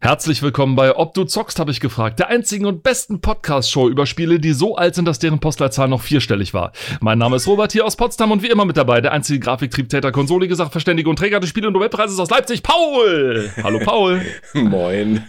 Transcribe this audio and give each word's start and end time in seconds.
Herzlich 0.00 0.40
willkommen 0.42 0.74
bei 0.74 0.96
Ob 0.96 1.12
du 1.12 1.24
zockst, 1.24 1.58
habe 1.58 1.70
ich 1.70 1.80
gefragt, 1.80 2.18
der 2.18 2.28
einzigen 2.28 2.64
und 2.64 2.82
besten 2.82 3.20
Podcast-Show 3.20 3.90
über 3.90 4.06
Spiele, 4.06 4.40
die 4.40 4.52
so 4.52 4.74
alt 4.74 4.94
sind, 4.94 5.04
dass 5.04 5.18
deren 5.18 5.38
Postleitzahl 5.38 5.86
noch 5.86 6.00
vierstellig 6.00 6.54
war. 6.54 6.72
Mein 7.00 7.18
Name 7.18 7.36
ist 7.36 7.46
Robert 7.46 7.72
hier 7.72 7.84
aus 7.84 7.96
Potsdam 7.96 8.30
und 8.30 8.42
wie 8.42 8.48
immer 8.48 8.64
mit 8.64 8.78
dabei, 8.78 9.02
der 9.02 9.12
einzige 9.12 9.38
Grafiktriebtäter, 9.38 10.10
konsolige 10.10 10.56
Sachverständige 10.56 11.10
und 11.10 11.16
Träger 11.16 11.40
des 11.40 11.50
Spiele- 11.50 11.66
und 11.66 11.74
Nobelpreises 11.74 12.18
aus 12.18 12.30
Leipzig, 12.30 12.62
Paul! 12.62 13.50
Hallo 13.62 13.80
Paul! 13.80 14.22
Moin. 14.54 15.22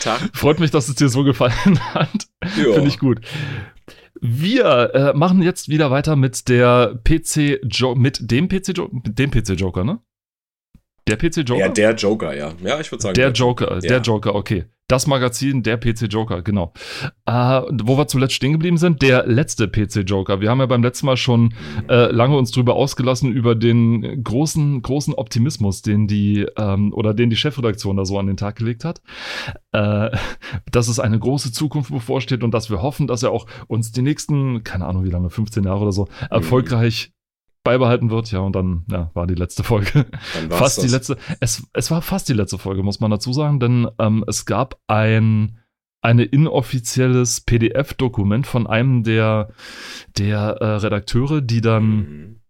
Tag. 0.00 0.30
Freut 0.32 0.58
mich, 0.58 0.72
dass 0.72 0.88
es 0.88 0.96
dir 0.96 1.08
so 1.08 1.22
gefallen 1.22 1.78
hat. 1.94 2.26
Finde 2.44 2.88
ich 2.88 2.98
gut. 2.98 3.20
Wir 4.20 4.90
äh, 4.92 5.12
machen 5.16 5.40
jetzt 5.40 5.68
wieder 5.68 5.90
weiter 5.90 6.16
mit 6.16 6.48
der 6.48 6.98
PC 7.04 7.60
jo 7.62 7.94
mit 7.94 8.30
dem 8.30 8.48
PC 8.48 8.76
Joker, 8.76 8.92
mit 8.92 9.18
dem 9.18 9.30
PC 9.30 9.50
Joker, 9.50 9.84
ne? 9.84 10.00
Der 11.10 11.16
PC 11.16 11.48
Joker? 11.48 11.60
Ja, 11.60 11.68
der 11.68 11.94
Joker, 11.94 12.34
ja. 12.34 12.52
Ja, 12.64 12.80
ich 12.80 12.90
würde 12.90 13.02
sagen. 13.02 13.14
Der, 13.14 13.30
der 13.30 13.32
Joker, 13.32 13.74
ja. 13.74 13.80
der 13.80 14.00
Joker, 14.00 14.34
okay. 14.34 14.64
Das 14.90 15.06
Magazin, 15.06 15.62
der 15.62 15.76
PC 15.76 16.08
Joker, 16.10 16.42
genau. 16.42 16.72
Äh, 17.24 17.32
wo 17.32 17.96
wir 17.96 18.08
zuletzt 18.08 18.34
stehen 18.34 18.50
geblieben 18.50 18.76
sind, 18.76 19.02
der 19.02 19.24
letzte 19.24 19.68
PC 19.68 19.98
Joker. 20.04 20.40
Wir 20.40 20.50
haben 20.50 20.58
ja 20.58 20.66
beim 20.66 20.82
letzten 20.82 21.06
Mal 21.06 21.16
schon 21.16 21.54
äh, 21.88 22.10
lange 22.10 22.36
uns 22.36 22.50
drüber 22.50 22.74
ausgelassen 22.74 23.32
über 23.32 23.54
den 23.54 24.24
großen, 24.24 24.82
großen 24.82 25.14
Optimismus, 25.14 25.82
den 25.82 26.08
die 26.08 26.44
ähm, 26.56 26.92
oder 26.92 27.14
den 27.14 27.30
die 27.30 27.36
Chefredaktion 27.36 27.98
da 27.98 28.04
so 28.04 28.18
an 28.18 28.26
den 28.26 28.36
Tag 28.36 28.56
gelegt 28.56 28.84
hat. 28.84 29.00
Äh, 29.70 30.10
dass 30.72 30.88
es 30.88 30.98
eine 30.98 31.20
große 31.20 31.52
Zukunft 31.52 31.92
bevorsteht 31.92 32.42
und 32.42 32.52
dass 32.52 32.68
wir 32.68 32.82
hoffen, 32.82 33.06
dass 33.06 33.22
er 33.22 33.30
auch 33.30 33.46
uns 33.68 33.92
die 33.92 34.02
nächsten, 34.02 34.64
keine 34.64 34.86
Ahnung 34.86 35.04
wie 35.04 35.10
lange, 35.10 35.30
15 35.30 35.62
Jahre 35.62 35.82
oder 35.82 35.92
so, 35.92 36.06
mhm. 36.06 36.26
erfolgreich 36.30 37.12
beibehalten 37.70 38.10
wird. 38.10 38.32
Ja, 38.32 38.40
und 38.40 38.56
dann 38.56 38.84
ja, 38.90 39.10
war 39.14 39.26
die 39.26 39.34
letzte 39.34 39.62
Folge. 39.62 40.06
fast 40.50 40.78
das. 40.78 40.84
die 40.84 40.90
letzte. 40.90 41.16
Es, 41.38 41.62
es 41.72 41.90
war 41.90 42.02
fast 42.02 42.28
die 42.28 42.32
letzte 42.32 42.58
Folge, 42.58 42.82
muss 42.82 43.00
man 43.00 43.10
dazu 43.10 43.32
sagen, 43.32 43.60
denn 43.60 43.88
ähm, 43.98 44.24
es 44.26 44.44
gab 44.44 44.80
ein 44.88 45.56
eine 46.02 46.24
inoffizielles 46.24 47.42
PDF-Dokument 47.42 48.46
von 48.46 48.66
einem 48.66 49.02
der, 49.02 49.50
der 50.16 50.56
äh, 50.58 50.76
Redakteure, 50.76 51.42
die 51.42 51.60
dann 51.60 51.84
mhm. 51.84 52.40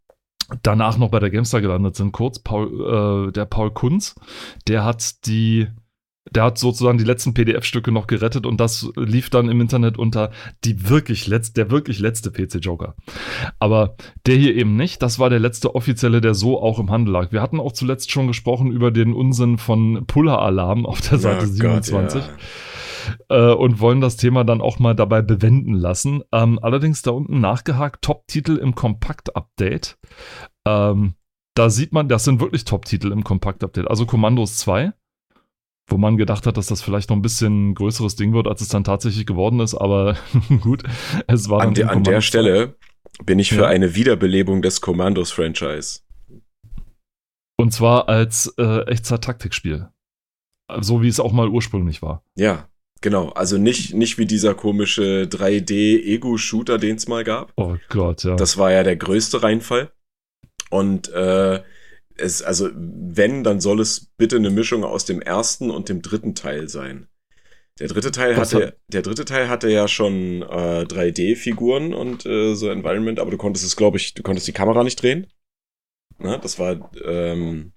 danach 0.62 0.98
noch 0.98 1.10
bei 1.10 1.18
der 1.18 1.30
Gamestar 1.30 1.60
gelandet 1.60 1.96
sind, 1.96 2.12
kurz, 2.12 2.38
Paul, 2.38 3.26
äh, 3.28 3.32
der 3.32 3.46
Paul 3.46 3.72
Kunz, 3.72 4.14
der 4.68 4.84
hat 4.84 5.26
die 5.26 5.66
der 6.30 6.44
hat 6.44 6.58
sozusagen 6.58 6.98
die 6.98 7.04
letzten 7.04 7.34
PDF-Stücke 7.34 7.92
noch 7.92 8.06
gerettet 8.06 8.46
und 8.46 8.60
das 8.60 8.90
lief 8.96 9.30
dann 9.30 9.48
im 9.48 9.60
Internet 9.60 9.98
unter 9.98 10.30
die 10.64 10.88
wirklich 10.88 11.26
letzte, 11.26 11.54
der 11.54 11.70
wirklich 11.70 11.98
letzte 11.98 12.30
PC-Joker. 12.30 12.94
Aber 13.58 13.96
der 14.26 14.36
hier 14.36 14.54
eben 14.54 14.76
nicht. 14.76 15.02
Das 15.02 15.18
war 15.18 15.30
der 15.30 15.40
letzte 15.40 15.74
offizielle, 15.74 16.20
der 16.20 16.34
so 16.34 16.60
auch 16.60 16.78
im 16.78 16.90
Handel 16.90 17.12
lag. 17.12 17.32
Wir 17.32 17.40
hatten 17.40 17.58
auch 17.58 17.72
zuletzt 17.72 18.10
schon 18.10 18.26
gesprochen 18.26 18.70
über 18.70 18.90
den 18.90 19.14
Unsinn 19.14 19.58
von 19.58 20.04
Puller-Alarm 20.06 20.84
auf 20.84 21.00
der 21.00 21.18
Seite 21.18 21.44
oh 21.44 21.52
27. 21.52 22.20
Gott, 22.20 22.30
ja. 23.28 23.50
Äh, 23.50 23.54
und 23.54 23.80
wollen 23.80 24.02
das 24.02 24.16
Thema 24.16 24.44
dann 24.44 24.60
auch 24.60 24.78
mal 24.78 24.94
dabei 24.94 25.22
bewenden 25.22 25.74
lassen. 25.74 26.22
Ähm, 26.32 26.58
allerdings 26.60 27.00
da 27.02 27.12
unten 27.12 27.40
nachgehakt, 27.40 28.02
Top-Titel 28.02 28.56
im 28.56 28.74
Kompakt-Update. 28.74 29.98
Ähm, 30.66 31.14
da 31.54 31.70
sieht 31.70 31.92
man, 31.92 32.08
das 32.08 32.24
sind 32.24 32.40
wirklich 32.40 32.64
Top-Titel 32.64 33.10
im 33.10 33.24
Kompakt-Update. 33.24 33.88
Also 33.88 34.06
Kommandos 34.06 34.58
2, 34.58 34.92
wo 35.90 35.98
man 35.98 36.16
gedacht 36.16 36.46
hat, 36.46 36.56
dass 36.56 36.66
das 36.66 36.82
vielleicht 36.82 37.10
noch 37.10 37.16
ein 37.16 37.22
bisschen 37.22 37.74
größeres 37.74 38.16
Ding 38.16 38.32
wird, 38.32 38.46
als 38.46 38.60
es 38.60 38.68
dann 38.68 38.84
tatsächlich 38.84 39.26
geworden 39.26 39.60
ist, 39.60 39.74
aber 39.74 40.16
gut, 40.60 40.82
es 41.26 41.50
war 41.50 41.62
an, 41.62 41.74
de, 41.74 41.84
an 41.84 42.04
der 42.04 42.20
Stelle 42.20 42.76
bin 43.24 43.38
ich 43.38 43.50
für 43.50 43.62
ja. 43.62 43.66
eine 43.66 43.94
Wiederbelebung 43.94 44.62
des 44.62 44.80
Commandos-Franchise. 44.80 46.00
Und 47.58 47.72
zwar 47.72 48.08
als 48.08 48.54
äh, 48.56 48.84
Echtzeit-Taktikspiel. 48.86 49.88
So 50.80 51.02
wie 51.02 51.08
es 51.08 51.20
auch 51.20 51.32
mal 51.32 51.48
ursprünglich 51.48 52.00
war. 52.00 52.24
Ja, 52.36 52.68
genau. 53.00 53.30
Also 53.30 53.58
nicht, 53.58 53.92
nicht 53.92 54.16
wie 54.18 54.24
dieser 54.24 54.54
komische 54.54 55.24
3D-Ego-Shooter, 55.24 56.78
den 56.78 56.96
es 56.96 57.08
mal 57.08 57.24
gab. 57.24 57.52
Oh 57.56 57.76
Gott, 57.88 58.24
ja. 58.24 58.36
Das 58.36 58.56
war 58.56 58.70
ja 58.70 58.82
der 58.82 58.96
größte 58.96 59.42
Reinfall. 59.42 59.90
Und 60.70 61.08
äh, 61.12 61.60
es, 62.20 62.42
also 62.42 62.70
wenn, 62.74 63.44
dann 63.44 63.60
soll 63.60 63.80
es 63.80 64.12
bitte 64.16 64.36
eine 64.36 64.50
Mischung 64.50 64.84
aus 64.84 65.04
dem 65.04 65.20
ersten 65.20 65.70
und 65.70 65.88
dem 65.88 66.02
dritten 66.02 66.34
Teil 66.34 66.68
sein. 66.68 67.08
Der 67.78 67.88
dritte 67.88 68.10
Teil 68.10 68.36
Was 68.36 68.54
hatte, 68.54 68.66
hat... 68.68 68.76
der 68.88 69.02
dritte 69.02 69.24
Teil 69.24 69.48
hatte 69.48 69.70
ja 69.70 69.88
schon 69.88 70.42
äh, 70.42 70.84
3D-Figuren 70.84 71.94
und 71.94 72.26
äh, 72.26 72.54
so 72.54 72.68
Environment, 72.68 73.18
aber 73.18 73.30
du 73.30 73.38
konntest 73.38 73.64
es, 73.64 73.74
glaube 73.74 73.96
ich, 73.96 74.14
du 74.14 74.22
konntest 74.22 74.46
die 74.46 74.52
Kamera 74.52 74.84
nicht 74.84 75.02
drehen. 75.02 75.26
Na, 76.18 76.36
das 76.36 76.58
war, 76.58 76.90
ähm, 77.02 77.72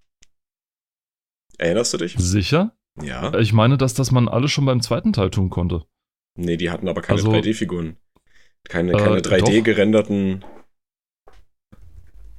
erinnerst 1.58 1.94
du 1.94 1.98
dich? 1.98 2.16
Sicher? 2.18 2.76
Ja. 3.02 3.34
Ich 3.40 3.54
meine, 3.54 3.78
dass 3.78 3.94
das 3.94 4.12
man 4.12 4.28
alles 4.28 4.52
schon 4.52 4.66
beim 4.66 4.82
zweiten 4.82 5.14
Teil 5.14 5.30
tun 5.30 5.50
konnte. 5.50 5.86
Nee, 6.36 6.58
die 6.58 6.70
hatten 6.70 6.90
aber 6.90 7.02
keine 7.02 7.20
also, 7.20 7.32
3D-Figuren. 7.32 7.96
Keine, 8.68 8.92
keine 8.94 9.18
äh, 9.18 9.22
3D 9.22 9.62
gerenderten 9.62 10.44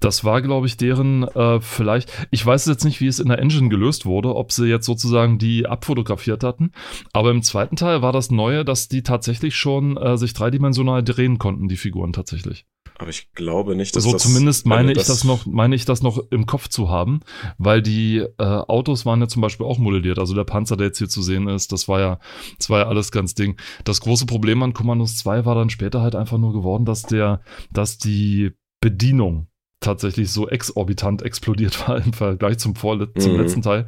das 0.05 0.23
war, 0.23 0.43
glaube 0.43 0.67
ich, 0.67 0.77
deren 0.77 1.23
äh, 1.23 1.61
vielleicht, 1.61 2.13
ich 2.31 2.45
weiß 2.45 2.67
jetzt 2.67 2.85
nicht, 2.85 3.01
wie 3.01 3.07
es 3.07 3.21
in 3.21 3.29
der 3.29 3.39
Engine 3.39 3.71
gelöst 3.71 4.05
wurde, 4.05 4.37
ob 4.37 4.53
sie 4.53 4.67
jetzt 4.67 4.87
sozusagen 4.87 5.39
die 5.39 5.67
abfotografiert 5.67 6.45
hatten, 6.45 6.73
aber 7.13 7.31
im 7.31 7.43
zweiten 7.43 7.77
Teil 7.77 8.03
war 8.03 8.13
das 8.13 8.31
Neue, 8.31 8.65
dass 8.65 8.89
die 8.89 9.03
tatsächlich 9.03 9.57
schon 9.57 9.97
äh, 9.97 10.19
sich 10.19 10.35
dreidimensional 10.35 11.03
drehen 11.03 11.39
konnten, 11.39 11.69
die 11.69 11.77
Figuren 11.77 12.13
tatsächlich. 12.13 12.67
Aber 12.97 13.11
ich 13.11 13.33
glaube 13.33 13.75
nicht, 13.75 13.97
dass 13.97 14.05
so 14.05 14.13
also 14.13 14.29
zumindest 14.29 14.67
meine 14.67 14.93
ich 14.93 14.99
das 14.99 15.25
noch, 15.25 15.47
meine 15.47 15.75
ich 15.75 15.85
das 15.85 16.03
noch 16.03 16.19
im 16.31 16.47
Kopf 16.47 16.69
zu 16.69 16.91
haben, 16.91 17.21
weil 17.59 17.83
die 17.83 18.19
äh, 18.19 18.45
Autos 18.45 19.05
waren 19.05 19.21
ja 19.21 19.27
zum 19.27 19.43
Beispiel 19.43 19.67
auch 19.67 19.79
modelliert. 19.79 20.19
Also 20.19 20.35
der 20.35 20.45
Panzer, 20.45 20.77
der 20.77 20.89
jetzt 20.89 20.99
hier 20.99 21.09
zu 21.09 21.23
sehen 21.23 21.49
ist, 21.49 21.73
das 21.73 21.89
war 21.89 21.99
ja, 21.99 22.19
das 22.59 22.71
war 22.71 22.81
ja 22.81 22.87
alles 22.87 23.11
ganz 23.11 23.35
Ding. 23.35 23.57
Das 23.85 24.01
große 24.01 24.27
Problem 24.27 24.63
an 24.63 24.75
Commandos 24.75 25.17
2 25.17 25.45
war 25.45 25.57
dann 25.57 25.71
später 25.71 26.03
halt 26.03 26.15
einfach 26.15 26.39
nur 26.39 26.53
geworden, 26.53 26.85
dass 26.85 27.03
der, 27.03 27.41
dass 27.73 27.99
die 27.99 28.53
Bedienung 28.81 29.49
tatsächlich 29.85 30.33
so 30.33 30.49
exorbitant 30.49 31.23
explodiert 31.23 31.89
war 31.89 32.05
im 32.05 32.13
Vergleich 32.13 32.59
zum, 32.59 32.75
Vorle 32.75 33.13
zum 33.15 33.33
mhm. 33.33 33.41
letzten 33.41 33.63
Teil. 33.63 33.87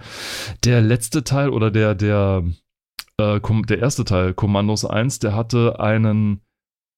Der 0.64 0.80
letzte 0.80 1.24
Teil 1.24 1.50
oder 1.50 1.70
der, 1.70 1.94
der, 1.94 2.44
äh, 3.18 3.40
der 3.40 3.78
erste 3.78 4.04
Teil, 4.04 4.34
Kommandos 4.34 4.84
1, 4.84 5.18
der 5.18 5.34
hatte 5.34 5.80
einen, 5.80 6.40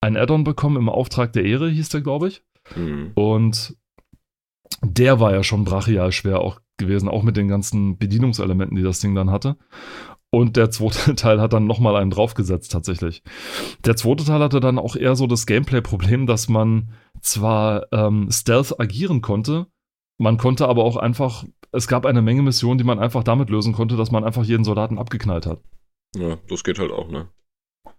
ein 0.00 0.16
Add-on 0.16 0.44
bekommen 0.44 0.76
im 0.76 0.88
Auftrag 0.88 1.32
der 1.32 1.44
Ehre, 1.44 1.68
hieß 1.68 1.88
der, 1.88 2.00
glaube 2.02 2.28
ich. 2.28 2.42
Mhm. 2.76 3.12
Und 3.14 3.76
der 4.82 5.20
war 5.20 5.32
ja 5.32 5.42
schon 5.42 5.64
brachial 5.64 6.12
schwer 6.12 6.40
auch 6.40 6.60
gewesen, 6.78 7.08
auch 7.08 7.22
mit 7.22 7.36
den 7.36 7.48
ganzen 7.48 7.98
Bedienungselementen, 7.98 8.76
die 8.76 8.82
das 8.82 9.00
Ding 9.00 9.14
dann 9.14 9.30
hatte. 9.30 9.56
Und 10.30 10.56
der 10.56 10.70
zweite 10.70 11.14
Teil 11.16 11.40
hat 11.40 11.52
dann 11.52 11.66
nochmal 11.66 11.96
einen 11.96 12.10
draufgesetzt, 12.10 12.72
tatsächlich. 12.72 13.22
Der 13.84 13.96
zweite 13.96 14.24
Teil 14.24 14.40
hatte 14.40 14.60
dann 14.60 14.78
auch 14.78 14.96
eher 14.96 15.16
so 15.16 15.26
das 15.26 15.46
Gameplay-Problem, 15.46 16.26
dass 16.26 16.48
man 16.48 16.90
zwar 17.20 17.92
ähm, 17.92 18.28
Stealth 18.30 18.78
agieren 18.80 19.20
konnte, 19.20 19.66
man 20.18 20.36
konnte 20.36 20.68
aber 20.68 20.84
auch 20.84 20.96
einfach, 20.96 21.44
es 21.72 21.86
gab 21.86 22.06
eine 22.06 22.22
Menge 22.22 22.42
Missionen, 22.42 22.78
die 22.78 22.84
man 22.84 22.98
einfach 22.98 23.22
damit 23.22 23.50
lösen 23.50 23.72
konnte, 23.72 23.96
dass 23.96 24.10
man 24.10 24.24
einfach 24.24 24.44
jeden 24.44 24.64
Soldaten 24.64 24.98
abgeknallt 24.98 25.46
hat. 25.46 25.60
Ja, 26.16 26.38
das 26.48 26.64
geht 26.64 26.78
halt 26.78 26.90
auch, 26.90 27.08
ne? 27.08 27.28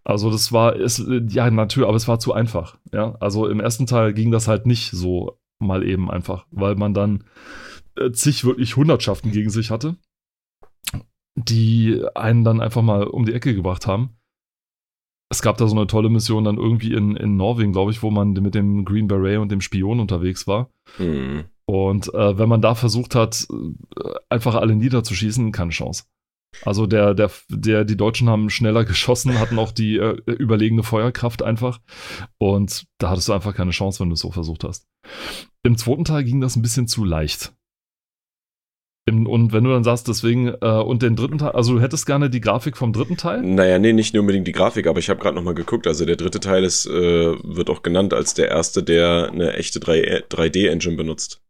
Also 0.04 0.32
das 0.32 0.52
war, 0.52 0.76
ist, 0.76 1.04
ja, 1.30 1.50
natürlich, 1.52 1.88
aber 1.88 1.98
es 1.98 2.08
war 2.08 2.20
zu 2.20 2.34
einfach. 2.34 2.78
Ja, 2.92 3.16
also 3.20 3.48
im 3.48 3.60
ersten 3.60 3.86
Teil 3.86 4.14
ging 4.14 4.32
das 4.32 4.48
halt 4.48 4.66
nicht 4.66 4.92
so 4.92 5.40
mal 5.60 5.84
eben 5.84 6.10
einfach, 6.10 6.46
weil 6.52 6.76
man 6.76 6.94
dann 6.94 7.26
äh, 7.98 8.12
zig 8.12 8.44
wirklich 8.44 8.76
Hundertschaften 8.76 9.32
gegen 9.32 9.50
sich 9.50 9.72
hatte 9.72 9.98
die 11.48 12.04
einen 12.16 12.44
dann 12.44 12.62
einfach 12.62 12.82
mal 12.82 13.04
um 13.04 13.26
die 13.26 13.34
Ecke 13.34 13.56
gebracht 13.56 13.88
haben. 13.88 14.18
Es 15.32 15.42
gab 15.42 15.58
da 15.58 15.68
so 15.68 15.76
eine 15.76 15.88
tolle 15.88 16.10
Mission 16.10 16.44
dann 16.44 16.58
irgendwie 16.58 16.94
in, 16.94 17.16
in 17.16 17.38
Norwegen, 17.38 17.72
glaube 17.72 17.92
ich, 17.92 18.02
wo 18.02 18.10
man 18.10 18.34
mit 18.34 18.56
dem 18.56 18.84
Green 18.84 19.08
Beret 19.08 19.40
und 19.40 19.52
dem 19.52 19.62
Spion 19.62 20.00
unterwegs 20.00 20.48
war. 20.48 20.72
Mhm. 20.98 21.46
Und 21.66 22.12
äh, 22.16 22.38
wenn 22.38 22.50
man 22.50 22.62
da 22.62 22.74
versucht 22.74 23.14
hat, 23.14 23.48
äh, 23.52 24.14
einfach 24.30 24.56
alle 24.56 24.76
niederzuschießen, 24.76 25.52
keine 25.52 25.70
Chance. 25.70 26.06
Also 26.66 26.88
der, 26.88 27.14
der, 27.14 27.30
der, 27.50 27.86
die 27.86 27.98
Deutschen 27.98 28.28
haben 28.28 28.50
schneller 28.50 28.86
geschossen, 28.86 29.40
hatten 29.40 29.60
auch 29.60 29.72
die 29.72 29.98
äh, 29.98 30.18
überlegene 30.26 30.82
Feuerkraft 30.82 31.44
einfach. 31.44 31.80
Und 32.40 32.86
da 32.98 33.12
hattest 33.12 33.30
du 33.30 33.34
einfach 33.34 33.54
keine 33.54 33.72
Chance, 33.72 34.00
wenn 34.00 34.10
du 34.10 34.16
es 34.16 34.22
so 34.22 34.32
versucht 34.32 34.64
hast. 34.64 34.88
Im 35.62 35.78
zweiten 35.78 36.06
Teil 36.06 36.24
ging 36.24 36.42
das 36.42 36.56
ein 36.56 36.64
bisschen 36.64 36.88
zu 36.88 37.06
leicht 37.06 37.54
und 39.08 39.54
wenn 39.54 39.64
du 39.64 39.72
dann 39.72 39.84
sagst, 39.84 40.08
deswegen, 40.08 40.54
äh, 40.62 40.68
und 40.68 41.02
den 41.02 41.16
dritten 41.16 41.40
Teil, 41.40 41.52
also 41.52 41.74
du 41.74 41.82
hättest 41.82 42.06
gerne 42.06 42.30
die 42.30 42.42
Grafik 42.42 42.78
vom 42.78 42.94
dritten 42.94 43.18
Teil? 43.18 43.42
Naja, 43.42 43.80
nee, 43.80 43.94
nicht 43.94 44.14
nur 44.14 44.22
unbedingt 44.22 44.48
die 44.48 44.52
Grafik, 44.52 44.88
aber 44.88 45.00
ich 45.00 45.10
habe 45.10 45.20
gerade 45.20 45.36
nochmal 45.36 45.56
geguckt. 45.56 45.88
Also 45.88 46.06
der 46.06 46.16
dritte 46.16 46.40
Teil 46.40 46.64
ist, 46.64 46.86
äh, 46.86 47.36
wird 47.44 47.70
auch 47.70 47.82
genannt 47.82 48.14
als 48.14 48.34
der 48.34 48.50
erste, 48.50 48.84
der 48.84 49.30
eine 49.32 49.54
echte 49.54 49.80
3D-Engine 49.80 50.96
benutzt. 50.96 51.42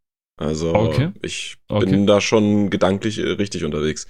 Also 0.42 0.74
okay. 0.74 1.10
ich 1.22 1.58
okay. 1.68 1.86
bin 1.86 2.08
da 2.08 2.22
schon 2.22 2.70
gedanklich 2.70 3.20
äh, 3.20 3.32
richtig 3.32 3.66
unterwegs. 3.66 4.08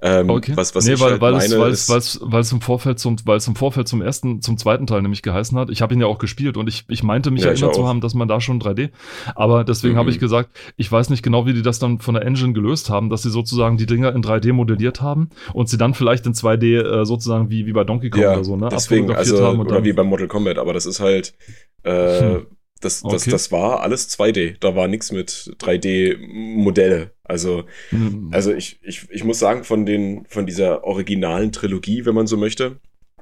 Ähm, 0.00 0.30
okay. 0.30 0.52
Was, 0.54 0.76
was 0.76 0.84
nee, 0.84 0.92
ich 0.92 1.00
weil, 1.00 1.12
halt 1.12 1.20
weil, 1.20 1.32
meine, 1.32 1.44
es, 1.44 1.58
weil, 1.58 1.70
ist, 1.72 1.82
es, 1.82 1.88
weil, 1.88 1.98
es, 1.98 2.20
weil 2.22 2.40
es 2.40 2.52
im 2.52 2.60
Vorfeld 2.60 3.00
zum, 3.00 3.16
weil 3.24 3.38
es 3.38 3.48
im 3.48 3.56
Vorfeld 3.56 3.88
zum 3.88 4.00
ersten, 4.00 4.40
zum 4.40 4.58
zweiten 4.58 4.86
Teil 4.86 5.02
nämlich 5.02 5.22
geheißen 5.22 5.58
hat. 5.58 5.70
Ich 5.70 5.82
habe 5.82 5.92
ihn 5.92 6.00
ja 6.00 6.06
auch 6.06 6.20
gespielt 6.20 6.56
und 6.56 6.68
ich, 6.68 6.84
ich 6.88 7.02
meinte 7.02 7.32
mich 7.32 7.42
Ja, 7.42 7.48
erinnert 7.48 7.74
zu 7.74 7.84
haben, 7.88 8.00
dass 8.00 8.14
man 8.14 8.28
da 8.28 8.40
schon 8.40 8.60
3D. 8.60 8.90
Aber 9.34 9.64
deswegen 9.64 9.94
Mhm. 9.94 9.98
habe 9.98 10.10
ich 10.10 10.20
gesagt, 10.20 10.50
ich 10.76 10.90
weiß 10.90 11.10
nicht 11.10 11.24
genau, 11.24 11.46
wie 11.46 11.52
die 11.52 11.62
das 11.62 11.80
dann 11.80 11.98
von 11.98 12.14
der 12.14 12.24
Engine 12.24 12.52
gelöst 12.52 12.88
haben, 12.88 13.10
dass 13.10 13.22
sie 13.22 13.30
sozusagen 13.30 13.76
die 13.76 13.86
Dinger 13.86 14.14
in 14.14 14.22
3D 14.22 14.52
modelliert 14.52 15.00
haben 15.00 15.30
und 15.52 15.68
sie 15.68 15.78
dann 15.78 15.94
vielleicht 15.94 16.26
in 16.26 16.34
2D 16.34 16.80
äh, 17.00 17.04
sozusagen 17.04 17.50
wie, 17.50 17.66
wie 17.66 17.72
bei 17.72 17.82
Donkey 17.82 18.10
Kong 18.10 18.22
ja, 18.22 18.34
oder 18.34 18.44
so, 18.44 18.54
ne? 18.54 18.68
deswegen, 18.70 19.12
also, 19.12 19.36
oder 19.36 19.82
wie 19.82 19.92
bei 19.92 20.04
Mortal 20.04 20.28
Kombat, 20.28 20.58
aber 20.58 20.72
das 20.74 20.86
ist 20.86 21.00
halt, 21.00 21.34
äh, 21.82 22.20
Hm. 22.20 22.46
Das, 22.82 23.02
das, 23.02 23.22
Okay. 23.22 23.30
das 23.30 23.50
war 23.52 23.80
alles 23.80 24.08
2D. 24.10 24.56
Da 24.60 24.74
war 24.76 24.88
nichts 24.88 25.12
mit 25.12 25.54
3D-Modelle. 25.58 27.12
Also, 27.24 27.64
Hm, 27.90 28.28
also 28.32 28.52
ich, 28.52 28.78
ich, 28.82 29.08
ich 29.10 29.24
muss 29.24 29.38
sagen, 29.38 29.64
von 29.64 29.86
den, 29.86 30.26
von 30.28 30.46
dieser 30.46 30.84
originalen 30.84 31.52
Trilogie, 31.52 32.04
wenn 32.04 32.14
man 32.14 32.26
so 32.26 32.36
möchte, 32.36 32.80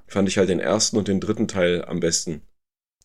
fand 0.09 0.29
ich 0.29 0.39
halt 0.39 0.49
den 0.49 0.61
ersten 0.61 0.97
und 0.97 1.09
den 1.09 1.21
dritten 1.21 1.47
Teil 1.49 1.85
am 1.85 2.01
besten. 2.01 2.43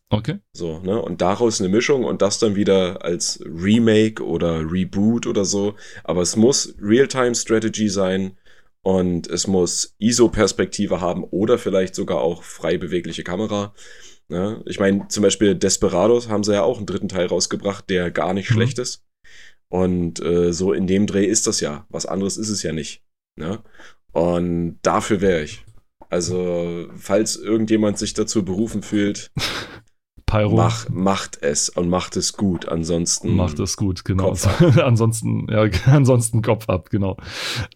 okay. 0.09 0.39
So, 0.53 0.79
ne? 0.79 1.01
Und 1.01 1.21
daraus 1.21 1.59
eine 1.59 1.69
Mischung 1.69 2.03
und 2.05 2.21
das 2.21 2.39
dann 2.39 2.55
wieder 2.55 3.03
als 3.03 3.39
Remake 3.45 4.23
oder 4.23 4.61
Reboot 4.71 5.27
oder 5.27 5.45
so. 5.45 5.75
Aber 6.03 6.21
es 6.21 6.35
muss 6.35 6.75
Real-Time-Strategy 6.81 7.89
sein 7.89 8.37
und 8.81 9.27
es 9.27 9.47
muss 9.47 9.95
ISO-Perspektive 9.99 11.01
haben 11.01 11.23
oder 11.25 11.57
vielleicht 11.57 11.95
sogar 11.95 12.19
auch 12.21 12.43
frei 12.43 12.77
bewegliche 12.77 13.23
Kamera. 13.23 13.73
Ne? 14.27 14.63
Ich 14.65 14.79
meine, 14.79 15.07
zum 15.07 15.23
Beispiel 15.23 15.55
Desperados 15.55 16.29
haben 16.29 16.43
sie 16.43 16.53
ja 16.53 16.63
auch 16.63 16.77
einen 16.77 16.85
dritten 16.85 17.09
Teil 17.09 17.27
rausgebracht, 17.27 17.89
der 17.89 18.11
gar 18.11 18.33
nicht 18.33 18.49
Mhm. 18.49 18.55
schlecht 18.55 18.79
ist. 18.79 19.03
Und 19.69 20.21
äh, 20.21 20.53
so 20.53 20.73
in 20.73 20.87
dem 20.87 21.07
Dreh 21.07 21.25
ist 21.25 21.47
das 21.47 21.59
ja. 21.59 21.85
Was 21.89 22.05
anderes 22.05 22.37
ist 22.37 22.49
es 22.49 22.63
ja 22.63 22.71
nicht. 22.71 23.03
Ne? 23.37 23.63
Und 24.11 24.79
dafür 24.81 25.21
wäre 25.21 25.43
ich. 25.43 25.65
Also, 26.09 26.87
falls 26.95 27.35
irgendjemand 27.35 27.97
sich 27.97 28.13
dazu 28.13 28.45
berufen 28.45 28.83
fühlt, 28.83 29.31
Pyro. 30.35 30.55
Mach, 30.57 30.89
macht 30.89 31.41
es 31.41 31.69
und 31.69 31.89
macht 31.89 32.17
es 32.17 32.33
gut. 32.33 32.67
Ansonsten 32.67 33.35
Macht 33.35 33.59
es 33.59 33.77
gut, 33.77 34.05
genau. 34.05 34.35
Ansonsten, 34.83 35.47
ja, 35.49 35.65
ansonsten 35.85 36.41
Kopf 36.41 36.69
ab, 36.69 36.89
genau. 36.89 37.17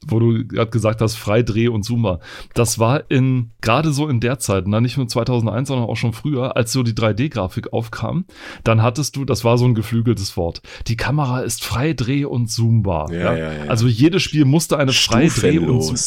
Wo 0.06 0.20
du 0.20 0.46
gerade 0.46 0.70
gesagt 0.70 1.02
hast, 1.02 1.16
frei 1.16 1.42
Dreh 1.42 1.68
und 1.68 1.84
Zoomer. 1.84 2.20
Das 2.54 2.80
war 2.80 3.10
in, 3.10 3.52
gerade 3.62 3.92
so 3.92 4.08
in 4.08 4.20
der 4.20 4.40
Zeit, 4.40 4.68
na, 4.68 4.82
nicht 4.82 4.98
nur 4.98 5.08
2001, 5.08 5.68
sondern 5.68 5.88
auch 5.88 5.96
schon 5.96 6.14
früher, 6.14 6.56
als 6.58 6.72
so 6.72 6.84
die 6.84 6.94
3D-Grafik 6.94 7.74
aufkam, 7.74 8.26
dann 8.64 8.82
hattest 8.82 9.16
du, 9.16 9.26
das 9.26 9.44
war 9.44 9.58
so 9.58 9.66
ein 9.66 9.76
geflügeltes 9.76 10.36
Wort. 10.38 10.62
Die 10.88 10.98
Kamera 10.98 11.42
ist 11.42 11.64
frei 11.64 11.94
Dreh- 11.94 12.26
und 12.26 12.48
zoombar. 12.48 13.12
Ja, 13.12 13.36
ja, 13.36 13.54
ja. 13.54 13.64
Also 13.70 13.88
jedes 13.88 14.24
Spiel 14.24 14.46
musste 14.46 14.78
eine 14.78 14.94
frei 14.94 15.28
Dreh- 15.28 15.60
und 15.60 15.82
Zoom 15.82 15.98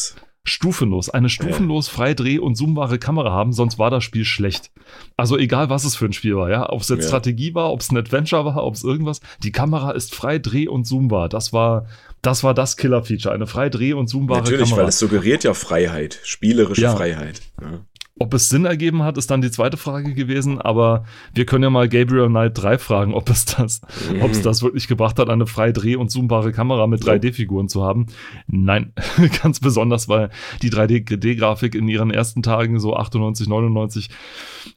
Stufenlos. 0.44 1.08
eine 1.08 1.28
stufenlos 1.28 1.88
frei 1.88 2.14
dreh- 2.14 2.38
und 2.40 2.56
zoombare 2.56 2.98
Kamera 2.98 3.30
haben, 3.30 3.52
sonst 3.52 3.78
war 3.78 3.90
das 3.90 4.02
Spiel 4.02 4.24
schlecht. 4.24 4.70
Also 5.16 5.38
egal, 5.38 5.70
was 5.70 5.84
es 5.84 5.94
für 5.94 6.06
ein 6.06 6.12
Spiel 6.12 6.34
war, 6.36 6.50
ja, 6.50 6.68
ob 6.70 6.80
es 6.80 6.88
jetzt 6.88 7.02
Ja. 7.02 7.08
Strategie 7.08 7.54
war, 7.54 7.70
ob 7.72 7.80
es 7.80 7.90
ein 7.90 7.96
Adventure 7.96 8.44
war, 8.44 8.64
ob 8.64 8.74
es 8.74 8.82
irgendwas, 8.82 9.20
die 9.42 9.52
Kamera 9.52 9.92
ist 9.92 10.14
frei 10.14 10.38
dreh- 10.38 10.68
und 10.68 10.84
zoombar. 10.84 11.28
Das 11.28 11.52
war 11.52 11.86
das 12.22 12.44
war 12.44 12.54
das 12.54 12.76
Killer-Feature, 12.76 13.34
eine 13.34 13.48
frei 13.48 13.68
dreh- 13.68 13.94
und 13.94 14.06
zoombare 14.06 14.42
Natürlich, 14.42 14.68
Kamera. 14.68 14.82
weil 14.82 14.88
es 14.90 14.98
suggeriert 15.00 15.42
ja 15.42 15.54
Freiheit, 15.54 16.20
spielerische 16.22 16.82
Ja. 16.82 16.94
Freiheit. 16.94 17.40
Ja. 17.60 17.80
Ob 18.22 18.34
es 18.34 18.48
Sinn 18.48 18.64
ergeben 18.66 19.02
hat, 19.02 19.18
ist 19.18 19.32
dann 19.32 19.40
die 19.42 19.50
zweite 19.50 19.76
Frage 19.76 20.14
gewesen, 20.14 20.60
aber 20.60 21.04
wir 21.34 21.44
können 21.44 21.64
ja 21.64 21.70
mal 21.70 21.88
Gabriel 21.88 22.28
Knight 22.28 22.56
3 22.56 22.78
fragen, 22.78 23.14
ob 23.14 23.28
es 23.28 23.44
das, 23.46 23.80
ob 24.20 24.30
es 24.30 24.42
das 24.42 24.62
wirklich 24.62 24.86
gebracht 24.86 25.18
hat, 25.18 25.28
eine 25.28 25.46
frei 25.48 25.72
dreh- 25.72 25.96
und 25.96 26.08
zoombare 26.10 26.52
Kamera 26.52 26.86
mit 26.86 27.04
Ja. 27.04 27.14
3D-Figuren 27.14 27.68
zu 27.68 27.82
haben. 27.82 28.06
Nein, 28.46 28.92
ganz 29.42 29.58
besonders, 29.58 30.08
weil 30.08 30.30
die 30.62 30.70
3D-Grafik 30.70 31.74
in 31.74 31.88
ihren 31.88 32.12
ersten 32.12 32.44
Tagen, 32.44 32.78
so 32.78 32.94
98, 32.94 33.48
99, 33.48 34.08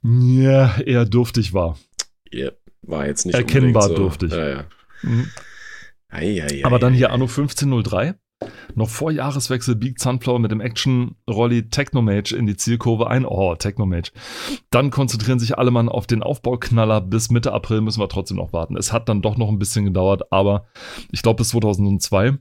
ja, 0.02 0.76
eher 0.80 1.06
dürftig 1.06 1.54
war. 1.54 1.78
Ja, 2.32 2.50
war 2.82 3.06
jetzt 3.06 3.26
nicht 3.28 3.36
Erkennbar 3.36 3.90
so. 3.90 3.96
dürftig. 3.96 4.32
Ja, 4.32 4.48
ja. 4.50 4.64
Mhm. 5.04 5.28
Ei, 6.10 6.42
ei, 6.42 6.48
ei, 6.50 6.66
Aber 6.66 6.80
dann 6.80 6.94
hier. 6.94 7.12
Anno 7.12 7.26
1503. 7.26 8.16
Noch 8.76 8.90
vor 8.90 9.12
Jahreswechsel 9.12 9.76
biegt 9.76 10.00
Sunflower 10.00 10.40
mit 10.40 10.52
dem 10.52 10.62
Action-Rolli 10.62 11.70
Technomage 11.70 12.36
in 12.36 12.46
die 12.46 12.58
Zielkurve 12.58 13.08
ein. 13.08 13.26
Oh, 13.26 13.56
Technomage. 13.56 14.12
Dann 14.70 14.92
konzentrieren 14.92 15.40
sich 15.40 15.58
alle 15.58 15.72
Mann 15.72 15.90
auf 15.90 16.08
den 16.08 16.24
Aufbauknaller. 16.24 17.02
Bis 17.02 17.30
Mitte 17.32 17.54
April 17.54 17.82
müssen 17.82 18.00
wir 18.00 18.10
trotzdem 18.10 18.38
noch 18.38 18.54
warten. 18.54 18.78
Es 18.78 18.92
hat 18.92 19.10
dann 19.10 19.22
doch 19.22 19.38
noch 19.38 19.50
ein 19.50 19.60
bisschen 19.60 19.86
gedauert, 19.86 20.32
aber 20.32 20.66
ich 21.12 21.22
glaube 21.22 21.38
bis 21.38 21.50
2002, 21.50 22.38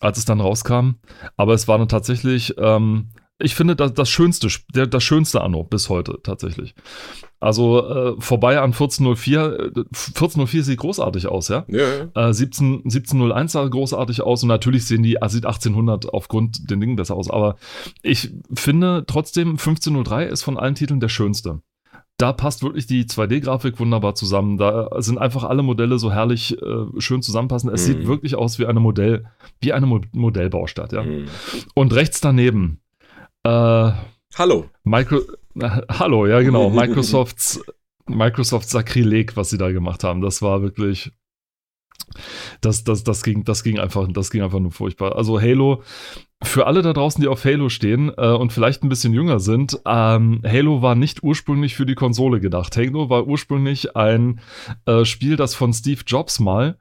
als 0.00 0.18
es 0.18 0.24
dann 0.24 0.40
rauskam. 0.40 0.96
Aber 1.36 1.54
es 1.54 1.68
war 1.68 1.78
dann 1.78 1.88
tatsächlich, 1.88 2.54
ähm, 2.58 3.10
ich 3.40 3.54
finde, 3.54 3.76
das, 3.76 3.94
das 3.94 4.08
schönste, 4.10 4.48
das 4.72 5.02
schönste 5.04 5.40
Anno 5.42 5.62
bis 5.64 5.88
heute 5.88 6.18
tatsächlich. 6.22 6.74
Also 7.40 7.86
äh, 7.88 8.20
vorbei 8.20 8.58
an 8.58 8.72
1404. 8.72 9.40
äh, 9.40 9.62
1404 9.78 10.64
sieht 10.64 10.78
großartig 10.78 11.28
aus, 11.28 11.48
ja. 11.48 11.64
Ja, 11.68 12.08
ja. 12.14 12.28
Äh, 12.30 12.34
17, 12.34 12.78
1701 12.84 13.52
sah 13.52 13.66
großartig 13.66 14.22
aus 14.22 14.42
und 14.42 14.48
natürlich 14.48 14.86
sehen 14.86 15.04
die, 15.04 15.16
äh, 15.16 15.28
sieht 15.28 15.46
1800 15.46 16.12
aufgrund 16.12 16.68
den 16.68 16.80
Dingen 16.80 16.96
besser 16.96 17.14
aus. 17.14 17.30
Aber 17.30 17.56
ich 18.02 18.32
finde 18.54 19.04
trotzdem 19.06 19.50
1503 19.50 20.24
ist 20.26 20.42
von 20.42 20.58
allen 20.58 20.74
Titeln 20.74 20.98
der 20.98 21.08
schönste. 21.08 21.60
Da 22.20 22.32
passt 22.32 22.64
wirklich 22.64 22.88
die 22.88 23.04
2D-Grafik 23.04 23.78
wunderbar 23.78 24.16
zusammen. 24.16 24.58
Da 24.58 24.88
sind 25.00 25.18
einfach 25.18 25.44
alle 25.44 25.62
Modelle 25.62 26.00
so 26.00 26.10
herrlich 26.10 26.60
äh, 26.60 26.86
schön 27.00 27.22
zusammenpassend. 27.22 27.72
Es 27.72 27.86
Mhm. 27.86 27.92
sieht 27.92 28.06
wirklich 28.08 28.34
aus 28.34 28.58
wie 28.58 28.66
eine 28.66 28.80
Modell, 28.80 29.26
wie 29.60 29.72
eine 29.72 29.86
Mo 29.86 30.00
Modellbaustadt, 30.10 30.90
ja. 30.92 31.04
Hm. 31.04 31.26
Und 31.74 31.94
rechts 31.94 32.20
daneben, 32.20 32.80
äh, 33.48 33.92
Hallo. 34.36 34.66
Micro 34.84 35.18
äh, 35.60 35.82
Hallo, 35.90 36.26
ja 36.26 36.40
genau, 36.40 36.70
Microsofts 36.70 37.60
Microsoft 38.08 38.68
Sakrileg, 38.68 39.36
was 39.36 39.50
sie 39.50 39.58
da 39.58 39.70
gemacht 39.70 40.04
haben, 40.04 40.20
das 40.20 40.40
war 40.42 40.62
wirklich 40.62 41.12
das, 42.60 42.84
das, 42.84 43.04
das, 43.04 43.22
ging, 43.22 43.44
das, 43.44 43.62
ging 43.62 43.78
einfach, 43.78 44.08
das 44.10 44.30
ging 44.30 44.42
einfach 44.42 44.60
nur 44.60 44.72
furchtbar. 44.72 45.16
Also 45.16 45.40
Halo, 45.40 45.82
für 46.42 46.66
alle 46.66 46.82
da 46.82 46.92
draußen, 46.92 47.20
die 47.20 47.28
auf 47.28 47.44
Halo 47.44 47.68
stehen 47.68 48.10
äh, 48.16 48.30
und 48.30 48.52
vielleicht 48.52 48.82
ein 48.82 48.88
bisschen 48.88 49.12
jünger 49.12 49.40
sind, 49.40 49.78
ähm, 49.86 50.40
Halo 50.46 50.80
war 50.80 50.94
nicht 50.94 51.22
ursprünglich 51.22 51.74
für 51.74 51.86
die 51.86 51.94
Konsole 51.94 52.40
gedacht. 52.40 52.76
Halo 52.76 53.10
war 53.10 53.26
ursprünglich 53.26 53.96
ein 53.96 54.40
äh, 54.86 55.04
Spiel, 55.04 55.36
das 55.36 55.54
von 55.54 55.72
Steve 55.72 56.00
Jobs 56.06 56.40
mal 56.40 56.78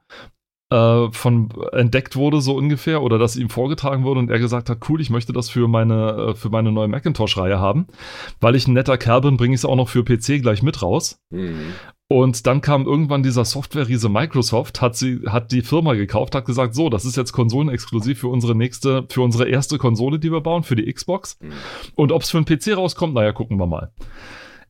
äh, 0.69 1.11
von 1.11 1.49
entdeckt 1.71 2.15
wurde, 2.15 2.41
so 2.41 2.55
ungefähr, 2.55 3.01
oder 3.01 3.17
das 3.17 3.35
ihm 3.35 3.49
vorgetragen 3.49 4.03
wurde 4.03 4.19
und 4.19 4.29
er 4.29 4.39
gesagt 4.39 4.69
hat, 4.69 4.79
cool, 4.89 5.01
ich 5.01 5.09
möchte 5.09 5.33
das 5.33 5.49
für 5.49 5.67
meine, 5.67 6.31
äh, 6.31 6.35
für 6.35 6.49
meine 6.49 6.71
neue 6.71 6.87
Macintosh-Reihe 6.87 7.59
haben. 7.59 7.87
Weil 8.39 8.55
ich 8.55 8.67
ein 8.67 8.73
netter 8.73 8.97
Kerl 8.97 9.21
bin, 9.21 9.37
bringe 9.37 9.55
ich 9.55 9.61
es 9.61 9.65
auch 9.65 9.75
noch 9.75 9.89
für 9.89 10.03
PC 10.03 10.41
gleich 10.41 10.63
mit 10.63 10.81
raus. 10.81 11.21
Hm. 11.31 11.73
Und 12.09 12.47
dann 12.47 12.61
kam 12.61 12.85
irgendwann 12.85 13.21
dieser 13.21 13.43
Software-Riese 13.43 14.07
Microsoft, 14.07 14.81
hat 14.81 14.95
sie, 14.95 15.21
hat 15.27 15.51
die 15.51 15.61
Firma 15.61 15.93
gekauft, 15.93 16.35
hat 16.35 16.45
gesagt, 16.45 16.73
so, 16.73 16.89
das 16.89 17.03
ist 17.03 17.17
jetzt 17.17 17.33
konsolenexklusiv 17.33 18.19
für 18.19 18.29
unsere 18.29 18.55
nächste, 18.55 19.05
für 19.09 19.21
unsere 19.21 19.49
erste 19.49 19.77
Konsole, 19.77 20.17
die 20.17 20.31
wir 20.31 20.39
bauen, 20.39 20.63
für 20.63 20.77
die 20.77 20.91
Xbox. 20.91 21.37
Hm. 21.41 21.51
Und 21.95 22.11
ob 22.11 22.21
es 22.21 22.29
für 22.29 22.37
einen 22.37 22.45
PC 22.45 22.77
rauskommt, 22.77 23.13
naja, 23.13 23.33
gucken 23.33 23.57
wir 23.57 23.67
mal. 23.67 23.91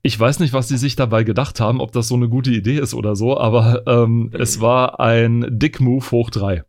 Ich 0.03 0.17
weiß 0.19 0.39
nicht, 0.39 0.53
was 0.53 0.67
die 0.67 0.77
sich 0.77 0.95
dabei 0.95 1.23
gedacht 1.23 1.59
haben, 1.59 1.81
ob 1.81 1.91
das 1.91 2.07
so 2.07 2.15
eine 2.15 2.29
gute 2.29 2.51
Idee 2.51 2.77
ist 2.79 2.93
oder 2.93 3.15
so, 3.15 3.37
aber 3.37 3.83
ähm, 3.87 4.29
es 4.33 4.61
war 4.61 4.99
ein 4.99 5.45
Dick-Move 5.49 6.11
hoch 6.11 6.29
drei. 6.29 6.63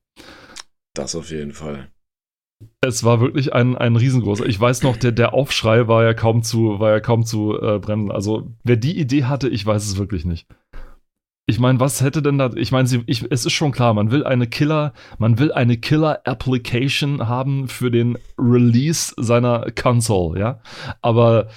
Das 0.95 1.15
auf 1.15 1.31
jeden 1.31 1.53
Fall. 1.53 1.89
Es 2.81 3.05
war 3.05 3.21
wirklich 3.21 3.53
ein, 3.53 3.77
ein 3.77 3.95
riesengroßer. 3.95 4.47
Ich 4.47 4.59
weiß 4.59 4.83
noch, 4.83 4.97
der, 4.97 5.13
der 5.13 5.33
Aufschrei 5.35 5.87
war 5.87 6.03
ja 6.03 6.15
kaum 6.15 6.43
zu, 6.43 6.81
war 6.81 6.91
ja 6.91 6.99
kaum 7.01 7.25
zu 7.25 7.57
äh, 7.61 7.79
bremsen. 7.79 8.11
Also, 8.11 8.51
wer 8.65 8.77
die 8.77 8.99
Idee 8.99 9.25
hatte, 9.25 9.49
ich 9.49 9.65
weiß 9.65 9.85
es 9.87 9.97
wirklich 9.97 10.25
nicht. 10.25 10.49
Ich 11.47 11.61
meine, 11.61 11.79
was 11.81 12.01
hätte 12.03 12.21
denn 12.21 12.37
da, 12.37 12.51
ich 12.57 12.73
meine, 12.73 12.89
sie- 12.89 13.05
es 13.07 13.23
ist 13.47 13.53
schon 13.53 13.71
klar, 13.73 13.95
man 13.95 14.11
will 14.11 14.25
eine 14.25 14.49
Killer, 14.49 14.93
man 15.19 15.39
will 15.39 15.53
eine 15.53 15.77
Killer-Application 15.79 17.29
haben 17.29 17.69
für 17.69 17.91
den 17.91 18.19
Release 18.39 19.15
seiner 19.17 19.71
Console, 19.71 20.41
ja. 20.41 20.61
Aber 21.01 21.49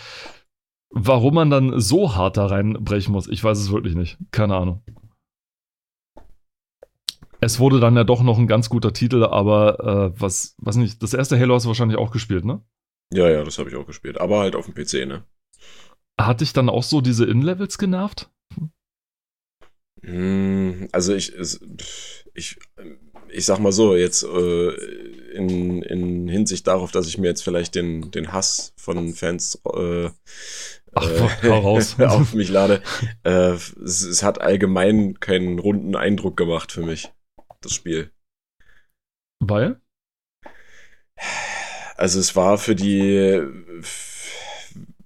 warum 0.91 1.35
man 1.35 1.49
dann 1.49 1.79
so 1.79 2.15
hart 2.15 2.37
da 2.37 2.45
reinbrechen 2.45 3.11
muss, 3.11 3.27
ich 3.27 3.43
weiß 3.43 3.57
es 3.57 3.71
wirklich 3.71 3.95
nicht. 3.95 4.17
Keine 4.31 4.55
Ahnung. 4.55 4.83
Es 7.39 7.59
wurde 7.59 7.79
dann 7.79 7.95
ja 7.95 8.03
doch 8.03 8.21
noch 8.21 8.37
ein 8.37 8.47
ganz 8.47 8.69
guter 8.69 8.93
Titel, 8.93 9.23
aber 9.23 10.13
äh, 10.13 10.19
was, 10.21 10.55
was 10.59 10.75
nicht, 10.75 11.01
das 11.01 11.13
erste 11.13 11.39
Halo 11.39 11.55
hast 11.55 11.63
du 11.63 11.69
wahrscheinlich 11.69 11.97
auch 11.97 12.11
gespielt, 12.11 12.45
ne? 12.45 12.61
Ja, 13.11 13.29
ja, 13.29 13.43
das 13.43 13.57
habe 13.57 13.69
ich 13.69 13.75
auch 13.75 13.87
gespielt. 13.87 14.21
Aber 14.21 14.39
halt 14.39 14.55
auf 14.55 14.65
dem 14.65 14.75
PC, 14.75 15.07
ne? 15.07 15.23
Hat 16.19 16.41
dich 16.41 16.53
dann 16.53 16.69
auch 16.69 16.83
so 16.83 17.01
diese 17.01 17.25
In-Levels 17.25 17.77
genervt? 17.77 18.29
Hm, 20.03 20.87
Also 20.91 21.15
ich, 21.15 21.33
ich, 22.33 22.59
ich 23.29 23.45
sag 23.45 23.59
mal 23.59 23.71
so, 23.71 23.95
jetzt 23.95 24.23
äh, 24.23 24.69
in, 25.33 25.81
in 25.81 26.27
Hinsicht 26.27 26.67
darauf, 26.67 26.91
dass 26.91 27.07
ich 27.07 27.17
mir 27.17 27.27
jetzt 27.27 27.43
vielleicht 27.43 27.75
den, 27.75 28.11
den 28.11 28.31
Hass 28.31 28.73
von 28.77 29.13
Fans 29.13 29.61
äh, 29.73 30.09
Ach, 30.93 31.43
äh, 31.43 31.47
raus. 31.47 31.95
auf 31.99 32.33
mich 32.33 32.49
lade, 32.49 32.81
äh, 33.23 33.51
es, 33.51 33.73
es 34.01 34.23
hat 34.23 34.41
allgemein 34.41 35.19
keinen 35.19 35.59
runden 35.59 35.95
Eindruck 35.95 36.37
gemacht 36.37 36.71
für 36.71 36.83
mich, 36.83 37.11
das 37.61 37.73
Spiel. 37.73 38.11
Weil? 39.39 39.81
Also 41.95 42.19
es 42.19 42.35
war 42.35 42.57
für 42.57 42.75
die 42.75 43.41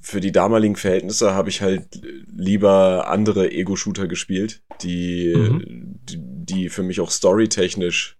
für 0.06 0.22
die 0.22 0.32
damaligen 0.32 0.76
Verhältnisse 0.76 1.34
habe 1.34 1.50
ich 1.50 1.62
halt 1.64 2.00
lieber 2.28 3.08
andere 3.08 3.52
Ego-Shooter 3.52 4.08
gespielt, 4.08 4.64
die, 4.82 5.34
mhm. 5.36 6.00
die, 6.04 6.20
die 6.20 6.70
für 6.70 6.84
mich 6.84 7.02
auch 7.02 7.10
storytechnisch 7.10 8.20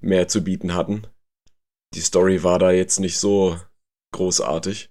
mehr 0.00 0.28
zu 0.28 0.44
bieten 0.44 0.74
hatten. 0.74 1.06
Die 1.94 2.00
Story 2.00 2.44
war 2.44 2.58
da 2.58 2.72
jetzt 2.72 3.00
nicht 3.00 3.18
so 3.18 3.58
großartig. 4.12 4.90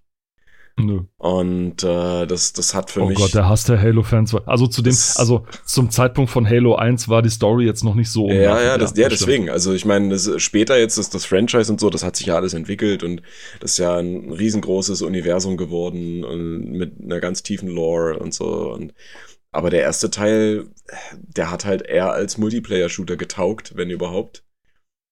Nö. 0.80 1.02
Und 1.18 1.84
äh, 1.84 2.28
das, 2.28 2.54
das 2.54 2.76
hat 2.76 2.92
für 2.92 3.02
oh 3.02 3.08
mich. 3.08 3.18
Oh 3.18 3.22
Gott, 3.24 3.34
der 3.34 3.50
Hass 3.50 3.64
der 3.64 3.82
Halo-Fans. 3.82 4.36
Also 4.46 4.68
zu 4.68 4.84
dem, 4.84 4.96
also 5.16 5.46
zum 5.66 5.90
Zeitpunkt 5.90 6.30
von 6.30 6.48
Halo 6.48 6.76
1 6.76 7.10
war 7.10 7.24
die 7.24 7.32
Story 7.32 7.66
jetzt 7.66 7.84
noch 7.84 7.96
nicht 7.96 8.12
so. 8.12 8.30
Ja, 8.30 8.62
ja, 8.62 8.78
das, 8.78 8.96
ja, 8.96 9.10
deswegen. 9.10 9.50
Also 9.50 9.74
ich 9.74 9.86
meine, 9.86 10.10
das, 10.10 10.30
später 10.38 10.78
jetzt 10.78 10.98
ist 10.98 11.16
das 11.16 11.26
Franchise 11.26 11.72
und 11.72 11.80
so, 11.80 11.90
das 11.90 12.04
hat 12.04 12.16
sich 12.16 12.28
ja 12.28 12.36
alles 12.36 12.54
entwickelt 12.54 13.02
und 13.02 13.24
das 13.60 13.72
ist 13.72 13.78
ja 13.80 13.98
ein 13.98 14.32
riesengroßes 14.32 15.02
Universum 15.02 15.58
geworden 15.58 16.24
und 16.24 16.72
mit 16.72 17.02
einer 17.02 17.20
ganz 17.20 17.42
tiefen 17.42 17.70
Lore 17.70 18.20
und 18.20 18.36
so. 18.36 18.72
Und, 18.72 18.94
aber 19.52 19.72
der 19.72 19.82
erste 19.82 20.12
Teil, 20.12 20.68
der 21.14 21.50
hat 21.50 21.66
halt 21.66 21.82
eher 21.82 22.12
als 22.12 22.38
Multiplayer-Shooter 22.38 23.18
getaugt, 23.18 23.74
wenn 23.76 23.90
überhaupt. 23.90 24.44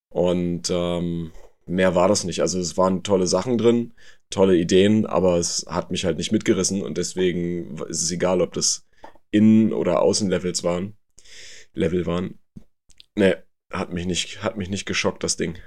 Und 0.10 0.70
ähm, 0.70 1.32
mehr 1.66 1.96
war 1.96 2.08
das 2.08 2.24
nicht. 2.24 2.42
Also 2.42 2.60
es 2.60 2.78
waren 2.78 3.04
tolle 3.04 3.28
Sachen 3.28 3.58
drin, 3.58 3.94
tolle 4.30 4.56
Ideen, 4.58 5.06
aber 5.06 5.38
es 5.38 5.66
hat 5.68 5.92
mich 5.92 6.06
halt 6.06 6.18
nicht 6.18 6.32
mitgerissen 6.32 6.82
und 6.82 6.98
deswegen 6.98 7.78
ist 7.88 8.04
es 8.04 8.12
egal, 8.12 8.42
ob 8.42 8.54
das 8.54 8.88
Innen- 9.32 9.74
oder 9.74 10.02
Außenlevels 10.02 10.64
waren. 10.64 10.96
Level 11.74 12.06
waren. 12.06 12.40
Ne, 13.16 13.44
hat 13.72 13.92
mich 13.92 14.06
nicht, 14.06 14.44
hat 14.44 14.58
mich 14.58 14.70
nicht 14.70 14.86
geschockt, 14.86 15.24
das 15.24 15.38
Ding. 15.38 15.58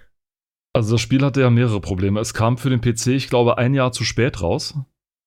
Also 0.74 0.94
das 0.94 1.00
Spiel 1.00 1.22
hatte 1.22 1.40
ja 1.40 1.50
mehrere 1.50 1.80
Probleme. 1.80 2.20
Es 2.20 2.34
kam 2.34 2.58
für 2.58 2.70
den 2.70 2.80
PC, 2.80 3.08
ich 3.08 3.28
glaube, 3.28 3.58
ein 3.58 3.74
Jahr 3.74 3.92
zu 3.92 4.04
spät 4.04 4.40
raus. 4.40 4.74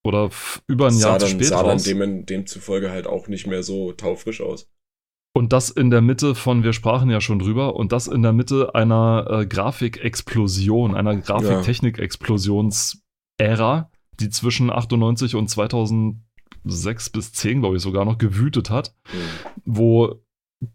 Oder 0.03 0.31
über 0.67 0.87
ein 0.87 0.97
Jahr 0.97 1.19
dann, 1.19 1.29
zu 1.29 1.35
spät 1.35 1.47
sah 1.47 1.61
raus. 1.61 1.83
Sah 1.83 1.93
dann 1.93 1.99
dem, 1.99 2.25
demzufolge 2.25 2.89
halt 2.89 3.05
auch 3.05 3.27
nicht 3.27 3.45
mehr 3.45 3.61
so 3.61 3.91
taufrisch 3.91 4.41
aus. 4.41 4.71
Und 5.33 5.53
das 5.53 5.69
in 5.69 5.91
der 5.91 6.01
Mitte 6.01 6.35
von, 6.35 6.63
wir 6.63 6.73
sprachen 6.73 7.09
ja 7.09 7.21
schon 7.21 7.39
drüber, 7.39 7.75
und 7.75 7.93
das 7.93 8.07
in 8.07 8.21
der 8.21 8.33
Mitte 8.33 8.75
einer 8.75 9.25
äh, 9.29 9.45
Grafikexplosion, 9.45 10.93
einer 10.93 11.15
Grafiktechnik-Explosions-Ära, 11.15 13.89
die 14.19 14.29
zwischen 14.29 14.69
98 14.69 15.35
und 15.35 15.49
2006 15.49 17.11
bis 17.11 17.31
10, 17.31 17.61
glaube 17.61 17.77
ich, 17.77 17.81
sogar 17.81 18.03
noch 18.03 18.17
gewütet 18.17 18.69
hat, 18.69 18.93
mhm. 19.13 19.19
wo 19.63 20.21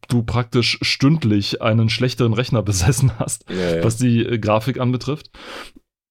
du 0.08 0.22
praktisch 0.22 0.78
stündlich 0.82 1.62
einen 1.62 1.88
schlechteren 1.90 2.32
Rechner 2.32 2.62
besessen 2.62 3.12
hast, 3.18 3.44
ja, 3.50 3.76
ja. 3.76 3.84
was 3.84 3.98
die 3.98 4.24
äh, 4.24 4.38
Grafik 4.38 4.80
anbetrifft. 4.80 5.30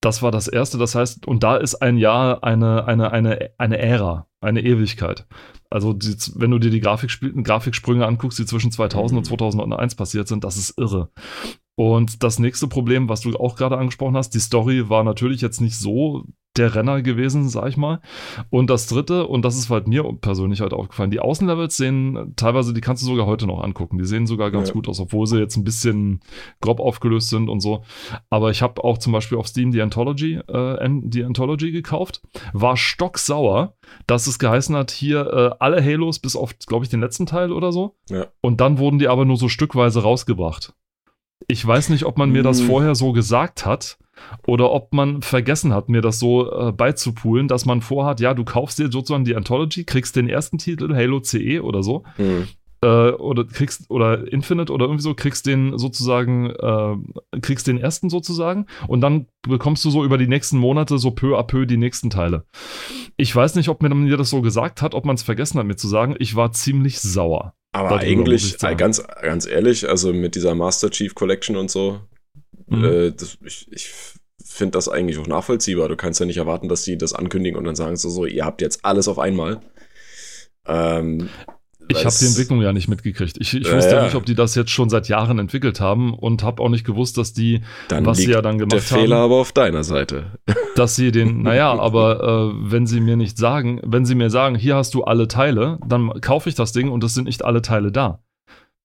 Das 0.02 0.22
war 0.22 0.32
das 0.32 0.48
erste, 0.48 0.78
das 0.78 0.94
heißt, 0.94 1.26
und 1.26 1.42
da 1.42 1.58
ist 1.58 1.74
ein 1.76 1.98
Jahr 1.98 2.44
eine, 2.44 2.86
eine, 2.86 3.12
eine, 3.12 3.50
eine 3.58 3.80
Ära, 3.80 4.28
eine 4.46 4.64
Ewigkeit. 4.64 5.28
Also, 5.70 5.94
die, 5.94 6.16
wenn 6.36 6.52
du 6.52 6.60
dir 6.60 6.70
die 6.70 6.80
Grafik, 6.80 7.20
Grafiksprünge 7.44 8.06
anguckst, 8.06 8.40
die 8.40 8.46
zwischen 8.46 8.72
2000 8.72 9.18
und 9.18 9.26
2001 9.26 9.94
mhm. 9.94 9.98
passiert 9.98 10.28
sind, 10.28 10.44
das 10.44 10.58
ist 10.58 10.78
irre. 10.78 11.10
Und 11.76 12.24
das 12.24 12.40
nächste 12.40 12.68
Problem, 12.68 13.10
was 13.10 13.22
du 13.22 13.36
auch 13.36 13.56
gerade 13.58 13.78
angesprochen 13.78 14.16
hast, 14.16 14.30
die 14.30 14.40
Story 14.40 14.90
war 14.90 15.04
natürlich 15.04 15.42
jetzt 15.42 15.60
nicht 15.60 15.78
so 15.78 16.24
der 16.58 16.76
Renner 16.76 17.02
gewesen, 17.02 17.48
sag 17.50 17.68
ich 17.68 17.78
mal. 17.78 18.02
Und 18.50 18.70
das 18.70 18.88
dritte, 18.88 19.28
und 19.28 19.44
das 19.44 19.58
ist 19.58 19.70
halt 19.70 19.88
mir 19.88 20.04
persönlich 20.22 20.62
halt 20.62 20.74
aufgefallen, 20.74 21.12
die 21.12 21.20
Außenlevels 21.20 21.78
sehen 21.78 22.34
teilweise, 22.36 22.74
die 22.74 22.82
kannst 22.82 23.04
du 23.04 23.08
sogar 23.08 23.26
heute 23.26 23.48
noch 23.48 23.64
angucken. 23.64 23.98
Die 23.98 24.06
sehen 24.06 24.28
sogar 24.28 24.52
ganz 24.52 24.70
ja. 24.70 24.74
gut 24.74 24.88
aus, 24.88 25.00
obwohl 25.00 25.28
sie 25.28 25.40
jetzt 25.40 25.56
ein 25.58 25.64
bisschen 25.64 26.22
grob 26.62 26.80
aufgelöst 26.80 27.30
sind 27.30 27.50
und 27.50 27.60
so. 27.60 27.84
Aber 28.30 28.52
ich 28.52 28.62
habe 28.62 28.84
auch 28.84 28.98
zum 28.98 29.14
Beispiel 29.14 29.38
auf 29.38 29.48
Steam 29.48 29.72
die 29.72 29.82
Anthology, 29.82 30.36
äh, 30.36 30.90
die 31.04 31.24
Anthology 31.24 31.72
gekauft, 31.72 32.22
war 32.54 32.78
stocksauer, 32.78 33.76
dass 34.08 34.28
es 34.28 34.40
geheißen 34.40 34.76
hat, 34.76 34.92
hier 34.92 35.28
äh, 35.28 35.56
alle 35.60 35.84
Halos 35.84 36.20
bis 36.20 36.36
auf, 36.36 36.58
glaube 36.68 36.86
ich, 36.86 36.90
den 36.90 37.02
letzten 37.02 37.26
Teil 37.26 37.52
oder 37.52 37.72
so. 37.72 37.96
Ja. 38.10 38.28
Und 38.42 38.62
dann 38.62 38.78
wurden 38.78 39.00
die 39.00 39.08
aber 39.08 39.26
nur 39.26 39.38
so 39.38 39.50
stückweise 39.50 40.02
rausgebracht. 40.02 40.74
Ich 41.48 41.66
weiß 41.66 41.90
nicht, 41.90 42.06
ob 42.06 42.18
man 42.18 42.32
mir 42.32 42.44
das 42.44 42.62
hm. 42.62 42.68
vorher 42.68 42.96
so 42.96 43.12
gesagt 43.12 43.66
hat 43.66 43.98
oder 44.48 44.72
ob 44.72 44.94
man 44.94 45.22
vergessen 45.22 45.74
hat, 45.74 45.90
mir 45.90 46.02
das 46.02 46.20
so 46.20 46.52
äh, 46.52 46.72
beizupulen, 46.72 47.48
dass 47.48 47.66
man 47.66 47.82
vorhat, 47.82 48.20
ja, 48.20 48.34
du 48.34 48.44
kaufst 48.44 48.80
dir 48.80 48.92
sozusagen 48.92 49.26
die 49.26 49.36
Anthology, 49.36 49.84
kriegst 49.84 50.16
den 50.16 50.30
ersten 50.30 50.58
Titel, 50.58 50.96
Halo 50.96 51.20
CE 51.22 51.62
oder 51.62 51.84
so, 51.84 52.04
mhm. 52.18 52.48
Äh, 52.82 53.12
oder 53.12 53.46
kriegst, 53.46 53.90
oder 53.90 54.32
Infinite 54.32 54.72
oder 54.72 54.86
irgendwie 54.86 55.04
so, 55.04 55.14
kriegst 55.14 55.46
den 55.46 55.78
sozusagen, 55.78 56.52
äh, 56.52 57.40
kriegst 57.42 57.68
den 57.68 57.78
ersten 57.78 58.10
sozusagen 58.10 58.66
und 58.88 59.02
dann 59.02 59.28
bekommst 59.42 59.84
du 59.86 59.90
so 59.90 60.04
über 60.04 60.18
die 60.18 60.28
nächsten 60.28 60.58
Monate 60.58 60.98
so 60.98 61.12
peu 61.12 61.38
à 61.38 61.44
peu 61.44 61.66
die 61.66 61.78
nächsten 61.78 62.10
Teile. 62.10 62.46
Ich 63.18 63.36
weiß 63.36 63.56
nicht, 63.56 63.70
ob 63.70 63.82
mir 63.82 64.18
das 64.18 64.30
so 64.30 64.42
gesagt 64.42 64.82
hat, 64.82 64.94
ob 64.94 65.06
man 65.06 65.16
es 65.16 65.24
vergessen 65.24 65.60
hat, 65.60 65.66
mir 65.66 65.76
zu 65.76 65.88
sagen, 65.88 66.16
ich 66.20 66.36
war 66.36 66.52
ziemlich 66.52 67.00
sauer. 67.00 67.54
Aber 67.72 68.00
eigentlich, 68.00 68.58
ganz, 68.78 69.04
ganz 69.22 69.46
ehrlich, 69.46 69.90
also 69.90 70.14
mit 70.14 70.36
dieser 70.36 70.56
Master 70.56 70.90
Chief 70.90 71.14
Collection 71.14 71.58
und 71.58 71.70
so, 71.70 72.00
mhm. 72.68 72.84
äh, 72.86 73.12
das, 73.12 73.38
ich, 73.44 73.68
ich 73.70 73.92
finde 74.46 74.78
das 74.78 74.88
eigentlich 74.88 75.18
auch 75.18 75.28
nachvollziehbar. 75.28 75.90
Du 75.90 75.98
kannst 75.98 76.22
ja 76.22 76.26
nicht 76.26 76.38
erwarten, 76.38 76.70
dass 76.70 76.84
die 76.84 76.98
das 76.98 77.12
ankündigen 77.12 77.58
und 77.58 77.66
dann 77.66 77.76
sagen 77.76 77.98
so, 77.98 78.10
so 78.10 78.26
ihr 78.26 78.46
habt 78.46 78.62
jetzt 78.62 78.86
alles 78.86 79.10
auf 79.10 79.20
einmal. 79.20 79.60
Ähm, 80.66 81.30
ich 81.88 82.06
habe 82.06 82.16
die 82.20 82.26
Entwicklung 82.26 82.62
ja 82.62 82.74
nicht 82.74 82.88
mitgekriegt. 82.88 83.38
Ich, 83.40 83.54
ich 83.54 83.72
wusste 83.72 83.96
ja, 83.96 84.04
nicht, 84.04 84.16
ob 84.16 84.26
die 84.26 84.36
das 84.36 84.56
jetzt 84.56 84.72
schon 84.72 84.90
seit 84.90 85.08
Jahren 85.08 85.40
entwickelt 85.40 85.80
haben 85.80 86.14
und 86.14 86.44
habe 86.44 86.62
auch 86.62 86.70
nicht 86.70 86.86
gewusst, 86.86 87.18
dass 87.18 87.34
die, 87.34 87.62
dann 87.88 88.06
was 88.06 88.18
sie 88.18 88.32
ja 88.32 88.42
dann 88.42 88.58
gemacht 88.58 88.74
haben. 88.74 88.90
Der 88.90 89.00
Fehler 89.00 89.18
aber 89.18 89.36
auf 89.36 89.52
deiner 89.52 89.84
Seite. 89.84 90.38
Dass 90.76 90.96
sie 90.96 91.12
den, 91.12 91.42
naja, 91.42 91.72
aber 91.80 92.52
äh, 92.52 92.72
wenn 92.72 92.86
sie 92.86 93.00
mir 93.00 93.16
nicht 93.16 93.38
sagen, 93.38 93.80
wenn 93.86 94.06
sie 94.06 94.16
mir 94.16 94.30
sagen, 94.30 94.56
hier 94.56 94.76
hast 94.76 94.94
du 94.94 95.04
alle 95.04 95.28
Teile, 95.28 95.80
dann 95.88 96.20
kaufe 96.22 96.50
ich 96.50 96.56
das 96.56 96.74
Ding 96.74 96.90
und 96.90 97.04
es 97.04 97.14
sind 97.14 97.26
nicht 97.26 97.46
alle 97.46 97.62
Teile 97.62 97.92
da. 97.92 98.20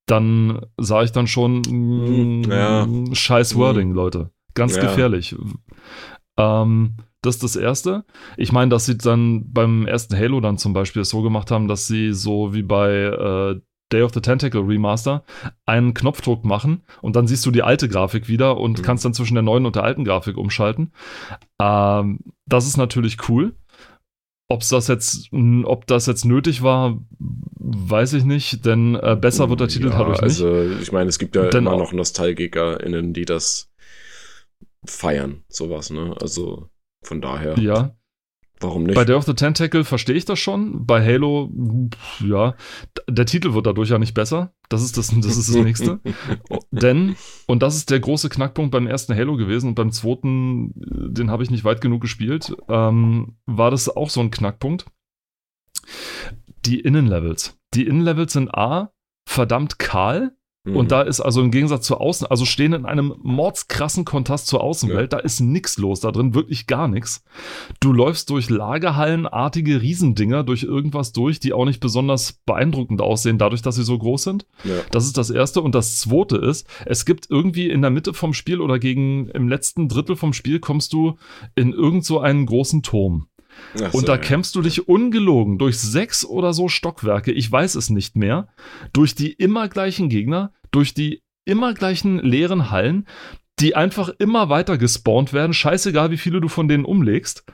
Dann 0.07 0.66
sah 0.76 1.02
ich 1.02 1.12
dann 1.12 1.26
schon, 1.26 1.62
mh, 1.69 2.54
ja. 2.54 2.88
scheiß 3.12 3.57
Wording, 3.57 3.92
Leute. 3.92 4.30
Ganz 4.54 4.76
ja. 4.76 4.83
gefährlich. 4.83 5.37
Ähm, 6.37 6.95
das 7.23 7.37
ist 7.37 7.43
das 7.43 7.57
Erste. 7.57 8.05
Ich 8.37 8.53
meine, 8.53 8.71
dass 8.71 8.87
sie 8.87 8.97
dann 8.97 9.53
beim 9.53 9.87
ersten 9.87 10.17
Halo 10.17 10.41
dann 10.41 10.59
zum 10.59 10.73
Beispiel 10.73 11.05
so 11.05 11.23
gemacht 11.23 11.50
haben, 11.50 11.69
dass 11.69 11.87
sie 11.87 12.12
so 12.12 12.55
wie 12.55 12.62
bei 12.62 12.91
äh, 12.91 13.61
Day 13.93 14.03
of 14.03 14.15
the 14.15 14.21
Tentacle 14.21 14.62
Remaster 14.62 15.25
einen 15.67 15.95
Knopfdruck 15.95 16.45
machen 16.45 16.83
und 17.03 17.17
dann 17.17 17.27
siehst 17.27 17.45
du 17.45 17.50
die 17.50 17.62
alte 17.62 17.89
Grafik 17.89 18.29
wieder 18.29 18.57
und 18.57 18.79
mhm. 18.79 18.83
kannst 18.83 19.05
dann 19.05 19.15
zwischen 19.15 19.35
der 19.35 19.43
neuen 19.43 19.67
und 19.67 19.77
der 19.77 19.85
alten 19.85 20.05
Grafik 20.05 20.37
umschalten. 20.37 20.93
Ähm, 21.61 22.21
das 22.47 22.67
ist 22.67 22.77
natürlich 22.77 23.29
cool. 23.29 23.55
Ob's 24.49 24.69
das 24.69 24.89
jetzt, 24.89 25.29
ob 25.65 25.87
das 25.87 26.07
jetzt 26.07 26.25
nötig 26.25 26.62
war, 26.62 26.99
weiß 27.19 28.15
ich 28.15 28.25
nicht, 28.25 28.67
denn 28.67 28.97
äh, 28.97 29.17
besser 29.21 29.49
wird 29.49 29.61
der 29.61 29.69
Titel 29.69 29.91
ja, 29.91 29.99
dadurch 29.99 30.21
nicht. 30.23 30.43
Also 30.43 30.62
ich 30.81 30.91
meine, 30.91 31.09
es 31.09 31.21
gibt 31.21 31.37
ja 31.37 31.49
denn 31.49 31.67
immer 31.67 31.77
noch 31.77 31.93
NostalgikerInnen, 31.93 33.12
die 33.12 33.25
das 33.25 33.71
feiern, 34.85 35.45
sowas, 35.49 35.91
ne? 35.91 36.17
Also 36.21 36.69
von 37.02 37.21
daher. 37.21 37.59
Ja. 37.59 37.97
Warum 38.61 38.85
nicht? 38.85 38.95
Bei 38.95 39.07
Day 39.07 39.16
of 39.16 39.25
the 39.25 39.35
Tentacle 39.35 39.85
verstehe 39.85 40.14
ich 40.14 40.26
das 40.26 40.38
schon. 40.38 40.85
Bei 40.85 41.04
Halo, 41.04 41.50
ja, 42.23 42.54
der 43.09 43.25
Titel 43.25 43.54
wird 43.54 43.66
dadurch 43.66 43.88
ja 43.88 43.99
nicht 43.99 44.12
besser. 44.12 44.52
Das 44.69 44.83
ist 44.83 44.99
das, 44.99 45.09
das, 45.09 45.37
ist 45.38 45.49
das 45.49 45.57
nächste. 45.57 46.00
Denn, 46.71 47.16
und 47.47 47.62
das 47.62 47.76
ist 47.76 47.90
der 47.90 48.00
große 48.00 48.28
Knackpunkt 48.28 48.71
beim 48.71 48.87
ersten 48.87 49.14
Halo 49.14 49.37
gewesen 49.37 49.69
und 49.69 49.75
beim 49.76 49.92
zweiten, 49.92 50.73
den 50.75 51.30
habe 51.30 51.42
ich 51.42 51.50
nicht 51.50 51.64
weit 51.64 51.80
genug 51.80 52.02
gespielt, 52.02 52.54
ähm, 52.69 53.37
war 53.47 53.71
das 53.71 53.88
auch 53.88 54.11
so 54.11 54.21
ein 54.21 54.30
Knackpunkt. 54.30 54.85
Die 56.66 56.80
Innenlevels. 56.80 57.59
Die 57.73 57.87
Innenlevels 57.87 58.35
sind 58.35 58.54
A, 58.54 58.92
verdammt 59.26 59.78
kahl 59.78 60.37
und 60.67 60.75
mhm. 60.75 60.88
da 60.88 61.00
ist 61.00 61.21
also 61.21 61.40
im 61.40 61.50
Gegensatz 61.50 61.87
zur 61.87 62.02
Außen, 62.02 62.26
also 62.26 62.45
stehen 62.45 62.75
in 62.75 62.85
einem 62.85 63.14
mordskrassen 63.23 64.05
Kontrast 64.05 64.47
zur 64.47 64.62
Außenwelt, 64.62 65.11
ja. 65.11 65.19
da 65.19 65.25
ist 65.25 65.40
nichts 65.40 65.79
los 65.79 66.00
da 66.00 66.12
drin, 66.12 66.35
wirklich 66.35 66.67
gar 66.67 66.87
nichts. 66.87 67.25
Du 67.81 67.95
läufst 67.95 68.29
durch 68.29 68.50
Lagerhallenartige 68.50 69.81
Riesendinger, 69.81 70.45
durch 70.45 70.64
irgendwas 70.64 71.12
durch, 71.12 71.40
die 71.40 71.55
auch 71.55 71.64
nicht 71.64 71.81
besonders 71.81 72.35
beeindruckend 72.45 73.00
aussehen, 73.00 73.38
dadurch, 73.38 73.62
dass 73.62 73.76
sie 73.76 73.85
so 73.85 73.97
groß 73.97 74.23
sind. 74.23 74.47
Ja. 74.64 74.75
Das 74.90 75.07
ist 75.07 75.17
das 75.17 75.31
Erste. 75.31 75.62
Und 75.62 75.75
das 75.75 75.99
Zweite 75.99 76.37
ist, 76.37 76.67
es 76.85 77.07
gibt 77.07 77.31
irgendwie 77.31 77.71
in 77.71 77.81
der 77.81 77.90
Mitte 77.90 78.12
vom 78.12 78.35
Spiel 78.35 78.61
oder 78.61 78.79
gegen 78.79 79.29
im 79.31 79.49
letzten 79.49 79.88
Drittel 79.88 80.14
vom 80.14 80.35
Spiel 80.35 80.61
kommst 80.61 80.93
du 80.93 81.17
in 81.55 81.73
irgend 81.73 82.05
so 82.05 82.21
einen 82.21 82.45
großen 82.45 82.83
Turm. 82.83 83.29
So, 83.75 83.87
und 83.92 84.09
da 84.09 84.12
ja. 84.12 84.19
kämpfst 84.19 84.54
du 84.54 84.62
dich 84.62 84.88
ungelogen 84.88 85.59
durch 85.59 85.78
sechs 85.78 86.25
oder 86.25 86.52
so 86.52 86.69
Stockwerke, 86.69 87.33
ich 87.33 87.50
weiß 87.50 87.75
es 87.75 87.90
nicht 87.90 88.16
mehr, 88.16 88.49
durch 88.92 89.14
die 89.14 89.33
immer 89.33 89.69
gleichen 89.69 90.09
Gegner, 90.09 90.52
durch 90.71 90.95
die 90.95 91.23
immer 91.45 91.75
gleichen 91.75 92.19
leeren 92.19 92.71
Hallen, 92.71 93.07
die 93.59 93.76
einfach 93.76 94.09
immer 94.19 94.49
weiter 94.49 94.78
gespawnt 94.78 95.33
werden, 95.33 95.52
scheißegal 95.52 96.11
wie 96.11 96.16
viele 96.16 96.40
du 96.40 96.49
von 96.49 96.69
denen 96.69 96.85
umlegst. 96.85 97.45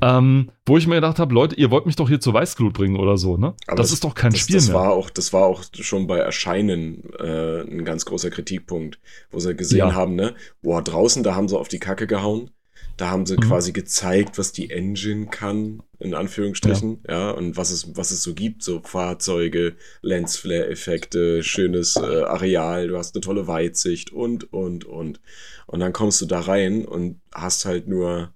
ähm, 0.00 0.52
wo 0.64 0.78
ich 0.78 0.86
mir 0.86 0.94
gedacht 0.96 1.18
habe, 1.18 1.34
Leute, 1.34 1.56
ihr 1.56 1.72
wollt 1.72 1.84
mich 1.86 1.96
doch 1.96 2.08
hier 2.08 2.20
zur 2.20 2.32
Weißglut 2.34 2.72
bringen 2.72 2.96
oder 2.96 3.16
so, 3.16 3.36
ne? 3.36 3.54
Aber 3.66 3.76
das, 3.76 3.90
ist 3.90 4.04
doch 4.04 4.14
kein 4.14 4.30
das, 4.30 4.40
Spiel 4.40 4.54
das 4.56 4.68
mehr. 4.68 4.76
War 4.76 4.92
auch, 4.92 5.10
das 5.10 5.32
war 5.32 5.46
auch 5.46 5.64
schon 5.80 6.06
bei 6.06 6.18
Erscheinen 6.18 7.02
äh, 7.18 7.62
ein 7.62 7.84
ganz 7.84 8.04
großer 8.04 8.30
Kritikpunkt, 8.30 9.00
wo 9.32 9.40
sie 9.40 9.56
gesehen 9.56 9.78
Ja. 9.78 9.94
haben, 9.94 10.14
ne, 10.14 10.34
boah, 10.62 10.82
draußen, 10.82 11.24
da 11.24 11.34
haben 11.34 11.48
sie 11.48 11.58
auf 11.58 11.66
die 11.68 11.80
Kacke 11.80 12.06
gehauen. 12.06 12.50
Da 12.96 13.10
haben 13.10 13.26
sie 13.26 13.36
Mhm. 13.36 13.40
quasi 13.42 13.72
gezeigt, 13.72 14.38
was 14.38 14.50
die 14.52 14.70
Engine 14.70 15.26
kann, 15.26 15.82
in 16.00 16.14
Anführungsstrichen, 16.14 17.04
ja, 17.08 17.30
und 17.30 17.56
was 17.56 17.70
es, 17.70 17.96
was 17.96 18.10
es 18.10 18.22
so 18.24 18.34
gibt, 18.34 18.62
so 18.64 18.80
Fahrzeuge, 18.82 19.76
Lensflare-Effekte, 20.02 21.42
schönes 21.42 21.96
äh, 21.96 22.22
Areal, 22.22 22.88
du 22.88 22.96
hast 22.96 23.14
eine 23.14 23.20
tolle 23.20 23.46
Weitsicht 23.46 24.12
und, 24.12 24.52
und, 24.52 24.84
und. 24.84 25.20
Und 25.66 25.80
dann 25.80 25.92
kommst 25.92 26.20
du 26.20 26.26
da 26.26 26.40
rein 26.40 26.84
und 26.84 27.20
hast 27.32 27.64
halt 27.64 27.88
nur, 27.88 28.32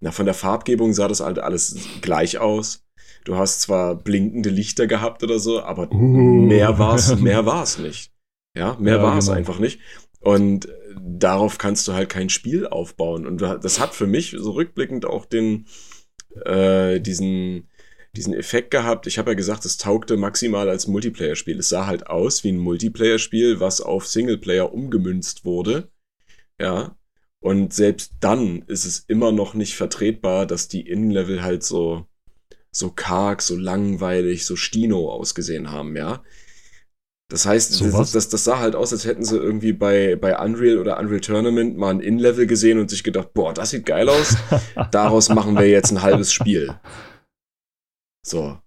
na, 0.00 0.10
von 0.12 0.26
der 0.26 0.34
Farbgebung 0.34 0.92
sah 0.94 1.08
das 1.08 1.20
halt 1.20 1.38
alles 1.38 1.76
gleich 2.00 2.38
aus. 2.38 2.84
Du 3.24 3.36
hast 3.36 3.60
zwar 3.62 3.96
blinkende 3.96 4.50
Lichter 4.50 4.86
gehabt 4.86 5.22
oder 5.24 5.38
so, 5.38 5.62
aber 5.62 5.90
Uh. 5.92 5.96
mehr 6.46 6.78
war's, 6.78 7.16
mehr 7.16 7.44
war's 7.44 7.78
nicht. 7.78 8.12
Ja, 8.56 8.76
mehr 8.78 8.96
Ja, 8.96 9.02
war's 9.02 9.26
genau. 9.26 9.36
einfach 9.38 9.58
nicht. 9.58 9.80
Und 10.20 10.68
darauf 11.00 11.58
kannst 11.58 11.86
du 11.88 11.92
halt 11.92 12.08
kein 12.08 12.28
Spiel 12.28 12.66
aufbauen. 12.66 13.26
Und 13.26 13.40
das 13.40 13.80
hat 13.80 13.94
für 13.94 14.06
mich 14.06 14.34
so 14.38 14.52
rückblickend 14.52 15.04
auch 15.04 15.24
den, 15.26 15.66
äh, 16.44 17.00
diesen, 17.00 17.68
diesen 18.14 18.34
Effekt 18.34 18.70
gehabt. 18.70 19.06
Ich 19.06 19.18
habe 19.18 19.30
ja 19.30 19.34
gesagt, 19.34 19.64
es 19.64 19.76
taugte 19.76 20.16
maximal 20.16 20.68
als 20.68 20.86
Multiplayer-Spiel. 20.86 21.58
Es 21.58 21.68
sah 21.68 21.86
halt 21.86 22.06
aus 22.06 22.44
wie 22.44 22.52
ein 22.52 22.58
Multiplayer-Spiel, 22.58 23.60
was 23.60 23.80
auf 23.80 24.06
Singleplayer 24.06 24.72
umgemünzt 24.72 25.44
wurde. 25.44 25.90
Ja. 26.60 26.96
Und 27.40 27.74
selbst 27.74 28.14
dann 28.20 28.62
ist 28.62 28.86
es 28.86 29.00
immer 29.06 29.30
noch 29.32 29.54
nicht 29.54 29.76
vertretbar, 29.76 30.46
dass 30.46 30.68
die 30.68 30.88
Innenlevel 30.88 31.42
halt 31.42 31.62
so, 31.62 32.06
so 32.70 32.90
karg, 32.90 33.42
so 33.42 33.56
langweilig, 33.56 34.46
so 34.46 34.56
Stino 34.56 35.10
ausgesehen 35.10 35.70
haben, 35.70 35.96
ja. 35.96 36.24
Das 37.28 37.44
heißt, 37.44 37.72
So 37.72 37.90
das, 37.90 38.12
das, 38.12 38.28
das 38.28 38.44
sah 38.44 38.60
halt 38.60 38.76
aus, 38.76 38.92
als 38.92 39.04
hätten 39.04 39.24
sie 39.24 39.36
irgendwie 39.36 39.72
bei, 39.72 40.14
bei 40.14 40.38
Unreal 40.38 40.78
oder 40.78 40.98
Unreal 40.98 41.20
Tournament 41.20 41.76
mal 41.76 41.90
ein 41.90 42.00
Innenlevel 42.00 42.46
gesehen 42.46 42.78
und 42.78 42.88
sich 42.88 43.02
gedacht, 43.02 43.34
boah, 43.34 43.52
das 43.52 43.70
sieht 43.70 43.84
geil 43.84 44.08
aus. 44.08 44.36
Daraus 44.92 45.28
machen 45.28 45.56
wir 45.56 45.68
jetzt 45.68 45.90
ein 45.90 46.02
halbes 46.02 46.32
Spiel. 46.32 46.78
So. 48.24 48.58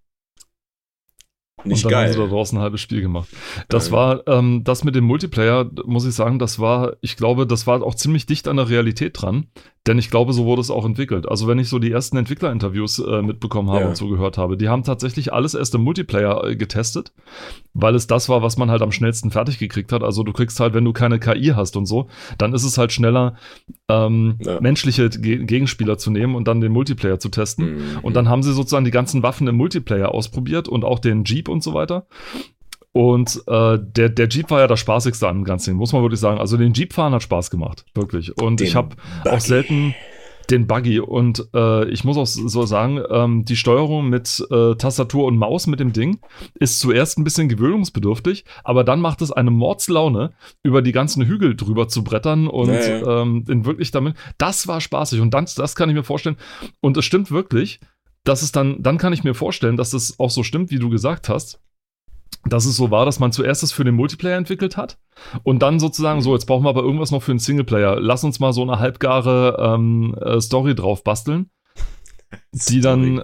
Nicht 1.65 1.83
und 1.85 1.91
dann 1.91 1.99
haben 1.99 2.05
geil. 2.05 2.13
sie 2.13 2.19
da 2.19 2.27
draußen 2.27 2.57
ein 2.57 2.61
halbes 2.61 2.81
Spiel 2.81 3.01
gemacht. 3.01 3.27
Das 3.67 3.87
Ja. 3.87 3.93
war, 3.93 4.27
ähm, 4.27 4.63
das 4.63 4.83
mit 4.83 4.95
dem 4.95 5.03
Multiplayer, 5.03 5.69
muss 5.85 6.05
ich 6.05 6.13
sagen, 6.15 6.39
das 6.39 6.59
war, 6.59 6.93
ich 7.01 7.17
glaube, 7.17 7.45
das 7.45 7.67
war 7.67 7.83
auch 7.83 7.95
ziemlich 7.95 8.25
dicht 8.25 8.47
an 8.47 8.57
der 8.57 8.69
Realität 8.69 9.21
dran. 9.21 9.47
Denn 9.87 9.97
ich 9.97 10.11
glaube, 10.11 10.33
so 10.33 10.45
wurde 10.45 10.61
es 10.61 10.69
auch 10.71 10.85
entwickelt. 10.85 11.27
Also 11.27 11.47
wenn 11.47 11.57
ich 11.57 11.69
so 11.69 11.79
die 11.79 11.89
ersten 11.91 12.17
Entwicklerinterviews 12.17 12.99
äh, 12.99 13.21
mitbekommen 13.21 13.69
habe 13.71 13.81
Ja. 13.81 13.87
und 13.87 13.97
so 13.97 14.07
gehört 14.09 14.37
habe, 14.37 14.57
die 14.57 14.67
haben 14.69 14.83
tatsächlich 14.83 15.31
alles 15.33 15.53
erst 15.53 15.73
im 15.73 15.81
Multiplayer 15.81 16.43
äh, 16.45 16.55
getestet, 16.57 17.13
weil 17.73 17.95
es 17.95 18.05
das 18.05 18.27
war, 18.29 18.41
was 18.43 18.57
man 18.57 18.69
halt 18.69 18.81
am 18.81 18.91
schnellsten 18.91 19.31
fertig 19.31 19.57
gekriegt 19.57 19.91
hat. 19.93 20.03
Also 20.03 20.23
du 20.23 20.33
kriegst 20.33 20.59
halt, 20.59 20.73
wenn 20.73 20.83
du 20.85 20.91
keine 20.93 21.17
KI 21.17 21.53
hast 21.55 21.75
und 21.77 21.85
so, 21.85 22.07
dann 22.37 22.53
ist 22.53 22.65
es 22.65 22.77
halt 22.77 22.91
schneller, 22.91 23.35
ähm, 23.87 24.35
Ja. 24.41 24.59
menschliche 24.61 25.09
Ge 25.09 25.43
Gegenspieler 25.45 25.97
zu 25.97 26.11
nehmen 26.11 26.35
und 26.35 26.47
dann 26.47 26.61
den 26.61 26.71
Multiplayer 26.73 27.19
zu 27.19 27.29
testen. 27.29 27.75
Mhm. 27.75 27.81
Und 28.01 28.15
dann 28.15 28.27
haben 28.29 28.43
sie 28.43 28.53
sozusagen 28.53 28.85
die 28.85 28.91
ganzen 28.91 29.23
Waffen 29.23 29.47
im 29.47 29.55
Multiplayer 29.55 30.13
ausprobiert 30.13 30.67
und 30.67 30.83
auch 30.83 30.99
den 30.99 31.23
Jeep 31.23 31.49
und 31.50 31.63
so 31.63 31.74
weiter. 31.74 32.08
Und 32.91 33.44
äh, 33.48 33.77
der, 33.79 34.10
der 34.10 34.27
Jeep 34.29 34.50
war 34.50 34.62
ja 34.62 34.68
das 34.68 34.79
Spaßigste 34.79 35.27
an 35.27 35.38
dem 35.38 35.44
ganzen 35.44 35.75
muss 35.75 35.94
man 35.94 36.01
wirklich 36.01 36.20
sagen. 36.20 36.39
Also 36.39 36.58
den 36.58 36.74
Jeep 36.74 36.94
fahren 36.94 37.13
hat 37.13 37.24
Spaß 37.24 37.51
gemacht, 37.51 37.86
wirklich. 37.94 38.36
Und 38.41 38.60
Den 38.60 38.68
ich 38.68 38.75
habe 38.75 38.96
auch 39.25 39.39
selten 39.39 39.94
den 40.50 40.68
Buggy 40.68 41.00
und 41.00 41.48
äh, 41.53 41.88
ich 41.89 42.03
muss 42.03 42.18
auch 42.18 42.25
so 42.25 42.65
sagen, 42.65 43.00
ähm, 43.10 43.46
die 43.46 43.56
Steuerung 43.56 44.10
mit 44.10 44.44
äh, 44.50 44.75
Tastatur 44.75 45.25
und 45.25 45.38
Maus 45.38 45.68
mit 45.68 45.79
dem 45.79 45.94
Ding 45.94 46.20
ist 46.56 46.79
zuerst 46.79 47.18
ein 47.18 47.24
bisschen 47.24 47.50
gewöhnungsbedürftig, 47.50 48.46
aber 48.63 48.84
dann 48.84 49.00
macht 49.00 49.22
es 49.22 49.32
eine 49.32 49.51
Mordslaune, 49.51 50.34
über 50.63 50.82
die 50.82 50.91
ganzen 50.91 51.24
Hügel 51.25 51.56
drüber 51.56 51.88
zu 51.88 52.03
brettern 52.03 52.48
und 52.48 52.70
Ja, 52.70 52.79
ja. 52.79 53.22
Ähm, 53.22 53.46
in 53.48 53.65
wirklich 53.65 53.91
damit. 53.91 54.15
Das 54.38 54.68
war 54.68 54.82
spaßig 54.82 55.22
und 55.22 55.34
dann, 55.34 55.48
das 55.56 55.75
kann 55.75 55.89
ich 55.89 55.96
mir 55.96 56.03
vorstellen. 56.03 56.38
Und 56.82 56.98
es 56.98 57.06
stimmt 57.06 57.32
wirklich, 57.32 57.79
dass 58.23 58.41
es 58.41 58.51
dann, 58.51 58.81
dann 58.81 58.97
kann 58.97 59.13
ich 59.13 59.23
mir 59.23 59.33
vorstellen, 59.33 59.77
dass 59.77 59.91
das 59.91 60.19
auch 60.19 60.29
so 60.29 60.43
stimmt, 60.43 60.71
wie 60.71 60.79
du 60.79 60.89
gesagt 60.89 61.29
hast. 61.29 61.61
Dass 62.45 62.65
es 62.65 62.77
so 62.77 62.89
war, 62.89 63.05
dass 63.05 63.19
man 63.19 63.31
zuerst 63.31 63.63
es 63.63 63.71
für 63.71 63.83
den 63.83 63.95
Multiplayer 63.95 64.38
entwickelt 64.38 64.77
hat 64.77 64.97
und 65.43 65.61
dann 65.61 65.79
sozusagen 65.79 66.21
so, 66.21 66.33
jetzt 66.33 66.45
brauchen 66.45 66.63
wir 66.63 66.69
aber 66.69 66.83
irgendwas 66.83 67.11
noch 67.11 67.21
für 67.21 67.33
den 67.33 67.39
Singleplayer. 67.39 67.99
Lass 67.99 68.23
uns 68.23 68.39
mal 68.39 68.53
so 68.53 68.61
eine 68.61 68.79
halbgare 68.79 69.57
ähm, 69.59 70.15
äh, 70.21 70.39
Story 70.39 70.73
drauf 70.73 71.03
basteln, 71.03 71.50
die 72.53 72.79
dann, 72.79 73.24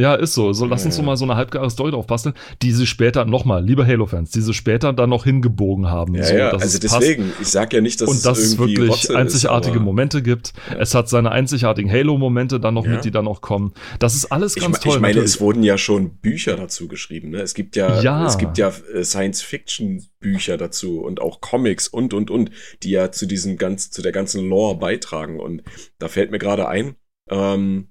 ja, 0.00 0.14
ist 0.14 0.34
so. 0.34 0.52
So, 0.52 0.64
lass 0.66 0.84
uns 0.84 0.96
so 0.96 1.02
mal 1.02 1.16
so 1.16 1.24
eine 1.24 1.36
halbgare 1.36 1.68
Story 1.70 1.90
drauf 1.90 2.06
basteln, 2.06 2.34
die 2.62 2.72
sie 2.72 2.86
später, 2.86 3.24
nochmal, 3.24 3.64
liebe 3.64 3.86
Halo-Fans, 3.86 4.30
die 4.30 4.40
sie 4.40 4.54
später 4.54 4.92
dann 4.92 5.10
noch 5.10 5.24
hingebogen 5.24 5.88
haben. 5.88 6.14
Ja, 6.14 6.24
so, 6.24 6.34
ja, 6.34 6.48
also 6.50 6.64
es 6.64 6.80
passt 6.80 7.02
deswegen, 7.02 7.32
ich 7.40 7.48
sag 7.48 7.72
ja 7.72 7.80
nicht, 7.80 8.00
dass 8.00 8.08
und 8.08 8.24
dass 8.24 8.38
es 8.38 8.58
wirklich 8.58 8.90
Rotze 8.90 9.16
einzigartige 9.16 9.76
ist, 9.76 9.82
Momente 9.82 10.22
gibt. 10.22 10.52
Ja. 10.70 10.78
Es 10.78 10.94
hat 10.94 11.08
seine 11.08 11.30
einzigartigen 11.30 11.90
Halo-Momente 11.90 12.58
dann 12.60 12.74
noch 12.74 12.84
Ja. 12.86 12.92
mit, 12.92 13.04
die 13.04 13.10
dann 13.10 13.24
noch 13.26 13.40
kommen. 13.40 13.72
Das 13.98 14.14
ist 14.14 14.32
alles 14.32 14.56
Ich, 14.56 14.62
ganz 14.62 14.78
me- 14.78 14.82
toll. 14.82 14.94
ich 14.96 15.00
meine, 15.00 15.14
natürlich. 15.14 15.34
es 15.34 15.40
wurden 15.40 15.62
ja 15.62 15.76
schon 15.78 16.10
Bücher 16.18 16.56
dazu 16.56 16.88
geschrieben. 16.88 17.30
Ne? 17.30 17.40
Es 17.42 17.54
gibt 17.54 17.76
ja, 17.76 18.00
Ja. 18.02 18.26
es 18.26 18.38
gibt 18.38 18.58
ja 18.58 18.72
äh, 18.94 19.04
Science-Fiction-Bücher 19.04 20.56
dazu 20.56 21.00
und 21.00 21.20
auch 21.20 21.40
Comics 21.40 21.88
und 21.88 22.14
und 22.14 22.30
und, 22.30 22.50
die 22.82 22.90
ja 22.90 23.12
zu 23.12 23.26
diesem 23.26 23.56
ganz, 23.56 23.90
zu 23.90 24.02
der 24.02 24.12
ganzen 24.12 24.48
Lore 24.48 24.76
beitragen. 24.78 25.40
Und 25.40 25.62
da 25.98 26.08
fällt 26.08 26.30
mir 26.30 26.38
gerade 26.38 26.68
ein, 26.68 26.94
ähm, 27.30 27.88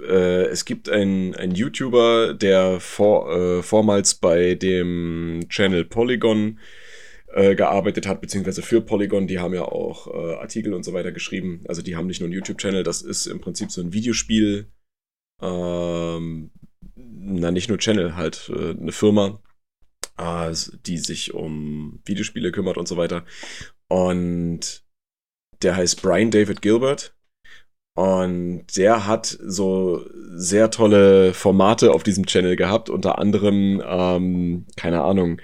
äh, 0.00 0.46
es 0.46 0.64
gibt 0.64 0.88
einen, 0.88 1.54
YouTuber, 1.54 2.34
der 2.34 2.80
vor, 2.80 3.32
äh, 3.32 3.62
vormals 3.62 4.14
bei 4.14 4.54
dem 4.54 5.46
Channel 5.48 5.84
Polygon 5.84 6.58
äh, 7.32 7.54
gearbeitet 7.54 8.06
hat, 8.06 8.20
beziehungsweise 8.20 8.62
für 8.62 8.80
Polygon, 8.80 9.26
die 9.26 9.38
haben 9.38 9.54
ja 9.54 9.64
auch 9.64 10.06
äh, 10.06 10.34
Artikel 10.34 10.74
und 10.74 10.84
so 10.84 10.92
weiter 10.92 11.12
geschrieben. 11.12 11.62
Also 11.68 11.82
die 11.82 11.96
haben 11.96 12.06
nicht 12.06 12.20
nur 12.20 12.26
einen 12.26 12.34
YouTube-Channel, 12.34 12.82
das 12.82 13.02
ist 13.02 13.26
im 13.26 13.40
Prinzip 13.40 13.70
so 13.70 13.80
ein 13.80 13.92
Videospiel, 13.92 14.70
ähm, 15.42 16.50
na 16.96 17.50
nicht 17.50 17.68
nur 17.68 17.78
Channel, 17.78 18.16
halt 18.16 18.50
äh, 18.54 18.70
eine 18.70 18.92
Firma, 18.92 19.42
äh, 20.16 20.52
die 20.86 20.98
sich 20.98 21.34
um 21.34 22.00
Videospiele 22.04 22.52
kümmert 22.52 22.78
und 22.78 22.88
so 22.88 22.96
weiter. 22.96 23.24
Und 23.88 24.84
der 25.62 25.76
heißt 25.76 26.02
Brian 26.02 26.30
David 26.30 26.62
Gilbert. 26.62 27.14
Und 27.98 28.76
der 28.76 29.08
hat 29.08 29.26
so 29.26 30.06
sehr 30.36 30.70
tolle 30.70 31.34
Formate 31.34 31.90
auf 31.90 32.04
diesem 32.04 32.26
Channel 32.26 32.54
gehabt, 32.54 32.90
unter 32.90 33.18
anderem, 33.18 33.82
ähm, 33.84 34.66
keine 34.76 35.02
Ahnung, 35.02 35.40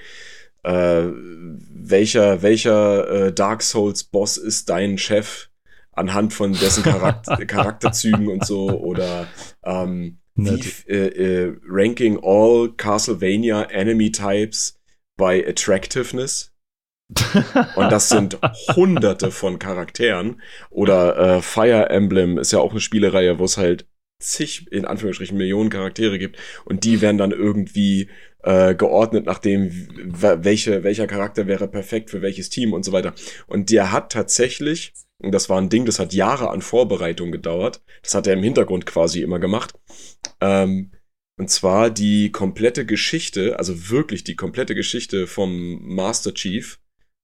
äh, 0.62 1.02
welcher, 1.02 2.42
welcher 2.42 3.08
äh, 3.10 3.32
Dark 3.32 3.60
Souls 3.60 4.04
Boss 4.04 4.36
ist 4.36 4.68
dein 4.68 4.98
Chef 4.98 5.48
anhand 5.90 6.32
von 6.32 6.52
dessen 6.52 6.84
Charakter 6.84 7.36
Charakterzügen 7.44 8.28
und 8.28 8.46
so 8.46 8.70
oder 8.70 9.26
ähm, 9.64 10.18
Nett. 10.36 10.86
äh, 10.86 11.08
äh, 11.08 11.56
ranking 11.66 12.20
all 12.22 12.72
Castlevania 12.76 13.64
Enemy 13.64 14.12
Types 14.12 14.78
by 15.16 15.44
Attractiveness. 15.44 16.53
Und 17.76 17.92
das 17.92 18.08
sind 18.08 18.38
hunderte 18.74 19.30
von 19.30 19.58
Charakteren. 19.58 20.40
Oder 20.70 21.16
äh, 21.16 21.42
Fire 21.42 21.90
Emblem 21.90 22.38
ist 22.38 22.52
ja 22.52 22.60
auch 22.60 22.70
eine 22.70 22.80
Spielereihe, 22.80 23.38
wo 23.38 23.44
es 23.44 23.56
halt 23.56 23.86
zig, 24.20 24.66
in 24.70 24.84
Anführungsstrichen, 24.84 25.36
Millionen 25.36 25.70
Charaktere 25.70 26.18
gibt. 26.18 26.38
Und 26.64 26.84
die 26.84 27.00
werden 27.00 27.18
dann 27.18 27.30
irgendwie 27.30 28.08
äh, 28.42 28.74
geordnet, 28.74 29.26
nachdem 29.26 29.70
welche, 29.90 30.84
welcher 30.84 31.06
Charakter 31.06 31.46
wäre 31.46 31.68
perfekt 31.68 32.10
für 32.10 32.22
welches 32.22 32.50
Team 32.50 32.72
und 32.72 32.84
so 32.84 32.92
weiter. 32.92 33.14
Und 33.46 33.70
der 33.70 33.92
hat 33.92 34.12
tatsächlich, 34.12 34.92
und 35.18 35.32
das 35.32 35.48
war 35.48 35.60
ein 35.60 35.68
Ding, 35.68 35.84
das 35.84 35.98
hat 35.98 36.12
Jahre 36.12 36.50
an 36.50 36.62
Vorbereitung 36.62 37.32
gedauert, 37.32 37.82
das 38.02 38.14
hat 38.14 38.26
er 38.26 38.34
im 38.34 38.42
Hintergrund 38.42 38.86
quasi 38.86 39.22
immer 39.22 39.38
gemacht, 39.38 39.74
ähm, 40.40 40.92
und 41.36 41.50
zwar 41.50 41.90
die 41.90 42.30
komplette 42.30 42.86
Geschichte, 42.86 43.58
also 43.58 43.90
wirklich 43.90 44.22
die 44.22 44.36
komplette 44.36 44.74
Geschichte 44.74 45.26
vom 45.26 45.80
Master 45.82 46.32
Chief, 46.32 46.78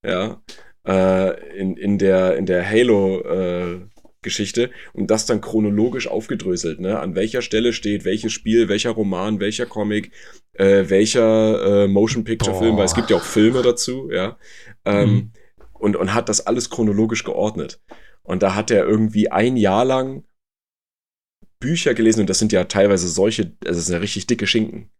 ja, 0.05 0.43
äh, 0.87 1.59
in, 1.59 1.77
in 1.77 1.99
der, 1.99 2.37
in 2.37 2.47
der 2.47 2.69
Halo, 2.69 3.21
äh, 3.23 3.81
Geschichte 4.23 4.71
und 4.93 5.11
das 5.11 5.25
dann 5.25 5.41
chronologisch 5.41 6.07
aufgedröselt, 6.07 6.79
ne? 6.79 6.99
An 7.01 7.15
welcher 7.15 7.41
Stelle 7.41 7.73
steht 7.73 8.05
welches 8.05 8.35
Spiel, 8.35 8.69
welcher 8.69 8.91
Roman, 8.91 9.41
welcher 9.41 9.65
Comic, 9.65 10.13
äh, 10.53 10.85
welcher 10.89 11.85
äh, 11.85 11.89
Motion 11.89 12.25
Picture 12.25 12.55
Film, 12.59 12.77
weil 12.77 12.85
es 12.85 12.95
gibt 12.95 13.09
ja 13.09 13.17
auch 13.17 13.23
Filme 13.23 13.63
dazu, 13.63 14.11
ja. 14.11 14.37
Ähm, 14.85 15.11
Mhm. 15.11 15.33
und, 15.73 15.97
und 15.97 16.13
hat 16.13 16.29
das 16.29 16.47
alles 16.47 16.69
chronologisch 16.69 17.25
geordnet. 17.25 17.81
Und 18.23 18.43
da 18.43 18.55
hat 18.55 18.71
er 18.71 18.85
irgendwie 18.85 19.31
ein 19.31 19.57
Jahr 19.57 19.87
lang 19.87 20.25
Bücher 21.59 21.95
gelesen 21.95 22.21
und 22.21 22.29
das 22.31 22.39
sind 22.39 22.53
ja 22.53 22.65
teilweise 22.65 23.09
solche, 23.09 23.57
also 23.65 23.79
das 23.79 23.87
sind 23.87 23.95
ja 23.95 24.01
richtig 24.01 24.27
dicke 24.27 24.47
Schinken. 24.47 24.91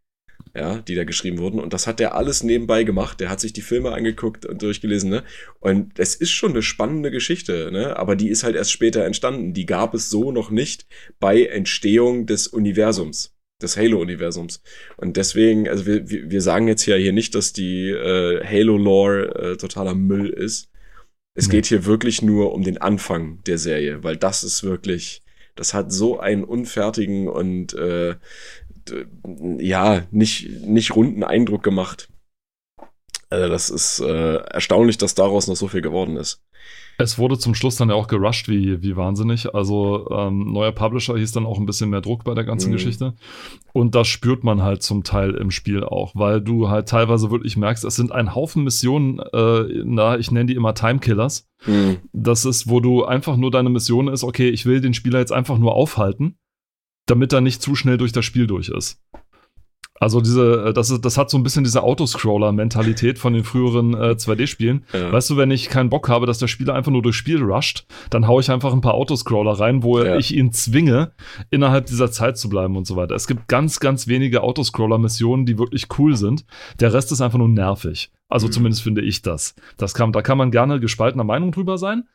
Ja, 0.55 0.79
die 0.79 0.95
da 0.95 1.03
geschrieben 1.03 1.39
wurden. 1.39 1.59
Und 1.59 1.73
das 1.73 1.87
hat 1.87 1.99
der 1.99 2.15
alles 2.15 2.43
nebenbei 2.43 2.83
gemacht. 2.83 3.19
Der 3.19 3.29
hat 3.29 3.39
sich 3.39 3.53
die 3.53 3.61
Filme 3.61 3.91
angeguckt 3.91 4.45
und 4.45 4.61
durchgelesen, 4.61 5.09
ne? 5.09 5.23
Und 5.59 5.99
es 5.99 6.15
ist 6.15 6.31
schon 6.31 6.51
eine 6.51 6.61
spannende 6.61 7.11
Geschichte, 7.11 7.69
ne? 7.71 7.97
Aber 7.97 8.15
die 8.15 8.29
ist 8.29 8.43
halt 8.43 8.55
erst 8.55 8.71
später 8.71 9.05
entstanden. 9.05 9.53
Die 9.53 9.65
gab 9.65 9.93
es 9.93 10.09
so 10.09 10.31
noch 10.31 10.51
nicht 10.51 10.85
bei 11.19 11.45
Entstehung 11.45 12.25
des 12.25 12.47
Universums 12.47 13.35
des 13.61 13.77
Halo-Universums. 13.77 14.61
Und 14.97 15.17
deswegen, 15.17 15.69
also 15.69 15.85
wir, 15.85 16.09
wir 16.09 16.41
sagen 16.41 16.67
jetzt 16.67 16.85
ja 16.85 16.95
hier 16.95 17.13
nicht, 17.13 17.35
dass 17.35 17.53
die 17.53 17.89
äh, 17.89 18.43
Halo-Lore 18.43 19.51
äh, 19.53 19.57
totaler 19.57 19.95
Müll 19.95 20.29
ist. 20.29 20.69
Es 21.33 21.47
nee. 21.47 21.53
geht 21.57 21.67
hier 21.67 21.85
wirklich 21.85 22.21
nur 22.21 22.53
um 22.53 22.63
den 22.63 22.77
Anfang 22.77 23.39
der 23.45 23.57
Serie, 23.57 24.03
weil 24.03 24.17
das 24.17 24.43
ist 24.43 24.63
wirklich, 24.63 25.23
das 25.55 25.73
hat 25.73 25.91
so 25.91 26.19
einen 26.19 26.43
unfertigen 26.43 27.27
und 27.27 27.73
äh, 27.73 28.15
ja, 29.59 30.03
nicht, 30.11 30.49
nicht 30.65 30.95
runden 30.95 31.23
Eindruck 31.23 31.63
gemacht. 31.63 32.09
Also 33.29 33.47
das 33.47 33.69
ist 33.69 33.99
äh, 34.01 34.35
erstaunlich, 34.35 34.97
dass 34.97 35.15
daraus 35.15 35.47
noch 35.47 35.55
so 35.55 35.67
viel 35.67 35.81
geworden 35.81 36.17
ist. 36.17 36.43
Es 36.97 37.17
wurde 37.17 37.37
zum 37.37 37.55
Schluss 37.55 37.77
dann 37.77 37.89
ja 37.89 37.95
auch 37.95 38.07
gerusht, 38.07 38.47
wie, 38.47 38.81
wie 38.81 38.95
wahnsinnig. 38.95 39.55
Also 39.55 40.07
ähm, 40.11 40.51
neuer 40.51 40.71
Publisher 40.71 41.17
hieß 41.17 41.31
dann 41.31 41.45
auch 41.45 41.57
ein 41.57 41.65
bisschen 41.65 41.89
mehr 41.89 42.01
Druck 42.01 42.23
bei 42.23 42.33
der 42.33 42.43
ganzen 42.43 42.69
mhm. 42.69 42.73
Geschichte. 42.73 43.15
Und 43.73 43.95
das 43.95 44.07
spürt 44.07 44.43
man 44.43 44.61
halt 44.61 44.83
zum 44.83 45.03
Teil 45.03 45.33
im 45.35 45.49
Spiel 45.49 45.83
auch, 45.83 46.13
weil 46.13 46.41
du 46.41 46.69
halt 46.69 46.89
teilweise 46.89 47.31
wirklich 47.31 47.57
merkst, 47.57 47.85
es 47.85 47.95
sind 47.95 48.11
ein 48.11 48.35
Haufen 48.35 48.63
Missionen, 48.63 49.19
äh, 49.19 49.83
na, 49.83 50.17
ich 50.17 50.31
nenne 50.31 50.47
die 50.47 50.55
immer 50.55 50.75
Timekillers. 50.75 51.49
Mhm. 51.65 51.97
Das 52.13 52.45
ist, 52.45 52.69
wo 52.69 52.79
du 52.79 53.05
einfach 53.05 53.37
nur 53.37 53.49
deine 53.49 53.69
Mission 53.69 54.07
ist, 54.07 54.23
okay, 54.23 54.49
ich 54.49 54.65
will 54.65 54.81
den 54.81 54.93
Spieler 54.93 55.19
jetzt 55.19 55.31
einfach 55.33 55.57
nur 55.57 55.73
aufhalten, 55.73 56.37
damit 57.11 57.33
er 57.33 57.41
nicht 57.41 57.61
zu 57.61 57.75
schnell 57.75 57.97
durch 57.97 58.13
das 58.13 58.25
Spiel 58.25 58.47
durch 58.47 58.69
ist. 58.69 58.99
Also 59.99 60.19
diese, 60.19 60.69
äh, 60.69 60.73
das, 60.73 60.89
ist, 60.89 61.05
das 61.05 61.17
hat 61.19 61.29
so 61.29 61.37
ein 61.37 61.43
bisschen 61.43 61.63
diese 61.63 61.83
Autoscroller-Mentalität 61.83 63.19
von 63.19 63.33
den 63.33 63.43
früheren 63.43 63.93
äh, 63.93 64.15
2D-Spielen. 64.17 64.83
Ja. 64.93 65.11
Weißt 65.11 65.29
du, 65.29 65.37
wenn 65.37 65.51
ich 65.51 65.69
keinen 65.69 65.91
Bock 65.91 66.09
habe, 66.09 66.25
dass 66.25 66.39
der 66.39 66.47
Spieler 66.47 66.73
einfach 66.73 66.91
nur 66.91 67.03
durchs 67.03 67.19
Spiel 67.19 67.43
rusht, 67.43 67.85
dann 68.09 68.27
haue 68.27 68.41
ich 68.41 68.49
einfach 68.49 68.73
ein 68.73 68.81
paar 68.81 68.95
Autoscroller 68.95 69.59
rein, 69.59 69.83
wo 69.83 69.99
ja. 69.99 70.17
ich 70.17 70.35
ihn 70.35 70.53
zwinge, 70.53 71.11
innerhalb 71.51 71.85
dieser 71.85 72.11
Zeit 72.11 72.39
zu 72.39 72.49
bleiben 72.49 72.77
und 72.77 72.87
so 72.87 72.95
weiter. 72.95 73.13
Es 73.13 73.27
gibt 73.27 73.47
ganz, 73.47 73.79
ganz 73.79 74.07
wenige 74.07 74.41
Autoscroller-Missionen, 74.41 75.45
die 75.45 75.59
wirklich 75.59 75.87
cool 75.99 76.15
sind. 76.15 76.45
Der 76.79 76.93
Rest 76.93 77.11
ist 77.11 77.21
einfach 77.21 77.37
nur 77.37 77.49
nervig. 77.49 78.09
Also 78.27 78.47
mhm. 78.47 78.53
zumindest 78.53 78.81
finde 78.81 79.01
ich 79.01 79.21
das. 79.21 79.53
das 79.77 79.93
kann, 79.93 80.11
da 80.13 80.23
kann 80.23 80.39
man 80.39 80.49
gerne 80.49 80.79
gespaltener 80.79 81.25
Meinung 81.25 81.51
drüber 81.51 81.77
sein 81.77 82.05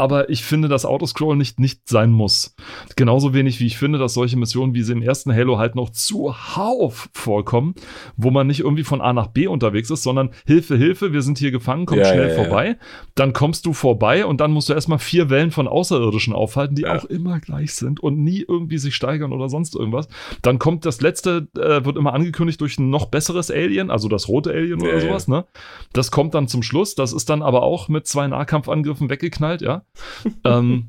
aber 0.00 0.30
ich 0.30 0.42
finde, 0.44 0.68
dass 0.68 0.86
Autoscroll 0.86 1.36
nicht 1.36 1.60
nicht 1.60 1.86
sein 1.86 2.10
muss. 2.10 2.56
Genauso 2.96 3.34
wenig 3.34 3.60
wie 3.60 3.66
ich 3.66 3.76
finde, 3.76 3.98
dass 3.98 4.14
solche 4.14 4.38
Missionen, 4.38 4.72
wie 4.72 4.82
sie 4.82 4.94
im 4.94 5.02
ersten 5.02 5.30
Halo 5.30 5.58
halt 5.58 5.74
noch 5.74 5.90
zuhauf 5.90 7.10
vorkommen, 7.12 7.74
wo 8.16 8.30
man 8.30 8.46
nicht 8.46 8.60
irgendwie 8.60 8.82
von 8.82 9.02
A 9.02 9.12
nach 9.12 9.26
B 9.26 9.46
unterwegs 9.46 9.90
ist, 9.90 10.02
sondern 10.02 10.30
Hilfe, 10.46 10.78
Hilfe, 10.78 11.12
wir 11.12 11.20
sind 11.20 11.36
hier 11.36 11.50
gefangen, 11.50 11.84
komm 11.84 11.98
ja, 11.98 12.06
schnell 12.06 12.30
ja, 12.30 12.34
ja, 12.34 12.44
vorbei. 12.44 12.78
Dann 13.14 13.34
kommst 13.34 13.66
du 13.66 13.74
vorbei 13.74 14.24
und 14.24 14.40
dann 14.40 14.52
musst 14.52 14.70
du 14.70 14.72
erstmal 14.72 14.98
vier 14.98 15.28
Wellen 15.28 15.50
von 15.50 15.68
Außerirdischen 15.68 16.32
aufhalten, 16.32 16.76
die 16.76 16.86
auch 16.86 17.04
immer 17.04 17.38
gleich 17.38 17.74
sind 17.74 18.00
und 18.00 18.18
nie 18.18 18.42
irgendwie 18.48 18.78
sich 18.78 18.94
steigern 18.94 19.34
oder 19.34 19.50
sonst 19.50 19.76
irgendwas. 19.76 20.08
Dann 20.40 20.58
kommt 20.58 20.86
das 20.86 21.02
letzte, 21.02 21.48
äh, 21.58 21.84
wird 21.84 21.98
immer 21.98 22.14
angekündigt 22.14 22.58
durch 22.62 22.78
ein 22.78 22.88
noch 22.88 23.04
besseres 23.06 23.50
Alien, 23.50 23.90
also 23.90 24.08
das 24.08 24.28
rote 24.28 24.50
Alien 24.50 24.80
oder 24.80 24.98
sowas, 24.98 25.28
ne? 25.28 25.44
Das 25.92 26.10
kommt 26.10 26.32
dann 26.32 26.48
zum 26.48 26.62
Schluss, 26.62 26.94
das 26.94 27.12
ist 27.12 27.28
dann 27.28 27.42
aber 27.42 27.62
auch 27.64 27.88
mit 27.88 28.06
zwei 28.06 28.26
Nahkampfangriffen 28.26 29.10
weggeknallt, 29.10 29.60
ja 29.60 29.84
ähm, 30.44 30.88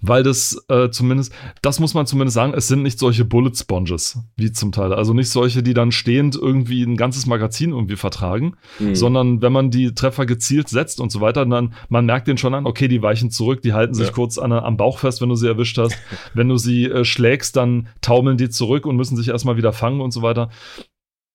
weil 0.00 0.22
das 0.22 0.64
äh, 0.68 0.90
zumindest, 0.90 1.32
das 1.62 1.80
muss 1.80 1.94
man 1.94 2.06
zumindest 2.06 2.34
sagen, 2.34 2.52
es 2.54 2.68
sind 2.68 2.82
nicht 2.82 2.98
solche 2.98 3.24
Bullet 3.24 3.54
Sponges, 3.54 4.18
wie 4.36 4.52
zum 4.52 4.72
Teil. 4.72 4.92
Also 4.92 5.14
nicht 5.14 5.30
solche, 5.30 5.62
die 5.62 5.74
dann 5.74 5.92
stehend 5.92 6.34
irgendwie 6.36 6.82
ein 6.82 6.96
ganzes 6.96 7.26
Magazin 7.26 7.70
irgendwie 7.70 7.96
vertragen, 7.96 8.56
mhm. 8.78 8.94
sondern 8.94 9.42
wenn 9.42 9.52
man 9.52 9.70
die 9.70 9.94
Treffer 9.94 10.26
gezielt 10.26 10.68
setzt 10.68 11.00
und 11.00 11.10
so 11.10 11.20
weiter, 11.20 11.46
dann 11.46 11.74
man 11.88 12.06
merkt 12.06 12.28
den 12.28 12.38
schon 12.38 12.54
an, 12.54 12.66
okay, 12.66 12.88
die 12.88 13.02
weichen 13.02 13.30
zurück, 13.30 13.62
die 13.62 13.72
halten 13.72 13.94
sich 13.94 14.08
ja. 14.08 14.12
kurz 14.12 14.38
an, 14.38 14.52
am 14.52 14.76
Bauch 14.76 14.98
fest, 14.98 15.20
wenn 15.20 15.28
du 15.28 15.36
sie 15.36 15.48
erwischt 15.48 15.78
hast. 15.78 15.96
wenn 16.34 16.48
du 16.48 16.56
sie 16.56 16.86
äh, 16.86 17.04
schlägst, 17.04 17.56
dann 17.56 17.88
taumeln 18.00 18.36
die 18.36 18.50
zurück 18.50 18.86
und 18.86 18.96
müssen 18.96 19.16
sich 19.16 19.28
erstmal 19.28 19.56
wieder 19.56 19.72
fangen 19.72 20.00
und 20.00 20.12
so 20.12 20.22
weiter 20.22 20.50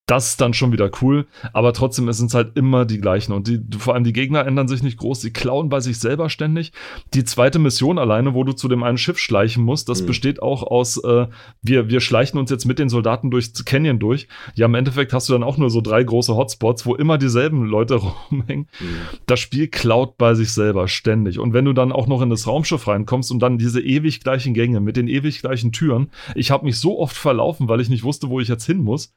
das 0.07 0.29
ist 0.29 0.41
dann 0.41 0.53
schon 0.53 0.71
wieder 0.71 0.89
cool, 1.01 1.27
aber 1.51 1.73
trotzdem 1.73 2.11
sind 2.13 2.27
es 2.27 2.33
halt 2.33 2.57
immer 2.57 2.85
die 2.85 2.99
gleichen 2.99 3.33
und 3.33 3.47
die, 3.47 3.59
vor 3.77 3.93
allem 3.93 4.05
die 4.05 4.13
Gegner 4.13 4.45
ändern 4.45 4.69
sich 4.69 4.81
nicht 4.81 4.97
groß, 4.97 5.19
sie 5.19 5.31
klauen 5.31 5.67
bei 5.67 5.81
sich 5.81 5.99
selber 5.99 6.29
ständig. 6.29 6.71
Die 7.13 7.25
zweite 7.25 7.59
Mission 7.59 7.99
alleine, 7.99 8.33
wo 8.33 8.45
du 8.45 8.53
zu 8.53 8.69
dem 8.69 8.83
einen 8.83 8.97
Schiff 8.97 9.19
schleichen 9.19 9.65
musst, 9.65 9.89
das 9.89 10.01
mhm. 10.01 10.05
besteht 10.07 10.41
auch 10.41 10.63
aus, 10.63 10.95
äh, 11.03 11.27
wir, 11.61 11.89
wir 11.89 11.99
schleichen 11.99 12.39
uns 12.39 12.49
jetzt 12.49 12.65
mit 12.65 12.79
den 12.79 12.87
Soldaten 12.87 13.31
durch 13.31 13.51
Canyon 13.65 13.99
durch. 13.99 14.29
Ja, 14.55 14.67
im 14.67 14.75
Endeffekt 14.75 15.11
hast 15.11 15.27
du 15.27 15.33
dann 15.33 15.43
auch 15.43 15.57
nur 15.57 15.69
so 15.69 15.81
drei 15.81 16.01
große 16.01 16.33
Hotspots, 16.35 16.85
wo 16.85 16.95
immer 16.95 17.17
dieselben 17.17 17.65
Leute 17.65 17.95
rumhängen. 18.31 18.69
Mhm. 18.79 18.85
Das 19.25 19.41
Spiel 19.41 19.67
klaut 19.67 20.17
bei 20.17 20.35
sich 20.35 20.53
selber 20.53 20.87
ständig 20.87 21.37
und 21.37 21.51
wenn 21.51 21.65
du 21.65 21.73
dann 21.73 21.91
auch 21.91 22.07
noch 22.07 22.21
in 22.21 22.29
das 22.29 22.47
Raumschiff 22.47 22.87
reinkommst 22.87 23.29
und 23.29 23.39
dann 23.39 23.57
diese 23.57 23.81
ewig 23.81 24.21
gleichen 24.21 24.53
Gänge 24.53 24.79
mit 24.79 24.95
den 24.95 25.09
ewig 25.09 25.41
gleichen 25.41 25.73
Türen, 25.73 26.11
ich 26.33 26.49
habe 26.49 26.63
mich 26.63 26.79
so 26.79 26.97
oft 26.97 27.17
verlaufen, 27.17 27.67
weil 27.67 27.81
ich 27.81 27.89
nicht 27.89 28.05
wusste, 28.05 28.29
wo 28.29 28.39
ich 28.39 28.47
jetzt 28.47 28.65
hin 28.65 28.79
muss. 28.79 29.13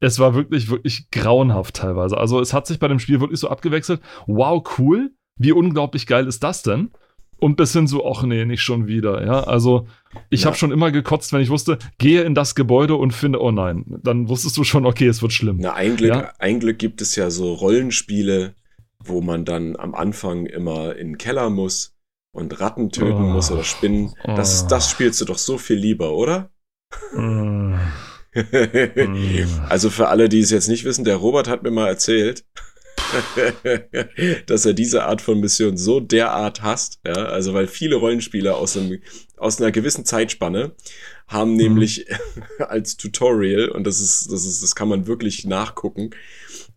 Es 0.00 0.18
war 0.18 0.34
wirklich, 0.34 0.70
wirklich 0.70 1.10
grauenhaft 1.10 1.76
teilweise. 1.76 2.16
Also 2.16 2.40
es 2.40 2.52
hat 2.52 2.66
sich 2.66 2.78
bei 2.78 2.88
dem 2.88 2.98
Spiel 2.98 3.20
wirklich 3.20 3.40
so 3.40 3.48
abgewechselt. 3.48 4.00
Wow, 4.26 4.62
cool. 4.78 5.12
Wie 5.36 5.52
unglaublich 5.52 6.06
geil 6.06 6.26
ist 6.26 6.42
das 6.42 6.62
denn? 6.62 6.90
Und 7.40 7.56
bis 7.56 7.72
hin 7.72 7.86
so, 7.86 8.04
ach 8.04 8.24
nee, 8.24 8.44
nicht 8.44 8.62
schon 8.62 8.88
wieder. 8.88 9.24
Ja, 9.24 9.44
also 9.44 9.86
ich 10.28 10.40
ja. 10.40 10.46
habe 10.46 10.56
schon 10.56 10.72
immer 10.72 10.90
gekotzt, 10.90 11.32
wenn 11.32 11.40
ich 11.40 11.50
wusste, 11.50 11.78
gehe 11.98 12.22
in 12.22 12.34
das 12.34 12.56
Gebäude 12.56 12.96
und 12.96 13.12
finde, 13.12 13.40
oh 13.40 13.52
nein, 13.52 13.84
dann 14.02 14.28
wusstest 14.28 14.56
du 14.56 14.64
schon, 14.64 14.84
okay, 14.84 15.06
es 15.06 15.22
wird 15.22 15.32
schlimm. 15.32 15.58
Na, 15.60 15.74
ein 15.74 15.96
Glück, 15.96 16.10
ja? 16.10 16.32
ein 16.40 16.58
Glück 16.58 16.78
gibt 16.78 17.00
es 17.00 17.14
ja 17.14 17.30
so 17.30 17.54
Rollenspiele, 17.54 18.54
wo 19.04 19.20
man 19.20 19.44
dann 19.44 19.76
am 19.76 19.94
Anfang 19.94 20.46
immer 20.46 20.96
in 20.96 21.08
den 21.08 21.18
Keller 21.18 21.48
muss 21.48 21.94
und 22.32 22.60
Ratten 22.60 22.90
töten 22.90 23.24
oh. 23.24 23.28
muss 23.28 23.52
oder 23.52 23.62
Spinnen. 23.64 24.14
Das, 24.24 24.64
oh. 24.64 24.68
das 24.68 24.90
spielst 24.90 25.20
du 25.20 25.24
doch 25.24 25.38
so 25.38 25.58
viel 25.58 25.76
lieber, 25.76 26.14
oder? 26.14 26.50
Mm. 27.14 27.74
also 29.68 29.90
für 29.90 30.08
alle, 30.08 30.28
die 30.28 30.40
es 30.40 30.50
jetzt 30.50 30.68
nicht 30.68 30.84
wissen, 30.84 31.04
der 31.04 31.16
Robert 31.16 31.48
hat 31.48 31.62
mir 31.62 31.70
mal 31.70 31.88
erzählt, 31.88 32.44
dass 34.46 34.66
er 34.66 34.74
diese 34.74 35.04
Art 35.04 35.20
von 35.22 35.40
Mission 35.40 35.76
so 35.76 36.00
derart 36.00 36.62
hasst. 36.62 37.00
Ja, 37.06 37.14
also 37.14 37.54
weil 37.54 37.66
viele 37.66 37.96
Rollenspieler 37.96 38.56
aus, 38.56 38.76
einem, 38.76 39.00
aus 39.36 39.60
einer 39.60 39.72
gewissen 39.72 40.04
Zeitspanne 40.04 40.72
haben 41.26 41.52
mhm. 41.52 41.56
nämlich 41.56 42.06
als 42.58 42.96
Tutorial, 42.96 43.68
und 43.68 43.86
das 43.86 44.00
ist, 44.00 44.30
das 44.30 44.44
ist, 44.44 44.62
das 44.62 44.74
kann 44.74 44.88
man 44.88 45.06
wirklich 45.06 45.44
nachgucken, 45.44 46.10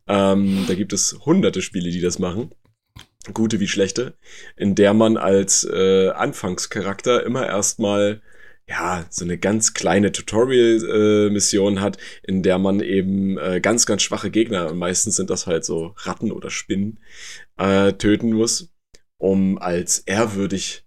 ähm, 0.08 0.66
da 0.68 0.76
gibt 0.76 0.94
es 0.94 1.18
hunderte 1.26 1.62
Spiele, 1.62 1.90
die 1.92 2.02
das 2.02 2.20
machen. 2.20 2.52
Gute 3.34 3.60
wie 3.60 3.68
schlechte, 3.68 4.16
in 4.58 4.74
der 4.74 4.96
man 4.96 5.16
als 5.16 5.64
äh, 5.64 6.10
Anfangscharakter 6.10 7.24
immer 7.24 7.46
erstmal 7.46 8.22
ja, 8.72 9.06
so 9.10 9.26
eine 9.26 9.38
ganz 9.38 9.74
kleine 9.74 10.14
Tutorial-Mission 10.14 11.78
äh, 11.78 11.80
hat, 11.82 11.98
in 12.24 12.42
der 12.42 12.58
man 12.58 12.80
eben 12.80 13.38
äh, 13.38 13.60
ganz, 13.62 13.86
ganz 13.86 14.02
schwache 14.02 14.32
Gegner, 14.32 14.70
und 14.72 14.78
meistens 14.78 15.18
sind 15.18 15.30
das 15.30 15.46
halt 15.46 15.66
so 15.66 15.94
Ratten 15.98 16.32
oder 16.32 16.50
Spinnen, 16.50 17.00
äh, 17.58 17.92
töten 17.94 18.32
muss, 18.32 18.70
um 19.18 19.58
als 19.58 20.00
ehrwürdig 20.00 20.86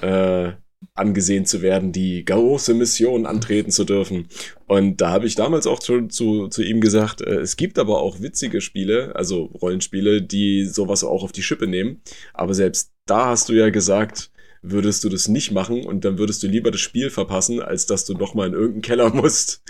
äh, 0.00 0.52
angesehen 0.94 1.44
zu 1.44 1.60
werden, 1.60 1.92
die 1.92 2.24
große 2.24 2.72
Mission 2.72 3.26
antreten 3.26 3.70
zu 3.70 3.84
dürfen. 3.84 4.28
Und 4.66 5.02
da 5.02 5.10
habe 5.10 5.26
ich 5.26 5.34
damals 5.34 5.66
auch 5.66 5.82
schon 5.82 6.08
zu, 6.08 6.48
zu 6.48 6.62
ihm 6.62 6.80
gesagt, 6.80 7.20
äh, 7.20 7.40
es 7.40 7.56
gibt 7.56 7.78
aber 7.78 8.00
auch 8.00 8.22
witzige 8.22 8.62
Spiele, 8.62 9.14
also 9.14 9.44
Rollenspiele, 9.44 10.22
die 10.22 10.64
sowas 10.64 11.04
auch 11.04 11.22
auf 11.22 11.32
die 11.32 11.42
Schippe 11.42 11.66
nehmen. 11.66 12.00
Aber 12.32 12.54
selbst 12.54 12.90
da 13.04 13.26
hast 13.26 13.50
du 13.50 13.52
ja 13.52 13.68
gesagt, 13.68 14.31
würdest 14.62 15.02
du 15.04 15.08
das 15.08 15.28
nicht 15.28 15.50
machen 15.50 15.84
und 15.84 16.04
dann 16.04 16.18
würdest 16.18 16.42
du 16.42 16.46
lieber 16.46 16.70
das 16.70 16.80
Spiel 16.80 17.10
verpassen, 17.10 17.60
als 17.60 17.86
dass 17.86 18.04
du 18.04 18.14
nochmal 18.14 18.48
in 18.48 18.54
irgendeinen 18.54 18.82
Keller 18.82 19.10
musst 19.14 19.62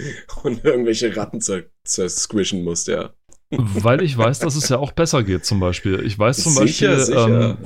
und 0.43 0.65
irgendwelche 0.65 1.17
Ratten 1.17 1.41
zersquischen 1.85 2.63
musst, 2.63 2.89
ja. 2.89 3.15
Weil 3.57 4.03
ich 4.03 4.17
weiß, 4.17 4.39
dass 4.41 4.57
es 4.57 4.69
ja 4.69 4.79
auch 4.79 4.93
besser 4.93 5.23
geht, 5.23 5.45
zum 5.45 5.61
Beispiel. 5.61 6.05
Ich 6.05 6.19
weiß 6.19 6.43
zum 6.43 6.53
sicher, 6.53 6.97
Beispiel, 6.97 7.05
sicher. 7.05 7.51
Ähm, 7.51 7.57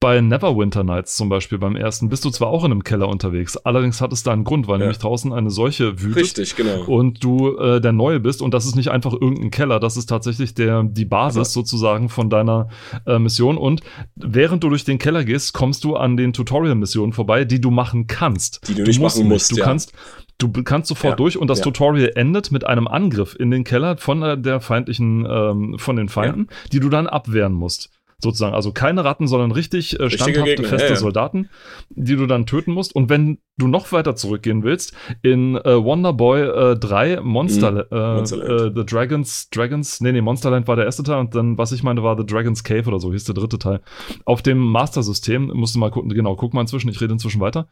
bei 0.00 0.22
Neverwinter 0.22 0.82
Nights 0.82 1.14
zum 1.14 1.28
Beispiel 1.28 1.58
beim 1.58 1.76
ersten 1.76 2.08
bist 2.08 2.24
du 2.24 2.30
zwar 2.30 2.48
auch 2.48 2.64
in 2.64 2.72
einem 2.72 2.84
Keller 2.84 3.06
unterwegs, 3.06 3.58
allerdings 3.58 4.00
hat 4.00 4.14
es 4.14 4.22
da 4.22 4.32
einen 4.32 4.44
Grund, 4.44 4.66
weil 4.66 4.76
ja. 4.76 4.86
nämlich 4.86 4.98
draußen 4.98 5.30
eine 5.30 5.50
Seuche 5.50 6.00
wütet. 6.00 6.16
Richtig, 6.16 6.56
genau. 6.56 6.84
Und 6.84 7.22
du 7.22 7.58
äh, 7.58 7.82
der 7.82 7.92
Neue 7.92 8.18
bist 8.18 8.40
und 8.40 8.54
das 8.54 8.64
ist 8.64 8.76
nicht 8.76 8.90
einfach 8.90 9.12
irgendein 9.12 9.50
Keller, 9.50 9.78
das 9.78 9.98
ist 9.98 10.06
tatsächlich 10.06 10.54
der, 10.54 10.84
die 10.84 11.04
Basis 11.04 11.36
Aber 11.36 11.44
sozusagen 11.44 12.08
von 12.08 12.30
deiner 12.30 12.68
äh, 13.06 13.18
Mission. 13.18 13.58
Und 13.58 13.82
während 14.16 14.64
du 14.64 14.70
durch 14.70 14.84
den 14.84 14.98
Keller 14.98 15.22
gehst, 15.22 15.52
kommst 15.52 15.84
du 15.84 15.96
an 15.96 16.16
den 16.16 16.32
Tutorial-Missionen 16.32 17.12
vorbei, 17.12 17.44
die 17.44 17.60
du 17.60 17.70
machen 17.70 18.06
kannst. 18.06 18.66
Die 18.68 18.74
du, 18.74 18.84
du 18.84 18.88
nicht 18.88 19.02
machen 19.02 19.28
musst. 19.28 19.52
Du 19.52 19.56
ja. 19.56 19.64
kannst, 19.64 19.92
Du 20.40 20.50
kannst 20.64 20.88
sofort 20.88 21.12
ja, 21.12 21.16
durch 21.16 21.36
und 21.36 21.48
das 21.48 21.58
ja. 21.58 21.64
Tutorial 21.64 22.12
endet 22.14 22.50
mit 22.50 22.66
einem 22.66 22.88
Angriff 22.88 23.36
in 23.38 23.50
den 23.50 23.62
Keller 23.62 23.98
von 23.98 24.42
der 24.42 24.60
feindlichen, 24.60 25.26
ähm, 25.28 25.78
von 25.78 25.96
den 25.96 26.08
Feinden, 26.08 26.48
ja. 26.48 26.56
die 26.72 26.80
du 26.80 26.88
dann 26.88 27.06
abwehren 27.06 27.52
musst. 27.52 27.90
Sozusagen. 28.22 28.54
Also 28.54 28.72
keine 28.72 29.04
Ratten, 29.04 29.26
sondern 29.26 29.52
richtig 29.52 29.98
äh, 29.98 30.10
standhafte, 30.10 30.56
Gegner, 30.56 30.68
feste 30.68 30.88
ja, 30.88 30.94
ja. 30.94 30.96
Soldaten, 30.96 31.48
die 31.90 32.16
du 32.16 32.26
dann 32.26 32.46
töten 32.46 32.72
musst. 32.72 32.94
Und 32.94 33.08
wenn 33.08 33.38
du 33.58 33.68
noch 33.68 33.92
weiter 33.92 34.16
zurückgehen 34.16 34.62
willst, 34.62 34.94
in 35.22 35.56
äh, 35.56 35.82
Wonder 35.82 36.12
Boy 36.12 36.42
äh, 36.42 36.76
3 36.76 37.20
Monster, 37.20 37.86
mhm. 37.90 38.24
äh, 38.24 38.72
The 38.74 38.84
Dragons, 38.86 39.50
Dragons, 39.50 40.00
nee, 40.00 40.12
nee, 40.12 40.20
Monsterland 40.20 40.66
war 40.66 40.76
der 40.76 40.86
erste 40.86 41.02
Teil 41.02 41.18
und 41.18 41.34
dann, 41.34 41.58
was 41.58 41.72
ich 41.72 41.82
meine, 41.82 42.02
war 42.02 42.16
The 42.16 42.26
Dragon's 42.26 42.64
Cave 42.64 42.86
oder 42.86 42.98
so, 42.98 43.12
hieß 43.12 43.24
der 43.24 43.34
dritte 43.34 43.58
Teil. 43.58 43.80
Auf 44.24 44.42
dem 44.42 44.58
Master-System, 44.58 45.52
musst 45.54 45.74
du 45.74 45.78
mal 45.78 45.90
gucken, 45.90 46.10
genau, 46.10 46.36
guck 46.36 46.54
mal 46.54 46.62
inzwischen, 46.62 46.88
ich 46.88 47.00
rede 47.00 47.12
inzwischen 47.12 47.40
weiter, 47.40 47.68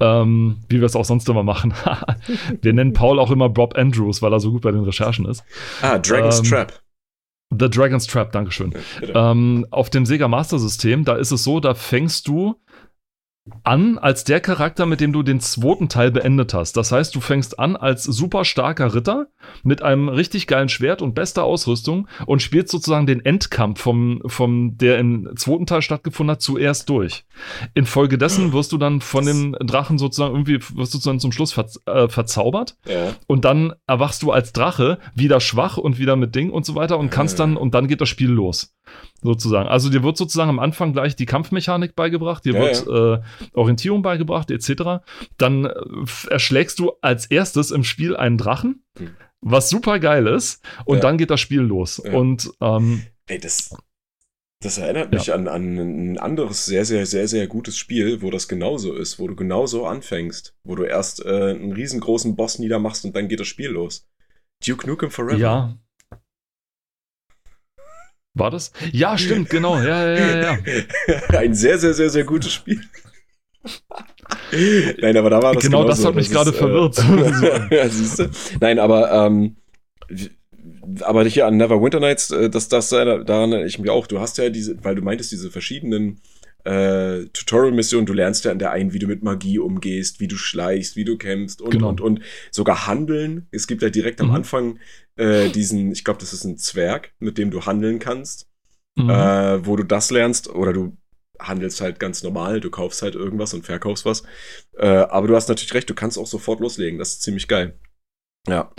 ähm, 0.00 0.58
wie 0.68 0.80
wir 0.80 0.86
es 0.86 0.96
auch 0.96 1.04
sonst 1.04 1.28
immer 1.28 1.42
machen. 1.42 1.72
wir 2.62 2.72
nennen 2.72 2.92
Paul 2.92 3.18
auch 3.18 3.30
immer 3.30 3.48
Bob 3.48 3.76
Andrews, 3.76 4.22
weil 4.22 4.32
er 4.32 4.40
so 4.40 4.50
gut 4.50 4.62
bei 4.62 4.72
den 4.72 4.82
Recherchen 4.82 5.26
ist. 5.26 5.44
Ah, 5.82 5.98
Dragon's 5.98 6.38
ähm, 6.40 6.44
Trap. 6.44 6.72
The 7.50 7.70
Dragon's 7.70 8.06
Trap, 8.06 8.32
Dankeschön. 8.32 8.74
Ähm, 9.02 9.66
auf 9.70 9.88
dem 9.88 10.04
Sega 10.04 10.28
Master 10.28 10.58
System, 10.58 11.04
da 11.04 11.16
ist 11.16 11.30
es 11.30 11.44
so, 11.44 11.60
da 11.60 11.74
fängst 11.74 12.28
du 12.28 12.56
an 13.64 13.98
als 13.98 14.24
der 14.24 14.40
Charakter, 14.40 14.86
mit 14.86 15.00
dem 15.00 15.12
du 15.12 15.22
den 15.22 15.40
zweiten 15.40 15.88
Teil 15.88 16.10
beendet 16.10 16.54
hast. 16.54 16.76
Das 16.76 16.92
heißt, 16.92 17.14
du 17.14 17.20
fängst 17.20 17.58
an 17.58 17.76
als 17.76 18.04
super 18.04 18.44
starker 18.44 18.94
Ritter 18.94 19.26
mit 19.62 19.82
einem 19.82 20.08
richtig 20.08 20.46
geilen 20.46 20.68
Schwert 20.68 21.02
und 21.02 21.14
bester 21.14 21.44
Ausrüstung 21.44 22.08
und 22.26 22.42
spielst 22.42 22.70
sozusagen 22.70 23.06
den 23.06 23.24
Endkampf 23.24 23.80
vom, 23.80 24.22
vom 24.26 24.76
der 24.78 24.98
im 24.98 25.30
zweiten 25.36 25.66
Teil 25.66 25.82
stattgefunden 25.82 26.32
hat, 26.32 26.42
zuerst 26.42 26.88
durch. 26.88 27.24
Infolgedessen 27.74 28.52
wirst 28.52 28.72
du 28.72 28.78
dann 28.78 29.00
von 29.00 29.26
dem 29.26 29.56
Drachen 29.60 29.98
sozusagen 29.98 30.34
irgendwie, 30.34 30.60
wirst 30.76 30.94
du 30.94 30.98
dann 30.98 31.20
zum 31.20 31.32
Schluss 31.32 31.52
ver, 31.52 31.66
äh, 31.86 32.08
verzaubert 32.08 32.76
ja. 32.86 33.14
und 33.26 33.44
dann 33.44 33.74
erwachst 33.86 34.22
du 34.22 34.32
als 34.32 34.52
Drache 34.52 34.98
wieder 35.14 35.40
schwach 35.40 35.76
und 35.76 35.98
wieder 35.98 36.16
mit 36.16 36.34
Ding 36.34 36.50
und 36.50 36.64
so 36.64 36.74
weiter 36.74 36.98
und 36.98 37.10
kannst 37.10 37.38
dann, 37.38 37.56
und 37.56 37.74
dann 37.74 37.88
geht 37.88 38.00
das 38.00 38.08
Spiel 38.08 38.30
los 38.30 38.74
sozusagen. 39.22 39.68
Also 39.68 39.90
dir 39.90 40.02
wird 40.02 40.16
sozusagen 40.16 40.50
am 40.50 40.58
Anfang 40.58 40.92
gleich 40.92 41.16
die 41.16 41.26
Kampfmechanik 41.26 41.96
beigebracht, 41.96 42.44
dir 42.44 42.54
ja, 42.54 42.60
wird 42.60 42.86
ja. 42.86 43.14
Äh, 43.14 43.20
Orientierung 43.52 44.02
beigebracht, 44.02 44.50
etc. 44.50 45.04
Dann 45.36 45.64
äh, 45.64 45.72
erschlägst 46.30 46.78
du 46.78 46.92
als 47.00 47.26
erstes 47.26 47.70
im 47.70 47.84
Spiel 47.84 48.16
einen 48.16 48.38
Drachen, 48.38 48.84
hm. 48.96 49.16
was 49.40 49.70
super 49.70 49.98
geil 49.98 50.26
ist, 50.26 50.62
und 50.84 50.96
ja. 50.96 51.02
dann 51.02 51.18
geht 51.18 51.30
das 51.30 51.40
Spiel 51.40 51.60
los. 51.60 51.98
Und 51.98 52.50
ähm, 52.60 53.02
Ey, 53.26 53.38
das, 53.38 53.76
das 54.60 54.78
erinnert 54.78 55.12
mich 55.12 55.32
an, 55.32 55.48
an 55.48 55.78
ein 55.78 56.18
anderes 56.18 56.66
sehr, 56.66 56.84
sehr, 56.84 57.06
sehr, 57.06 57.28
sehr 57.28 57.46
gutes 57.46 57.76
Spiel, 57.76 58.22
wo 58.22 58.30
das 58.30 58.48
genauso 58.48 58.94
ist, 58.94 59.18
wo 59.18 59.28
du 59.28 59.36
genauso 59.36 59.86
anfängst, 59.86 60.54
wo 60.64 60.74
du 60.74 60.84
erst 60.84 61.24
äh, 61.24 61.50
einen 61.50 61.72
riesengroßen 61.72 62.36
Boss 62.36 62.58
niedermachst 62.58 63.04
und 63.04 63.14
dann 63.14 63.28
geht 63.28 63.40
das 63.40 63.48
Spiel 63.48 63.68
los. 63.70 64.08
Duke 64.66 64.86
Nukem 64.88 65.10
Forever. 65.10 65.38
Ja, 65.38 65.78
war 68.38 68.52
das? 68.52 68.72
Ja, 68.92 69.18
stimmt, 69.18 69.50
genau. 69.50 69.78
Ja, 69.78 70.08
ja, 70.08 70.16
ja, 70.16 70.58
ja. 70.58 70.58
Ein 71.38 71.54
sehr, 71.54 71.76
sehr, 71.78 71.92
sehr, 71.92 72.08
sehr 72.08 72.24
gutes 72.24 72.52
Spiel. 72.52 72.80
Nein, 75.00 75.16
aber 75.16 75.30
da 75.30 75.42
war 75.42 75.54
das 75.54 75.62
Genau 75.62 75.84
das 75.84 76.04
hat 76.04 76.14
mich 76.14 76.30
gerade 76.30 76.50
äh, 76.50 76.52
verwirrt. 76.52 76.98
ja, 77.70 77.88
siehst 77.88 78.18
du? 78.18 78.30
Nein, 78.60 78.78
aber 78.78 79.12
ähm, 79.12 79.56
aber 81.02 81.24
hier 81.24 81.46
an 81.46 81.56
Never 81.56 81.82
Winter 81.82 82.00
Nights, 82.00 82.30
äh, 82.30 82.50
das, 82.50 82.68
das 82.68 82.90
daran 82.90 83.52
ich 83.66 83.78
mich 83.78 83.90
auch. 83.90 84.06
Du 84.06 84.20
hast 84.20 84.38
ja 84.38 84.50
diese, 84.50 84.82
weil 84.84 84.94
du 84.94 85.02
meintest, 85.02 85.32
diese 85.32 85.50
verschiedenen 85.50 86.20
äh, 86.64 87.26
Tutorial-Missionen, 87.32 88.06
du 88.06 88.12
lernst 88.12 88.44
ja 88.44 88.50
an 88.50 88.58
der 88.58 88.72
einen, 88.72 88.92
wie 88.92 88.98
du 88.98 89.06
mit 89.06 89.22
Magie 89.22 89.58
umgehst, 89.58 90.20
wie 90.20 90.28
du 90.28 90.36
schleichst, 90.36 90.96
wie 90.96 91.04
du 91.04 91.16
kämpfst 91.16 91.62
und 91.62 91.70
genau. 91.70 91.88
und 91.88 92.00
und 92.00 92.20
sogar 92.50 92.86
handeln. 92.86 93.46
Es 93.50 93.66
gibt 93.66 93.82
ja 93.82 93.90
direkt 93.90 94.20
am 94.20 94.28
mhm. 94.28 94.34
Anfang 94.34 94.78
äh, 95.16 95.48
diesen, 95.48 95.92
ich 95.92 96.04
glaube, 96.04 96.20
das 96.20 96.32
ist 96.32 96.44
ein 96.44 96.58
Zwerg, 96.58 97.12
mit 97.18 97.38
dem 97.38 97.50
du 97.50 97.66
handeln 97.66 97.98
kannst, 97.98 98.48
mhm. 98.96 99.10
äh, 99.10 99.66
wo 99.66 99.76
du 99.76 99.84
das 99.84 100.10
lernst 100.10 100.48
oder 100.48 100.72
du 100.72 100.96
handelst 101.38 101.80
halt 101.80 102.00
ganz 102.00 102.22
normal, 102.22 102.60
du 102.60 102.70
kaufst 102.70 103.02
halt 103.02 103.14
irgendwas 103.14 103.54
und 103.54 103.64
verkaufst 103.64 104.04
was. 104.04 104.22
Äh, 104.76 104.86
aber 104.86 105.28
du 105.28 105.36
hast 105.36 105.48
natürlich 105.48 105.74
recht, 105.74 105.90
du 105.90 105.94
kannst 105.94 106.18
auch 106.18 106.26
sofort 106.26 106.60
loslegen. 106.60 106.98
Das 106.98 107.10
ist 107.10 107.22
ziemlich 107.22 107.48
geil. 107.48 107.78
Ja. 108.46 108.72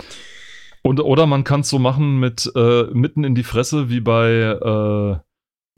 Und, 0.82 1.00
oder 1.00 1.26
man 1.26 1.44
kann 1.44 1.60
es 1.60 1.68
so 1.68 1.78
machen 1.78 2.18
mit 2.18 2.50
äh, 2.54 2.84
mitten 2.92 3.24
in 3.24 3.34
die 3.34 3.42
Fresse, 3.42 3.90
wie 3.90 4.00
bei 4.00 4.30
äh, 4.30 5.20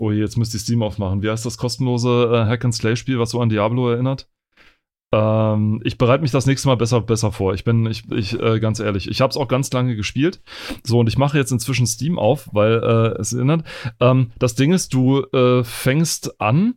Oh, 0.02 0.10
jetzt 0.10 0.36
müsste 0.36 0.56
ich 0.56 0.64
Steam 0.64 0.82
aufmachen. 0.82 1.22
Wie 1.22 1.30
heißt 1.30 1.46
das 1.46 1.58
kostenlose 1.58 2.32
äh, 2.32 2.46
Hack-and-Slay-Spiel, 2.48 3.20
was 3.20 3.30
so 3.30 3.40
an 3.40 3.50
Diablo 3.50 3.88
erinnert? 3.88 4.28
Ähm, 5.12 5.80
ich 5.84 5.98
bereite 5.98 6.22
mich 6.22 6.30
das 6.30 6.46
nächste 6.46 6.68
Mal 6.68 6.76
besser, 6.76 7.02
besser 7.02 7.32
vor. 7.32 7.52
Ich 7.52 7.64
bin, 7.64 7.86
ich, 7.86 8.10
ich 8.10 8.40
äh, 8.40 8.58
ganz 8.60 8.80
ehrlich, 8.80 9.08
ich 9.08 9.20
habe 9.20 9.30
es 9.30 9.36
auch 9.36 9.48
ganz 9.48 9.70
lange 9.72 9.94
gespielt. 9.94 10.40
So, 10.82 11.00
und 11.00 11.08
ich 11.08 11.18
mache 11.18 11.36
jetzt 11.38 11.52
inzwischen 11.52 11.86
Steam 11.86 12.18
auf, 12.18 12.48
weil 12.52 12.82
äh, 12.82 13.20
es 13.20 13.32
erinnert. 13.32 13.64
Ähm, 14.00 14.32
das 14.38 14.54
Ding 14.54 14.72
ist, 14.72 14.94
du 14.94 15.20
äh, 15.32 15.62
fängst 15.64 16.40
an, 16.40 16.74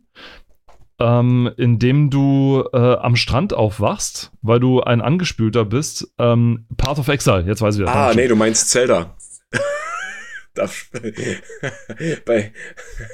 ähm, 0.98 1.50
indem 1.56 2.10
du 2.10 2.64
äh, 2.72 2.76
am 2.76 3.16
Strand 3.16 3.54
aufwachst, 3.54 4.32
weil 4.42 4.60
du 4.60 4.82
ein 4.82 5.00
Angespülter 5.00 5.64
bist. 5.64 6.08
Ähm, 6.18 6.66
Path 6.76 6.98
of 6.98 7.08
Exile, 7.08 7.44
jetzt 7.46 7.62
weiß 7.62 7.76
ich 7.76 7.80
wieder. 7.80 7.94
Ah, 7.94 8.12
nee, 8.14 8.28
du 8.28 8.36
meinst 8.36 8.70
Zelda. 8.70 9.16
da, 10.54 10.68
bei 12.24 12.52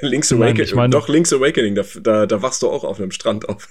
Link's 0.01 0.33
Awakening, 0.33 0.57
Nein, 0.57 0.65
ich 0.65 0.75
meine, 0.75 0.91
doch 0.91 1.09
Link's 1.09 1.33
Awakening, 1.33 1.75
da, 1.75 1.83
da, 2.01 2.27
da 2.27 2.43
wachst 2.43 2.63
du 2.63 2.69
auch 2.69 2.85
auf 2.85 2.99
einem 2.99 3.11
Strand 3.11 3.49
auf. 3.49 3.69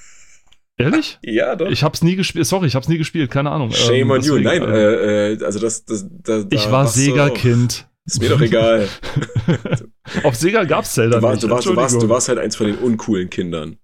Ehrlich? 0.82 1.20
Ja, 1.24 1.56
doch. 1.56 1.70
Ich 1.70 1.84
hab's 1.84 2.02
nie 2.04 2.16
gespielt. 2.16 2.46
Sorry, 2.46 2.68
ich 2.68 2.76
hab's 2.76 2.88
nie 2.88 2.98
gespielt. 2.98 3.32
Keine 3.32 3.52
Ahnung. 3.52 3.72
Shame 3.72 3.96
ähm, 3.96 4.12
on 4.12 4.22
you. 4.22 4.40
Nein, 4.40 4.64
äh, 4.64 5.34
äh, 5.34 5.44
also 5.44 5.60
das, 5.60 5.86
das, 5.86 6.06
das 6.24 6.46
Ich 6.50 6.72
war 6.72 6.88
Sega-Kind. 6.88 7.88
Ist 8.06 8.20
mir 8.20 8.30
doch 8.30 8.42
egal. 8.42 8.88
Auf 10.24 10.36
Sega 10.36 10.64
gab's 10.64 10.94
Zelda 10.94 11.18
du 11.18 11.24
warst, 11.24 11.36
nicht. 11.36 11.44
Du 11.44 11.56
warst, 11.56 11.68
du, 11.68 11.76
warst, 11.76 12.02
du 12.02 12.10
warst 12.10 12.30
halt 12.30 12.40
eins 12.40 12.56
von 12.56 12.66
den 12.68 12.78
uncoolen 12.78 13.30
Kindern. 13.30 13.78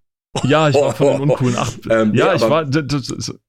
Ja, 0.48 0.70
ich 0.70 0.76
war 0.76 0.96
von 0.96 1.08
den 1.08 1.22
uncoolen 1.22 1.56
acht. 1.56 1.78
Ähm, 1.90 2.14
ja, 2.14 2.30
nee, 2.30 2.36
ich 2.36 2.42
war. 2.42 2.64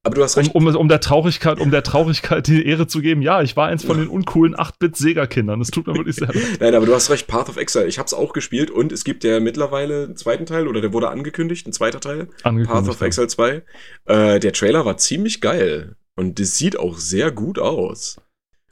Aber 0.03 0.15
du 0.15 0.23
hast 0.23 0.37
recht. 0.37 0.55
Um, 0.55 0.65
um, 0.65 0.75
um, 0.75 0.87
der 0.87 1.01
Traurigkeit, 1.01 1.59
um 1.59 1.71
der 1.71 1.83
Traurigkeit 1.83 2.47
die 2.47 2.65
Ehre 2.65 2.87
zu 2.87 3.01
geben, 3.01 3.21
ja, 3.21 3.41
ich 3.41 3.57
war 3.57 3.67
eins 3.67 3.83
von 3.83 3.97
den 3.97 4.07
uncoolen 4.07 4.55
8-Bit-Sega-Kindern. 4.55 5.59
Das 5.59 5.71
tut 5.71 5.87
mir 5.87 5.95
wirklich 5.95 6.15
sehr 6.15 6.27
leid. 6.27 6.43
Nein, 6.59 6.75
aber 6.75 6.85
du 6.85 6.93
hast 6.93 7.09
recht, 7.09 7.27
Path 7.27 7.49
of 7.49 7.57
Exile. 7.57 7.87
Ich 7.87 7.99
hab's 7.99 8.13
auch 8.13 8.33
gespielt 8.33 8.71
und 8.71 8.91
es 8.91 9.03
gibt 9.03 9.23
ja 9.23 9.39
mittlerweile 9.39 10.05
einen 10.05 10.15
zweiten 10.15 10.45
Teil 10.45 10.67
oder 10.67 10.79
der 10.81 10.93
wurde 10.93 11.09
angekündigt, 11.09 11.67
ein 11.67 11.73
zweiter 11.73 11.99
Teil. 11.99 12.29
Path 12.43 12.87
of 12.87 13.01
Exile 13.01 13.27
2. 13.27 13.63
Äh, 14.05 14.39
der 14.39 14.53
Trailer 14.53 14.85
war 14.85 14.97
ziemlich 14.97 15.41
geil 15.41 15.95
und 16.15 16.39
das 16.39 16.57
sieht 16.57 16.77
auch 16.79 16.97
sehr 16.97 17.31
gut 17.31 17.59
aus. 17.59 18.21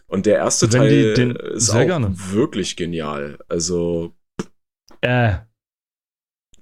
Und 0.08 0.26
der 0.26 0.38
erste 0.38 0.72
Wenn 0.72 0.80
Teil 0.82 1.14
die, 1.14 1.54
ist 1.54 1.70
auch 1.70 1.86
gerne. 1.86 2.14
wirklich 2.32 2.76
genial. 2.76 3.38
Also. 3.50 4.14
Äh, 5.02 5.36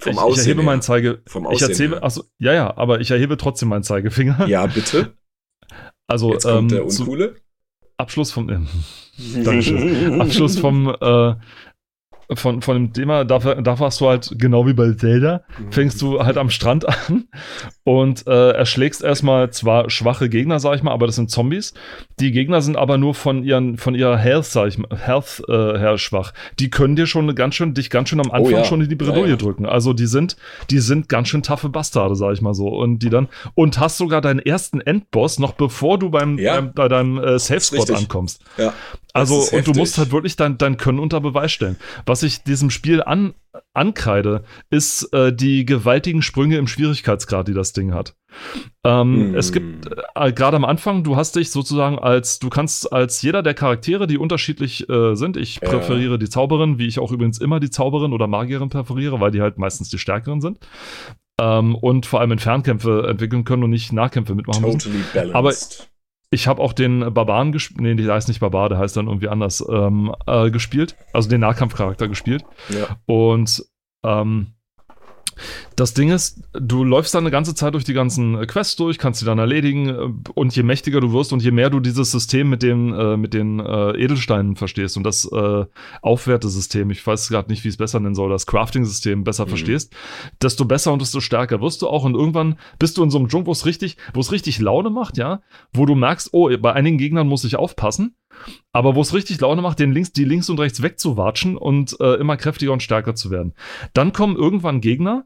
vom 0.05 0.13
ich, 0.13 0.19
Aussehen. 0.19 0.41
Ich 0.41 0.47
erhebe 0.47 0.63
meinen 0.63 0.81
Zeige. 0.81 1.21
Vom 1.27 1.45
Aussehen. 1.45 1.55
Ich 1.55 1.69
erzähle, 1.69 2.03
achso, 2.03 2.23
ja, 2.37 2.53
ja, 2.53 2.77
aber 2.77 3.01
ich 3.01 3.11
erhebe 3.11 3.37
trotzdem 3.37 3.69
meinen 3.69 3.83
Zeigefinger. 3.83 4.47
Ja, 4.47 4.65
bitte. 4.67 5.13
Also, 6.07 6.33
Jetzt 6.33 6.43
kommt 6.43 6.71
ähm, 6.71 6.77
der 6.77 6.85
Uncoole. 6.85 7.35
Abschluss 7.97 8.31
vom. 8.31 8.47
Äh, 8.47 8.59
Dankeschön. 9.43 10.21
Abschluss 10.21 10.59
vom 10.59 10.95
äh, 11.01 11.33
von, 12.33 12.61
von 12.61 12.75
dem 12.75 12.93
Thema, 12.93 13.23
da, 13.23 13.37
da 13.39 13.79
warst 13.79 14.01
du 14.01 14.07
halt 14.07 14.33
genau 14.37 14.65
wie 14.65 14.73
bei 14.73 14.91
Zelda, 14.93 15.43
fängst 15.69 16.01
du 16.01 16.23
halt 16.23 16.37
am 16.37 16.49
Strand 16.49 16.87
an 17.09 17.27
und 17.83 18.25
äh, 18.27 18.51
erschlägst 18.51 19.03
erstmal 19.03 19.51
zwar 19.51 19.89
schwache 19.89 20.29
Gegner, 20.29 20.59
sag 20.59 20.75
ich 20.75 20.83
mal, 20.83 20.91
aber 20.91 21.05
das 21.05 21.15
sind 21.15 21.29
Zombies. 21.29 21.73
Die 22.19 22.31
Gegner 22.31 22.61
sind 22.61 22.77
aber 22.77 22.97
nur 22.97 23.13
von 23.13 23.43
ihren, 23.43 23.77
von 23.77 23.93
ihrer 23.93 24.17
Health, 24.17 24.45
sag 24.45 24.69
ich 24.69 24.77
mal, 24.77 24.87
Health 24.97 25.43
äh, 25.49 25.51
her 25.51 25.97
schwach. 25.97 26.33
Die 26.59 26.69
können 26.69 26.95
dir 26.95 27.07
schon 27.07 27.33
ganz 27.35 27.55
schön, 27.55 27.73
dich 27.73 27.89
ganz 27.89 28.09
schön 28.09 28.21
am 28.21 28.31
Anfang 28.31 28.53
oh, 28.53 28.57
ja. 28.57 28.63
schon 28.63 28.81
in 28.81 28.89
die 28.89 28.95
Bredouille 28.95 29.23
ja, 29.23 29.29
ja. 29.31 29.35
drücken. 29.35 29.65
Also 29.65 29.93
die 29.93 30.05
sind, 30.05 30.37
die 30.69 30.79
sind 30.79 31.09
ganz 31.09 31.27
schön 31.27 31.43
taffe 31.43 31.67
Bastarde, 31.69 32.15
sag 32.15 32.33
ich 32.33 32.41
mal 32.41 32.53
so. 32.53 32.69
Und 32.69 32.99
die 32.99 33.09
dann, 33.09 33.27
und 33.53 33.79
hast 33.79 33.97
sogar 33.97 34.21
deinen 34.21 34.39
ersten 34.39 34.79
Endboss 34.79 35.39
noch 35.39 35.53
bevor 35.53 35.99
du 35.99 36.09
beim, 36.09 36.37
beim 36.37 36.73
bei 36.73 36.87
deinem 36.87 37.17
äh, 37.17 37.37
Safe 37.37 37.59
Spot 37.59 37.93
ankommst. 37.93 38.41
Ja. 38.57 38.73
Also, 39.13 39.45
und 39.55 39.65
du 39.65 39.71
musst 39.71 39.97
halt 39.97 40.11
wirklich 40.11 40.35
dein, 40.35 40.57
dein 40.57 40.75
Können 40.75 40.99
unter 40.99 41.21
Beweis 41.21 41.51
stellen. 41.51 41.77
Was 42.05 42.21
ich 42.21 42.43
diesem 42.43 42.69
Spiel 42.69 43.01
an, 43.01 43.33
ankreide, 43.73 44.43
ist 44.69 45.13
äh, 45.13 45.33
die 45.33 45.65
gewaltigen 45.65 46.21
Sprünge 46.21 46.57
im 46.57 46.67
Schwierigkeitsgrad, 46.67 47.47
die 47.47 47.53
das 47.53 47.71
Ding 47.71 47.93
hat. 47.93 48.15
Ähm, 48.83 49.31
mm. 49.31 49.35
Es 49.35 49.51
gibt 49.51 49.89
äh, 50.15 50.31
gerade 50.31 50.57
am 50.57 50.65
Anfang, 50.65 51.03
du 51.03 51.15
hast 51.15 51.35
dich 51.35 51.51
sozusagen 51.51 51.99
als, 51.99 52.39
du 52.39 52.49
kannst 52.49 52.91
als 52.91 53.21
jeder 53.21 53.43
der 53.43 53.53
Charaktere, 53.53 54.07
die 54.07 54.17
unterschiedlich 54.17 54.89
äh, 54.89 55.15
sind, 55.15 55.37
ich 55.37 55.61
präferiere 55.61 56.19
die 56.19 56.29
Zauberin, 56.29 56.77
wie 56.77 56.87
ich 56.87 56.99
auch 56.99 57.11
übrigens 57.11 57.39
immer 57.39 57.59
die 57.59 57.69
Zauberin 57.69 58.13
oder 58.13 58.27
Magierin 58.27 58.69
präferiere, 58.69 59.19
weil 59.19 59.31
die 59.31 59.41
halt 59.41 59.57
meistens 59.57 59.89
die 59.89 59.97
stärkeren 59.97 60.41
sind. 60.41 60.59
Ähm, 61.39 61.75
und 61.75 62.05
vor 62.05 62.21
allem 62.21 62.31
in 62.31 62.39
Fernkämpfe 62.39 63.07
entwickeln 63.09 63.43
können 63.43 63.63
und 63.63 63.71
nicht 63.71 63.91
Nahkämpfe 63.91 64.35
mitmachen 64.35 64.63
totally 64.63 64.97
müssen. 64.97 65.13
Balanced. 65.13 65.35
Aber 65.35 65.53
ich 66.31 66.47
habe 66.47 66.61
auch 66.61 66.73
den 66.73 67.13
Barbaren 67.13 67.51
gespielt. 67.51 67.81
Nee, 67.81 67.95
der 67.95 68.13
heißt 68.13 68.27
nicht 68.27 68.39
Barbar, 68.39 68.69
der 68.69 68.77
heißt 68.77 68.97
dann 68.97 69.07
irgendwie 69.07 69.29
anders 69.29 69.63
ähm, 69.69 70.13
äh, 70.27 70.49
gespielt. 70.49 70.95
Also 71.13 71.29
den 71.29 71.41
Nahkampfcharakter 71.41 72.07
gespielt. 72.07 72.43
Ja. 72.69 72.97
Und 73.05 73.65
ähm, 74.03 74.54
Das 75.75 75.93
Ding 75.93 76.11
ist, 76.11 76.41
du 76.53 76.83
läufst 76.83 77.13
dann 77.13 77.23
eine 77.23 77.31
ganze 77.31 77.55
Zeit 77.55 77.73
durch 77.73 77.83
die 77.83 77.93
ganzen 77.93 78.41
äh, 78.41 78.45
Quests 78.45 78.75
durch, 78.75 78.97
kannst 78.97 79.19
sie 79.19 79.25
dann 79.25 79.39
erledigen 79.39 79.89
äh, 79.89 80.31
und 80.33 80.55
je 80.55 80.63
mächtiger 80.63 81.01
du 81.01 81.11
wirst 81.13 81.33
und 81.33 81.43
je 81.43 81.51
mehr 81.51 81.69
du 81.69 81.79
dieses 81.79 82.11
System 82.11 82.49
mit 82.49 82.63
den, 82.63 82.93
äh, 82.93 83.17
mit 83.17 83.33
den 83.33 83.59
äh, 83.59 83.91
Edelsteinen 83.91 84.55
verstehst 84.55 84.97
und 84.97 85.03
das 85.03 85.29
äh, 85.31 85.65
Aufwertesystem, 86.01 86.89
ich 86.91 87.05
weiß 87.05 87.29
gerade 87.29 87.49
nicht, 87.49 87.63
wie 87.63 87.69
ich 87.69 87.73
es 87.73 87.77
besser 87.77 87.99
nennen 87.99 88.15
soll, 88.15 88.29
das 88.29 88.45
Crafting-System 88.45 89.23
besser 89.23 89.45
mhm. 89.45 89.49
verstehst, 89.49 89.93
desto 90.41 90.65
besser 90.65 90.93
und 90.93 91.01
desto 91.01 91.19
stärker 91.19 91.61
wirst 91.61 91.81
du 91.81 91.87
auch 91.87 92.03
und 92.03 92.15
irgendwann 92.15 92.57
bist 92.79 92.97
du 92.97 93.03
in 93.03 93.09
so 93.09 93.17
einem 93.17 93.27
Dschungel, 93.27 93.47
wo 93.47 93.51
es 93.51 93.65
richtig, 93.65 93.97
wo 94.13 94.19
es 94.21 94.31
richtig 94.31 94.59
Laune 94.59 94.89
macht, 94.89 95.17
ja, 95.17 95.41
wo 95.73 95.85
du 95.85 95.95
merkst, 95.95 96.29
oh, 96.31 96.49
bei 96.57 96.73
einigen 96.73 96.97
Gegnern 96.97 97.27
muss 97.27 97.43
ich 97.43 97.57
aufpassen 97.57 98.15
aber 98.71 98.95
wo 98.95 99.01
es 99.01 99.13
richtig 99.13 99.39
Laune 99.41 99.61
macht, 99.61 99.79
den 99.79 99.91
links, 99.91 100.11
die 100.11 100.25
links 100.25 100.49
und 100.49 100.59
rechts 100.59 100.81
wegzuwatschen 100.81 101.57
und 101.57 101.99
äh, 101.99 102.15
immer 102.15 102.37
kräftiger 102.37 102.73
und 102.73 102.83
stärker 102.83 103.15
zu 103.15 103.31
werden. 103.31 103.53
Dann 103.93 104.13
kommen 104.13 104.35
irgendwann 104.35 104.81
Gegner, 104.81 105.25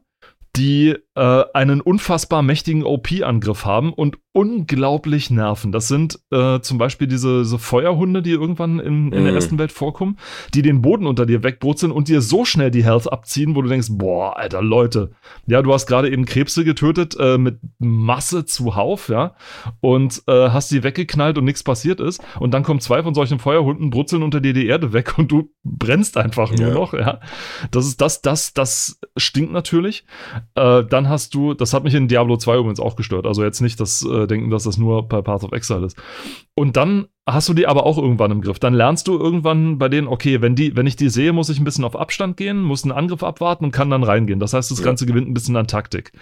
die 0.56 0.96
äh, 1.16 1.44
einen 1.54 1.80
unfassbar 1.80 2.42
mächtigen 2.42 2.84
OP-Angriff 2.84 3.64
haben 3.64 3.92
und 3.92 4.18
unglaublich 4.32 5.30
nerven. 5.30 5.72
Das 5.72 5.88
sind 5.88 6.20
äh, 6.30 6.60
zum 6.60 6.78
Beispiel 6.78 7.08
diese, 7.08 7.40
diese 7.40 7.58
Feuerhunde, 7.58 8.22
die 8.22 8.30
irgendwann 8.30 8.78
in, 8.78 9.12
in 9.12 9.20
mhm. 9.20 9.24
der 9.24 9.34
ersten 9.34 9.58
Welt 9.58 9.72
vorkommen, 9.72 10.18
die 10.54 10.62
den 10.62 10.82
Boden 10.82 11.06
unter 11.06 11.26
dir 11.26 11.42
wegbrutzeln 11.42 11.90
und 11.90 12.06
dir 12.06 12.20
so 12.20 12.44
schnell 12.44 12.70
die 12.70 12.84
Health 12.84 13.12
abziehen, 13.12 13.56
wo 13.56 13.62
du 13.62 13.68
denkst, 13.68 13.88
boah, 13.90 14.36
alter 14.36 14.62
Leute, 14.62 15.10
ja, 15.46 15.62
du 15.62 15.72
hast 15.72 15.86
gerade 15.86 16.10
eben 16.10 16.26
Krebse 16.26 16.64
getötet 16.64 17.16
äh, 17.18 17.38
mit 17.38 17.58
Masse 17.78 18.44
zuhauf, 18.44 19.08
ja, 19.08 19.34
und 19.80 20.22
äh, 20.28 20.50
hast 20.50 20.70
die 20.70 20.84
weggeknallt 20.84 21.36
und 21.36 21.44
nichts 21.44 21.64
passiert 21.64 21.98
ist. 21.98 22.22
Und 22.38 22.54
dann 22.54 22.62
kommen 22.62 22.80
zwei 22.80 23.02
von 23.02 23.14
solchen 23.14 23.40
Feuerhunden, 23.40 23.90
brutzeln 23.90 24.22
unter 24.22 24.40
dir 24.40 24.52
die 24.52 24.68
Erde 24.68 24.92
weg 24.92 25.14
und 25.18 25.32
du 25.32 25.50
brennst 25.64 26.16
einfach 26.16 26.50
nur 26.52 26.68
ja. 26.68 26.74
noch, 26.74 26.94
ja. 26.94 27.20
Das 27.72 27.84
ist 27.84 28.00
das, 28.00 28.22
das, 28.22 28.54
das 28.54 29.00
stinkt 29.16 29.52
natürlich. 29.52 30.04
Äh, 30.54 30.84
dann 30.84 31.08
hast 31.10 31.34
du, 31.34 31.54
das 31.54 31.74
hat 31.74 31.84
mich 31.84 31.94
in 31.94 32.08
Diablo 32.08 32.36
2 32.36 32.58
übrigens 32.58 32.80
auch 32.80 32.96
gestört. 32.96 33.26
Also 33.26 33.44
jetzt 33.44 33.60
nicht 33.60 33.78
das 33.80 34.02
äh, 34.02 34.26
denken, 34.26 34.50
dass 34.50 34.64
das 34.64 34.78
nur 34.78 35.06
bei 35.08 35.20
Path 35.20 35.44
of 35.44 35.52
Exile 35.52 35.86
ist. 35.86 35.96
Und 36.54 36.76
dann 36.76 37.08
hast 37.26 37.48
du 37.48 37.54
die 37.54 37.66
aber 37.66 37.86
auch 37.86 37.98
irgendwann 37.98 38.30
im 38.30 38.40
Griff. 38.40 38.58
Dann 38.58 38.74
lernst 38.74 39.06
du 39.06 39.18
irgendwann 39.18 39.78
bei 39.78 39.88
denen, 39.88 40.08
okay, 40.08 40.40
wenn, 40.40 40.54
die, 40.54 40.76
wenn 40.76 40.86
ich 40.86 40.96
die 40.96 41.10
sehe, 41.10 41.32
muss 41.32 41.48
ich 41.48 41.58
ein 41.58 41.64
bisschen 41.64 41.84
auf 41.84 41.94
Abstand 41.94 42.36
gehen, 42.36 42.62
muss 42.62 42.82
einen 42.82 42.92
Angriff 42.92 43.22
abwarten 43.22 43.66
und 43.66 43.72
kann 43.72 43.90
dann 43.90 44.02
reingehen. 44.02 44.40
Das 44.40 44.54
heißt, 44.54 44.70
das 44.70 44.82
Ganze 44.82 45.06
gewinnt 45.06 45.28
ein 45.28 45.34
bisschen 45.34 45.56
an 45.56 45.66
Taktik. 45.66 46.12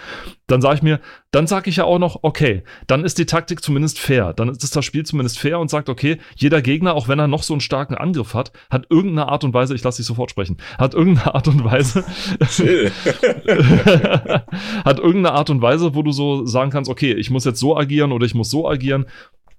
Dann 0.46 0.60
sage 0.60 0.76
ich 0.76 0.82
mir, 0.82 1.00
dann 1.30 1.46
sage 1.46 1.70
ich 1.70 1.76
ja 1.76 1.84
auch 1.84 1.98
noch, 1.98 2.20
okay, 2.22 2.62
dann 2.86 3.04
ist 3.04 3.18
die 3.18 3.26
Taktik 3.26 3.62
zumindest 3.62 3.98
fair. 3.98 4.32
Dann 4.32 4.48
ist 4.48 4.74
das 4.74 4.84
Spiel 4.84 5.06
zumindest 5.06 5.38
fair 5.38 5.60
und 5.60 5.70
sagt, 5.70 5.88
okay, 5.88 6.18
jeder 6.36 6.62
Gegner, 6.62 6.94
auch 6.94 7.08
wenn 7.08 7.18
er 7.18 7.28
noch 7.28 7.42
so 7.42 7.54
einen 7.54 7.60
starken 7.60 7.94
Angriff 7.94 8.34
hat, 8.34 8.52
hat 8.70 8.86
irgendeine 8.90 9.28
Art 9.28 9.44
und 9.44 9.54
Weise, 9.54 9.74
ich 9.74 9.84
lasse 9.84 9.98
dich 9.98 10.06
sofort 10.06 10.30
sprechen, 10.30 10.56
hat 10.78 10.94
irgendeine 10.94 11.34
Art 11.34 11.48
und 11.48 11.64
Weise, 11.64 12.04
hat 14.84 14.98
irgendeine 14.98 15.32
Art 15.32 15.50
und 15.50 15.62
Weise, 15.62 15.94
wo 15.94 16.02
du 16.02 16.12
so 16.12 16.44
sagen 16.44 16.70
kannst, 16.70 16.90
okay, 16.90 17.12
ich 17.12 17.30
muss 17.30 17.44
jetzt 17.44 17.60
so 17.60 17.76
agieren 17.76 18.12
oder 18.12 18.26
ich 18.26 18.34
muss 18.34 18.50
so 18.50 18.68
agieren. 18.68 19.06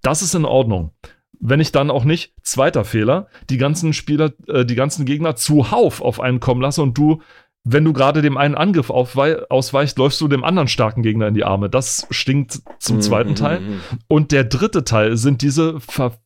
Das 0.02 0.22
ist 0.22 0.34
in 0.34 0.46
Ordnung 0.46 0.92
wenn 1.40 1.60
ich 1.60 1.72
dann 1.72 1.90
auch 1.90 2.04
nicht, 2.04 2.34
zweiter 2.44 2.84
Fehler, 2.84 3.28
die 3.50 3.58
ganzen 3.58 3.94
Spieler, 3.94 4.32
äh, 4.48 4.66
die 4.66 4.76
ganzen 4.76 5.06
Gegner 5.06 5.36
zuhauf 5.36 6.02
auf 6.02 6.20
einen 6.20 6.40
kommen 6.40 6.62
lasse 6.62 6.82
und 6.82 6.98
du, 6.98 7.22
wenn 7.64 7.84
du 7.84 7.94
gerade 7.94 8.22
dem 8.22 8.38
einen 8.38 8.56
Angriff 8.56 8.90
ausweichst, 8.90 9.98
läufst 9.98 10.22
du 10.22 10.28
dem 10.28 10.44
anderen 10.44 10.68
starken 10.68 11.04
Gegner 11.04 11.28
in 11.28 11.34
die 11.34 11.44
Arme. 11.44 11.70
Das 11.70 12.08
stinkt 12.10 12.62
zum 12.80 12.98
mhm, 12.98 13.02
zweiten 13.02 13.36
Teil. 13.36 13.60
Mhm, 13.60 13.68
mhm. 13.68 13.80
Und 14.08 14.32
der 14.32 14.44
dritte 14.44 14.84
Teil 14.84 15.18
sind 15.18 15.42
diese 15.42 15.80
Ver 15.80 16.18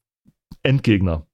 Endgegner. 0.62 1.26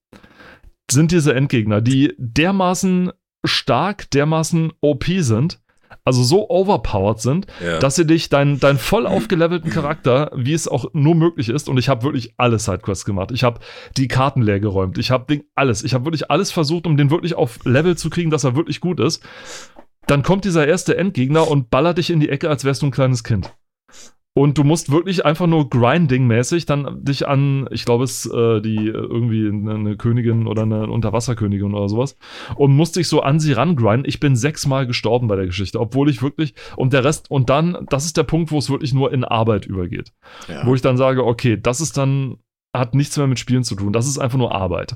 Sind 0.90 1.12
diese 1.12 1.36
Endgegner, 1.36 1.82
die 1.82 2.16
dermaßen 2.18 3.12
stark, 3.46 4.10
dermaßen 4.12 4.74
OP 4.82 5.06
sind, 5.20 5.62
also 6.04 6.24
so 6.24 6.50
overpowered 6.50 7.20
sind, 7.20 7.48
ja. 7.64 7.80
dass 7.80 7.96
sie 7.96 8.06
dich, 8.06 8.30
deinen 8.30 8.60
dein 8.60 8.78
voll 8.78 9.06
aufgelevelten 9.06 9.72
Charakter, 9.72 10.32
wie 10.36 10.54
es 10.54 10.68
auch 10.68 10.86
nur 10.94 11.16
möglich 11.16 11.50
ist, 11.50 11.70
und 11.70 11.78
ich 11.78 11.90
habe 11.90 12.04
wirklich 12.04 12.34
alle 12.38 12.60
Sidequests 12.60 13.06
gemacht. 13.06 13.32
Ich 13.32 13.44
habe 13.44 13.60
die 13.98 14.08
Karten 14.08 14.42
leer 14.42 14.60
geräumt. 14.60 14.98
Ich 14.98 15.12
habe 15.12 15.42
alles. 15.56 15.84
Ich 15.84 15.94
habe 15.94 16.06
wirklich 16.06 16.32
alles 16.32 16.52
versucht, 16.52 16.88
um 16.88 16.98
den 16.98 17.12
wirklich 17.12 17.36
auf 17.36 17.60
Level 17.66 17.98
zu 17.98 18.10
kriegen, 18.10 18.30
dass 18.30 18.44
er 18.44 18.56
wirklich 18.56 18.82
gut 18.82 19.00
ist. 19.00 19.24
Dann 20.08 20.24
kommt 20.24 20.46
dieser 20.46 20.68
erste 20.68 20.98
Endgegner 20.98 21.48
und 21.48 21.70
ballert 21.70 22.00
dich 22.00 22.10
in 22.10 22.20
die 22.20 22.30
Ecke, 22.30 22.50
als 22.50 22.66
wärst 22.66 22.82
du 22.82 22.88
ein 22.88 22.92
kleines 22.92 23.24
Kind. 23.24 23.54
Und 24.36 24.58
du 24.58 24.64
musst 24.64 24.92
wirklich 24.92 25.26
einfach 25.26 25.48
nur 25.48 25.70
Grinding-mäßig 25.70 26.66
dann 26.66 27.04
dich 27.04 27.28
an, 27.28 27.68
ich 27.72 27.84
glaube, 27.84 28.04
es 28.04 28.26
äh, 28.26 28.62
die 28.62 28.88
äh, 28.88 28.92
irgendwie 28.92 29.48
eine 29.48 29.98
Königin 29.98 30.48
oder 30.48 30.62
eine 30.62 30.88
Unterwasserkönigin 30.88 31.74
oder 31.74 31.90
sowas 31.90 32.16
und 32.56 32.76
musst 32.76 32.96
dich 32.96 33.08
so 33.08 33.22
an 33.22 33.40
sie 33.40 33.54
rangrinden. 33.54 34.08
Ich 34.08 34.20
bin 34.20 34.36
sechsmal 34.36 34.86
gestorben 34.88 35.28
bei 35.28 35.36
der 35.36 35.48
Geschichte, 35.48 35.80
obwohl 35.80 36.10
ich 36.10 36.22
wirklich 36.22 36.54
und 36.78 36.94
der 36.94 37.04
Rest 37.04 37.30
und 37.32 37.50
dann, 37.50 37.86
das 37.90 38.06
ist 38.06 38.18
der 38.18 38.24
Punkt, 38.24 38.52
wo 38.52 38.60
es 38.60 38.70
wirklich 38.70 38.94
nur 38.94 39.12
in 39.12 39.24
Arbeit 39.24 39.66
übergeht, 39.66 40.14
ja. 40.48 40.66
wo 40.66 40.76
ich 40.76 40.82
dann 40.82 40.96
sage, 40.96 41.26
okay, 41.26 41.60
das 41.60 41.82
ist 41.82 41.98
dann 41.98 42.38
hat 42.74 42.94
nichts 42.94 43.18
mehr 43.18 43.28
mit 43.28 43.40
Spielen 43.40 43.64
zu 43.64 43.76
tun. 43.76 43.94
Das 43.94 44.08
ist 44.08 44.20
einfach 44.20 44.38
nur 44.38 44.54
Arbeit. 44.54 44.96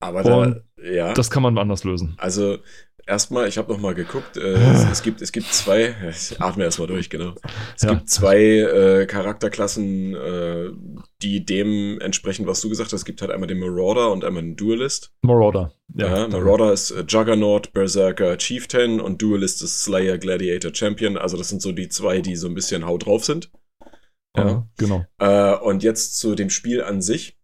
Aber 0.00 0.22
da, 0.22 0.56
ja. 0.82 1.12
das 1.14 1.30
kann 1.30 1.42
man 1.42 1.58
anders 1.58 1.84
lösen. 1.84 2.14
Also 2.18 2.58
erstmal, 3.08 3.48
ich 3.48 3.58
habe 3.58 3.72
noch 3.72 3.80
mal 3.80 3.94
geguckt, 3.94 4.36
äh, 4.36 4.40
es, 4.40 4.84
es, 4.92 5.02
gibt, 5.02 5.22
es 5.22 5.32
gibt 5.32 5.52
zwei, 5.52 5.94
ich 6.10 6.40
atme 6.40 6.64
erstmal 6.64 6.86
durch, 6.86 7.10
genau. 7.10 7.34
Es 7.74 7.82
ja. 7.82 7.94
gibt 7.94 8.08
zwei 8.08 8.38
äh, 8.38 9.06
Charakterklassen, 9.06 10.14
äh, 10.14 10.70
die 11.22 11.44
dem 11.44 12.00
entsprechen, 12.00 12.46
was 12.46 12.60
du 12.60 12.68
gesagt 12.68 12.92
hast. 12.92 13.00
Es 13.00 13.04
gibt 13.04 13.20
halt 13.22 13.30
einmal 13.30 13.48
den 13.48 13.58
Marauder 13.58 14.12
und 14.12 14.24
einmal 14.24 14.42
den 14.42 14.56
Duelist. 14.56 15.12
Marauder, 15.22 15.72
ja. 15.94 16.18
ja 16.18 16.28
Marauder 16.28 16.72
ist 16.72 16.90
äh, 16.90 17.04
Juggernaut, 17.08 17.72
Berserker, 17.72 18.36
Chieftain 18.36 19.00
und 19.00 19.20
Duelist 19.20 19.62
ist 19.62 19.82
Slayer, 19.82 20.18
Gladiator, 20.18 20.74
Champion. 20.74 21.16
Also 21.16 21.36
das 21.36 21.48
sind 21.48 21.62
so 21.62 21.72
die 21.72 21.88
zwei, 21.88 22.20
die 22.20 22.36
so 22.36 22.46
ein 22.46 22.54
bisschen 22.54 22.86
haut 22.86 23.06
drauf 23.06 23.24
sind. 23.24 23.50
Ja, 24.36 24.48
ja 24.48 24.68
genau. 24.76 25.04
Äh, 25.18 25.56
und 25.56 25.82
jetzt 25.82 26.18
zu 26.18 26.34
dem 26.34 26.50
Spiel 26.50 26.82
an 26.82 27.02
sich. 27.02 27.36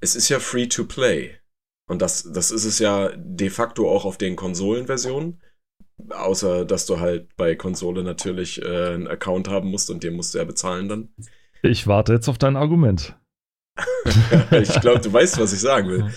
Es 0.00 0.14
ist 0.14 0.28
ja 0.28 0.38
free 0.38 0.66
to 0.66 0.84
play. 0.84 1.38
Und 1.86 2.00
das, 2.02 2.30
das 2.32 2.50
ist 2.50 2.64
es 2.64 2.78
ja 2.78 3.10
de 3.16 3.50
facto 3.50 3.90
auch 3.90 4.04
auf 4.04 4.16
den 4.16 4.36
Konsolenversionen. 4.36 5.40
Außer, 6.10 6.64
dass 6.64 6.86
du 6.86 6.98
halt 6.98 7.36
bei 7.36 7.54
Konsole 7.54 8.02
natürlich 8.02 8.60
äh, 8.62 8.94
einen 8.94 9.06
Account 9.06 9.48
haben 9.48 9.70
musst 9.70 9.90
und 9.90 10.02
den 10.02 10.14
musst 10.14 10.34
du 10.34 10.38
ja 10.38 10.44
bezahlen 10.44 10.88
dann. 10.88 11.08
Ich 11.62 11.86
warte 11.86 12.12
jetzt 12.12 12.28
auf 12.28 12.38
dein 12.38 12.56
Argument. 12.56 13.16
ich 14.52 14.80
glaube, 14.80 15.00
du 15.00 15.12
weißt, 15.12 15.38
was 15.38 15.52
ich 15.52 15.60
sagen 15.60 15.88
will. 15.88 16.10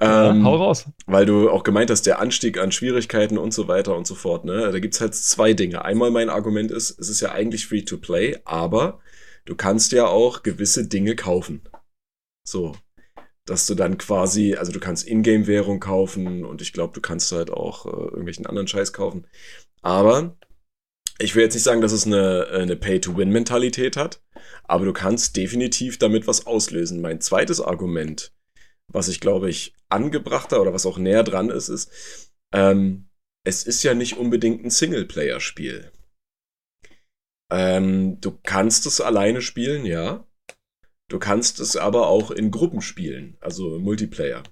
Ja, 0.00 0.30
ähm, 0.30 0.44
hau 0.44 0.56
raus. 0.56 0.86
Weil 1.06 1.26
du 1.26 1.50
auch 1.50 1.64
gemeint 1.64 1.90
hast, 1.90 2.06
der 2.06 2.20
Anstieg 2.20 2.58
an 2.58 2.70
Schwierigkeiten 2.70 3.38
und 3.38 3.52
so 3.52 3.66
weiter 3.66 3.96
und 3.96 4.06
so 4.06 4.14
fort. 4.14 4.44
Ne? 4.44 4.70
Da 4.70 4.78
gibt 4.78 4.94
es 4.94 5.00
halt 5.00 5.14
zwei 5.14 5.52
Dinge. 5.52 5.84
Einmal 5.84 6.10
mein 6.10 6.28
Argument 6.28 6.70
ist, 6.70 6.98
es 7.00 7.08
ist 7.08 7.20
ja 7.20 7.32
eigentlich 7.32 7.66
free 7.66 7.82
to 7.82 7.98
play, 7.98 8.38
aber 8.44 9.00
du 9.44 9.56
kannst 9.56 9.92
ja 9.92 10.06
auch 10.06 10.42
gewisse 10.42 10.86
Dinge 10.86 11.16
kaufen. 11.16 11.62
So, 12.46 12.76
dass 13.50 13.66
du 13.66 13.74
dann 13.74 13.98
quasi, 13.98 14.54
also 14.54 14.70
du 14.70 14.78
kannst 14.78 15.08
Ingame-Währung 15.08 15.80
kaufen 15.80 16.44
und 16.44 16.62
ich 16.62 16.72
glaube, 16.72 16.94
du 16.94 17.00
kannst 17.00 17.32
halt 17.32 17.50
auch 17.50 17.84
äh, 17.84 17.90
irgendwelchen 17.90 18.46
anderen 18.46 18.68
Scheiß 18.68 18.92
kaufen. 18.92 19.26
Aber 19.82 20.36
ich 21.18 21.34
will 21.34 21.42
jetzt 21.42 21.54
nicht 21.54 21.64
sagen, 21.64 21.80
dass 21.80 21.90
es 21.90 22.06
eine, 22.06 22.46
eine 22.52 22.76
Pay-to-Win-Mentalität 22.76 23.96
hat, 23.96 24.22
aber 24.62 24.84
du 24.84 24.92
kannst 24.92 25.36
definitiv 25.36 25.98
damit 25.98 26.28
was 26.28 26.46
auslösen. 26.46 27.00
Mein 27.00 27.20
zweites 27.20 27.60
Argument, 27.60 28.32
was 28.86 29.08
ich 29.08 29.18
glaube 29.18 29.50
ich 29.50 29.74
angebrachter 29.88 30.62
oder 30.62 30.72
was 30.72 30.86
auch 30.86 30.96
näher 30.96 31.24
dran 31.24 31.50
ist, 31.50 31.70
ist, 31.70 32.30
ähm, 32.54 33.08
es 33.44 33.64
ist 33.64 33.82
ja 33.82 33.94
nicht 33.94 34.16
unbedingt 34.16 34.64
ein 34.64 34.70
Singleplayer-Spiel. 34.70 35.90
Ähm, 37.50 38.20
du 38.20 38.38
kannst 38.44 38.86
es 38.86 39.00
alleine 39.00 39.42
spielen, 39.42 39.86
ja. 39.86 40.24
Du 41.10 41.18
kannst 41.18 41.58
es 41.58 41.76
aber 41.76 42.06
auch 42.06 42.30
in 42.30 42.50
Gruppen 42.50 42.80
spielen, 42.80 43.36
also 43.40 43.78
Multiplayer. 43.80 44.44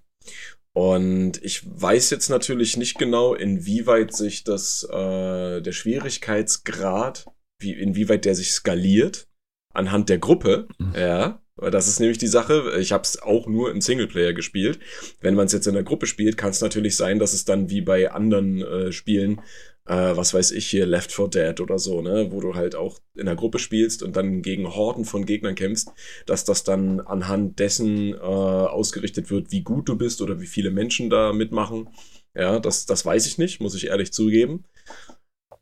Und 0.72 1.42
ich 1.42 1.62
weiß 1.64 2.10
jetzt 2.10 2.28
natürlich 2.28 2.76
nicht 2.76 2.98
genau, 2.98 3.34
inwieweit 3.34 4.12
sich 4.12 4.44
das, 4.44 4.84
äh, 4.84 5.60
der 5.60 5.72
Schwierigkeitsgrad, 5.72 7.26
wie, 7.60 7.72
inwieweit 7.72 8.24
der 8.24 8.34
sich 8.34 8.52
skaliert 8.52 9.28
anhand 9.72 10.08
der 10.08 10.18
Gruppe, 10.18 10.68
mhm. 10.78 10.94
ja. 10.94 11.42
Das 11.72 11.88
ist 11.88 11.98
nämlich 11.98 12.18
die 12.18 12.28
Sache. 12.28 12.76
Ich 12.78 12.92
habe 12.92 13.02
es 13.02 13.20
auch 13.20 13.48
nur 13.48 13.72
im 13.72 13.80
Singleplayer 13.80 14.32
gespielt. 14.32 14.78
Wenn 15.20 15.34
man 15.34 15.46
es 15.46 15.52
jetzt 15.52 15.66
in 15.66 15.74
der 15.74 15.82
Gruppe 15.82 16.06
spielt, 16.06 16.36
kann 16.36 16.50
es 16.50 16.60
natürlich 16.60 16.94
sein, 16.94 17.18
dass 17.18 17.32
es 17.32 17.44
dann 17.44 17.68
wie 17.68 17.80
bei 17.80 18.12
anderen 18.12 18.62
äh, 18.62 18.92
Spielen 18.92 19.40
äh, 19.88 20.16
was 20.16 20.34
weiß 20.34 20.50
ich 20.50 20.66
hier, 20.66 20.86
Left 20.86 21.12
4 21.12 21.28
Dead 21.28 21.60
oder 21.60 21.78
so, 21.78 22.02
ne, 22.02 22.30
wo 22.30 22.40
du 22.40 22.54
halt 22.54 22.74
auch 22.76 22.98
in 23.14 23.24
der 23.24 23.36
Gruppe 23.36 23.58
spielst 23.58 24.02
und 24.02 24.16
dann 24.16 24.42
gegen 24.42 24.74
Horden 24.74 25.06
von 25.06 25.24
Gegnern 25.24 25.54
kämpfst, 25.54 25.90
dass 26.26 26.44
das 26.44 26.62
dann 26.62 27.00
anhand 27.00 27.58
dessen 27.58 28.12
äh, 28.12 28.18
ausgerichtet 28.18 29.30
wird, 29.30 29.50
wie 29.50 29.62
gut 29.62 29.88
du 29.88 29.96
bist 29.96 30.20
oder 30.20 30.40
wie 30.40 30.46
viele 30.46 30.70
Menschen 30.70 31.08
da 31.08 31.32
mitmachen. 31.32 31.88
Ja, 32.34 32.60
das, 32.60 32.84
das 32.84 33.04
weiß 33.06 33.26
ich 33.26 33.38
nicht, 33.38 33.60
muss 33.60 33.74
ich 33.74 33.86
ehrlich 33.86 34.12
zugeben. 34.12 34.64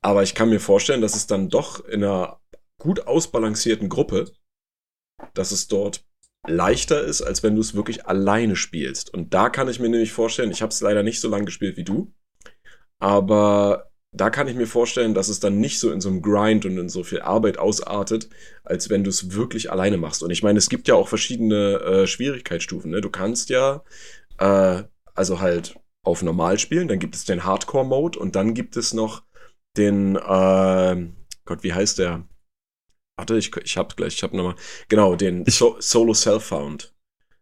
Aber 0.03 0.25
ich 0.25 0.35
kann 0.35 0.51
mir 0.51 0.61
vorstellen, 0.61 1.01
dass 1.01 1.15
es 1.15 1.29
dann 1.29 1.49
doch 1.49 1.85
in 1.85 2.03
einer 2.03 2.41
gut 2.79 3.07
ausbalancierten 3.07 3.89
Gruppe, 3.89 4.33
dass 5.35 5.53
es 5.53 5.69
dort 5.69 6.05
leichter 6.49 7.03
ist, 7.03 7.23
als 7.23 7.43
wenn 7.43 7.55
du 7.55 7.61
es 7.61 7.75
wirklich 7.75 8.07
alleine 8.07 8.57
spielst. 8.57 9.13
Und 9.13 9.35
da 9.35 9.51
kann 9.51 9.69
ich 9.69 9.81
mir 9.81 9.89
nämlich 9.89 10.13
vorstellen, 10.13 10.51
ich 10.51 10.63
habe 10.63 10.71
es 10.71 10.81
leider 10.81 11.03
nicht 11.03 11.21
so 11.21 11.29
lange 11.29 11.45
gespielt 11.45 11.77
wie 11.77 11.85
du, 11.85 12.13
aber 12.99 13.91
da 14.17 14.31
kann 14.31 14.49
ich 14.49 14.57
mir 14.57 14.67
vorstellen, 14.67 15.15
dass 15.15 15.29
es 15.29 15.41
dann 15.41 15.61
nicht 15.61 15.79
so 15.79 15.91
in 15.91 16.01
so 16.01 16.09
einem 16.09 16.23
Grind 16.23 16.65
und 16.65 16.79
in 16.79 16.89
so 16.89 17.05
viel 17.05 17.21
Arbeit 17.21 17.59
ausartet, 17.59 18.29
als 18.65 18.89
wenn 18.91 19.05
du 19.05 19.11
es 19.11 19.33
wirklich 19.33 19.71
alleine 19.71 19.99
machst. 19.99 20.23
Und 20.23 20.31
ich 20.31 20.43
meine, 20.43 20.59
es 20.59 20.69
gibt 20.69 20.89
ja 20.89 20.95
auch 20.95 21.09
verschiedene 21.09 21.81
äh, 21.81 22.07
Schwierigkeitsstufen. 22.07 22.91
Ne? 22.91 23.01
Du 23.01 23.11
kannst 23.11 23.51
ja, 23.51 23.83
äh, 24.39 24.85
also 25.15 25.41
halt 25.41 25.79
auf 26.03 26.23
normal 26.23 26.59
spielen, 26.59 26.89
dann 26.89 26.99
gibt 26.99 27.15
es 27.15 27.25
den 27.25 27.45
Hardcore-Mode 27.45 28.19
und 28.19 28.37
dann 28.37 28.55
gibt 28.55 28.77
es 28.77 28.95
noch 28.95 29.23
den, 29.77 30.17
äh, 30.17 31.07
Gott, 31.45 31.63
wie 31.63 31.73
heißt 31.73 31.99
der? 31.99 32.27
Warte, 33.17 33.37
ich, 33.37 33.55
ich 33.57 33.77
hab 33.77 33.97
gleich, 33.97 34.15
ich 34.15 34.23
hab 34.23 34.33
nochmal, 34.33 34.57
genau, 34.89 35.17
den 35.17 35.45
so 35.47 35.77
Solo 35.81 36.15
Self-Found. 36.15 36.96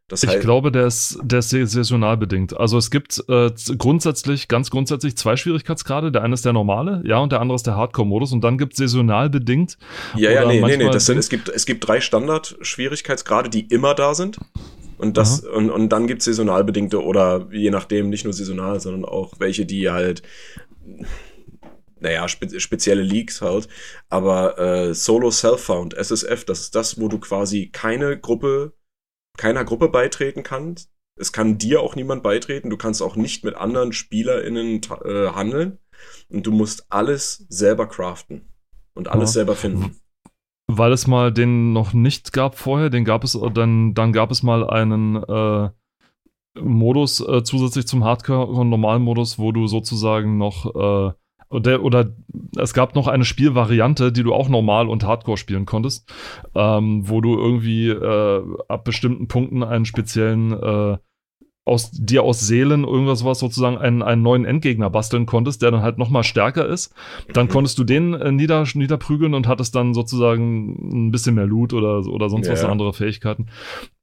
Das 0.09 0.23
heißt, 0.23 0.35
ich 0.35 0.41
glaube, 0.41 0.71
der 0.71 0.87
ist, 0.87 1.19
der 1.23 1.39
ist 1.39 1.49
saisonal 1.49 2.19
bedingt. 2.19 2.55
Also 2.55 2.77
es 2.77 2.91
gibt 2.91 3.25
äh, 3.29 3.51
grundsätzlich, 3.79 4.49
ganz 4.49 4.71
grundsätzlich 4.71 5.17
zwei 5.17 5.37
Schwierigkeitsgrade. 5.37 6.13
Der 6.13 6.23
eine 6.23 6.35
ist 6.35 6.45
der 6.45 6.53
normale, 6.53 7.03
ja, 7.07 7.19
und 7.19 7.33
der 7.33 7.41
andere 7.41 7.57
ist 7.57 7.67
der 7.67 7.77
Hardcore-Modus. 7.77 8.33
Und 8.33 8.43
dann 8.43 8.59
gibt 8.59 8.75
es 8.75 8.79
saisonal 8.79 9.31
bedingt. 9.31 9.79
Ja, 10.15 10.31
ja, 10.31 10.47
nee, 10.47 10.61
nee, 10.61 10.77
nee. 10.77 10.91
Das 10.91 11.07
sind, 11.07 11.17
es, 11.17 11.31
gibt, 11.31 11.49
es 11.49 11.65
gibt 11.65 11.89
drei 11.89 12.03
Standard-Schwierigkeitsgrade, 12.03 13.49
die 13.49 13.63
immer 13.63 13.95
da 13.95 14.15
sind. 14.15 14.39
Und, 14.99 15.17
das, 15.17 15.41
und, 15.41 15.71
und 15.71 15.89
dann 15.89 16.07
gibt 16.07 16.21
es 16.21 16.27
saisonal 16.27 16.65
bedingte 16.65 17.03
oder 17.03 17.49
je 17.51 17.71
nachdem, 17.71 18.11
nicht 18.11 18.25
nur 18.25 18.33
saisonal, 18.35 18.81
sondern 18.81 19.07
auch 19.07 19.33
welche, 19.39 19.65
die 19.65 19.91
halt 19.91 20.23
naja, 21.99 22.29
spe 22.29 22.61
spezielle 22.61 23.03
Leaks 23.03 23.41
halt. 23.41 23.69
Aber 24.11 24.59
äh, 24.59 24.95
Solo 24.95 25.31
Self-Found, 25.31 25.95
SSF, 25.95 26.45
das 26.45 26.61
ist 26.61 26.75
das, 26.75 27.01
wo 27.01 27.09
du 27.09 27.19
quasi 27.19 27.71
keine 27.73 28.19
Gruppe 28.19 28.75
keiner 29.37 29.65
Gruppe 29.65 29.89
beitreten 29.89 30.43
kannst. 30.43 30.91
Es 31.17 31.33
kann 31.33 31.59
dir 31.59 31.81
auch 31.81 31.95
niemand 31.97 32.23
beitreten. 32.23 32.71
Du 32.71 32.77
kannst 32.77 33.03
auch 33.03 33.17
nicht 33.17 33.45
mit 33.45 33.55
anderen 33.55 33.93
SpielerInnen 33.93 34.81
äh, 35.05 35.29
handeln. 35.29 35.79
Und 36.29 36.47
du 36.47 36.53
musst 36.53 36.87
alles 36.91 37.47
selber 37.49 37.87
craften 37.87 38.53
und 38.95 39.09
alles 39.09 39.31
ja. 39.31 39.35
selber 39.35 39.55
finden. 39.55 39.97
Weil 40.67 40.93
es 40.93 41.07
mal 41.07 41.33
den 41.33 41.73
noch 41.73 41.93
nicht 41.93 42.33
gab 42.33 42.57
vorher, 42.57 42.91
den 42.91 43.05
gab 43.05 43.23
es, 43.23 43.39
dann, 43.55 43.95
dann 43.95 44.13
gab 44.13 44.31
es 44.31 44.43
mal 44.43 44.69
einen 44.69 45.23
äh, 45.23 45.71
Modus 46.59 47.21
äh, 47.21 47.43
zusätzlich 47.43 47.87
zum 47.87 48.03
Hardcore- 48.03 48.47
und 48.47 48.71
Normalmodus, 48.71 49.39
wo 49.39 49.53
du 49.53 49.67
sozusagen 49.67 50.39
noch 50.39 50.75
äh, 50.75 51.13
oder, 51.51 51.83
oder 51.83 52.15
es 52.57 52.75
gab 52.75 52.95
noch 52.95 53.09
eine 53.09 53.25
Spielvariante, 53.25 54.13
die 54.13 54.23
du 54.23 54.35
auch 54.35 54.49
normal 54.49 54.89
und 54.89 55.05
Hardcore 55.05 55.37
spielen 55.37 55.67
konntest, 55.67 56.13
ähm, 56.55 57.09
wo 57.09 57.21
du 57.21 57.37
irgendwie 57.37 57.89
äh, 57.89 58.43
ab 58.69 58.85
bestimmten 58.85 59.29
Punkten 59.29 59.63
einen 59.63 59.85
speziellen 59.85 60.53
äh, 60.53 60.97
aus 61.67 61.91
dir 61.93 62.23
aus 62.23 62.41
Seelen 62.41 62.85
irgendwas 62.85 63.25
was 63.25 63.39
sozusagen 63.39 63.79
einen, 63.79 64.03
einen 64.03 64.23
neuen 64.23 64.45
Endgegner 64.45 64.91
basteln 64.91 65.25
konntest, 65.25 65.63
der 65.63 65.71
dann 65.71 65.81
halt 65.81 65.97
noch 65.97 66.11
mal 66.11 66.23
stärker 66.23 66.67
ist. 66.67 66.95
Dann 67.33 67.49
konntest 67.49 67.79
du 67.79 67.85
den 67.85 68.13
äh, 68.13 68.33
nieder, 68.33 68.65
niederprügeln 68.75 69.35
und 69.35 69.49
hattest 69.49 69.75
dann 69.75 69.95
sozusagen 69.95 71.07
ein 71.07 71.11
bisschen 71.11 71.35
mehr 71.35 71.47
Loot 71.47 71.73
oder, 71.73 72.07
oder 72.07 72.29
sonst 72.29 72.47
yeah. 72.47 72.55
was 72.55 72.65
andere 72.65 72.93
Fähigkeiten. 72.93 73.47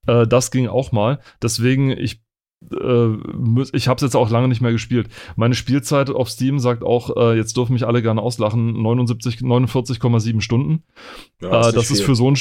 Äh, 0.07 0.25
das 0.25 0.49
ging 0.49 0.67
auch 0.67 0.91
mal. 0.91 1.19
Deswegen, 1.41 1.91
ich 1.91 2.21
ich 2.63 3.87
habe 3.87 3.95
es 3.97 4.01
jetzt 4.01 4.15
auch 4.15 4.29
lange 4.29 4.47
nicht 4.47 4.61
mehr 4.61 4.71
gespielt. 4.71 5.09
Meine 5.35 5.55
Spielzeit 5.55 6.09
auf 6.09 6.29
Steam 6.29 6.59
sagt 6.59 6.83
auch, 6.83 7.15
äh, 7.17 7.35
jetzt 7.35 7.57
dürfen 7.57 7.73
mich 7.73 7.87
alle 7.87 8.01
gerne 8.01 8.21
auslachen, 8.21 8.81
79, 8.81 9.37
49,7 9.37 10.41
Stunden. 10.41 10.83
Ja, 11.41 11.69
äh, 11.69 11.73
das, 11.73 11.89
ist 11.89 12.03
für 12.03 12.15
so 12.15 12.29
ein, 12.29 12.37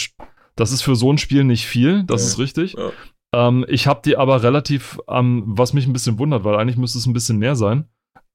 das 0.56 0.72
ist 0.72 0.82
für 0.82 0.94
so 0.94 1.10
ein 1.12 1.18
Spiel 1.18 1.44
nicht 1.44 1.66
viel, 1.66 2.04
das 2.04 2.22
ja. 2.22 2.28
ist 2.28 2.38
richtig. 2.38 2.74
Ja. 2.74 2.90
Ähm, 3.32 3.64
ich 3.68 3.86
habe 3.86 4.02
die 4.04 4.16
aber 4.16 4.42
relativ, 4.42 4.98
ähm, 5.08 5.44
was 5.46 5.72
mich 5.72 5.86
ein 5.86 5.92
bisschen 5.92 6.18
wundert, 6.18 6.44
weil 6.44 6.56
eigentlich 6.56 6.76
müsste 6.76 6.98
es 6.98 7.06
ein 7.06 7.14
bisschen 7.14 7.38
mehr 7.38 7.56
sein. 7.56 7.86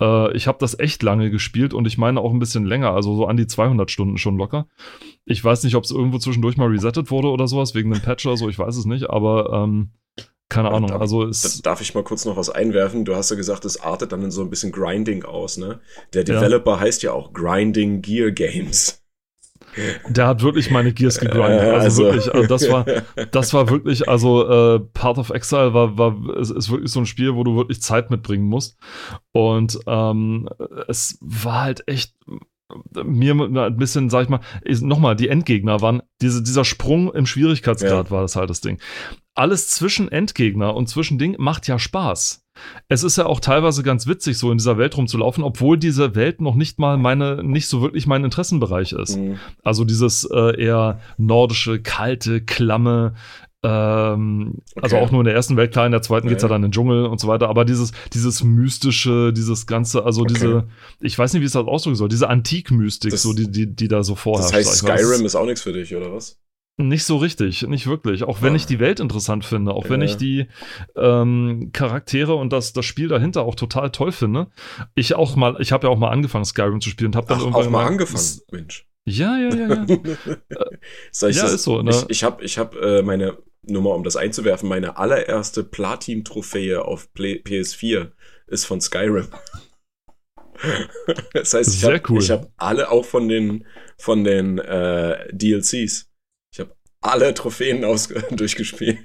Äh, 0.01 0.35
ich 0.35 0.47
habe 0.47 0.57
das 0.59 0.79
echt 0.79 1.03
lange 1.03 1.29
gespielt 1.29 1.73
und 1.73 1.85
ich 1.85 1.97
meine 1.97 2.19
auch 2.19 2.31
ein 2.31 2.39
bisschen 2.39 2.65
länger, 2.65 2.91
also 2.91 3.15
so 3.15 3.27
an 3.27 3.37
die 3.37 3.47
200 3.47 3.91
Stunden 3.91 4.17
schon 4.17 4.37
locker. 4.37 4.67
Ich 5.25 5.43
weiß 5.43 5.63
nicht, 5.63 5.75
ob 5.75 5.83
es 5.83 5.91
irgendwo 5.91 6.17
zwischendurch 6.17 6.57
mal 6.57 6.69
resettet 6.69 7.11
wurde 7.11 7.29
oder 7.29 7.47
sowas, 7.47 7.75
wegen 7.75 7.91
dem 7.91 8.01
Patch 8.01 8.25
oder 8.25 8.37
so, 8.37 8.49
ich 8.49 8.59
weiß 8.59 8.75
es 8.75 8.85
nicht, 8.85 9.09
aber 9.09 9.51
ähm, 9.53 9.91
keine 10.49 10.69
Ahnung. 10.69 10.89
Darf, 10.89 11.01
also 11.01 11.23
es 11.23 11.61
darf 11.61 11.81
ich 11.81 11.95
mal 11.95 12.03
kurz 12.03 12.25
noch 12.25 12.37
was 12.37 12.49
einwerfen? 12.49 13.05
Du 13.05 13.15
hast 13.15 13.31
ja 13.31 13.35
gesagt, 13.35 13.65
es 13.65 13.81
artet 13.81 14.11
dann 14.11 14.23
in 14.23 14.31
so 14.31 14.41
ein 14.41 14.49
bisschen 14.49 14.71
Grinding 14.71 15.23
aus, 15.23 15.57
ne? 15.57 15.79
Der 16.13 16.23
Developer 16.23 16.73
ja. 16.73 16.79
heißt 16.79 17.03
ja 17.03 17.13
auch 17.13 17.33
Grinding 17.33 18.01
Gear 18.01 18.31
Games. 18.31 19.01
Der 20.07 20.27
hat 20.27 20.41
wirklich 20.41 20.71
meine 20.71 20.93
Gears 20.93 21.19
gegrindet. 21.19 21.59
Also, 21.59 21.75
also 21.75 22.03
wirklich, 22.03 22.33
also 22.33 22.47
das 22.47 22.69
war, 22.69 22.85
das 23.31 23.53
war 23.53 23.69
wirklich, 23.69 24.07
also 24.07 24.47
äh, 24.47 24.79
Path 24.79 25.17
of 25.17 25.31
Exile 25.31 25.73
war, 25.73 25.97
war 25.97 26.15
ist, 26.37 26.51
ist 26.51 26.71
wirklich 26.71 26.91
so 26.91 27.01
ein 27.01 27.05
Spiel, 27.05 27.35
wo 27.35 27.43
du 27.43 27.57
wirklich 27.57 27.81
Zeit 27.81 28.09
mitbringen 28.09 28.45
musst. 28.45 28.77
Und 29.33 29.79
ähm, 29.87 30.47
es 30.87 31.17
war 31.21 31.63
halt 31.63 31.87
echt 31.87 32.13
mir 33.03 33.33
ein 33.33 33.77
bisschen, 33.77 34.09
sag 34.09 34.23
ich 34.23 34.29
mal, 34.29 34.39
nochmal, 34.81 35.15
die 35.15 35.29
Endgegner 35.29 35.81
waren, 35.81 36.01
diese, 36.21 36.41
dieser 36.41 36.65
Sprung 36.65 37.13
im 37.13 37.25
Schwierigkeitsgrad 37.25 38.07
ja. 38.07 38.11
war 38.11 38.21
das 38.21 38.35
halt 38.35 38.49
das 38.49 38.61
Ding. 38.61 38.79
Alles 39.35 39.69
zwischen 39.69 40.09
Endgegner 40.09 40.75
und 40.75 40.87
zwischen 40.87 41.17
Ding 41.17 41.35
macht 41.37 41.67
ja 41.67 41.77
Spaß. 41.77 42.41
Es 42.87 43.03
ist 43.03 43.17
ja 43.17 43.25
auch 43.25 43.41
teilweise 43.41 43.83
ganz 43.83 44.07
witzig, 44.07 44.37
so 44.37 44.49
in 44.49 44.57
dieser 44.57 44.77
Welt 44.77 44.95
rumzulaufen, 44.95 45.43
obwohl 45.43 45.77
diese 45.77 46.15
Welt 46.15 46.39
noch 46.39 46.55
nicht 46.55 46.79
mal 46.79 46.97
meine, 46.97 47.43
nicht 47.43 47.67
so 47.67 47.81
wirklich 47.81 48.07
mein 48.07 48.23
Interessenbereich 48.23 48.93
ist. 48.93 49.17
Mhm. 49.17 49.37
Also 49.61 49.83
dieses 49.83 50.23
äh, 50.23 50.57
eher 50.57 51.01
nordische, 51.17 51.81
kalte, 51.81 52.39
klamme, 52.41 53.13
ähm, 53.65 54.61
also 54.75 54.75
okay. 54.75 54.83
Also 54.83 54.97
auch 54.97 55.11
nur 55.11 55.21
in 55.21 55.25
der 55.25 55.33
ersten 55.33 55.57
Welt, 55.57 55.71
klar, 55.71 55.87
in 55.87 55.91
der 55.91 56.03
zweiten 56.03 56.27
ja, 56.27 56.31
geht's 56.31 56.43
ja 56.43 56.49
dann 56.49 56.57
in 56.57 56.69
den 56.69 56.71
Dschungel 56.71 57.05
und 57.05 57.19
so 57.19 57.27
weiter. 57.27 57.49
Aber 57.49 57.65
dieses, 57.65 57.91
dieses 58.13 58.43
mystische, 58.43 59.33
dieses 59.33 59.65
ganze, 59.65 60.05
also 60.05 60.21
okay. 60.21 60.33
diese, 60.33 60.67
ich 60.99 61.17
weiß 61.17 61.33
nicht, 61.33 61.41
wie 61.41 61.45
es 61.45 61.53
das 61.53 61.65
ausdrücken 61.65 61.95
soll, 61.95 62.09
diese 62.09 62.29
Antikmystik, 62.29 63.17
so 63.17 63.33
die, 63.33 63.49
die, 63.51 63.75
die 63.75 63.87
da 63.87 64.03
so 64.03 64.15
vorherrscht. 64.15 64.53
Das 64.53 64.67
heißt, 64.67 64.77
Skyrim 64.77 65.25
ist 65.25 65.35
auch 65.35 65.45
nichts 65.45 65.61
für 65.61 65.73
dich, 65.73 65.95
oder 65.95 66.13
was? 66.13 66.39
Nicht 66.77 67.05
so 67.05 67.15
richtig, 67.17 67.61
nicht 67.67 67.87
wirklich. 67.87 68.23
Auch 68.23 68.41
wenn 68.41 68.53
ich 68.53 68.65
die 68.65 68.79
Welt 68.79 68.99
interessant 68.99 69.45
finde, 69.45 69.73
auch 69.73 69.85
ja. 69.85 69.91
wenn 69.91 70.01
ich 70.01 70.17
die 70.17 70.47
ähm, 70.97 71.69
Charaktere 71.71 72.35
und 72.35 72.51
das, 72.51 72.73
das 72.73 72.83
Spiel 72.85 73.07
dahinter 73.07 73.43
auch 73.43 73.55
total 73.55 73.91
toll 73.91 74.11
finde. 74.11 74.47
Ich 74.93 75.15
auch 75.15 75.37
mal, 75.37 75.55
ich 75.59 75.71
habe 75.71 75.87
ja 75.87 75.93
auch 75.93 75.97
mal 75.97 76.09
angefangen, 76.09 76.43
Skyrim 76.43 76.81
zu 76.81 76.89
spielen 76.89 77.11
und 77.11 77.15
habe 77.15 77.27
dann 77.27 77.37
Ach, 77.37 77.43
irgendwann 77.43 77.67
auch 77.67 77.69
mal 77.71 77.85
angefangen, 77.85 78.41
Mensch. 78.51 78.85
Ja, 79.05 79.37
ja, 79.37 79.55
ja, 79.55 79.67
ja. 79.67 79.85
Sag 81.11 81.29
ich 81.29 81.37
ja, 81.37 81.43
das? 81.43 81.53
ist 81.53 81.63
so. 81.63 81.81
Ne? 81.81 81.91
Ich, 81.91 82.09
ich 82.09 82.23
habe 82.25 82.43
ich 82.43 82.57
hab, 82.57 82.75
äh, 82.75 83.01
meine 83.03 83.37
nur 83.67 83.81
mal 83.81 83.91
um 83.91 84.03
das 84.03 84.15
einzuwerfen, 84.15 84.69
meine 84.69 84.97
allererste 84.97 85.63
Platin-Trophäe 85.63 86.83
auf 86.83 87.13
Play 87.13 87.41
PS4 87.43 88.11
ist 88.47 88.65
von 88.65 88.81
Skyrim. 88.81 89.27
das 91.33 91.53
heißt, 91.53 91.73
ich 91.73 91.83
habe 91.83 92.01
cool. 92.09 92.21
hab 92.21 92.51
alle 92.57 92.91
auch 92.91 93.05
von 93.05 93.27
den, 93.27 93.65
von 93.97 94.23
den 94.23 94.59
äh, 94.59 95.33
DLCs. 95.33 96.11
Alle 97.05 97.33
Trophäen 97.33 97.83
aus, 97.83 98.07
durchgespielt. 98.31 98.99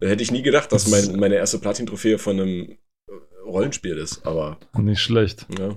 da 0.00 0.08
hätte 0.08 0.22
ich 0.22 0.30
nie 0.30 0.42
gedacht, 0.42 0.72
dass 0.72 0.88
mein, 0.88 1.18
meine 1.18 1.36
erste 1.36 1.58
Platin-Trophäe 1.58 2.18
von 2.18 2.40
einem 2.40 2.78
Rollenspiel 3.44 3.96
ist, 3.96 4.24
aber. 4.26 4.58
Nicht 4.76 5.00
schlecht. 5.00 5.46
Ja. 5.58 5.76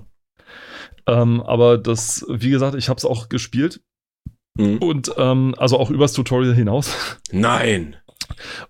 Ähm, 1.06 1.40
aber 1.42 1.78
das, 1.78 2.24
wie 2.28 2.50
gesagt, 2.50 2.76
ich 2.76 2.88
habe 2.88 2.98
es 2.98 3.04
auch 3.04 3.28
gespielt 3.28 3.80
Mhm. 4.56 4.78
Und 4.78 5.12
ähm, 5.16 5.54
also 5.58 5.78
auch 5.78 5.90
übers 5.90 6.12
Tutorial 6.12 6.54
hinaus. 6.54 7.18
Nein. 7.30 7.96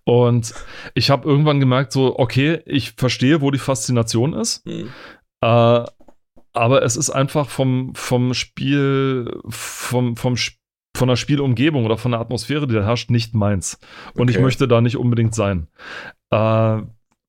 Und 0.05 0.53
ich 0.95 1.11
habe 1.11 1.29
irgendwann 1.29 1.61
gemerkt, 1.61 1.93
so, 1.93 2.19
okay, 2.19 2.61
ich 2.67 2.93
verstehe, 2.93 3.41
wo 3.41 3.51
die 3.51 3.59
Faszination 3.59 4.35
ist. 4.35 4.67
Mhm. 4.67 4.93
Äh, 5.41 5.85
aber 6.53 6.83
es 6.83 6.97
ist 6.97 7.11
einfach 7.11 7.49
vom, 7.49 7.95
vom 7.95 8.35
Spiel, 8.35 9.41
vom, 9.49 10.17
vom 10.17 10.37
von 10.97 11.09
der 11.09 11.17
Spielumgebung 11.17 11.85
oder 11.85 11.97
von 11.97 12.11
der 12.11 12.21
Atmosphäre, 12.21 12.67
die 12.67 12.75
da 12.75 12.85
herrscht, 12.85 13.11
nicht 13.11 13.35
meins. 13.35 13.79
Und 14.15 14.23
okay. 14.23 14.33
ich 14.33 14.41
möchte 14.41 14.67
da 14.67 14.81
nicht 14.81 14.97
unbedingt 14.97 15.35
sein. 15.35 15.69
Äh, 16.31 16.83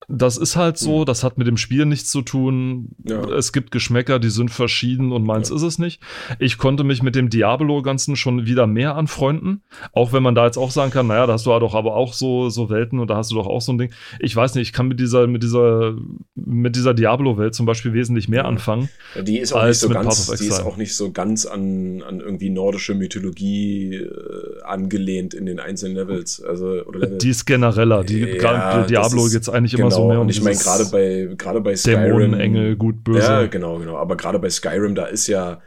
das 0.07 0.37
ist 0.37 0.55
halt 0.55 0.77
so, 0.77 0.99
hm. 0.99 1.05
das 1.05 1.23
hat 1.23 1.37
mit 1.37 1.47
dem 1.47 1.57
Spiel 1.57 1.85
nichts 1.85 2.09
zu 2.11 2.21
tun. 2.21 2.89
Ja. 3.03 3.27
Es 3.29 3.51
gibt 3.51 3.71
Geschmäcker, 3.71 4.19
die 4.19 4.29
sind 4.29 4.51
verschieden 4.51 5.11
und 5.11 5.25
meins 5.25 5.49
ja. 5.49 5.55
ist 5.55 5.63
es 5.63 5.79
nicht. 5.79 6.01
Ich 6.39 6.57
konnte 6.57 6.85
mich 6.85 7.03
mit 7.03 7.15
dem 7.15 7.29
Diablo-Ganzen 7.29 8.15
schon 8.15 8.45
wieder 8.45 8.67
mehr 8.67 8.95
anfreunden. 8.95 9.63
Auch 9.91 10.13
wenn 10.13 10.23
man 10.23 10.33
da 10.33 10.45
jetzt 10.45 10.57
auch 10.57 10.71
sagen 10.71 10.91
kann, 10.91 11.07
naja, 11.07 11.25
da 11.25 11.33
hast 11.33 11.45
du 11.45 11.49
ja 11.49 11.59
doch 11.59 11.75
aber 11.75 11.95
auch 11.95 12.13
so, 12.13 12.49
so 12.49 12.69
Welten 12.69 12.99
und 12.99 13.09
da 13.09 13.17
hast 13.17 13.31
du 13.31 13.35
doch 13.35 13.47
auch 13.47 13.59
so 13.59 13.73
ein 13.73 13.79
Ding. 13.79 13.91
Ich 14.19 14.33
weiß 14.33 14.55
nicht, 14.55 14.69
ich 14.69 14.73
kann 14.73 14.87
mit 14.87 14.99
dieser, 14.99 15.27
mit 15.27 15.43
dieser, 15.43 15.95
mit 16.35 16.77
dieser 16.77 16.93
Diablo-Welt 16.93 17.53
zum 17.53 17.65
Beispiel 17.65 17.91
wesentlich 17.91 18.29
mehr 18.29 18.45
anfangen. 18.45 18.89
Ja, 19.13 19.23
die 19.23 19.39
ist 19.39 19.51
auch 19.51 19.65
nicht 19.65 19.79
so 19.79 19.89
ganz, 19.89 20.27
die 20.27 20.47
ist 20.47 20.61
auch 20.61 20.77
nicht 20.77 20.95
so 20.95 21.11
ganz 21.11 21.45
an, 21.45 22.01
an 22.01 22.21
irgendwie 22.21 22.49
nordische 22.49 22.93
Mythologie 22.93 23.95
äh, 23.95 24.61
angelehnt 24.63 25.33
in 25.33 25.45
den 25.45 25.59
einzelnen 25.59 25.97
Levels. 25.97 26.41
Also, 26.41 26.85
oder 26.85 26.99
Levels. 26.99 27.23
Die 27.23 27.29
ist 27.29 27.45
genereller. 27.45 28.05
Die, 28.05 28.21
Diablo 28.21 29.25
geht 29.25 29.41
es 29.41 29.49
eigentlich 29.49 29.73
immer 29.73 29.86
so 29.91 29.97
genau. 29.97 30.07
mehr 30.09 30.19
um 30.19 30.27
Und 30.27 30.29
ich 30.29 30.41
meine, 30.41 30.57
gerade 30.57 30.85
bei, 30.85 31.35
gerade 31.35 31.61
bei 31.61 31.75
Skyrim. 31.75 32.03
Dämonenengel, 32.03 32.75
gut, 32.75 33.03
böse. 33.03 33.19
Ja, 33.19 33.45
genau, 33.47 33.79
genau. 33.79 33.97
Aber 33.97 34.17
gerade 34.17 34.39
bei 34.39 34.49
Skyrim, 34.49 34.95
da 34.95 35.05
ist 35.05 35.27
ja 35.27 35.61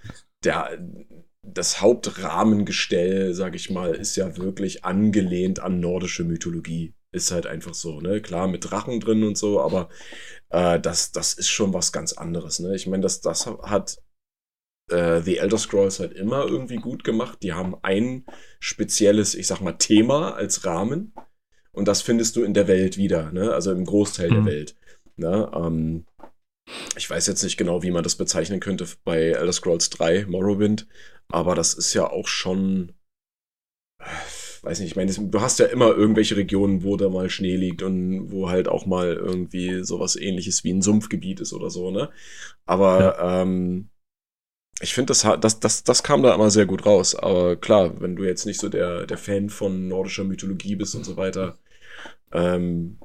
der, 0.45 0.79
das 1.43 1.81
Hauptrahmengestell, 1.81 3.35
sag 3.35 3.55
ich 3.55 3.71
mal, 3.71 3.95
ist 3.95 4.17
ja 4.17 4.37
wirklich 4.37 4.85
angelehnt 4.85 5.61
an 5.61 5.81
nordische 5.81 6.25
Mythologie. 6.25 6.95
Ist 7.13 7.33
halt 7.33 7.47
einfach 7.47 7.75
so, 7.75 8.01
ne? 8.01 8.21
Klar, 8.21 8.47
mit 8.47 8.71
Drachen 8.71 9.01
drin 9.01 9.25
und 9.25 9.37
so, 9.37 9.61
aber 9.61 9.89
äh, 10.51 10.79
das, 10.79 11.13
das 11.13 11.35
ist 11.35 11.49
schon 11.49 11.75
was 11.75 11.93
ganz 11.93 12.13
anderes, 12.13 12.61
ne? 12.61 12.75
Ich 12.75 12.87
meine, 12.87 13.03
das, 13.03 13.21
das 13.21 13.47
hat 13.47 13.99
äh, 14.91 15.21
The 15.21 15.39
Elder 15.39 15.59
Scrolls 15.59 16.01
halt 16.01 16.13
immer 16.13 16.47
irgendwie 16.47 16.77
gut 16.77 17.05
gemacht. 17.05 17.39
Die 17.43 17.53
haben 17.53 17.77
ein 17.83 18.25
spezielles, 18.59 19.35
ich 19.35 19.47
sag 19.47 19.61
mal, 19.61 19.73
Thema 19.73 20.35
als 20.35 20.65
Rahmen. 20.65 21.15
Und 21.73 21.89
das 21.89 22.03
findest 22.03 22.37
du 22.37 22.43
in 22.43 22.55
der 22.55 22.69
Welt 22.69 22.97
wieder, 22.97 23.33
ne? 23.33 23.53
Also 23.53 23.73
im 23.73 23.85
Großteil 23.85 24.31
mhm. 24.31 24.35
der 24.35 24.45
Welt. 24.45 24.77
Ne? 25.17 25.51
Ähm, 25.55 26.05
ich 26.97 27.09
weiß 27.09 27.27
jetzt 27.27 27.43
nicht 27.43 27.57
genau, 27.57 27.83
wie 27.83 27.91
man 27.91 28.03
das 28.03 28.17
bezeichnen 28.17 28.61
könnte 28.61 28.87
bei 29.05 29.31
Elder 29.31 29.53
Scrolls 29.53 29.91
3, 29.91 30.27
Morrowind, 30.27 30.87
aber 31.29 31.55
das 31.55 31.75
ist 31.75 31.95
ja 31.95 32.09
auch 32.09 32.29
schon 32.29 32.93
weiß 34.63 34.81
nicht, 34.81 34.91
ich 34.91 34.97
meine, 34.97 35.13
du 35.13 35.41
hast 35.41 35.59
ja 35.59 35.67
immer 35.67 35.89
irgendwelche 35.89 36.37
Regionen, 36.37 36.83
wo 36.83 36.97
da 36.97 37.09
mal 37.09 37.31
Schnee 37.31 37.57
liegt 37.57 37.83
und 37.83 38.31
wo 38.31 38.51
halt 38.51 38.69
auch 38.69 38.87
mal 38.87 39.15
irgendwie 39.15 39.85
sowas 39.85 40.17
ähnliches 40.17 40.65
wie 40.65 40.73
ein 40.73 40.83
Sumpfgebiet 40.83 41.41
ist 41.41 41.53
oder 41.53 41.71
so, 41.71 41.91
ne? 41.91 42.11
Aber 42.67 43.01
ja. 43.01 43.43
ähm, 43.43 43.89
ich 44.81 44.95
finde, 44.95 45.09
das, 45.09 45.27
das, 45.41 45.61
das, 45.61 45.85
das 45.85 46.03
kam 46.03 46.23
da 46.23 46.35
immer 46.35 46.51
sehr 46.51 46.67
gut 46.67 46.87
raus. 46.87 47.15
Aber 47.15 47.57
klar, 47.57 48.01
wenn 48.01 48.17
du 48.17 48.25
jetzt 48.25 48.47
nicht 48.47 48.61
so 48.61 48.69
der, 48.69 49.07
der 49.07 49.19
Fan 49.19 49.51
von 49.51 49.89
nordischer 49.89 50.25
Mythologie 50.25 50.77
bist 50.77 50.95
und 50.95 51.05
so 51.05 51.17
weiter, 51.17 51.59
ähm, 52.33 52.99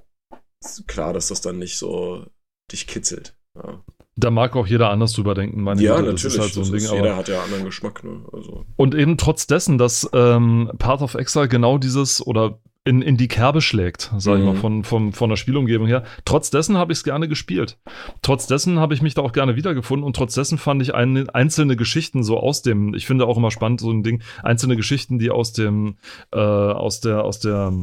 klar, 0.88 1.14
dass 1.14 1.28
das 1.28 1.42
dann 1.42 1.60
nicht 1.60 1.78
so 1.78 2.26
dich 2.72 2.88
kitzelt. 2.88 3.36
Ja. 3.56 3.84
Da 4.18 4.32
mag 4.32 4.56
auch 4.56 4.66
jeder 4.66 4.92
anders 4.92 5.12
drüber 5.12 5.36
denken, 5.36 5.62
meine 5.62 5.82
Ja, 5.82 5.98
Güte, 5.98 6.12
natürlich. 6.14 6.40
Halt 6.40 6.54
so 6.54 6.64
Ding, 6.64 6.80
jeder 6.80 7.18
hat 7.18 7.28
ja 7.28 7.44
anderen 7.44 7.66
Geschmack. 7.66 8.04
Ne? 8.06 8.26
Also. 8.32 8.66
Und 8.78 8.96
eben 8.96 9.18
trotz 9.18 9.46
dessen, 9.46 9.78
dass 9.78 10.10
ähm, 10.14 10.72
Path 10.78 11.02
of 11.02 11.16
Exile 11.16 11.50
genau 11.50 11.78
dieses 11.78 12.26
oder 12.26 12.60
in, 12.86 13.02
in 13.02 13.18
die 13.18 13.28
Kerbe 13.28 13.62
schlägt, 13.62 14.12
sag 14.18 14.36
mhm. 14.36 14.40
ich 14.40 14.46
mal, 14.46 14.54
mhm. 14.54 14.60
von, 14.60 14.84
von, 14.84 15.14
von 15.14 15.30
der 15.30 15.38
Spielumgebung 15.38 15.88
her. 15.88 16.04
Trotz 16.24 16.52
dessen 16.52 16.78
habe 16.78 16.94
ich 16.94 17.00
es 17.00 17.04
gerne 17.04 17.28
gespielt. 17.28 17.78
Trotz 18.22 18.46
dessen 18.46 18.80
habe 18.80 18.94
ich 18.94 19.02
mich 19.02 19.16
da 19.16 19.24
auch 19.24 19.32
gerne 19.32 19.56
wiedergefunden 19.56 20.06
und 20.06 20.16
trotz 20.16 20.36
dessen 20.36 20.60
fand 20.60 20.84
ich 20.84 20.94
ein, 20.94 21.28
einzelne 21.30 21.76
Geschichten 21.76 22.24
so 22.24 22.40
aus 22.40 22.62
dem, 22.62 22.94
ich 22.94 23.08
finde 23.08 23.26
auch 23.26 23.38
immer 23.38 23.50
spannend, 23.50 23.82
so 23.82 23.92
ein 23.92 24.04
Ding, 24.04 24.22
einzelne 24.44 24.76
Geschichten, 24.76 25.18
die 25.18 25.32
aus 25.32 25.52
dem, 25.52 25.98
äh, 26.32 26.38
aus 26.38 27.02
der, 27.02 27.24
aus 27.24 27.40
der 27.40 27.74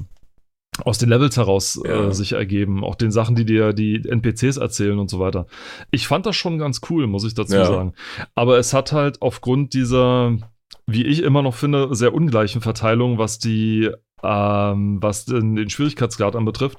aus 0.85 0.97
den 0.97 1.11
Levels 1.11 1.37
heraus 1.37 1.81
äh, 1.85 1.89
ja. 1.89 2.09
äh, 2.09 2.15
sich 2.15 2.33
ergeben, 2.33 2.83
auch 2.83 2.95
den 2.95 3.11
Sachen, 3.11 3.37
die 3.37 3.45
dir 3.45 3.75
die 3.75 4.09
NPCs 4.09 4.57
erzählen 4.57 4.99
und 4.99 5.11
so 5.11 5.19
weiter. 5.19 5.47
Ich 5.91 6.07
fand 6.07 6.25
das 6.25 6.35
schon 6.35 6.59
ganz 6.59 6.81
cool, 6.89 7.07
muss 7.07 7.25
ich 7.25 7.35
dazu 7.35 7.57
ja. 7.57 7.67
sagen. 7.67 7.93
Aber 8.35 8.57
es 8.57 8.73
hat 8.73 8.93
halt 8.93 9.21
aufgrund 9.21 9.75
dieser, 9.75 10.39
wie 10.87 11.05
ich 11.05 11.23
immer 11.23 11.43
noch 11.43 11.55
finde, 11.55 11.95
sehr 11.95 12.15
ungleichen 12.15 12.63
Verteilung, 12.63 13.19
was 13.19 13.39
die, 13.39 13.91
ähm, 14.23 15.03
was 15.03 15.25
den, 15.25 15.57
den 15.57 15.71
Schwierigkeitsgrad 15.71 16.37
anbetrifft, 16.37 16.79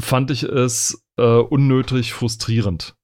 fand 0.00 0.30
ich 0.30 0.42
es 0.42 1.04
äh, 1.16 1.22
unnötig 1.22 2.12
frustrierend. 2.12 2.94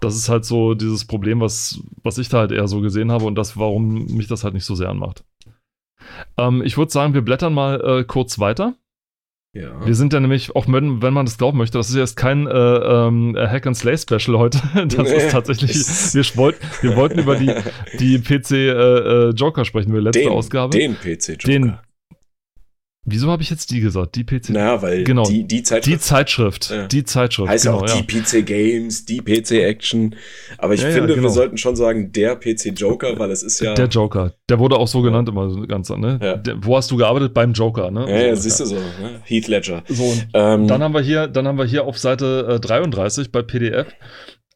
Das 0.00 0.16
ist 0.16 0.28
halt 0.28 0.44
so 0.44 0.74
dieses 0.74 1.04
Problem, 1.04 1.40
was, 1.40 1.80
was 2.02 2.18
ich 2.18 2.28
da 2.28 2.38
halt 2.38 2.52
eher 2.52 2.68
so 2.68 2.80
gesehen 2.80 3.12
habe 3.12 3.26
und 3.26 3.34
das, 3.34 3.56
warum 3.58 4.06
mich 4.06 4.28
das 4.28 4.44
halt 4.44 4.54
nicht 4.54 4.64
so 4.64 4.74
sehr 4.74 4.88
anmacht. 4.88 5.24
Ähm, 6.38 6.62
ich 6.62 6.78
würde 6.78 6.90
sagen, 6.90 7.14
wir 7.14 7.22
blättern 7.22 7.52
mal 7.52 7.80
äh, 7.80 8.04
kurz 8.04 8.38
weiter. 8.38 8.74
Ja. 9.52 9.84
Wir 9.84 9.96
sind 9.96 10.12
ja 10.12 10.20
nämlich, 10.20 10.54
auch 10.54 10.66
wenn, 10.68 11.02
wenn 11.02 11.12
man 11.12 11.26
das 11.26 11.36
glauben 11.36 11.58
möchte, 11.58 11.76
das 11.76 11.90
ist 11.90 11.96
jetzt 11.96 12.16
kein 12.16 12.46
äh, 12.46 12.52
ähm, 12.52 13.36
Hack 13.36 13.66
and 13.66 13.76
Slay 13.76 13.98
Special 13.98 14.38
heute. 14.38 14.60
Das 14.86 15.08
nee. 15.08 15.16
ist 15.16 15.32
tatsächlich, 15.32 15.74
wir, 16.14 16.36
wollt, 16.36 16.56
wir 16.82 16.96
wollten 16.96 17.18
über 17.18 17.36
die, 17.36 17.52
die 17.98 18.18
PC 18.20 18.52
äh, 18.52 18.68
äh, 18.68 19.30
Joker 19.30 19.64
sprechen, 19.64 19.92
wir 19.92 20.00
letzte 20.00 20.20
den, 20.20 20.28
Ausgabe. 20.28 20.70
Den 20.70 20.94
PC 20.94 21.30
Joker. 21.30 21.46
Den, 21.46 21.78
Wieso 23.10 23.30
habe 23.30 23.42
ich 23.42 23.50
jetzt 23.50 23.70
die 23.70 23.80
gesagt? 23.80 24.14
Die 24.16 24.24
PC. 24.24 24.50
Naja, 24.50 24.80
weil 24.82 25.04
genau, 25.04 25.24
die, 25.24 25.44
die 25.44 25.62
Zeitschrift. 25.62 25.86
Die 25.86 25.98
Zeitschrift. 26.00 26.70
Ja. 26.70 26.86
Die 26.86 27.04
Zeitschrift. 27.04 27.48
Heißt 27.48 27.64
genau, 27.64 27.78
auch 27.78 27.86
die 27.86 28.16
ja. 28.16 28.22
PC 28.22 28.46
Games, 28.46 29.04
die 29.04 29.20
PC 29.20 29.52
Action. 29.52 30.14
Aber 30.58 30.74
ich 30.74 30.82
ja, 30.82 30.90
finde, 30.90 31.14
genau. 31.14 31.24
wir 31.24 31.30
sollten 31.30 31.56
schon 31.56 31.76
sagen, 31.76 32.12
der 32.12 32.36
PC 32.36 32.72
Joker, 32.78 33.18
weil 33.18 33.30
es 33.30 33.42
ist 33.42 33.60
ja. 33.60 33.74
Der 33.74 33.86
Joker. 33.86 34.34
Der 34.48 34.58
wurde 34.58 34.76
auch 34.76 34.88
so 34.88 35.02
genannt 35.02 35.28
immer 35.28 35.50
so 35.50 35.62
ganz, 35.62 35.88
ne? 35.90 36.40
Der, 36.44 36.64
wo 36.64 36.76
hast 36.76 36.90
du 36.90 36.96
gearbeitet? 36.96 37.34
Beim 37.34 37.52
Joker, 37.52 37.90
ne? 37.90 38.08
Ja, 38.08 38.26
ja 38.28 38.36
siehst 38.36 38.60
du 38.60 38.66
so, 38.66 38.76
ne? 38.76 39.20
Heath 39.24 39.48
Ledger. 39.48 39.82
So, 39.88 40.14
ähm, 40.34 40.66
dann 40.66 40.82
haben 40.82 40.94
wir 40.94 41.00
hier, 41.00 41.26
dann 41.26 41.46
haben 41.46 41.58
wir 41.58 41.64
hier 41.64 41.84
auf 41.84 41.98
Seite 41.98 42.56
äh, 42.56 42.60
33 42.60 43.32
bei 43.32 43.42
PDF. 43.42 43.88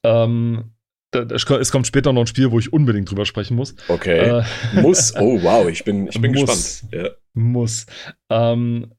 Ähm, 0.03 0.75
es 1.15 1.71
kommt 1.71 1.87
später 1.87 2.13
noch 2.13 2.23
ein 2.23 2.27
Spiel, 2.27 2.51
wo 2.51 2.59
ich 2.59 2.73
unbedingt 2.73 3.11
drüber 3.11 3.27
sprechen 3.27 3.57
muss. 3.57 3.75
Okay. 3.89 4.41
Äh, 4.41 4.45
muss. 4.81 5.15
Oh, 5.17 5.43
wow, 5.43 5.69
ich 5.69 5.85
bin, 5.85 6.09
ich 6.09 6.21
bin 6.21 6.33
muss, 6.33 6.81
gespannt. 6.81 6.95
Ja. 6.95 7.11
Muss. 7.35 7.87
Ähm, 8.31 8.93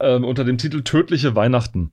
äh, 0.00 0.16
unter 0.16 0.44
dem 0.44 0.58
Titel 0.58 0.82
Tödliche 0.82 1.34
Weihnachten. 1.34 1.92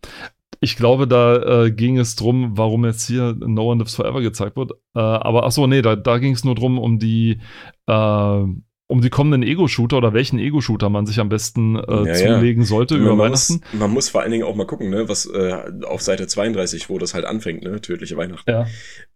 Ich 0.62 0.78
glaube, 0.78 1.08
da 1.08 1.66
äh, 1.66 1.72
ging 1.72 1.98
es 1.98 2.16
drum, 2.16 2.58
warum 2.58 2.86
jetzt 2.86 3.08
hier 3.08 3.36
No 3.38 3.72
One 3.72 3.80
Lives 3.80 3.96
Forever 3.96 4.22
gezeigt 4.22 4.56
wird. 4.56 4.72
Äh, 4.96 5.00
aber 5.00 5.46
ach 5.46 5.52
so, 5.52 5.68
nee, 5.68 5.82
da, 5.82 5.96
da 5.96 6.18
ging 6.18 6.34
es 6.34 6.44
nur 6.44 6.56
drum, 6.56 6.80
um 6.80 6.98
die 6.98 7.40
äh, 7.88 8.44
um 8.88 9.02
die 9.02 9.10
kommenden 9.10 9.44
Ego-Shooter 9.44 9.98
oder 9.98 10.14
welchen 10.14 10.38
Ego-Shooter 10.38 10.90
man 10.90 11.06
sich 11.06 11.20
am 11.20 11.30
besten 11.30 11.76
äh, 11.76 12.08
ja, 12.08 12.14
zulegen 12.14 12.64
ja. 12.64 12.68
sollte 12.68 12.96
über 12.96 13.16
man 13.16 13.32
Weihnachten. 13.32 13.54
Muss, 13.54 13.80
man 13.80 13.92
muss 13.92 14.10
vor 14.10 14.22
allen 14.22 14.32
Dingen 14.32 14.44
auch 14.44 14.56
mal 14.56 14.68
gucken, 14.68 14.90
ne, 14.90 15.10
was 15.10 15.26
äh, 15.26 15.72
auf 15.86 16.02
Seite 16.02 16.28
32, 16.28 16.90
wo 16.90 17.00
das 17.00 17.14
halt 17.14 17.26
anfängt, 17.26 17.64
ne, 17.64 17.82
tödliche 17.82 18.16
Weihnachten. 18.16 18.50
Ja. 18.50 18.68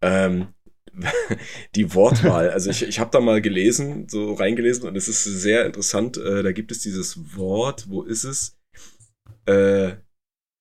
Ähm, 0.02 0.48
die 1.76 1.94
Wortwahl. 1.94 2.50
Also 2.50 2.72
ich, 2.72 2.84
ich 2.84 3.00
habe 3.00 3.12
da 3.12 3.20
mal 3.20 3.42
gelesen, 3.42 4.08
so 4.10 4.34
reingelesen 4.34 4.88
und 4.88 4.96
es 4.96 5.08
ist 5.08 5.24
sehr 5.24 5.66
interessant. 5.66 6.18
Äh, 6.18 6.42
da 6.42 6.52
gibt 6.52 6.72
es 6.72 6.80
dieses 6.80 7.38
Wort, 7.38 7.86
wo 7.90 8.02
ist 8.02 8.24
es? 8.24 8.58
Äh, 9.46 9.92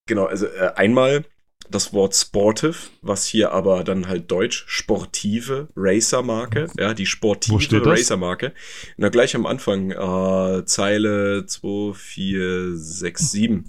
genau, 0.06 0.26
also 0.26 0.46
äh, 0.46 0.72
einmal 0.76 1.24
das 1.70 1.92
Wort 1.92 2.14
sportive, 2.14 2.76
was 3.02 3.26
hier 3.26 3.52
aber 3.52 3.84
dann 3.84 4.08
halt 4.08 4.30
deutsch 4.30 4.64
sportive 4.66 5.68
Racer-Marke, 5.76 6.68
ja, 6.78 6.94
die 6.94 7.06
sportive 7.06 7.84
Racer-Marke. 7.84 8.52
Na, 8.96 9.08
gleich 9.08 9.34
am 9.34 9.46
Anfang, 9.46 9.90
äh, 9.90 10.64
Zeile 10.64 11.46
2, 11.46 11.94
4, 11.94 12.76
6, 12.76 13.30
7. 13.30 13.68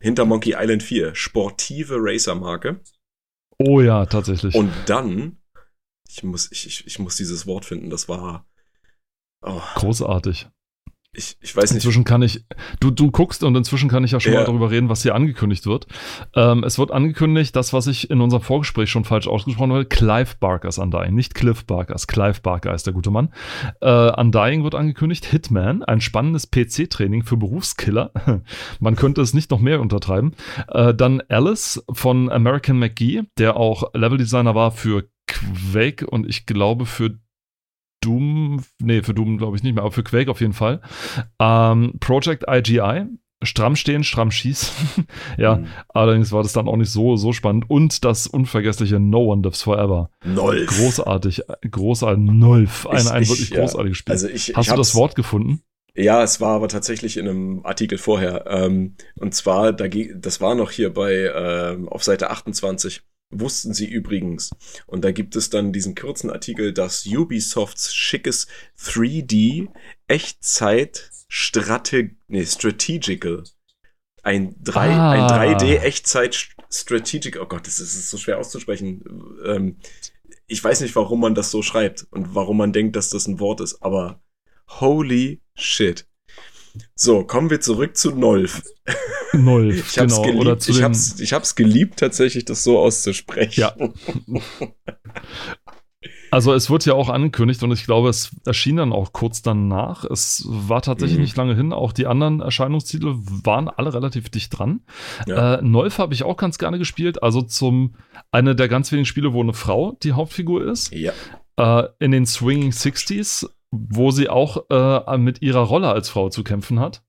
Hinter 0.00 0.24
Monkey 0.24 0.54
Island 0.58 0.82
4, 0.82 1.14
sportive 1.14 1.96
Racer-Marke. 1.98 2.80
Oh 3.58 3.80
ja, 3.80 4.06
tatsächlich. 4.06 4.54
Und 4.54 4.72
dann 4.86 5.38
ich 6.08 6.22
muss, 6.24 6.50
ich, 6.50 6.66
ich, 6.66 6.86
ich 6.86 6.98
muss 6.98 7.16
dieses 7.16 7.46
Wort 7.46 7.64
finden. 7.64 7.90
Das 7.90 8.08
war. 8.08 8.46
Oh. 9.42 9.60
Großartig. 9.76 10.48
Ich, 11.18 11.36
ich 11.40 11.56
weiß 11.56 11.72
nicht. 11.72 11.84
Inzwischen 11.84 12.04
kann 12.04 12.22
ich, 12.22 12.44
du, 12.78 12.92
du 12.92 13.10
guckst 13.10 13.42
und 13.42 13.56
inzwischen 13.56 13.88
kann 13.88 14.04
ich 14.04 14.12
ja 14.12 14.20
schon 14.20 14.32
ja. 14.32 14.38
mal 14.38 14.46
darüber 14.46 14.70
reden, 14.70 14.88
was 14.88 15.02
hier 15.02 15.16
angekündigt 15.16 15.66
wird. 15.66 15.88
Ähm, 16.36 16.62
es 16.62 16.78
wird 16.78 16.92
angekündigt, 16.92 17.56
das, 17.56 17.72
was 17.72 17.88
ich 17.88 18.08
in 18.08 18.20
unserem 18.20 18.42
Vorgespräch 18.42 18.88
schon 18.88 19.04
falsch 19.04 19.26
ausgesprochen 19.26 19.72
habe, 19.72 19.84
Clive 19.84 20.36
Barkers 20.38 20.78
Undying, 20.78 21.14
nicht 21.14 21.34
Cliff 21.34 21.64
Barkers, 21.64 22.06
Clive 22.06 22.40
Barker 22.40 22.72
ist 22.72 22.86
der 22.86 22.94
gute 22.94 23.10
Mann. 23.10 23.30
Äh, 23.80 24.12
Undying 24.12 24.62
wird 24.62 24.76
angekündigt, 24.76 25.24
Hitman, 25.24 25.82
ein 25.82 26.00
spannendes 26.00 26.52
PC-Training 26.52 27.24
für 27.24 27.36
Berufskiller. 27.36 28.12
Man 28.78 28.94
könnte 28.94 29.20
es 29.20 29.34
nicht 29.34 29.50
noch 29.50 29.60
mehr 29.60 29.80
untertreiben. 29.80 30.34
Äh, 30.68 30.94
dann 30.94 31.20
Alice 31.28 31.82
von 31.90 32.30
American 32.30 32.78
McGee, 32.78 33.22
der 33.38 33.56
auch 33.56 33.92
Leveldesigner 33.92 34.54
war 34.54 34.70
für 34.70 35.08
Quake 35.26 36.06
und 36.06 36.28
ich 36.28 36.46
glaube 36.46 36.86
für 36.86 37.18
Doom, 38.00 38.62
nee, 38.80 39.02
für 39.02 39.14
Doom 39.14 39.38
glaube 39.38 39.56
ich 39.56 39.62
nicht 39.62 39.74
mehr, 39.74 39.82
aber 39.82 39.92
für 39.92 40.04
Quake 40.04 40.30
auf 40.30 40.40
jeden 40.40 40.52
Fall. 40.52 40.80
Ähm, 41.38 41.94
Project 42.00 42.44
IGI, 42.48 43.06
stramm 43.42 43.76
stehen, 43.76 44.04
stramm 44.04 44.30
schießen. 44.30 45.06
ja, 45.38 45.56
mhm. 45.56 45.66
allerdings 45.88 46.32
war 46.32 46.42
das 46.42 46.52
dann 46.52 46.68
auch 46.68 46.76
nicht 46.76 46.90
so, 46.90 47.16
so 47.16 47.32
spannend. 47.32 47.68
Und 47.68 48.04
das 48.04 48.26
unvergessliche 48.26 48.98
No 48.98 49.32
One 49.32 49.42
Lives 49.42 49.62
Forever. 49.62 50.10
Nolf. 50.24 50.68
Großartig, 50.68 51.42
großartig, 51.70 52.24
Nolf. 52.24 52.86
Ein, 52.86 52.98
ich, 52.98 53.10
ein 53.10 53.28
wirklich 53.28 53.50
ich, 53.52 53.56
großartiges 53.56 53.98
Spiel. 53.98 54.12
Also 54.12 54.28
ich, 54.28 54.54
Hast 54.54 54.70
du 54.70 54.76
das 54.76 54.94
Wort 54.94 55.14
gefunden? 55.14 55.62
Ja, 55.94 56.22
es 56.22 56.40
war 56.40 56.54
aber 56.54 56.68
tatsächlich 56.68 57.16
in 57.16 57.28
einem 57.28 57.60
Artikel 57.64 57.98
vorher. 57.98 58.44
Ähm, 58.46 58.94
und 59.16 59.34
zwar, 59.34 59.72
das 59.72 60.40
war 60.40 60.54
noch 60.54 60.70
hier 60.70 60.94
bei, 60.94 61.32
ähm, 61.34 61.88
auf 61.88 62.04
Seite 62.04 62.30
28. 62.30 63.02
Wussten 63.30 63.74
Sie 63.74 63.86
übrigens. 63.86 64.50
Und 64.86 65.04
da 65.04 65.12
gibt 65.12 65.36
es 65.36 65.50
dann 65.50 65.72
diesen 65.72 65.94
kurzen 65.94 66.30
Artikel, 66.30 66.72
dass 66.72 67.06
Ubisofts 67.06 67.94
schickes 67.94 68.46
3D 68.80 69.68
Echtzeit 70.06 71.10
Strate 71.28 72.10
nee, 72.28 72.46
Strategical 72.46 73.44
ein, 74.22 74.54
3, 74.62 74.90
ah. 74.90 75.10
ein 75.10 75.56
3D 75.56 75.78
Echtzeit 75.78 76.48
Strategic, 76.70 77.40
oh 77.40 77.46
Gott, 77.46 77.66
das 77.66 77.80
ist 77.80 78.10
so 78.10 78.18
schwer 78.18 78.38
auszusprechen. 78.38 79.02
Ähm, 79.44 79.76
ich 80.46 80.62
weiß 80.62 80.80
nicht, 80.80 80.96
warum 80.96 81.20
man 81.20 81.34
das 81.34 81.50
so 81.50 81.62
schreibt 81.62 82.06
und 82.10 82.34
warum 82.34 82.58
man 82.58 82.72
denkt, 82.72 82.96
dass 82.96 83.10
das 83.10 83.26
ein 83.26 83.40
Wort 83.40 83.60
ist, 83.60 83.82
aber 83.82 84.22
holy 84.68 85.40
shit. 85.54 86.06
So, 86.94 87.24
kommen 87.24 87.50
wir 87.50 87.60
zurück 87.60 87.96
zu 87.96 88.12
Nolf. 88.12 88.62
Nolf, 89.32 89.90
ich 89.90 89.94
genau. 89.94 90.22
Geliebt, 90.22 90.40
oder 90.40 90.58
zu 90.58 90.70
ich, 90.72 90.82
hab's, 90.82 91.20
ich 91.20 91.32
hab's 91.32 91.54
geliebt, 91.54 91.98
tatsächlich 91.98 92.44
das 92.44 92.64
so 92.64 92.78
auszusprechen. 92.78 93.60
Ja. 93.60 93.74
Also 96.30 96.52
es 96.52 96.70
wird 96.70 96.84
ja 96.84 96.94
auch 96.94 97.08
angekündigt 97.08 97.62
und 97.62 97.72
ich 97.72 97.84
glaube, 97.84 98.08
es 98.08 98.30
erschien 98.44 98.76
dann 98.76 98.92
auch 98.92 99.12
kurz 99.12 99.42
danach. 99.42 100.04
Es 100.04 100.44
war 100.46 100.82
tatsächlich 100.82 101.18
mhm. 101.18 101.24
nicht 101.24 101.36
lange 101.36 101.54
hin. 101.54 101.72
Auch 101.72 101.92
die 101.92 102.06
anderen 102.06 102.40
Erscheinungstitel 102.40 103.14
waren 103.16 103.68
alle 103.68 103.94
relativ 103.94 104.28
dicht 104.28 104.56
dran. 104.58 104.80
Ja. 105.26 105.54
Äh, 105.54 105.62
Nolf 105.62 105.98
habe 105.98 106.14
ich 106.14 106.22
auch 106.24 106.36
ganz 106.36 106.58
gerne 106.58 106.78
gespielt. 106.78 107.22
Also 107.22 107.42
zum 107.42 107.94
eine 108.30 108.54
der 108.54 108.68
ganz 108.68 108.92
wenigen 108.92 109.06
Spiele, 109.06 109.32
wo 109.32 109.42
eine 109.42 109.54
Frau 109.54 109.96
die 110.02 110.12
Hauptfigur 110.12 110.64
ist. 110.64 110.92
Ja. 110.92 111.12
Äh, 111.56 111.88
in 111.98 112.10
den 112.10 112.26
Swinging 112.26 112.72
Sixties, 112.72 113.48
wo 113.70 114.10
sie 114.10 114.28
auch 114.28 114.64
äh, 114.70 115.18
mit 115.18 115.42
ihrer 115.42 115.60
Rolle 115.60 115.88
als 115.88 116.08
Frau 116.08 116.28
zu 116.28 116.44
kämpfen 116.44 116.80
hat. 116.80 117.02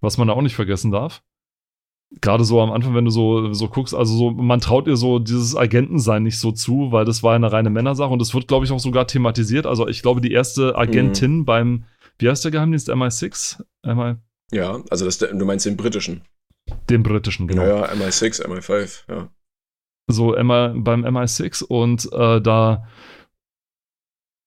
Was 0.00 0.18
man 0.18 0.28
da 0.28 0.34
auch 0.34 0.42
nicht 0.42 0.54
vergessen 0.54 0.90
darf 0.90 1.22
gerade 2.20 2.44
so 2.44 2.60
am 2.60 2.72
Anfang, 2.72 2.94
wenn 2.94 3.04
du 3.04 3.10
so, 3.10 3.52
so 3.52 3.68
guckst, 3.68 3.94
also 3.94 4.16
so, 4.16 4.30
man 4.30 4.60
traut 4.60 4.86
ihr 4.86 4.96
so 4.96 5.18
dieses 5.18 5.56
Agentensein 5.56 6.22
nicht 6.22 6.38
so 6.38 6.52
zu, 6.52 6.92
weil 6.92 7.04
das 7.04 7.22
war 7.22 7.34
eine 7.34 7.50
reine 7.50 7.70
Männersache 7.70 8.10
und 8.10 8.22
es 8.22 8.34
wird, 8.34 8.48
glaube 8.48 8.64
ich, 8.64 8.72
auch 8.72 8.78
sogar 8.78 9.06
thematisiert. 9.06 9.66
Also 9.66 9.88
ich 9.88 10.02
glaube, 10.02 10.20
die 10.20 10.32
erste 10.32 10.76
Agentin 10.76 11.38
mhm. 11.38 11.44
beim, 11.44 11.84
wie 12.18 12.28
heißt 12.28 12.44
der 12.44 12.52
Geheimdienst, 12.52 12.90
MI6? 12.90 13.62
MI 13.84 14.16
ja, 14.52 14.80
also 14.90 15.04
das, 15.04 15.18
du 15.18 15.44
meinst 15.44 15.66
den 15.66 15.76
britischen. 15.76 16.22
Den 16.88 17.02
britischen, 17.02 17.48
genau. 17.48 17.62
Ja, 17.62 17.78
ja 17.78 17.92
MI6, 17.92 18.46
MI5, 18.46 19.02
ja. 19.08 19.28
So 20.08 20.30
MI, 20.30 20.80
beim 20.80 21.04
MI6 21.04 21.64
und 21.64 22.10
äh, 22.12 22.40
da 22.40 22.86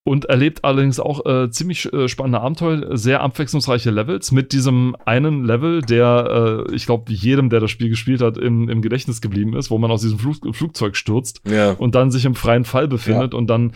und 0.10 0.26
erlebt 0.26 0.66
allerdings 0.66 1.00
auch 1.00 1.24
äh, 1.28 1.52
ziemlich 1.52 1.94
äh, 1.94 2.08
spannende 2.08 2.42
Abenteuer, 2.42 2.98
sehr 2.98 3.22
abwechslungsreiche 3.22 3.92
Levels 3.92 4.32
mit 4.32 4.54
diesem 4.54 4.96
einen 5.06 5.46
Level, 5.46 5.84
der, 5.84 6.66
äh, 6.68 6.74
ich 6.74 6.88
glaube, 6.88 7.14
jedem, 7.14 7.52
der 7.52 7.60
das 7.60 7.70
Spiel 7.70 7.90
gespielt 7.90 8.22
hat, 8.22 8.36
im, 8.40 8.70
im 8.70 8.82
Gedächtnis 8.82 9.22
geblieben 9.22 9.56
ist, 9.56 9.70
wo 9.70 9.78
man 9.78 9.92
aus 9.92 10.02
diesem 10.02 10.18
Flug, 10.18 10.56
Flugzeug 10.56 10.96
stürzt 10.96 11.42
ja. 11.48 11.74
und 11.74 11.94
dann 11.94 12.10
sich 12.10 12.26
im 12.26 12.34
freien 12.34 12.66
Fall 12.66 12.88
befindet 12.88 13.34
ja. 13.34 13.38
und 13.38 13.52
dann 13.52 13.74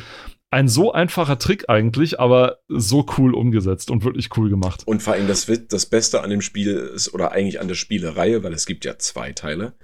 ein 0.49 0.67
so 0.67 0.91
einfacher 0.91 1.37
Trick 1.37 1.69
eigentlich, 1.69 2.19
aber 2.19 2.57
so 2.67 3.05
cool 3.19 3.35
umgesetzt 3.35 3.91
und 3.91 4.03
wirklich 4.03 4.35
cool 4.35 4.49
gemacht. 4.49 4.81
Und 4.87 5.03
vor 5.03 5.13
allem 5.13 5.27
das, 5.27 5.51
das 5.69 5.85
Beste 5.85 6.23
an 6.23 6.31
dem 6.31 6.41
Spiel 6.41 6.73
ist, 6.95 7.13
oder 7.13 7.31
eigentlich 7.31 7.61
an 7.61 7.67
der 7.67 7.75
Spielereihe, 7.75 8.43
weil 8.43 8.53
es 8.53 8.65
gibt 8.65 8.85
ja 8.85 8.97
zwei 8.97 9.33
Teile, 9.33 9.75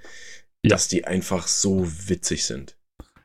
ja. 0.63 0.69
dass 0.69 0.87
die 0.87 1.05
einfach 1.05 1.45
so 1.45 1.85
witzig 2.07 2.45
sind. 2.45 2.78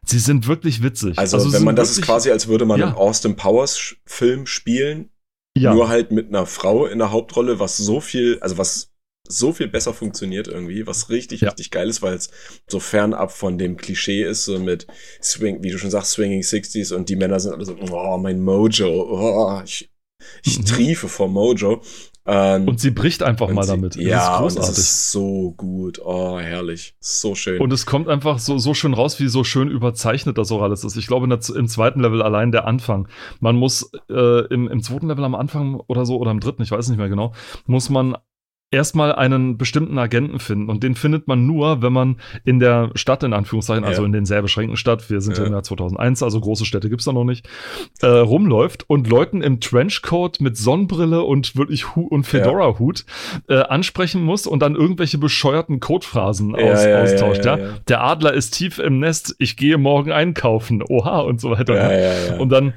Sie 0.06 0.18
sind 0.18 0.46
wirklich 0.46 0.82
witzig. 0.82 1.18
Also, 1.18 1.36
also 1.36 1.52
wenn 1.52 1.64
man 1.64 1.76
das 1.76 1.90
ist 1.90 2.02
quasi, 2.02 2.30
als 2.30 2.48
würde 2.48 2.64
man 2.64 2.80
ja. 2.80 2.86
einen 2.86 2.96
Austin 2.96 3.36
Powers 3.36 3.96
Film 4.04 4.46
spielen, 4.46 5.10
ja. 5.56 5.74
nur 5.74 5.88
halt 5.88 6.10
mit 6.10 6.28
einer 6.28 6.46
Frau 6.46 6.86
in 6.86 6.98
der 6.98 7.10
Hauptrolle, 7.10 7.58
was 7.58 7.76
so 7.76 8.00
viel, 8.00 8.38
also 8.40 8.58
was 8.58 8.90
so 9.26 9.52
viel 9.52 9.68
besser 9.68 9.94
funktioniert 9.94 10.48
irgendwie, 10.48 10.86
was 10.86 11.08
richtig, 11.08 11.40
ja. 11.40 11.48
richtig 11.48 11.70
geil 11.70 11.88
ist, 11.88 12.02
weil 12.02 12.14
es 12.14 12.30
so 12.68 12.78
fernab 12.78 13.32
von 13.32 13.56
dem 13.56 13.76
Klischee 13.76 14.22
ist, 14.22 14.44
so 14.44 14.58
mit 14.58 14.86
Swing, 15.22 15.62
wie 15.62 15.70
du 15.70 15.78
schon 15.78 15.90
sagst, 15.90 16.12
Swinging 16.12 16.42
Sixties 16.42 16.92
und 16.92 17.08
die 17.08 17.16
Männer 17.16 17.40
sind 17.40 17.54
alle 17.54 17.64
so, 17.64 17.76
oh, 17.90 18.18
mein 18.18 18.42
Mojo, 18.42 18.88
oh, 18.88 19.62
ich, 19.64 19.90
ich 20.42 20.58
mhm. 20.58 20.64
triefe 20.66 21.08
vor 21.08 21.28
Mojo. 21.28 21.82
Ähm, 22.26 22.66
und 22.66 22.80
sie 22.80 22.90
bricht 22.90 23.22
einfach 23.22 23.50
mal 23.50 23.64
sie, 23.64 23.72
damit. 23.72 23.96
Ja, 23.96 24.40
das 24.40 24.56
ist, 24.56 24.68
das 24.68 24.78
ist 24.78 25.12
so 25.12 25.52
gut. 25.56 26.00
Oh, 26.02 26.38
herrlich. 26.38 26.94
So 26.98 27.34
schön. 27.34 27.60
Und 27.60 27.72
es 27.72 27.84
kommt 27.84 28.08
einfach 28.08 28.38
so, 28.38 28.56
so 28.58 28.72
schön 28.72 28.94
raus, 28.94 29.20
wie 29.20 29.28
so 29.28 29.44
schön 29.44 29.68
überzeichnet 29.68 30.38
das 30.38 30.50
auch 30.50 30.62
alles 30.62 30.84
ist. 30.84 30.96
Ich 30.96 31.06
glaube, 31.06 31.28
der, 31.28 31.38
im 31.54 31.68
zweiten 31.68 32.00
Level 32.00 32.22
allein 32.22 32.50
der 32.50 32.66
Anfang. 32.66 33.08
Man 33.40 33.56
muss 33.56 33.90
äh, 34.08 34.46
im, 34.46 34.68
im 34.68 34.82
zweiten 34.82 35.08
Level 35.08 35.24
am 35.24 35.34
Anfang 35.34 35.74
oder 35.86 36.06
so, 36.06 36.16
oder 36.16 36.30
im 36.30 36.40
dritten, 36.40 36.62
ich 36.62 36.70
weiß 36.70 36.88
nicht 36.88 36.98
mehr 36.98 37.10
genau, 37.10 37.34
muss 37.66 37.90
man 37.90 38.16
erstmal 38.74 39.14
einen 39.14 39.56
bestimmten 39.56 39.98
Agenten 39.98 40.38
finden. 40.38 40.68
Und 40.68 40.82
den 40.82 40.94
findet 40.94 41.28
man 41.28 41.46
nur, 41.46 41.80
wenn 41.82 41.92
man 41.92 42.16
in 42.44 42.58
der 42.58 42.90
Stadt, 42.94 43.22
in 43.22 43.32
Anführungszeichen, 43.32 43.84
also 43.84 43.92
ja. 43.92 43.96
also 43.96 44.04
in 44.04 44.12
den 44.12 44.26
sehr 44.26 44.42
beschränkten 44.42 44.76
Stadt, 44.76 45.08
wir 45.08 45.20
sind 45.20 45.38
ja, 45.38 45.44
im 45.44 45.52
Jahr 45.52 45.62
2001, 45.62 46.22
also 46.22 46.40
große 46.40 46.64
Städte 46.64 46.90
gibt's 46.90 47.04
da 47.04 47.12
noch 47.12 47.24
nicht, 47.24 47.48
äh, 48.02 48.06
rumläuft 48.06 48.88
und 48.88 49.08
Leuten 49.08 49.40
im 49.42 49.60
Trenchcoat 49.60 50.40
mit 50.40 50.56
Sonnenbrille 50.56 51.22
und 51.22 51.56
wirklich 51.56 51.94
Hu 51.94 52.02
und 52.02 52.24
Fedora-Hut 52.24 53.04
äh, 53.48 53.60
ansprechen 53.60 54.22
muss 54.22 54.46
und 54.46 54.60
dann 54.60 54.74
irgendwelche 54.74 55.18
bescheuerten 55.18 55.80
Codephrasen 55.80 56.54
aus, 56.54 56.84
austauscht. 56.84 57.44
Ja, 57.44 57.58
Der 57.88 58.02
Adler 58.02 58.34
ist 58.34 58.50
tief 58.50 58.78
im 58.78 58.98
Nest, 58.98 59.36
ich 59.38 59.56
gehe 59.56 59.78
morgen 59.78 60.12
einkaufen, 60.12 60.82
oha 60.82 61.20
und 61.20 61.40
so 61.40 61.50
weiter. 61.50 62.38
Und 62.38 62.50
dann 62.50 62.74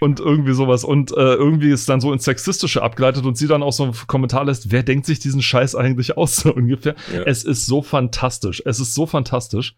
und 0.00 0.20
irgendwie 0.20 0.52
sowas. 0.52 0.84
Und 0.84 1.12
äh, 1.12 1.34
irgendwie 1.34 1.70
ist 1.70 1.88
dann 1.88 2.00
so 2.00 2.12
ins 2.12 2.24
Sexistische 2.24 2.82
abgeleitet 2.82 3.24
und 3.24 3.36
sie 3.36 3.46
dann 3.46 3.62
auch 3.62 3.72
so 3.72 3.84
einen 3.84 3.94
Kommentar 4.06 4.44
lässt, 4.44 4.70
wer 4.70 4.82
denkt 4.82 5.06
sich 5.06 5.18
diesen 5.18 5.42
Scheiß 5.42 5.74
eigentlich 5.74 6.16
aus, 6.16 6.36
so 6.42 6.54
ungefähr. 6.54 6.94
Ja. 7.12 7.22
Es 7.22 7.44
ist 7.44 7.66
so 7.66 7.82
fantastisch. 7.82 8.62
Es 8.64 8.80
ist 8.80 8.94
so 8.94 9.06
fantastisch. 9.06 9.76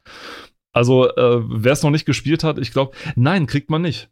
Also, 0.72 1.08
äh, 1.08 1.42
wer 1.48 1.72
es 1.72 1.82
noch 1.82 1.90
nicht 1.90 2.06
gespielt 2.06 2.44
hat, 2.44 2.58
ich 2.58 2.72
glaube, 2.72 2.92
nein, 3.16 3.46
kriegt 3.46 3.70
man 3.70 3.82
nicht. 3.82 4.08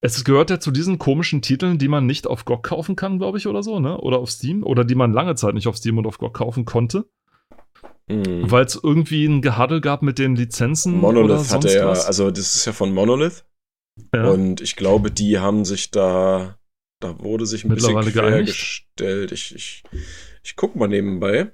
Es 0.00 0.24
gehört 0.24 0.50
ja 0.50 0.60
zu 0.60 0.70
diesen 0.70 0.98
komischen 0.98 1.42
Titeln, 1.42 1.78
die 1.78 1.88
man 1.88 2.06
nicht 2.06 2.26
auf 2.26 2.44
GOG 2.44 2.62
kaufen 2.62 2.96
kann, 2.96 3.18
glaube 3.18 3.38
ich, 3.38 3.46
oder 3.46 3.62
so, 3.62 3.80
ne? 3.80 3.98
Oder 3.98 4.18
auf 4.18 4.30
Steam. 4.30 4.62
Oder 4.62 4.84
die 4.84 4.94
man 4.94 5.12
lange 5.12 5.34
Zeit 5.34 5.54
nicht 5.54 5.66
auf 5.66 5.76
Steam 5.76 5.98
und 5.98 6.06
auf 6.06 6.18
GOG 6.18 6.34
kaufen 6.34 6.64
konnte. 6.64 7.06
Mhm. 8.08 8.48
Weil 8.50 8.64
es 8.66 8.78
irgendwie 8.80 9.24
ein 9.24 9.42
Gehaddel 9.42 9.80
gab 9.80 10.02
mit 10.02 10.18
den 10.18 10.36
Lizenzen. 10.36 11.00
Monolith 11.00 11.52
hatte 11.52 11.74
ja, 11.74 11.88
also 11.88 12.30
das 12.30 12.54
ist 12.54 12.66
ja 12.66 12.72
von 12.72 12.94
Monolith. 12.94 13.44
Ja. 14.14 14.30
Und 14.30 14.60
ich 14.60 14.76
glaube, 14.76 15.10
die 15.10 15.38
haben 15.38 15.64
sich 15.64 15.90
da, 15.90 16.58
da 17.00 17.18
wurde 17.20 17.46
sich 17.46 17.64
ein 17.64 17.70
bisschen 17.70 18.00
quergestellt. 18.00 19.32
Ich, 19.32 19.54
ich, 19.54 19.82
ich 20.42 20.56
guck 20.56 20.76
mal 20.76 20.88
nebenbei. 20.88 21.52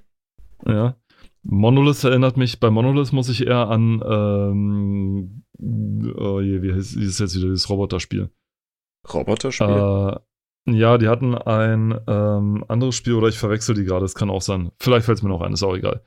Ja. 0.65 0.97
Monolith 1.43 2.03
erinnert 2.03 2.37
mich, 2.37 2.59
bei 2.59 2.69
Monolith 2.69 3.11
muss 3.11 3.27
ich 3.27 3.45
eher 3.45 3.67
an, 3.67 4.01
ähm, 4.07 5.43
oh 6.17 6.39
je, 6.39 6.61
wie 6.61 6.73
heißt, 6.73 6.95
ist 6.95 7.19
jetzt 7.19 7.35
wieder 7.35 7.49
dieses 7.49 7.69
Roboterspiel? 7.69 8.29
Roboterspiel? 9.13 9.67
Äh, 9.67 10.19
ja, 10.65 10.97
die 10.97 11.09
hatten 11.09 11.35
ein 11.35 11.99
ähm, 12.07 12.63
anderes 12.69 12.95
Spiel 12.95 13.15
oder 13.15 13.27
ich 13.27 13.37
verwechsel 13.37 13.75
die 13.75 13.83
gerade, 13.83 14.05
das 14.05 14.15
kann 14.15 14.29
auch 14.29 14.41
sein. 14.41 14.71
Vielleicht 14.79 15.05
fällt 15.05 15.17
es 15.17 15.23
mir 15.23 15.29
noch 15.29 15.41
ein, 15.41 15.51
ist 15.51 15.63
auch 15.63 15.75
egal. 15.75 16.03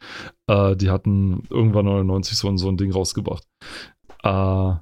Äh, 0.47 0.75
die 0.77 0.89
hatten 0.89 1.43
irgendwann 1.51 1.85
99 1.85 2.39
so, 2.39 2.57
so 2.57 2.69
ein 2.69 2.79
Ding 2.79 2.91
rausgebracht. 2.91 3.47
Äh, 4.23 4.73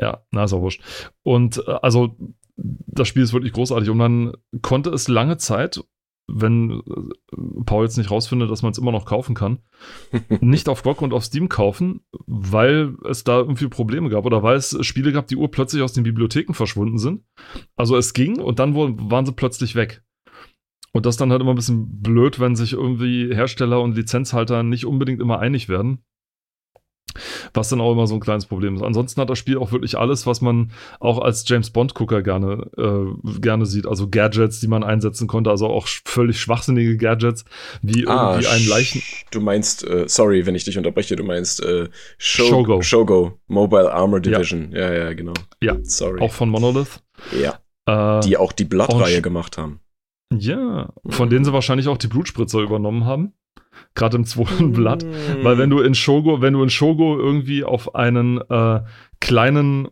ja, 0.00 0.22
na, 0.30 0.44
ist 0.44 0.52
auch 0.52 0.60
wurscht. 0.60 0.82
Und 1.22 1.62
äh, 1.66 1.72
also, 1.82 2.16
das 2.56 3.08
Spiel 3.08 3.22
ist 3.22 3.32
wirklich 3.32 3.52
großartig. 3.52 3.90
Und 3.90 3.98
man 3.98 4.32
konnte 4.62 4.90
es 4.90 5.08
lange 5.08 5.36
Zeit, 5.36 5.80
wenn 6.28 6.80
äh, 6.80 7.36
Paul 7.64 7.84
jetzt 7.84 7.96
nicht 7.96 8.10
rausfindet, 8.10 8.50
dass 8.50 8.62
man 8.62 8.72
es 8.72 8.78
immer 8.78 8.92
noch 8.92 9.04
kaufen 9.04 9.34
kann, 9.34 9.58
nicht 10.40 10.68
auf 10.68 10.82
GOG 10.82 11.02
und 11.02 11.12
auf 11.12 11.24
Steam 11.24 11.48
kaufen, 11.48 12.00
weil 12.26 12.96
es 13.08 13.24
da 13.24 13.38
irgendwie 13.38 13.68
Probleme 13.68 14.08
gab 14.08 14.24
oder 14.24 14.42
weil 14.42 14.56
es 14.56 14.76
Spiele 14.84 15.12
gab, 15.12 15.28
die 15.28 15.36
urplötzlich 15.36 15.82
aus 15.82 15.92
den 15.92 16.04
Bibliotheken 16.04 16.54
verschwunden 16.54 16.98
sind. 16.98 17.22
Also 17.76 17.96
es 17.96 18.12
ging 18.12 18.40
und 18.40 18.58
dann 18.58 18.74
waren 18.74 19.26
sie 19.26 19.32
plötzlich 19.32 19.74
weg. 19.74 20.02
Und 20.92 21.04
das 21.04 21.18
dann 21.18 21.30
halt 21.30 21.42
immer 21.42 21.52
ein 21.52 21.56
bisschen 21.56 22.00
blöd, 22.00 22.40
wenn 22.40 22.56
sich 22.56 22.72
irgendwie 22.72 23.34
Hersteller 23.34 23.82
und 23.82 23.94
Lizenzhalter 23.94 24.62
nicht 24.62 24.86
unbedingt 24.86 25.20
immer 25.20 25.38
einig 25.40 25.68
werden. 25.68 26.02
Was 27.54 27.68
dann 27.68 27.80
auch 27.80 27.92
immer 27.92 28.06
so 28.06 28.14
ein 28.14 28.20
kleines 28.20 28.46
Problem 28.46 28.76
ist. 28.76 28.82
Ansonsten 28.82 29.20
hat 29.20 29.30
das 29.30 29.38
Spiel 29.38 29.58
auch 29.58 29.72
wirklich 29.72 29.96
alles, 29.96 30.26
was 30.26 30.40
man 30.40 30.72
auch 31.00 31.18
als 31.18 31.44
James 31.48 31.70
Bond-Gucker 31.70 32.22
gerne, 32.22 32.70
äh, 32.76 33.40
gerne 33.40 33.66
sieht. 33.66 33.86
Also 33.86 34.08
Gadgets, 34.08 34.60
die 34.60 34.68
man 34.68 34.84
einsetzen 34.84 35.26
konnte, 35.26 35.50
also 35.50 35.66
auch 35.68 35.86
völlig 36.04 36.40
schwachsinnige 36.40 36.96
Gadgets, 36.96 37.44
wie 37.82 38.06
ah, 38.06 38.32
irgendwie 38.32 38.48
ein 38.48 38.66
Leichen. 38.66 39.02
Du 39.30 39.40
meinst, 39.40 39.86
äh, 39.86 40.04
sorry, 40.08 40.46
wenn 40.46 40.54
ich 40.54 40.64
dich 40.64 40.76
unterbreche, 40.76 41.16
du 41.16 41.24
meinst 41.24 41.62
äh, 41.62 41.88
Show 42.18 42.48
Shogo. 42.48 42.82
Shogo, 42.82 43.38
Mobile 43.46 43.92
Armor 43.92 44.20
Division. 44.20 44.72
Ja, 44.72 44.92
ja, 44.92 45.04
ja 45.04 45.12
genau. 45.14 45.34
Ja, 45.62 45.76
sorry. 45.82 46.20
Auch 46.20 46.32
von 46.32 46.48
Monolith. 46.48 47.02
Ja. 47.40 47.58
Äh, 47.86 48.20
die 48.20 48.36
auch 48.36 48.52
die 48.52 48.64
Blood-Reihe 48.64 49.22
gemacht 49.22 49.58
haben. 49.58 49.80
Ja, 50.32 50.92
von 51.08 51.28
mhm. 51.28 51.30
denen 51.30 51.44
sie 51.44 51.52
wahrscheinlich 51.52 51.88
auch 51.88 51.98
die 51.98 52.08
Blutspritzer 52.08 52.58
übernommen 52.58 53.04
haben 53.04 53.32
gerade 53.96 54.16
im 54.16 54.24
zweiten 54.24 54.72
Blatt, 54.72 55.04
weil 55.42 55.58
wenn 55.58 55.70
du 55.70 55.80
in 55.80 55.94
Shogo, 55.94 56.40
wenn 56.40 56.52
du 56.52 56.62
in 56.62 56.70
Shogo 56.70 57.18
irgendwie 57.18 57.64
auf 57.64 57.94
einen 57.94 58.40
äh, 58.48 58.82
kleinen 59.20 59.88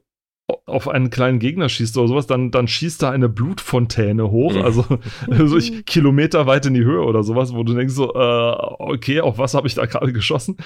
auf 0.66 0.88
einen 0.88 1.08
kleinen 1.08 1.38
Gegner 1.38 1.70
schießt 1.70 1.96
oder 1.96 2.08
sowas, 2.08 2.26
dann, 2.26 2.50
dann 2.50 2.68
schießt 2.68 3.02
da 3.02 3.10
eine 3.10 3.30
Blutfontäne 3.30 4.30
hoch, 4.30 4.54
also, 4.56 4.84
also 5.30 5.56
ich, 5.56 5.86
Kilometer 5.86 6.46
weit 6.46 6.66
in 6.66 6.74
die 6.74 6.84
Höhe 6.84 7.02
oder 7.02 7.22
sowas, 7.22 7.54
wo 7.54 7.62
du 7.62 7.72
denkst 7.74 7.94
so, 7.94 8.12
äh, 8.14 8.56
okay, 8.78 9.20
auf 9.20 9.38
was 9.38 9.54
habe 9.54 9.66
ich 9.66 9.74
da 9.74 9.86
gerade 9.86 10.12
geschossen? 10.12 10.58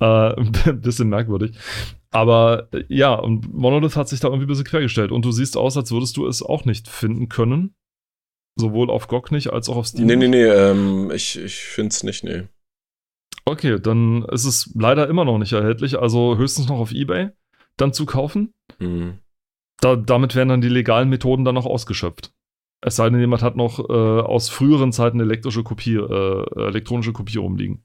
Äh, 0.00 0.04
ein 0.66 0.80
bisschen 0.80 1.08
merkwürdig. 1.08 1.58
Aber 2.10 2.68
ja, 2.88 3.14
und 3.14 3.52
Monolith 3.52 3.96
hat 3.96 4.08
sich 4.08 4.20
da 4.20 4.28
irgendwie 4.28 4.44
ein 4.44 4.48
bisschen 4.48 4.64
quergestellt 4.64 5.10
und 5.10 5.24
du 5.24 5.32
siehst 5.32 5.56
aus, 5.56 5.76
als 5.76 5.90
würdest 5.90 6.16
du 6.16 6.26
es 6.26 6.42
auch 6.42 6.64
nicht 6.64 6.88
finden 6.88 7.28
können. 7.28 7.74
Sowohl 8.56 8.90
auf 8.90 9.06
GOG 9.08 9.30
nicht, 9.30 9.52
als 9.52 9.68
auch 9.68 9.76
auf 9.76 9.86
Steam. 9.86 10.06
Nee, 10.06 10.16
nee, 10.16 10.28
nee, 10.28 10.44
ähm, 10.44 11.12
ich, 11.14 11.38
ich 11.38 11.56
finde 11.56 11.90
es 11.90 12.02
nicht, 12.02 12.24
nee. 12.24 12.44
Okay, 13.48 13.78
dann 13.80 14.24
ist 14.24 14.44
es 14.44 14.70
leider 14.74 15.08
immer 15.08 15.24
noch 15.24 15.38
nicht 15.38 15.52
erhältlich, 15.52 15.98
also 15.98 16.36
höchstens 16.36 16.68
noch 16.68 16.78
auf 16.78 16.92
Ebay 16.92 17.30
dann 17.78 17.94
zu 17.94 18.04
kaufen. 18.04 18.52
Mhm. 18.78 19.20
Da, 19.80 19.96
damit 19.96 20.34
werden 20.34 20.50
dann 20.50 20.60
die 20.60 20.68
legalen 20.68 21.08
Methoden 21.08 21.44
dann 21.44 21.54
noch 21.54 21.64
ausgeschöpft. 21.64 22.32
Es 22.80 22.96
sei 22.96 23.08
denn, 23.08 23.18
jemand 23.18 23.42
hat 23.42 23.56
noch 23.56 23.78
äh, 23.88 23.92
aus 23.92 24.50
früheren 24.50 24.92
Zeiten 24.92 25.18
elektrische 25.20 25.62
Kopie, 25.62 25.96
äh, 25.96 26.44
elektronische 26.56 27.12
Kopie 27.12 27.38
rumliegen. 27.38 27.84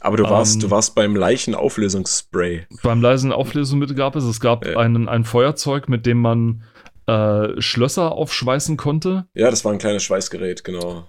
Aber 0.00 0.16
du 0.16 0.24
warst, 0.24 0.54
ähm, 0.54 0.60
du 0.60 0.70
warst 0.70 0.94
beim 0.94 1.16
Leichenauflösungsspray. 1.16 2.66
Beim 2.82 3.02
leisen 3.02 3.32
Auflösungsmittel 3.32 3.96
gab 3.96 4.14
es. 4.14 4.24
Es 4.24 4.38
gab 4.38 4.64
äh. 4.64 4.76
einen, 4.76 5.08
ein 5.08 5.24
Feuerzeug, 5.24 5.88
mit 5.88 6.06
dem 6.06 6.20
man 6.20 6.62
äh, 7.06 7.60
Schlösser 7.60 8.12
aufschweißen 8.12 8.76
konnte. 8.76 9.26
Ja, 9.34 9.50
das 9.50 9.64
war 9.64 9.72
ein 9.72 9.78
kleines 9.78 10.04
Schweißgerät, 10.04 10.62
genau. 10.62 11.08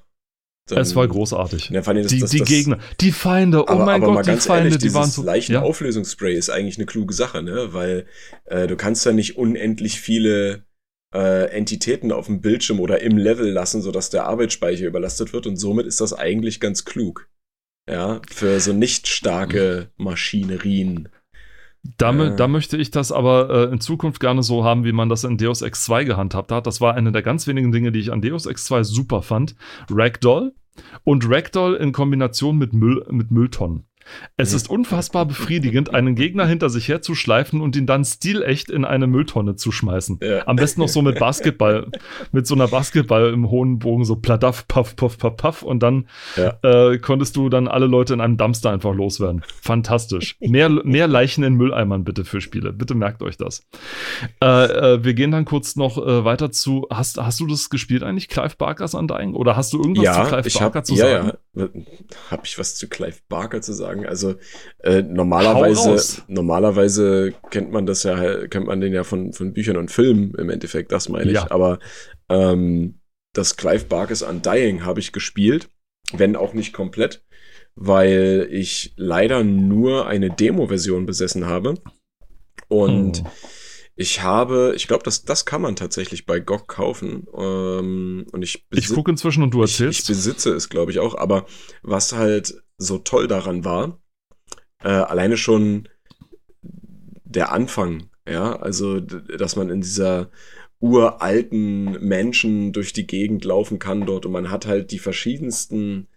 Dann, 0.70 0.80
es 0.80 0.96
war 0.96 1.08
großartig. 1.08 1.70
Ja, 1.70 1.82
das, 1.82 2.08
die, 2.08 2.20
das, 2.20 2.30
die 2.32 2.40
das, 2.40 2.48
Gegner, 2.48 2.78
die 3.02 3.12
Feinde, 3.12 3.64
oh 3.64 3.68
aber, 3.68 3.86
mein 3.86 4.04
aber 4.04 4.16
Gott, 4.16 4.28
die 4.28 4.38
Feinde, 4.38 4.70
ehrlich, 4.70 4.78
die 4.78 4.94
waren 4.94 5.10
so. 5.10 5.24
Leichenauflösungsspray 5.24 6.34
ja? 6.34 6.40
ist 6.40 6.50
eigentlich 6.50 6.78
eine 6.78 6.86
kluge 6.86 7.14
Sache, 7.14 7.42
ne? 7.42 7.70
Weil 7.74 8.06
äh, 8.46 8.68
du 8.68 8.76
kannst 8.76 9.06
ja 9.06 9.12
nicht 9.12 9.38
unendlich 9.38 10.00
viele 10.00 10.66
äh, 11.14 11.50
Entitäten 11.52 12.12
auf 12.12 12.28
dem 12.28 12.42
Bildschirm 12.42 12.80
oder 12.80 13.02
im 13.02 13.18
Level 13.18 13.50
lassen, 13.52 13.82
sodass 13.82 14.10
der 14.10 14.26
Arbeitsspeicher 14.26 14.86
überlastet 14.86 15.34
wird 15.34 15.48
und 15.48 15.58
somit 15.58 15.88
ist 15.88 16.02
das 16.02 16.14
eigentlich 16.14 16.60
ganz 16.60 16.86
klug. 16.86 17.28
Ja, 17.90 18.22
für 18.30 18.60
so 18.60 18.72
nicht 18.72 19.08
starke 19.08 19.90
Maschinerien. 19.98 21.10
Damit, 21.98 22.34
äh. 22.34 22.36
Da 22.36 22.48
möchte 22.48 22.78
ich 22.78 22.92
das 22.92 23.12
aber 23.12 23.50
äh, 23.50 23.74
in 23.74 23.80
Zukunft 23.80 24.20
gerne 24.20 24.44
so 24.44 24.64
haben, 24.64 24.84
wie 24.84 24.92
man 24.92 25.10
das 25.10 25.24
in 25.24 25.38
Deus 25.38 25.62
Ex 25.62 25.86
2 25.86 26.04
gehandhabt 26.04 26.52
hat. 26.52 26.68
Das 26.68 26.82
war 26.82 26.94
eine 26.94 27.12
der 27.12 27.22
ganz 27.22 27.48
wenigen 27.48 27.72
Dinge, 27.72 27.92
die 27.92 28.00
ich 28.00 28.12
an 28.12 28.22
Deus 28.22 28.46
Ex 28.46 28.66
2 28.66 28.84
super 28.84 29.22
fand. 29.22 29.56
Ragdoll 29.90 30.54
und 31.04 31.30
Ragdoll 31.30 31.76
in 31.76 31.92
Kombination 31.92 32.58
mit, 32.58 32.74
Müll, 32.74 33.06
mit 33.10 33.32
Mülltonnen. 33.32 33.89
Es 34.38 34.54
ist 34.54 34.70
unfassbar 34.70 35.26
befriedigend, 35.26 35.94
einen 35.94 36.16
Gegner 36.16 36.46
hinter 36.46 36.70
sich 36.70 36.88
herzuschleifen 36.88 37.62
und 37.62 37.76
ihn 37.76 37.86
dann 37.86 38.06
stilecht 38.06 38.70
in 38.70 38.86
eine 38.86 39.08
Mülltonne 39.08 39.56
zu 39.56 39.72
schmeißen. 39.72 40.20
Ja. 40.22 40.48
Am 40.48 40.56
besten 40.56 40.82
noch 40.82 40.88
so 40.88 41.02
mit 41.02 41.20
Basketball, 41.20 41.88
mit 42.32 42.48
so 42.48 42.56
einer 42.56 42.68
Basketball 42.68 43.34
im 43.34 43.50
hohen 43.50 43.80
Bogen, 43.80 44.06
so 44.06 44.16
pladaff, 44.16 44.68
puff, 44.68 44.96
puff, 44.96 45.18
puff, 45.18 45.36
puff. 45.36 45.64
Und 45.64 45.84
dann 45.84 46.08
ja. 46.38 46.58
äh, 46.64 46.98
konntest 47.00 47.36
du 47.36 47.50
dann 47.50 47.68
alle 47.68 47.86
Leute 47.86 48.14
in 48.14 48.22
einem 48.22 48.38
Dumpster 48.38 48.72
einfach 48.72 48.94
loswerden. 48.94 49.42
Fantastisch. 49.62 50.38
Mehr, 50.40 50.70
mehr 50.70 51.08
Leichen 51.08 51.44
in 51.44 51.56
Mülleimern 51.56 52.04
bitte 52.04 52.26
für 52.26 52.42
Spiele. 52.42 52.74
Bitte 52.74 52.96
merkt 52.96 53.22
euch 53.22 53.38
das. 53.38 53.66
Äh, 54.42 54.46
äh, 54.46 55.04
wir 55.04 55.14
gehen 55.14 55.32
dann 55.32 55.46
kurz 55.46 55.76
noch 55.76 55.98
äh, 55.98 56.24
weiter 56.24 56.52
zu. 56.52 56.88
Hast, 56.90 57.18
hast 57.18 57.40
du 57.40 57.48
das 57.48 57.70
gespielt 57.70 58.04
eigentlich, 58.04 58.30
Clive 58.30 58.56
Barkers 58.58 58.94
Undying? 58.94 59.34
Oder 59.34 59.56
hast 59.56 59.74
du 59.74 59.80
irgendwas 59.80 60.06
ja, 60.06 60.24
zu 60.24 60.30
Clive 60.30 60.60
Barker 60.60 60.80
hab, 60.80 60.86
zu 60.86 60.96
sagen? 60.96 61.28
Ja, 61.28 61.32
ja. 61.32 61.38
Habe 62.30 62.42
ich 62.46 62.58
was 62.58 62.76
zu 62.76 62.88
Clive 62.88 63.18
Barker 63.28 63.62
zu 63.62 63.74
sagen? 63.74 64.06
Also 64.06 64.36
äh, 64.80 65.02
normalerweise, 65.02 66.24
normalerweise 66.28 67.34
kennt 67.52 67.72
man 67.72 67.86
das 67.86 68.04
ja, 68.04 68.48
kennt 68.48 68.68
man 68.68 68.82
den 68.82 68.94
ja 68.94 69.04
von, 69.04 69.34
von 69.34 69.54
Büchern 69.54 69.78
und 69.78 69.92
Filmen 69.92 70.34
im 70.36 70.50
Endeffekt, 70.50 70.92
das 70.92 71.10
meine 71.10 71.32
ich. 71.32 71.38
Ja. 71.38 71.52
Aber 71.52 71.80
ähm, 72.30 73.00
das 73.34 73.58
Clive 73.58 73.86
Barkes 73.86 74.22
Undying 74.22 74.86
habe 74.86 75.00
ich 75.00 75.12
gespielt, 75.12 75.70
wenn 76.14 76.36
auch 76.36 76.54
nicht 76.54 76.74
komplett, 76.74 77.24
weil 77.76 78.48
ich 78.52 78.94
leider 78.98 79.44
nur 79.44 80.08
eine 80.08 80.30
Demo-Version 80.30 81.06
besessen 81.06 81.46
habe. 81.46 81.76
Und 82.68 83.24
oh. 83.26 83.32
Ich 84.02 84.22
habe, 84.22 84.72
ich 84.78 84.88
glaube, 84.88 85.04
das, 85.04 85.26
das 85.26 85.46
kann 85.46 85.62
man 85.62 85.76
tatsächlich 85.76 86.26
bei 86.26 86.40
GOG 86.40 86.70
kaufen. 86.70 87.28
Ähm, 87.38 88.26
und 88.32 88.42
ich 88.44 88.66
ich 88.72 88.88
gucke 88.88 89.12
inzwischen 89.12 89.44
und 89.44 89.54
du 89.54 89.60
erzählst. 89.60 90.00
Ich, 90.00 90.04
ich 90.04 90.08
besitze 90.08 90.54
es, 90.54 90.70
glaube 90.70 90.92
ich, 90.92 91.00
auch. 91.00 91.16
Aber 91.16 91.46
was 91.82 92.14
halt 92.14 92.64
so 92.78 93.00
toll 93.00 93.28
daran 93.28 93.66
war, 93.66 94.02
äh, 94.82 94.88
alleine 94.88 95.36
schon 95.36 95.90
der 97.26 97.52
Anfang, 97.52 98.10
ja, 98.26 98.56
also, 98.56 99.02
dass 99.02 99.58
man 99.58 99.70
in 99.70 99.82
dieser 99.82 100.32
uralten 100.80 102.02
Menschen 102.02 102.72
durch 102.72 102.94
die 102.94 103.06
Gegend 103.06 103.44
laufen 103.44 103.80
kann 103.80 104.06
dort 104.06 104.26
und 104.26 104.32
man 104.32 104.50
hat 104.50 104.66
halt 104.66 104.92
die 104.92 105.00
verschiedensten 105.00 106.08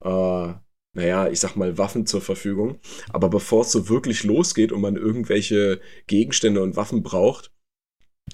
äh, 0.00 0.52
naja, 0.96 1.28
ich 1.28 1.40
sag 1.40 1.56
mal, 1.56 1.76
Waffen 1.76 2.06
zur 2.06 2.22
Verfügung. 2.22 2.78
Aber 3.10 3.28
bevor 3.28 3.62
es 3.62 3.72
so 3.72 3.90
wirklich 3.90 4.24
losgeht 4.24 4.72
und 4.72 4.80
man 4.80 4.96
irgendwelche 4.96 5.80
Gegenstände 6.06 6.62
und 6.62 6.76
Waffen 6.76 7.02
braucht, 7.02 7.52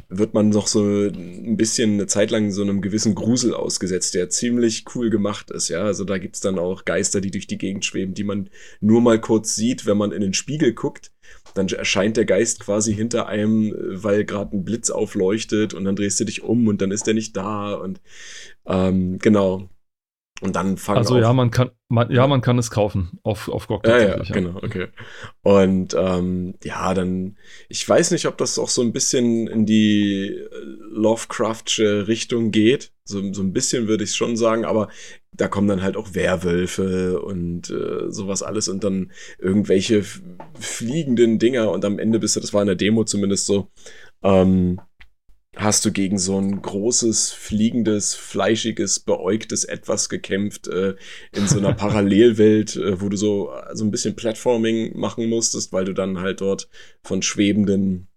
wird 0.09 0.33
man 0.33 0.51
noch 0.51 0.69
so 0.69 0.83
ein 0.83 1.57
bisschen 1.57 1.95
eine 1.95 2.07
Zeit 2.07 2.31
lang 2.31 2.53
so 2.53 2.63
einem 2.63 2.81
gewissen 2.81 3.17
Grusel 3.17 3.53
ausgesetzt, 3.53 4.15
der 4.15 4.31
ziemlich 4.31 4.85
cool 4.95 5.11
gemacht 5.11 5.51
ist, 5.51 5.69
ja. 5.69 5.83
Also 5.83 6.05
da 6.05 6.19
gibt's 6.19 6.41
dann 6.41 6.59
auch 6.59 6.85
Geister, 6.85 7.21
die 7.21 7.33
durch 7.33 7.49
die 7.49 7.59
Gegend 7.59 7.85
schweben, 7.85 8.15
die 8.15 8.25
man 8.25 8.49
nur 8.81 9.01
mal 9.01 9.21
kurz 9.21 9.57
sieht, 9.57 9.85
wenn 9.85 9.99
man 9.99 10.13
in 10.13 10.21
den 10.21 10.33
Spiegel 10.33 10.73
guckt. 10.73 11.11
Dann 11.55 11.69
erscheint 11.69 12.17
der 12.17 12.25
Geist 12.25 12.61
quasi 12.61 12.95
hinter 12.95 13.27
einem, 13.27 13.75
weil 13.77 14.25
gerade 14.25 14.57
ein 14.57 14.65
Blitz 14.65 14.91
aufleuchtet 14.91 15.75
und 15.75 15.85
dann 15.85 15.97
drehst 15.97 16.21
du 16.21 16.25
dich 16.25 16.43
um 16.43 16.69
und 16.69 16.81
dann 16.81 16.93
ist 16.93 17.09
er 17.09 17.15
nicht 17.15 17.37
da 17.37 17.75
und 17.75 18.01
ähm, 18.67 19.19
genau. 19.19 19.69
Und 20.43 20.57
dann 20.57 20.77
fangen 20.77 20.99
Also 20.99 21.19
ja, 21.19 21.33
man 21.33 21.53
kann, 21.53 21.71
man, 21.89 22.11
ja, 22.11 22.27
man 22.27 22.41
kann 22.41 22.59
es 22.59 22.73
kaufen 22.73 23.21
auf, 23.23 23.49
auf 23.49 23.69
GOG 23.69 23.87
ja, 23.87 23.99
ja, 23.99 24.17
genau, 24.25 24.57
okay. 24.57 24.89
Und 25.43 25.95
ähm, 25.97 26.55
ja, 26.65 26.93
dann, 26.95 27.39
ich 27.69 27.89
weiß 27.89 28.11
nicht, 28.11 28.27
ob 28.27 28.39
das 28.39 28.59
auch 28.59 28.69
so 28.69 28.83
ein 28.83 28.93
bisschen 28.93 29.47
in 29.47 29.67
die 29.67 30.37
Lovecraftsche 30.91 32.09
Richtung 32.09 32.51
geht. 32.51 32.93
So, 33.05 33.33
so 33.33 33.41
ein 33.41 33.53
bisschen 33.53 33.87
würde 33.87 34.03
ich 34.03 34.17
schon 34.17 34.37
sagen, 34.37 34.65
aber 34.65 34.89
da 35.31 35.47
kommen 35.47 35.69
dann 35.69 35.83
halt 35.83 35.97
auch 35.97 36.13
Werwölfe 36.15 37.21
und 37.21 37.71
äh, 37.71 38.11
sowas 38.11 38.43
alles 38.43 38.69
und 38.69 38.83
dann 38.83 39.13
irgendwelche 39.39 40.05
fliegenden 40.59 41.39
Dinger 41.39 41.71
und 41.71 41.85
am 41.85 42.01
Ende 42.01 42.19
bist 42.19 42.35
du, 42.35 42.41
das 42.41 42.53
war 42.53 42.63
in 42.63 42.67
der 42.67 42.77
Demo 42.77 43.05
zumindest 43.05 43.47
so, 43.47 43.71
ähm, 44.25 44.81
hast 45.57 45.85
du 45.85 45.93
gegen 45.93 46.19
so 46.19 46.39
ein 46.39 46.63
großes, 46.63 47.33
fliegendes, 47.33 48.15
fleischiges, 48.15 49.01
beäugtes 49.01 49.65
Etwas 49.65 50.09
gekämpft 50.09 50.67
äh, 50.69 50.97
in 51.33 51.47
so 51.47 51.59
einer 51.59 51.75
Parallelwelt, 51.75 52.77
äh, 52.77 53.01
wo 53.01 53.09
du 53.09 53.17
so, 53.17 53.53
so 53.73 53.85
ein 53.85 53.91
bisschen 53.91 54.17
Platforming 54.17 54.99
machen 54.99 55.29
musstest, 55.29 55.73
weil 55.73 55.85
du 55.85 55.93
dann 55.93 56.21
halt 56.21 56.41
dort 56.41 56.69
von 57.03 57.21
schwebenden 57.23 58.09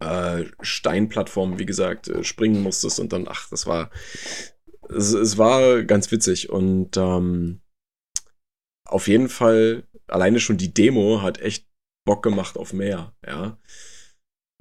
äh, 0.00 0.44
Steinplattformen, 0.60 1.58
wie 1.58 1.66
gesagt, 1.66 2.08
äh, 2.08 2.22
springen 2.24 2.62
musstest 2.62 3.00
und 3.00 3.12
dann, 3.12 3.26
ach, 3.26 3.48
das 3.48 3.66
war, 3.66 3.90
es, 4.90 5.12
es 5.14 5.38
war 5.38 5.82
ganz 5.84 6.12
witzig 6.12 6.50
und 6.50 6.96
ähm, 6.98 7.62
auf 8.86 9.08
jeden 9.08 9.30
Fall, 9.30 9.84
alleine 10.08 10.40
schon 10.40 10.58
die 10.58 10.74
Demo 10.74 11.22
hat 11.22 11.40
echt 11.40 11.66
Bock 12.04 12.22
gemacht 12.22 12.58
auf 12.58 12.74
mehr, 12.74 13.14
ja 13.26 13.58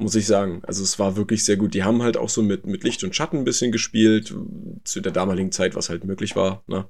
muss 0.03 0.15
ich 0.15 0.27
sagen. 0.27 0.61
Also 0.65 0.83
es 0.83 0.99
war 0.99 1.15
wirklich 1.15 1.43
sehr 1.45 1.57
gut. 1.57 1.73
Die 1.73 1.83
haben 1.83 2.03
halt 2.03 2.17
auch 2.17 2.29
so 2.29 2.43
mit, 2.43 2.67
mit 2.67 2.83
Licht 2.83 3.03
und 3.03 3.15
Schatten 3.15 3.37
ein 3.37 3.45
bisschen 3.45 3.71
gespielt, 3.71 4.35
zu 4.83 5.01
der 5.01 5.11
damaligen 5.11 5.51
Zeit, 5.51 5.75
was 5.75 5.89
halt 5.89 6.03
möglich 6.03 6.35
war. 6.35 6.63
Ne? 6.67 6.87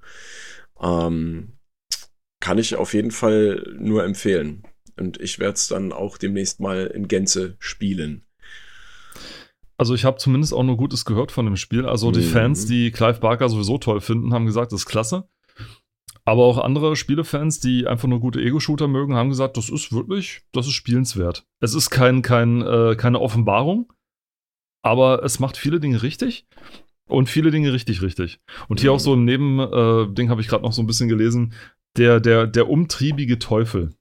Ähm, 0.82 1.54
kann 2.40 2.58
ich 2.58 2.76
auf 2.76 2.94
jeden 2.94 3.12
Fall 3.12 3.64
nur 3.78 4.04
empfehlen. 4.04 4.64
Und 5.00 5.20
ich 5.22 5.40
werde 5.40 5.54
es 5.54 5.68
dann 5.68 5.94
auch 5.94 6.18
demnächst 6.18 6.60
mal 6.60 6.88
in 6.88 7.08
Gänze 7.08 7.56
spielen. 7.60 8.26
Also 9.78 9.96
ich 9.96 10.06
habe 10.06 10.18
zumindest 10.18 10.54
auch 10.54 10.64
nur 10.64 10.78
Gutes 10.78 11.06
gehört 11.06 11.32
von 11.32 11.46
dem 11.46 11.56
Spiel. 11.56 11.86
Also 11.86 12.12
die 12.12 12.22
mhm. 12.22 12.32
Fans, 12.32 12.66
die 12.66 12.92
Clive 12.92 13.20
Barker 13.20 13.50
sowieso 13.50 13.78
toll 13.78 14.02
finden, 14.02 14.34
haben 14.34 14.46
gesagt, 14.46 14.72
das 14.72 14.82
ist 14.82 14.86
klasse. 14.86 15.28
Aber 16.26 16.44
auch 16.44 16.58
andere 16.58 16.96
Spielefans, 16.96 17.60
die 17.60 17.86
einfach 17.86 18.08
nur 18.08 18.20
gute 18.20 18.42
Ego-Shooter 18.42 18.88
mögen, 18.88 19.16
haben 19.16 19.30
gesagt, 19.30 19.58
das 19.58 19.70
ist 19.70 19.92
wirklich, 19.92 20.42
das 20.54 20.68
ist 20.68 20.74
spielenswert. 20.74 21.46
Es 21.60 21.74
ist 21.74 21.90
kein, 21.90 22.22
kein, 22.22 22.62
äh, 22.62 22.96
keine 22.96 23.20
Offenbarung, 23.20 23.92
aber 24.82 25.24
es 25.24 25.40
macht 25.40 25.58
viele 25.58 25.80
Dinge 25.80 26.02
richtig 26.02 26.48
und 27.10 27.28
viele 27.28 27.52
Dinge 27.52 27.74
richtig, 27.74 28.02
richtig. 28.02 28.40
Und 28.70 28.80
hier 28.80 28.94
auch 28.94 29.00
so 29.00 29.14
im 29.14 29.26
Nebending 29.26 30.28
äh, 30.28 30.30
habe 30.30 30.42
ich 30.42 30.48
gerade 30.48 30.64
noch 30.64 30.74
so 30.74 30.82
ein 30.82 30.88
bisschen 30.88 31.10
gelesen, 31.10 31.54
der, 31.98 32.20
der, 32.22 32.48
der 32.48 32.70
umtriebige 32.70 33.38
Teufel 33.40 33.94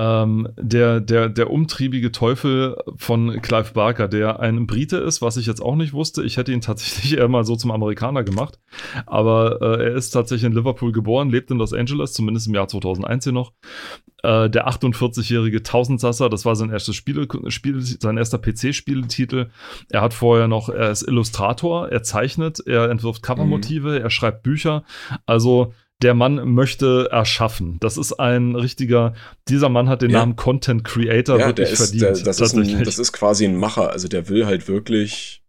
ähm, 0.00 0.48
der, 0.56 1.00
der, 1.00 1.28
der 1.28 1.50
umtriebige 1.50 2.10
Teufel 2.10 2.74
von 2.96 3.42
Clive 3.42 3.72
Barker, 3.74 4.08
der 4.08 4.40
ein 4.40 4.66
Brite 4.66 4.96
ist, 4.96 5.20
was 5.20 5.36
ich 5.36 5.44
jetzt 5.44 5.60
auch 5.60 5.76
nicht 5.76 5.92
wusste. 5.92 6.22
Ich 6.22 6.38
hätte 6.38 6.52
ihn 6.52 6.62
tatsächlich 6.62 7.12
eher 7.18 7.28
mal 7.28 7.44
so 7.44 7.54
zum 7.54 7.70
Amerikaner 7.70 8.24
gemacht. 8.24 8.58
Aber 9.04 9.60
äh, 9.60 9.84
er 9.84 9.94
ist 9.94 10.10
tatsächlich 10.10 10.46
in 10.46 10.56
Liverpool 10.56 10.92
geboren, 10.92 11.28
lebt 11.28 11.50
in 11.50 11.58
Los 11.58 11.74
Angeles, 11.74 12.14
zumindest 12.14 12.46
im 12.46 12.54
Jahr 12.54 12.66
2001 12.66 13.24
hier 13.24 13.34
noch. 13.34 13.52
Äh, 14.22 14.48
der 14.48 14.68
48-jährige 14.68 15.62
Tausendsasser, 15.62 16.30
das 16.30 16.46
war 16.46 16.56
sein 16.56 16.70
erstes 16.70 16.96
Spiel, 16.96 17.28
Spiel 17.48 17.82
sein 17.82 18.16
erster 18.16 18.38
PC-Spieletitel. 18.38 19.50
Er 19.90 20.00
hat 20.00 20.14
vorher 20.14 20.48
noch, 20.48 20.70
er 20.70 20.90
ist 20.90 21.02
Illustrator, 21.02 21.90
er 21.90 22.02
zeichnet, 22.02 22.60
er 22.66 22.88
entwirft 22.88 23.22
Covermotive, 23.22 23.98
mhm. 23.98 24.02
er 24.02 24.10
schreibt 24.10 24.44
Bücher. 24.44 24.82
Also 25.26 25.74
der 26.02 26.14
Mann 26.14 26.52
möchte 26.54 27.08
erschaffen. 27.10 27.78
Das 27.80 27.96
ist 27.96 28.14
ein 28.14 28.54
richtiger, 28.54 29.14
dieser 29.48 29.68
Mann 29.68 29.88
hat 29.88 30.02
den 30.02 30.10
ja. 30.10 30.20
Namen 30.20 30.36
Content 30.36 30.84
Creator 30.84 31.38
ja, 31.38 31.46
wirklich 31.46 31.70
ist, 31.70 31.78
verdient. 31.78 32.02
Der, 32.02 32.24
das, 32.24 32.40
ist 32.40 32.54
ein, 32.54 32.84
das 32.84 32.98
ist 32.98 33.12
quasi 33.12 33.44
ein 33.44 33.56
Macher. 33.56 33.90
Also 33.90 34.08
der 34.08 34.28
will 34.28 34.46
halt 34.46 34.68
wirklich, 34.68 35.42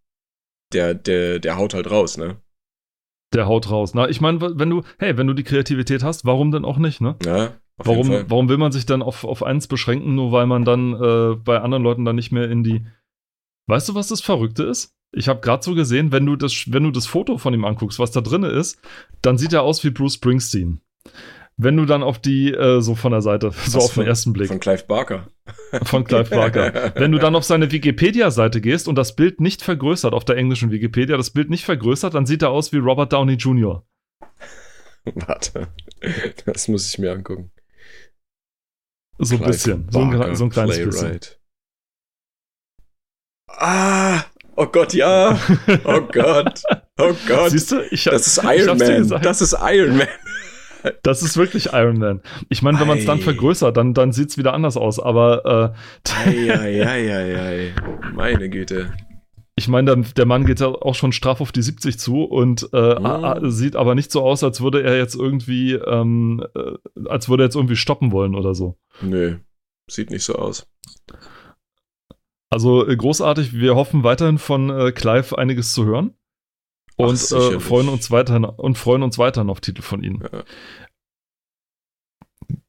der, 0.74 0.94
der, 0.94 1.40
der 1.40 1.58
haut 1.58 1.74
halt 1.74 1.90
raus, 1.90 2.18
ne? 2.18 2.38
Der 3.34 3.48
haut 3.48 3.70
raus. 3.70 3.94
Na, 3.94 4.10
ich 4.10 4.20
meine, 4.20 4.42
wenn 4.42 4.70
du, 4.70 4.84
hey, 5.00 5.18
wenn 5.18 5.28
du 5.28 5.34
die 5.34 5.44
Kreativität 5.44 6.04
hast, 6.04 6.26
warum 6.26 6.52
denn 6.52 6.66
auch 6.66 6.78
nicht, 6.78 7.00
ne? 7.00 7.16
Ja. 7.26 7.54
Warum, 7.78 8.10
warum 8.28 8.50
will 8.50 8.58
man 8.58 8.72
sich 8.72 8.86
dann 8.86 9.02
auf, 9.02 9.24
auf 9.24 9.42
eins 9.42 9.68
beschränken, 9.68 10.14
nur 10.14 10.32
weil 10.32 10.46
man 10.46 10.66
dann 10.66 10.94
äh, 10.94 11.36
bei 11.36 11.60
anderen 11.62 11.82
Leuten 11.82 12.06
dann 12.06 12.16
nicht 12.16 12.32
mehr 12.32 12.50
in 12.50 12.64
die. 12.64 12.86
Weißt 13.68 13.90
du, 13.90 13.96
was 13.96 14.10
das 14.10 14.22
Verrückte 14.22 14.64
ist? 14.64 14.94
Ich 15.14 15.28
habe 15.28 15.42
gerade 15.42 15.64
so 15.64 15.76
gesehen, 15.76 16.12
wenn 16.12 16.26
du, 16.26 16.36
das, 16.36 16.66
wenn 16.68 16.84
du 16.84 16.92
das 16.92 17.06
Foto 17.06 17.38
von 17.38 17.54
ihm 17.54 17.66
anguckst, 17.66 18.00
was 18.00 18.12
da 18.12 18.22
drin 18.22 18.44
ist, 18.44 18.80
dann 19.22 19.38
sieht 19.38 19.52
er 19.54 19.64
aus 19.64 19.84
wie 19.84 19.90
Bruce 19.90 20.14
Springsteen. 20.16 20.80
wenn 21.58 21.76
du 21.78 21.86
dann 21.86 22.02
auf 22.02 22.18
die, 22.18 22.52
äh, 22.54 22.80
so 22.82 22.96
von 22.96 23.12
der 23.12 23.22
Seite, 23.22 23.52
so 23.66 23.78
Was 23.80 23.86
auf 23.86 23.94
den 23.96 24.08
ersten 24.08 24.32
Blick, 24.34 24.48
Von 24.48 24.60
Clive 24.62 24.86
Barker. 24.88 25.28
von 25.84 26.06
Clive 26.06 26.30
Barker, 26.36 26.94
wenn 26.96 27.12
du 27.12 27.18
dann 27.20 27.36
auf 27.36 27.44
seine 27.44 27.72
Wikipedia-Seite 27.72 28.62
gehst 28.62 28.88
und 28.88 28.96
das 28.96 29.16
Bild 29.16 29.42
nicht 29.42 29.62
vergrößert, 29.62 30.14
auf 30.14 30.24
der 30.26 30.38
englischen 30.38 30.72
Wikipedia, 30.72 31.18
das 31.18 31.30
Bild 31.32 31.50
nicht 31.50 31.66
vergrößert, 31.66 32.14
dann 32.14 32.26
sieht 32.26 32.42
er 32.42 32.50
aus 32.52 32.72
wie 32.72 32.78
Robert 32.78 33.12
Downey 33.14 33.34
Jr. 33.34 33.86
Warte. 35.04 35.68
Das 36.46 36.68
muss 36.70 36.88
ich 36.88 36.98
mir 37.00 37.12
angucken. 37.12 37.52
So 39.20 39.36
ein 39.36 39.40
Clive 39.42 39.52
bisschen. 39.52 39.88
So 39.92 40.00
ein, 40.00 40.10
Barker, 40.12 40.36
so 40.36 40.44
ein 40.46 40.50
kleines 40.50 40.78
bisschen. 40.78 41.00
Playwright. 41.00 41.40
Ah! 43.48 44.24
Oh 44.56 44.66
Gott, 44.68 44.94
ja! 44.94 45.40
Oh 45.86 46.02
Gott! 46.12 46.62
Oh 47.00 47.14
Gott! 47.28 47.50
Siehst 47.52 47.72
du, 47.72 47.82
ich, 47.92 48.04
das 48.04 48.28
ist 48.28 48.42
Iron 48.44 48.78
Man. 48.78 49.22
Das 49.22 49.42
ist 49.42 49.56
Iron 49.62 49.98
Man. 49.98 50.08
Das 51.04 51.22
ist 51.24 51.38
wirklich 51.38 51.68
Iron 51.74 52.00
Man. 52.00 52.22
Ich 52.50 52.62
meine, 52.62 52.80
wenn 52.80 52.88
man 52.88 52.98
es 52.98 53.06
dann 53.06 53.20
Ei. 53.20 53.22
vergrößert, 53.22 53.78
dann, 53.78 53.94
dann 53.94 54.12
sieht 54.12 54.30
es 54.32 54.38
wieder 54.38 54.54
anders 54.54 54.78
aus. 54.78 55.00
Aber 55.00 55.74
äh, 56.06 56.30
Eieieiei. 56.30 57.74
Meine 58.14 58.50
Güte. 58.50 58.92
ich 59.56 59.68
meine, 59.68 59.96
der, 59.96 60.04
der 60.14 60.26
Mann 60.26 60.46
geht 60.46 60.60
ja 60.60 60.68
auch 60.68 60.96
schon 60.96 61.12
straff 61.12 61.40
auf 61.40 61.52
die 61.52 61.62
70 61.62 62.00
zu 62.00 62.24
und 62.24 62.68
äh, 62.74 62.78
a- 62.78 63.40
sieht 63.44 63.76
aber 63.76 63.94
nicht 63.96 64.12
so 64.12 64.22
aus, 64.24 64.44
als 64.44 64.62
würde 64.62 64.82
er 64.84 64.98
jetzt 64.98 65.16
irgendwie, 65.16 65.74
ähm, 65.74 66.44
äh, 66.56 66.74
als 67.08 67.30
würde 67.30 67.44
er 67.44 67.46
jetzt 67.48 67.56
irgendwie 67.56 67.76
stoppen 67.76 68.12
wollen 68.12 68.36
oder 68.36 68.54
so. 68.56 68.78
Nö. 69.02 69.38
Sieht 69.90 70.10
nicht 70.10 70.24
so 70.24 70.36
aus. 70.36 70.68
Also 72.52 72.88
äh, 72.88 72.96
großartig. 72.96 73.54
Wir 73.54 73.76
hoffen 73.76 74.04
weiterhin 74.04 74.38
von 74.38 74.70
äh, 74.70 74.92
Clive 74.92 75.38
einiges 75.38 75.74
zu 75.74 75.86
hören. 75.86 76.14
Ach, 76.98 77.06
Und 77.06 77.14
äh, 77.14 77.16
sicherlich. 77.16 77.64
freuen 77.64 77.90
uns 77.90 78.12
weiterhin 78.12 78.44
und 78.46 78.78
freuen 78.78 79.02
uns 79.04 79.18
weiterhin 79.18 79.50
auf 79.50 79.62
Titel 79.62 79.82
von 79.82 80.04
ihnen. 80.04 80.22
Ja. 80.32 80.44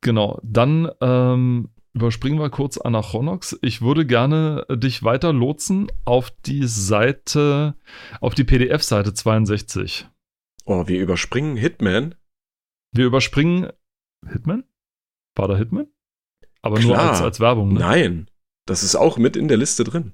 Genau. 0.00 0.40
Dann 0.44 0.90
ähm, 1.00 1.70
überspringen 1.94 2.38
wir 2.38 2.48
kurz 2.50 2.78
Anachronox. 2.78 3.58
Ich 3.62 3.82
würde 3.82 4.06
gerne 4.06 4.64
äh, 4.68 4.78
dich 4.78 5.02
weiter 5.02 5.32
lotsen 5.32 5.88
auf 6.04 6.30
die 6.46 6.66
Seite, 6.66 7.74
auf 8.20 8.34
die 8.34 8.44
PDF-Seite 8.44 9.12
62. 9.14 10.06
Oh, 10.64 10.86
wir 10.86 11.00
überspringen 11.00 11.56
Hitman. 11.56 12.14
Wir 12.92 13.06
überspringen 13.06 13.72
Hitman? 14.30 14.64
War 15.34 15.48
da 15.48 15.56
Hitman? 15.56 15.88
Aber 16.60 16.78
nur 16.78 16.94
Klar. 16.94 17.10
als, 17.10 17.20
als 17.20 17.40
Werbung, 17.40 17.72
ne? 17.72 17.80
Nein. 17.80 18.28
Das 18.72 18.82
ist 18.82 18.96
auch 18.96 19.18
mit 19.18 19.36
in 19.36 19.48
der 19.48 19.58
Liste 19.58 19.84
drin. 19.84 20.12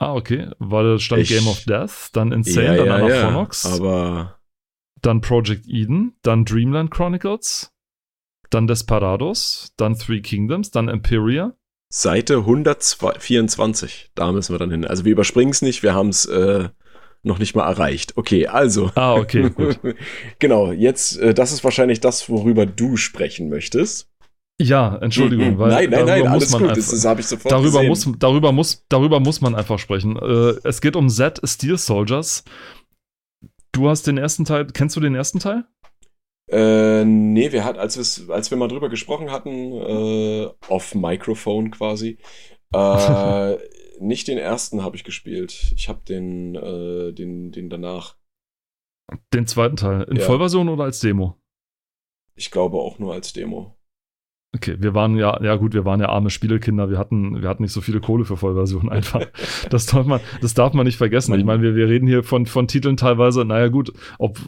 Ah, 0.00 0.14
okay. 0.14 0.50
Weil 0.60 0.84
da 0.92 0.98
stand 1.00 1.22
Ich- 1.22 1.28
Game 1.30 1.48
of 1.48 1.64
Death, 1.64 2.10
dann 2.12 2.30
Insane, 2.30 2.76
dann 2.76 2.88
Anachronox, 3.02 3.66
Aber 3.66 4.38
dann 5.02 5.20
Project 5.20 5.66
Eden, 5.66 6.16
dann 6.22 6.44
Dreamland 6.44 6.92
Chronicles, 6.92 7.72
dann 8.50 8.68
Desperados, 8.68 9.72
dann 9.76 9.98
Three 9.98 10.20
Kingdoms, 10.20 10.70
dann 10.70 10.88
Imperia. 10.88 11.54
Seite 11.92 12.36
124, 12.38 14.10
da 14.14 14.30
müssen 14.30 14.54
wir 14.54 14.58
dann 14.58 14.70
hin. 14.70 14.84
Also 14.84 15.04
wir 15.04 15.12
überspringen 15.12 15.50
es 15.50 15.62
nicht, 15.62 15.82
wir 15.82 15.94
haben 15.94 16.10
es 16.10 16.26
äh, 16.26 16.68
noch 17.24 17.38
nicht 17.40 17.56
mal 17.56 17.66
erreicht. 17.66 18.16
Okay, 18.16 18.46
also. 18.46 18.92
Ah, 18.94 19.14
okay, 19.14 19.50
gut. 19.50 19.80
genau, 20.38 20.70
jetzt, 20.70 21.16
äh, 21.18 21.34
das 21.34 21.50
ist 21.50 21.64
wahrscheinlich 21.64 21.98
das, 22.00 22.28
worüber 22.28 22.66
du 22.66 22.96
sprechen 22.96 23.48
möchtest. 23.48 24.08
Ja, 24.60 24.96
Entschuldigung, 24.96 25.54
Mhm. 25.54 25.58
weil 25.58 25.68
nein, 25.68 25.90
nein, 25.90 26.06
darüber 26.06 26.24
nein, 26.24 26.28
muss 26.32 26.42
alles 26.42 26.50
man 26.50 26.62
gut, 26.62 26.70
einfach, 26.70 26.82
das, 26.82 26.90
das 26.90 27.04
habe 27.04 27.20
ich 27.20 27.26
sofort 27.26 27.52
darüber 27.52 27.84
gesehen. 27.84 27.88
muss, 27.88 28.12
darüber, 28.18 28.52
muss, 28.52 28.84
darüber 28.88 29.20
muss 29.20 29.40
man 29.40 29.54
einfach 29.54 29.78
sprechen. 29.78 30.16
Äh, 30.16 30.54
es 30.64 30.80
geht 30.80 30.96
um 30.96 31.08
Z 31.08 31.40
Steel 31.44 31.78
Soldiers. 31.78 32.44
Du 33.72 33.88
hast 33.88 34.06
den 34.08 34.18
ersten 34.18 34.44
Teil, 34.44 34.66
kennst 34.66 34.96
du 34.96 35.00
den 35.00 35.14
ersten 35.14 35.38
Teil? 35.38 35.64
Äh, 36.50 37.04
nee, 37.04 37.52
wir 37.52 37.64
hatten, 37.64 37.78
als, 37.78 38.28
als 38.30 38.50
wir 38.50 38.58
mal 38.58 38.68
drüber 38.68 38.88
gesprochen 38.88 39.30
hatten, 39.30 39.72
äh, 39.74 40.48
off 40.68 40.94
Microphone 40.94 41.70
quasi, 41.70 42.18
äh, 42.74 43.56
nicht 44.00 44.26
den 44.28 44.38
ersten 44.38 44.82
habe 44.82 44.96
ich 44.96 45.04
gespielt. 45.04 45.72
Ich 45.76 45.88
habe 45.88 46.00
den, 46.08 46.54
äh, 46.56 47.12
den, 47.12 47.52
den 47.52 47.68
danach. 47.70 48.16
Den 49.32 49.46
zweiten 49.46 49.76
Teil. 49.76 50.02
In 50.10 50.16
Ja. 50.16 50.24
Vollversion 50.24 50.68
oder 50.68 50.84
als 50.84 51.00
Demo? 51.00 51.36
Ich 52.34 52.50
glaube 52.50 52.78
auch 52.78 52.98
nur 52.98 53.12
als 53.14 53.32
Demo. 53.32 53.77
Okay, 54.54 54.76
wir 54.78 54.94
waren 54.94 55.14
ja, 55.18 55.38
ja 55.42 55.56
gut, 55.56 55.74
wir 55.74 55.84
waren 55.84 56.00
ja 56.00 56.08
arme 56.08 56.30
Spielekinder, 56.30 56.88
wir 56.88 56.96
hatten, 56.96 57.42
wir 57.42 57.50
hatten 57.50 57.62
nicht 57.62 57.74
so 57.74 57.82
viele 57.82 58.00
Kohle 58.00 58.24
für 58.24 58.38
Vollversion 58.38 58.88
einfach. 58.88 59.26
Das 59.70 59.84
darf 59.86 60.06
man, 60.06 60.20
das 60.40 60.54
darf 60.54 60.72
man 60.72 60.86
nicht 60.86 60.96
vergessen. 60.96 61.38
Ich 61.38 61.44
meine, 61.44 61.62
wir, 61.62 61.74
wir 61.74 61.88
reden 61.88 62.06
hier 62.06 62.22
von, 62.22 62.46
von 62.46 62.68
Titeln 62.68 62.96
teilweise, 62.96 63.44
naja 63.44 63.68
gut, 63.68 63.92
ob, 64.18 64.38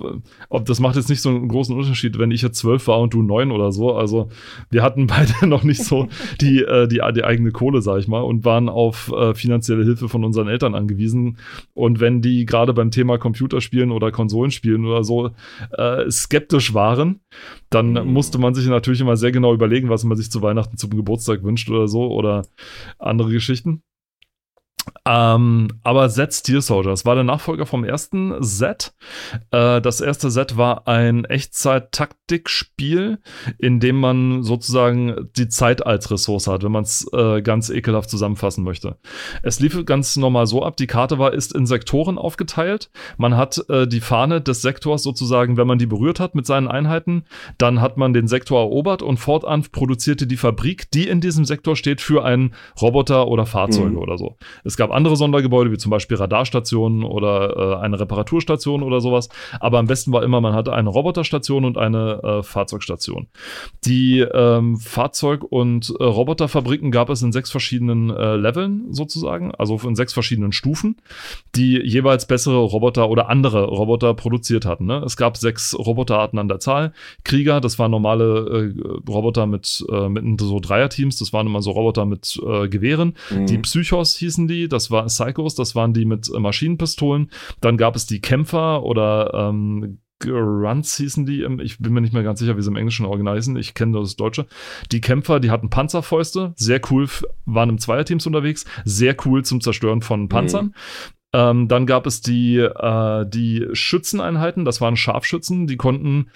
ob 0.48 0.64
das 0.64 0.80
macht 0.80 0.96
jetzt 0.96 1.10
nicht 1.10 1.20
so 1.20 1.28
einen 1.28 1.48
großen 1.48 1.76
Unterschied, 1.76 2.18
wenn 2.18 2.30
ich 2.30 2.40
jetzt 2.40 2.58
zwölf 2.58 2.86
war 2.86 3.00
und 3.00 3.12
du 3.12 3.22
neun 3.22 3.50
oder 3.50 3.72
so. 3.72 3.94
Also 3.94 4.30
wir 4.70 4.82
hatten 4.82 5.06
beide 5.06 5.34
noch 5.46 5.64
nicht 5.64 5.84
so 5.84 6.08
die, 6.40 6.62
äh, 6.62 6.88
die, 6.88 7.02
die 7.14 7.24
eigene 7.24 7.50
Kohle, 7.50 7.82
sag 7.82 7.98
ich 7.98 8.08
mal, 8.08 8.22
und 8.22 8.44
waren 8.46 8.70
auf 8.70 9.12
äh, 9.12 9.34
finanzielle 9.34 9.84
Hilfe 9.84 10.08
von 10.08 10.24
unseren 10.24 10.48
Eltern 10.48 10.74
angewiesen. 10.74 11.36
Und 11.74 12.00
wenn 12.00 12.22
die 12.22 12.46
gerade 12.46 12.72
beim 12.72 12.90
Thema 12.90 13.18
Computerspielen 13.18 13.90
oder 13.90 14.10
Konsolenspielen 14.10 14.86
oder 14.86 15.04
so 15.04 15.32
äh, 15.76 16.10
skeptisch 16.10 16.72
waren, 16.72 17.20
dann 17.70 17.92
Mhm. 17.92 18.12
musste 18.12 18.38
man 18.38 18.54
sich 18.54 18.66
natürlich 18.66 19.00
immer 19.00 19.16
sehr 19.16 19.32
genau 19.32 19.54
überlegen, 19.54 19.88
was 19.88 20.04
man 20.04 20.16
sich 20.16 20.30
zu 20.30 20.42
Weihnachten 20.42 20.76
zum 20.76 20.90
Geburtstag 20.90 21.42
wünscht 21.42 21.70
oder 21.70 21.88
so 21.88 22.08
oder 22.12 22.46
andere 22.98 23.30
Geschichten. 23.30 23.82
Ähm, 25.04 25.68
aber 25.82 26.08
Z 26.08 26.32
Steel 26.34 26.60
Soldiers 26.60 27.04
war 27.04 27.14
der 27.14 27.24
Nachfolger 27.24 27.66
vom 27.66 27.84
ersten 27.84 28.42
Z. 28.42 28.92
Äh, 29.50 29.80
das 29.80 30.00
erste 30.00 30.30
Z 30.30 30.56
war 30.56 30.86
ein 30.88 31.24
Echtzeit-Taktikspiel, 31.24 33.18
in 33.58 33.80
dem 33.80 33.96
man 34.00 34.42
sozusagen 34.42 35.28
die 35.36 35.48
Zeit 35.48 35.84
als 35.86 36.10
Ressource 36.10 36.46
hat, 36.46 36.62
wenn 36.62 36.72
man 36.72 36.84
es 36.84 37.06
äh, 37.12 37.42
ganz 37.42 37.70
ekelhaft 37.70 38.10
zusammenfassen 38.10 38.64
möchte. 38.64 38.98
Es 39.42 39.60
lief 39.60 39.84
ganz 39.84 40.16
normal 40.16 40.46
so 40.46 40.62
ab, 40.64 40.76
die 40.76 40.86
Karte 40.86 41.18
war 41.18 41.32
ist 41.32 41.54
in 41.54 41.66
Sektoren 41.66 42.18
aufgeteilt. 42.18 42.90
Man 43.16 43.36
hat 43.36 43.62
äh, 43.68 43.86
die 43.86 44.00
Fahne 44.00 44.40
des 44.40 44.62
Sektors 44.62 45.02
sozusagen, 45.02 45.56
wenn 45.56 45.66
man 45.66 45.78
die 45.78 45.86
berührt 45.86 46.20
hat 46.20 46.34
mit 46.34 46.46
seinen 46.46 46.68
Einheiten, 46.68 47.24
dann 47.58 47.80
hat 47.80 47.96
man 47.96 48.12
den 48.12 48.28
Sektor 48.28 48.60
erobert 48.60 49.02
und 49.02 49.18
fortan 49.18 49.62
produzierte 49.72 50.26
die 50.26 50.36
Fabrik, 50.36 50.90
die 50.90 51.08
in 51.08 51.20
diesem 51.20 51.44
Sektor 51.44 51.76
steht, 51.76 52.00
für 52.00 52.24
einen 52.24 52.54
Roboter 52.80 53.28
oder 53.28 53.46
Fahrzeuge 53.46 53.90
Mhm. 53.90 53.98
oder 53.98 54.18
so. 54.18 54.36
Es 54.70 54.76
gab 54.76 54.92
andere 54.92 55.16
Sondergebäude, 55.16 55.72
wie 55.72 55.78
zum 55.78 55.90
Beispiel 55.90 56.16
Radarstationen 56.16 57.02
oder 57.02 57.56
äh, 57.56 57.84
eine 57.84 57.98
Reparaturstation 57.98 58.84
oder 58.84 59.00
sowas. 59.00 59.28
Aber 59.58 59.80
am 59.80 59.88
besten 59.88 60.12
war 60.12 60.22
immer, 60.22 60.40
man 60.40 60.54
hatte 60.54 60.72
eine 60.72 60.88
Roboterstation 60.88 61.64
und 61.64 61.76
eine 61.76 62.20
äh, 62.22 62.42
Fahrzeugstation. 62.44 63.26
Die 63.84 64.20
ähm, 64.20 64.76
Fahrzeug- 64.76 65.42
und 65.42 65.92
äh, 65.98 66.04
Roboterfabriken 66.04 66.92
gab 66.92 67.10
es 67.10 67.20
in 67.20 67.32
sechs 67.32 67.50
verschiedenen 67.50 68.10
äh, 68.10 68.36
Leveln 68.36 68.92
sozusagen, 68.92 69.52
also 69.56 69.80
in 69.84 69.96
sechs 69.96 70.12
verschiedenen 70.12 70.52
Stufen, 70.52 70.98
die 71.56 71.80
jeweils 71.82 72.28
bessere 72.28 72.58
Roboter 72.58 73.10
oder 73.10 73.28
andere 73.28 73.64
Roboter 73.64 74.14
produziert 74.14 74.66
hatten. 74.66 74.86
Ne? 74.86 75.02
Es 75.04 75.16
gab 75.16 75.36
sechs 75.36 75.76
Roboterarten 75.76 76.38
an 76.38 76.46
der 76.46 76.60
Zahl. 76.60 76.92
Krieger, 77.24 77.60
das 77.60 77.80
waren 77.80 77.90
normale 77.90 78.72
äh, 78.76 79.10
Roboter 79.10 79.46
mit, 79.46 79.84
äh, 79.90 80.08
mit 80.08 80.40
so 80.40 80.60
Dreierteams, 80.60 81.16
das 81.16 81.32
waren 81.32 81.48
immer 81.48 81.60
so 81.60 81.72
Roboter 81.72 82.06
mit 82.06 82.40
äh, 82.46 82.68
Gewehren. 82.68 83.16
Mhm. 83.30 83.46
Die 83.46 83.58
Psychos 83.58 84.14
hießen 84.14 84.46
die, 84.46 84.59
das 84.68 84.90
waren 84.90 85.06
Psychos, 85.06 85.54
das 85.54 85.74
waren 85.74 85.92
die 85.92 86.04
mit 86.04 86.30
äh, 86.34 86.38
Maschinenpistolen. 86.38 87.30
Dann 87.60 87.76
gab 87.76 87.96
es 87.96 88.06
die 88.06 88.20
Kämpfer 88.20 88.82
oder 88.82 89.32
ähm, 89.34 89.98
Grunts 90.20 90.96
hießen 90.98 91.26
die, 91.26 91.44
ich 91.62 91.78
bin 91.78 91.92
mir 91.92 92.02
nicht 92.02 92.12
mehr 92.12 92.22
ganz 92.22 92.38
sicher, 92.38 92.56
wie 92.56 92.62
sie 92.62 92.70
im 92.70 92.76
englischen 92.76 93.06
Original 93.06 93.36
hießen, 93.36 93.56
ich 93.56 93.74
kenne 93.74 93.92
nur 93.92 94.02
das 94.02 94.16
Deutsche. 94.16 94.46
Die 94.92 95.00
Kämpfer, 95.00 95.40
die 95.40 95.50
hatten 95.50 95.70
Panzerfäuste, 95.70 96.52
sehr 96.56 96.80
cool, 96.90 97.08
waren 97.46 97.70
im 97.70 97.78
Zweierteams 97.78 98.26
unterwegs, 98.26 98.66
sehr 98.84 99.16
cool 99.24 99.44
zum 99.44 99.60
Zerstören 99.60 100.02
von 100.02 100.28
Panzern. 100.28 100.74
Ähm, 101.32 101.68
dann 101.68 101.86
gab 101.86 102.06
es 102.06 102.20
die, 102.20 102.58
äh, 102.58 103.26
die 103.26 103.66
Schützeneinheiten, 103.72 104.64
das 104.64 104.80
waren 104.80 104.96
Scharfschützen, 104.96 105.66
die 105.66 105.76
konnten 105.76 106.30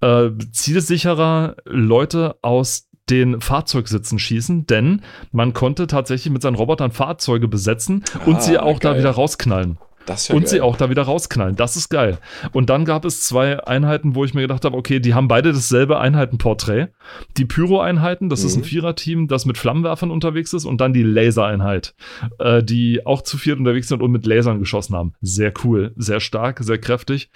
äh, 0.00 0.30
zielsicherer 0.52 1.56
Leute 1.64 2.36
aus 2.42 2.89
den 3.10 3.40
Fahrzeugsitzen 3.40 4.18
schießen, 4.18 4.66
denn 4.66 5.02
man 5.32 5.52
konnte 5.52 5.86
tatsächlich 5.86 6.32
mit 6.32 6.42
seinen 6.42 6.54
Robotern 6.56 6.92
Fahrzeuge 6.92 7.48
besetzen 7.48 8.04
und 8.26 8.36
Ah, 8.36 8.40
sie 8.40 8.58
auch 8.58 8.78
da 8.78 8.90
geil. 8.90 9.00
wieder 9.00 9.10
rausknallen. 9.10 9.78
Ja 10.08 10.34
und 10.34 10.42
geil. 10.42 10.48
sie 10.48 10.60
auch 10.60 10.76
da 10.76 10.90
wieder 10.90 11.02
rausknallen. 11.02 11.54
Das 11.56 11.76
ist 11.76 11.88
geil. 11.88 12.18
Und 12.52 12.68
dann 12.70 12.84
gab 12.84 13.04
es 13.04 13.22
zwei 13.22 13.62
Einheiten, 13.64 14.14
wo 14.16 14.24
ich 14.24 14.34
mir 14.34 14.40
gedacht 14.40 14.64
habe, 14.64 14.76
okay, 14.76 14.98
die 14.98 15.14
haben 15.14 15.28
beide 15.28 15.52
dasselbe 15.52 16.00
Einheitenporträt. 16.00 16.88
Die 17.36 17.44
Pyro-Einheiten, 17.44 18.28
das 18.28 18.42
ist 18.42 18.56
ein 18.56 18.60
Mhm. 18.62 18.64
Viererteam, 18.64 19.28
das 19.28 19.44
mit 19.46 19.56
Flammenwerfern 19.58 20.10
unterwegs 20.10 20.52
ist, 20.52 20.64
und 20.64 20.80
dann 20.80 20.92
die 20.94 21.02
Laser-Einheit, 21.04 21.94
äh, 22.38 22.62
die 22.62 23.06
auch 23.06 23.22
zu 23.22 23.36
viert 23.38 23.58
unterwegs 23.58 23.86
sind 23.88 24.02
und 24.02 24.10
mit 24.10 24.26
Lasern 24.26 24.58
geschossen 24.58 24.96
haben. 24.96 25.12
Sehr 25.20 25.52
cool, 25.64 25.92
sehr 25.96 26.18
stark, 26.20 26.58
sehr 26.60 26.78
kräftig. 26.78 27.30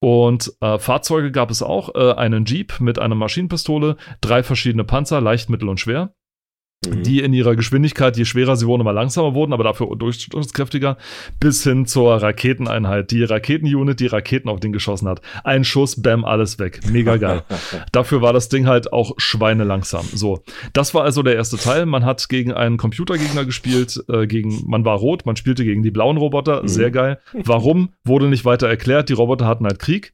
Und 0.00 0.52
äh, 0.60 0.78
Fahrzeuge 0.78 1.32
gab 1.32 1.50
es 1.50 1.62
auch, 1.62 1.94
äh, 1.94 2.12
einen 2.12 2.44
Jeep 2.44 2.80
mit 2.80 2.98
einer 2.98 3.14
Maschinenpistole, 3.14 3.96
drei 4.20 4.42
verschiedene 4.42 4.84
Panzer, 4.84 5.20
leicht, 5.20 5.48
mittel 5.48 5.68
und 5.68 5.80
schwer. 5.80 6.14
Mhm. 6.84 7.02
die 7.02 7.20
in 7.20 7.32
ihrer 7.32 7.56
Geschwindigkeit, 7.56 8.16
je 8.16 8.24
schwerer 8.24 8.56
sie 8.56 8.66
wurden, 8.66 8.82
immer 8.82 8.92
langsamer 8.92 9.34
wurden, 9.34 9.52
aber 9.52 9.64
dafür 9.64 9.94
durchschnittskräftiger, 9.96 10.96
bis 11.40 11.62
hin 11.62 11.86
zur 11.86 12.22
Raketeneinheit. 12.22 13.10
Die 13.10 13.24
Raketenunit, 13.24 14.00
die 14.00 14.06
Raketen 14.06 14.48
auf 14.48 14.60
den 14.60 14.72
geschossen 14.72 15.08
hat. 15.08 15.20
Ein 15.42 15.64
Schuss, 15.64 16.00
bam, 16.00 16.24
alles 16.24 16.58
weg. 16.58 16.80
Mega 16.90 17.16
geil. 17.16 17.42
dafür 17.92 18.22
war 18.22 18.32
das 18.32 18.48
Ding 18.48 18.66
halt 18.66 18.92
auch 18.92 19.14
schweinelangsam. 19.16 20.06
So, 20.12 20.42
das 20.72 20.94
war 20.94 21.04
also 21.04 21.22
der 21.22 21.34
erste 21.34 21.56
Teil. 21.56 21.86
Man 21.86 22.04
hat 22.04 22.28
gegen 22.28 22.52
einen 22.52 22.76
Computergegner 22.76 23.44
gespielt, 23.44 24.02
äh, 24.08 24.26
gegen, 24.26 24.64
man 24.66 24.84
war 24.84 24.98
rot, 24.98 25.26
man 25.26 25.36
spielte 25.36 25.64
gegen 25.64 25.82
die 25.82 25.90
blauen 25.90 26.16
Roboter, 26.16 26.62
mhm. 26.62 26.68
sehr 26.68 26.90
geil. 26.90 27.18
Warum, 27.32 27.90
wurde 28.04 28.28
nicht 28.28 28.44
weiter 28.44 28.68
erklärt. 28.68 29.08
Die 29.08 29.14
Roboter 29.14 29.46
hatten 29.46 29.64
halt 29.64 29.78
Krieg. 29.78 30.12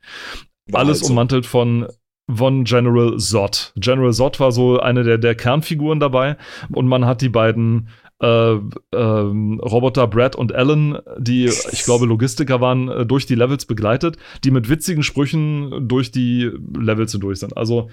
War 0.70 0.80
Alles 0.80 0.98
halt 1.00 1.06
so. 1.06 1.12
ummantelt 1.12 1.44
von 1.44 1.88
von 2.35 2.64
General 2.64 3.18
Zod. 3.18 3.72
General 3.76 4.12
Zod 4.12 4.41
war 4.41 4.53
so 4.53 4.78
eine 4.78 5.03
der, 5.05 5.18
der 5.18 5.35
Kernfiguren 5.35 6.01
dabei 6.01 6.37
und 6.72 6.87
man 6.87 7.07
hat 7.07 7.20
die 7.20 7.28
beiden 7.28 7.89
äh, 8.22 8.53
äh, 8.55 8.61
Roboter 8.93 10.07
Brad 10.07 10.37
und 10.37 10.55
Alan, 10.55 10.99
die 11.18 11.47
ich 11.47 11.83
glaube 11.85 12.07
Logistiker 12.07 12.61
waren, 12.61 12.89
äh, 12.89 13.07
durch 13.07 13.26
die 13.26 13.35
Levels 13.35 13.66
begleitet, 13.66 14.16
die 14.45 14.53
mit 14.53 14.68
witzigen 14.68 15.03
Sprüchen 15.03 15.89
durch 15.89 16.12
die 16.12 16.51
Levels 16.78 17.12
hindurch 17.12 17.41
sind. 17.41 17.57
Also 17.57 17.91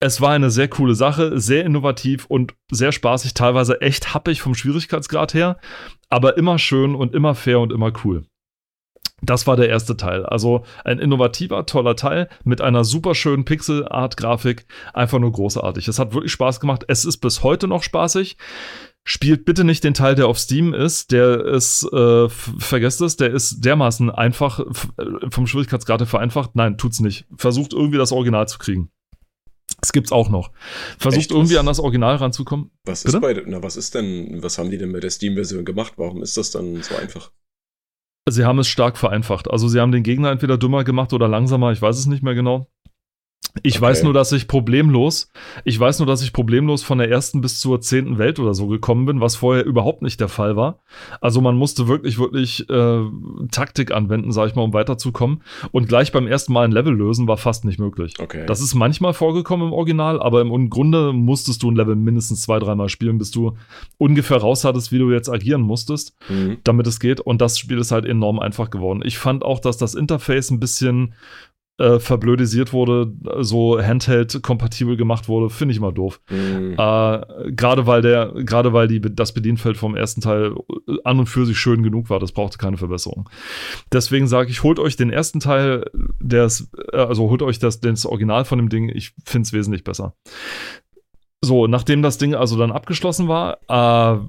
es 0.00 0.22
war 0.22 0.30
eine 0.30 0.50
sehr 0.50 0.68
coole 0.68 0.94
Sache, 0.94 1.38
sehr 1.38 1.66
innovativ 1.66 2.24
und 2.24 2.54
sehr 2.70 2.90
spaßig, 2.90 3.34
teilweise 3.34 3.82
echt 3.82 4.14
happig 4.14 4.40
vom 4.40 4.54
Schwierigkeitsgrad 4.54 5.34
her, 5.34 5.58
aber 6.08 6.38
immer 6.38 6.58
schön 6.58 6.94
und 6.94 7.14
immer 7.14 7.34
fair 7.34 7.60
und 7.60 7.70
immer 7.70 7.92
cool. 8.04 8.24
Das 9.22 9.46
war 9.46 9.56
der 9.56 9.68
erste 9.68 9.96
Teil. 9.96 10.24
Also 10.24 10.64
ein 10.84 10.98
innovativer, 10.98 11.66
toller 11.66 11.96
Teil 11.96 12.28
mit 12.44 12.60
einer 12.60 12.84
super 12.84 13.14
schönen 13.14 13.44
Pixel-Art-Grafik. 13.44 14.66
Einfach 14.94 15.18
nur 15.18 15.32
großartig. 15.32 15.88
Es 15.88 15.98
hat 15.98 16.14
wirklich 16.14 16.32
Spaß 16.32 16.60
gemacht. 16.60 16.84
Es 16.88 17.04
ist 17.04 17.18
bis 17.18 17.42
heute 17.42 17.68
noch 17.68 17.82
spaßig. 17.82 18.36
Spielt 19.04 19.44
bitte 19.44 19.64
nicht 19.64 19.82
den 19.82 19.94
Teil, 19.94 20.14
der 20.14 20.28
auf 20.28 20.38
Steam 20.38 20.74
ist. 20.74 21.10
Der 21.10 21.44
ist, 21.44 21.84
äh, 21.92 22.28
vergesst 22.28 23.00
es, 23.00 23.16
der 23.16 23.30
ist 23.30 23.64
dermaßen 23.64 24.10
einfach, 24.10 24.60
vom 25.30 25.46
Schwierigkeitsgrad 25.46 26.06
vereinfacht. 26.06 26.54
Nein, 26.54 26.78
tut's 26.78 27.00
nicht. 27.00 27.26
Versucht 27.36 27.72
irgendwie 27.72 27.98
das 27.98 28.12
Original 28.12 28.46
zu 28.46 28.58
kriegen. 28.58 28.90
Das 29.80 29.92
gibt's 29.92 30.12
auch 30.12 30.28
noch. 30.28 30.50
Versucht 30.98 31.22
Echt, 31.22 31.30
irgendwie 31.30 31.58
an 31.58 31.66
das 31.66 31.80
Original 31.80 32.16
ranzukommen. 32.16 32.70
Was 32.84 33.04
ist 33.04 33.18
bei, 33.20 33.42
na, 33.46 33.62
was 33.62 33.76
ist 33.76 33.94
denn, 33.94 34.42
was 34.42 34.58
haben 34.58 34.70
die 34.70 34.78
denn 34.78 34.90
mit 34.90 35.02
der 35.02 35.10
Steam-Version 35.10 35.64
gemacht? 35.64 35.94
Warum 35.96 36.22
ist 36.22 36.36
das 36.36 36.50
dann 36.50 36.82
so 36.82 36.94
einfach? 36.96 37.32
Sie 38.30 38.44
haben 38.44 38.58
es 38.58 38.68
stark 38.68 38.96
vereinfacht. 38.96 39.50
Also 39.50 39.68
sie 39.68 39.80
haben 39.80 39.92
den 39.92 40.02
Gegner 40.02 40.30
entweder 40.30 40.58
dümmer 40.58 40.84
gemacht 40.84 41.12
oder 41.12 41.28
langsamer, 41.28 41.72
ich 41.72 41.82
weiß 41.82 41.98
es 41.98 42.06
nicht 42.06 42.22
mehr 42.22 42.34
genau. 42.34 42.68
Ich 43.62 43.76
okay. 43.76 43.82
weiß 43.82 44.04
nur, 44.04 44.12
dass 44.12 44.30
ich 44.30 44.46
problemlos, 44.46 45.30
ich 45.64 45.78
weiß 45.78 45.98
nur, 45.98 46.06
dass 46.06 46.22
ich 46.22 46.32
problemlos 46.32 46.82
von 46.82 46.98
der 46.98 47.10
ersten 47.10 47.40
bis 47.40 47.58
zur 47.58 47.80
zehnten 47.80 48.16
Welt 48.16 48.38
oder 48.38 48.54
so 48.54 48.68
gekommen 48.68 49.06
bin, 49.06 49.20
was 49.20 49.36
vorher 49.36 49.64
überhaupt 49.64 50.02
nicht 50.02 50.20
der 50.20 50.28
Fall 50.28 50.54
war. 50.54 50.78
Also 51.20 51.40
man 51.40 51.56
musste 51.56 51.88
wirklich, 51.88 52.18
wirklich 52.18 52.68
äh, 52.70 53.00
Taktik 53.50 53.90
anwenden, 53.92 54.30
sag 54.30 54.48
ich 54.48 54.54
mal, 54.54 54.62
um 54.62 54.72
weiterzukommen. 54.72 55.42
Und 55.72 55.88
gleich 55.88 56.12
beim 56.12 56.28
ersten 56.28 56.52
Mal 56.52 56.64
ein 56.64 56.72
Level 56.72 56.94
lösen 56.94 57.26
war 57.26 57.36
fast 57.38 57.64
nicht 57.64 57.80
möglich. 57.80 58.14
Okay. 58.20 58.46
Das 58.46 58.60
ist 58.60 58.74
manchmal 58.74 59.14
vorgekommen 59.14 59.68
im 59.68 59.72
Original, 59.72 60.22
aber 60.22 60.42
im 60.42 60.70
Grunde 60.70 61.12
musstest 61.12 61.62
du 61.64 61.70
ein 61.70 61.76
Level 61.76 61.96
mindestens 61.96 62.42
zwei, 62.42 62.60
dreimal 62.60 62.88
spielen, 62.88 63.18
bis 63.18 63.32
du 63.32 63.56
ungefähr 63.98 64.38
raus 64.38 64.64
hattest, 64.64 64.92
wie 64.92 64.98
du 64.98 65.10
jetzt 65.10 65.28
agieren 65.28 65.62
musstest, 65.62 66.16
mhm. 66.28 66.58
damit 66.62 66.86
es 66.86 67.00
geht. 67.00 67.20
Und 67.20 67.40
das 67.40 67.58
Spiel 67.58 67.78
ist 67.78 67.90
halt 67.90 68.04
enorm 68.04 68.38
einfach 68.38 68.70
geworden. 68.70 69.02
Ich 69.04 69.18
fand 69.18 69.44
auch, 69.44 69.58
dass 69.58 69.76
das 69.76 69.94
Interface 69.94 70.50
ein 70.50 70.60
bisschen 70.60 71.14
äh, 71.80 71.98
verblödisiert 71.98 72.74
wurde, 72.74 73.10
so 73.40 73.80
Handheld-kompatibel 73.80 74.96
gemacht 74.98 75.28
wurde, 75.28 75.48
finde 75.48 75.72
ich 75.72 75.78
immer 75.78 75.92
doof. 75.92 76.20
Mhm. 76.28 76.72
Äh, 76.72 77.52
gerade 77.52 77.86
weil 77.86 78.02
der, 78.02 78.32
gerade 78.44 78.74
weil 78.74 78.86
die, 78.86 79.00
das 79.00 79.32
Bedienfeld 79.32 79.78
vom 79.78 79.96
ersten 79.96 80.20
Teil 80.20 80.54
an 81.04 81.18
und 81.18 81.26
für 81.26 81.46
sich 81.46 81.58
schön 81.58 81.82
genug 81.82 82.10
war, 82.10 82.20
das 82.20 82.32
brauchte 82.32 82.58
keine 82.58 82.76
Verbesserung. 82.76 83.30
Deswegen 83.92 84.26
sage 84.26 84.50
ich, 84.50 84.62
holt 84.62 84.78
euch 84.78 84.96
den 84.96 85.10
ersten 85.10 85.40
Teil, 85.40 85.86
der 86.20 86.44
ist, 86.44 86.70
äh, 86.92 86.98
also 86.98 87.30
holt 87.30 87.40
euch 87.40 87.58
das, 87.58 87.80
das 87.80 88.04
Original 88.04 88.44
von 88.44 88.58
dem 88.58 88.68
Ding, 88.68 88.90
ich 88.90 89.14
finde 89.24 89.46
es 89.46 89.52
wesentlich 89.54 89.82
besser. 89.82 90.14
So, 91.42 91.66
nachdem 91.66 92.02
das 92.02 92.18
Ding 92.18 92.34
also 92.34 92.58
dann 92.58 92.72
abgeschlossen 92.72 93.26
war, 93.26 93.58
äh, 93.68 94.20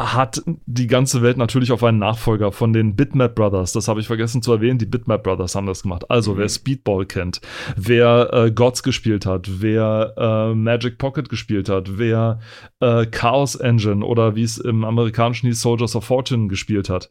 hat 0.00 0.42
die 0.66 0.86
ganze 0.86 1.22
Welt 1.22 1.36
natürlich 1.36 1.72
auf 1.72 1.84
einen 1.84 1.98
Nachfolger 1.98 2.52
von 2.52 2.72
den 2.72 2.96
Bitmap 2.96 3.34
Brothers. 3.34 3.72
Das 3.72 3.88
habe 3.88 4.00
ich 4.00 4.06
vergessen 4.06 4.42
zu 4.42 4.52
erwähnen. 4.52 4.78
Die 4.78 4.86
Bitmap 4.86 5.22
Brothers 5.22 5.54
haben 5.54 5.66
das 5.66 5.82
gemacht. 5.82 6.10
Also, 6.10 6.34
mhm. 6.34 6.38
wer 6.38 6.48
Speedball 6.48 7.06
kennt, 7.06 7.40
wer 7.76 8.30
äh, 8.32 8.50
Gods 8.50 8.82
gespielt 8.82 9.26
hat, 9.26 9.48
wer 9.60 10.14
äh, 10.16 10.54
Magic 10.54 10.98
Pocket 10.98 11.28
gespielt 11.28 11.68
hat, 11.68 11.98
wer 11.98 12.40
äh, 12.80 13.06
Chaos 13.06 13.54
Engine 13.54 14.04
oder 14.04 14.36
wie 14.36 14.42
es 14.42 14.58
im 14.58 14.84
amerikanischen 14.84 15.46
hieß, 15.46 15.60
Soldiers 15.60 15.96
of 15.96 16.04
Fortune 16.04 16.48
gespielt 16.48 16.88
hat, 16.88 17.10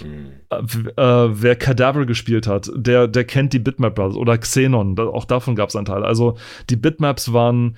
mhm. 0.00 0.32
Äh, 0.50 0.62
wer 0.96 1.56
Cadaver 1.56 2.04
gespielt 2.04 2.46
hat, 2.46 2.70
der, 2.74 3.08
der 3.08 3.24
kennt 3.24 3.52
die 3.52 3.58
Bitmap 3.58 3.94
Brothers 3.94 4.16
oder 4.16 4.36
Xenon. 4.36 4.98
auch 4.98 5.24
davon 5.24 5.56
gab 5.56 5.70
es 5.70 5.76
einen 5.76 5.86
Teil. 5.86 6.04
Also, 6.04 6.36
die 6.68 6.76
Bitmaps 6.76 7.32
waren 7.32 7.76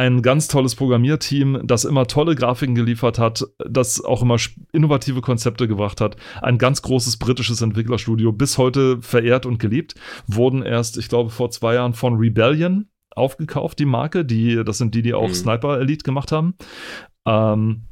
ein 0.00 0.22
ganz 0.22 0.48
tolles 0.48 0.76
Programmierteam, 0.76 1.60
das 1.62 1.84
immer 1.84 2.06
tolle 2.06 2.34
Grafiken 2.34 2.74
geliefert 2.74 3.18
hat, 3.18 3.44
das 3.58 4.02
auch 4.02 4.22
immer 4.22 4.38
innovative 4.72 5.20
Konzepte 5.20 5.68
gebracht 5.68 6.00
hat. 6.00 6.16
Ein 6.40 6.56
ganz 6.56 6.80
großes 6.80 7.18
britisches 7.18 7.60
Entwicklerstudio, 7.60 8.32
bis 8.32 8.56
heute 8.56 9.02
verehrt 9.02 9.44
und 9.44 9.58
geliebt, 9.58 9.96
wurden 10.26 10.62
erst, 10.62 10.96
ich 10.96 11.10
glaube, 11.10 11.28
vor 11.28 11.50
zwei 11.50 11.74
Jahren 11.74 11.92
von 11.92 12.14
Rebellion 12.14 12.86
aufgekauft, 13.10 13.78
die 13.78 13.84
Marke. 13.84 14.24
Die, 14.24 14.64
das 14.64 14.78
sind 14.78 14.94
die, 14.94 15.02
die 15.02 15.12
auch 15.12 15.28
mhm. 15.28 15.34
Sniper 15.34 15.78
Elite 15.78 16.04
gemacht 16.04 16.32
haben. 16.32 16.54
Ähm, 17.26 17.82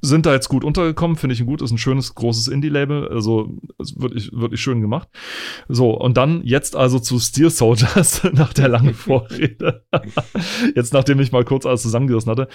sind 0.00 0.26
da 0.26 0.32
jetzt 0.32 0.48
gut 0.48 0.64
untergekommen, 0.64 1.16
finde 1.16 1.34
ich 1.34 1.40
ein 1.40 1.46
gut, 1.46 1.62
ist 1.62 1.70
ein 1.70 1.78
schönes, 1.78 2.14
großes 2.14 2.48
Indie-Label, 2.48 3.08
also 3.08 3.50
wirklich, 3.96 4.30
wirklich 4.32 4.60
schön 4.60 4.80
gemacht. 4.80 5.08
So, 5.68 5.90
und 5.90 6.16
dann 6.16 6.42
jetzt 6.44 6.76
also 6.76 6.98
zu 6.98 7.18
Steel 7.18 7.50
Soldiers 7.50 8.22
nach 8.32 8.52
der 8.52 8.68
langen 8.68 8.94
Vorrede. 9.00 9.84
jetzt, 10.74 10.92
nachdem 10.92 11.20
ich 11.20 11.32
mal 11.32 11.44
kurz 11.44 11.66
alles 11.66 11.82
zusammengerissen 11.82 12.30
hatte. 12.30 12.48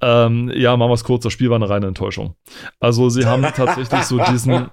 Ähm, 0.00 0.50
ja, 0.54 0.76
machen 0.76 0.90
wir 0.90 0.94
es 0.94 1.04
kurz, 1.04 1.24
das 1.24 1.32
Spiel 1.32 1.50
war 1.50 1.56
eine 1.56 1.68
reine 1.68 1.86
Enttäuschung. 1.86 2.36
Also 2.80 3.08
sie 3.08 3.26
haben 3.26 3.42
tatsächlich 3.42 4.02
so 4.04 4.18
diesen 4.18 4.68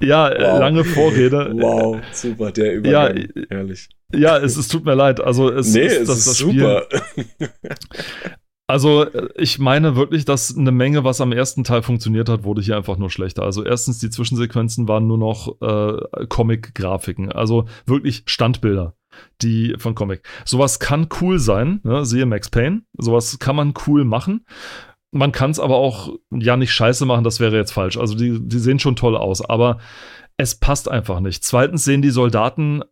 ja, 0.00 0.30
wow. 0.30 0.60
lange 0.60 0.84
Vorrede. 0.84 1.52
Wow, 1.54 1.98
super, 2.12 2.52
der 2.52 2.74
Übergang. 2.74 3.16
Ja, 3.16 3.44
Herrlich. 3.50 3.88
Ja, 4.12 4.38
es, 4.38 4.56
es 4.56 4.68
tut 4.68 4.84
mir 4.84 4.94
leid. 4.94 5.20
Also 5.20 5.50
es 5.50 5.74
nee, 5.74 5.86
ist, 5.86 6.00
es 6.00 6.08
das, 6.08 6.18
ist 6.18 6.26
das 6.28 6.38
super. 6.38 6.86
Also 8.66 9.04
äh, 9.04 9.28
ich 9.36 9.58
meine 9.58 9.96
wirklich, 9.96 10.24
dass 10.24 10.56
eine 10.56 10.72
Menge, 10.72 11.04
was 11.04 11.20
am 11.20 11.32
ersten 11.32 11.64
Teil 11.64 11.82
funktioniert 11.82 12.28
hat, 12.28 12.44
wurde 12.44 12.62
hier 12.62 12.76
einfach 12.76 12.96
nur 12.96 13.10
schlechter. 13.10 13.42
Also 13.42 13.64
erstens, 13.64 13.98
die 13.98 14.10
Zwischensequenzen 14.10 14.88
waren 14.88 15.06
nur 15.06 15.18
noch 15.18 15.60
äh, 15.60 16.26
Comic-Grafiken, 16.28 17.32
also 17.32 17.66
wirklich 17.86 18.22
Standbilder 18.26 18.94
die 19.42 19.74
von 19.78 19.94
Comic. 19.94 20.22
Sowas 20.44 20.78
kann 20.78 21.08
cool 21.20 21.38
sein, 21.38 21.80
ne? 21.84 22.04
siehe 22.04 22.26
Max 22.26 22.50
Payne. 22.50 22.82
Sowas 22.98 23.38
kann 23.38 23.56
man 23.56 23.74
cool 23.86 24.04
machen. 24.04 24.44
Man 25.10 25.32
kann 25.32 25.50
es 25.50 25.60
aber 25.60 25.76
auch 25.76 26.14
ja 26.30 26.56
nicht 26.56 26.72
scheiße 26.72 27.06
machen, 27.06 27.24
das 27.24 27.40
wäre 27.40 27.56
jetzt 27.56 27.72
falsch. 27.72 27.96
Also 27.96 28.14
die, 28.14 28.38
die 28.40 28.58
sehen 28.58 28.78
schon 28.78 28.96
toll 28.96 29.16
aus, 29.16 29.42
aber 29.42 29.78
es 30.36 30.56
passt 30.56 30.90
einfach 30.90 31.20
nicht. 31.20 31.44
Zweitens 31.44 31.84
sehen 31.84 32.02
die 32.02 32.10
Soldaten 32.10 32.82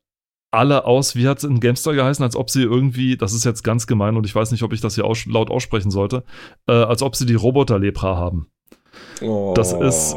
alle 0.54 0.84
aus, 0.84 1.16
wie 1.16 1.28
hat 1.28 1.38
es 1.38 1.44
in 1.44 1.60
Gamestar 1.60 1.94
geheißen, 1.94 2.22
als 2.22 2.36
ob 2.36 2.50
sie 2.50 2.62
irgendwie, 2.62 3.16
das 3.16 3.32
ist 3.32 3.44
jetzt 3.44 3.62
ganz 3.62 3.86
gemein 3.86 4.16
und 4.16 4.24
ich 4.24 4.34
weiß 4.34 4.50
nicht, 4.50 4.62
ob 4.62 4.72
ich 4.72 4.80
das 4.80 4.94
hier 4.94 5.04
aus, 5.04 5.26
laut 5.26 5.50
aussprechen 5.50 5.90
sollte, 5.90 6.24
äh, 6.66 6.72
als 6.72 7.02
ob 7.02 7.16
sie 7.16 7.26
die 7.26 7.34
Roboter-Lepra 7.34 8.16
haben. 8.16 8.48
Oh, 9.20 9.52
das 9.54 9.72
ist 9.72 10.14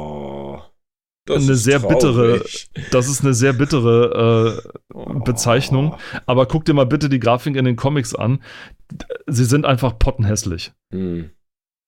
das 1.28 1.44
eine 1.44 1.54
ist 1.54 1.64
sehr 1.64 1.82
traurig. 1.82 1.98
bittere, 1.98 2.46
das 2.92 3.10
ist 3.10 3.24
eine 3.24 3.34
sehr 3.34 3.54
bittere 3.54 4.62
äh, 4.64 4.70
oh. 4.94 5.20
Bezeichnung. 5.20 5.96
Aber 6.26 6.46
guck 6.46 6.66
dir 6.66 6.74
mal 6.74 6.86
bitte 6.86 7.10
die 7.10 7.20
Grafik 7.20 7.56
in 7.56 7.66
den 7.66 7.76
Comics 7.76 8.16
an. 8.16 8.42
Sie 9.28 9.44
sind 9.44 9.66
einfach 9.66 10.00
pottenhässlich. 10.00 10.72
Hm. 10.94 11.32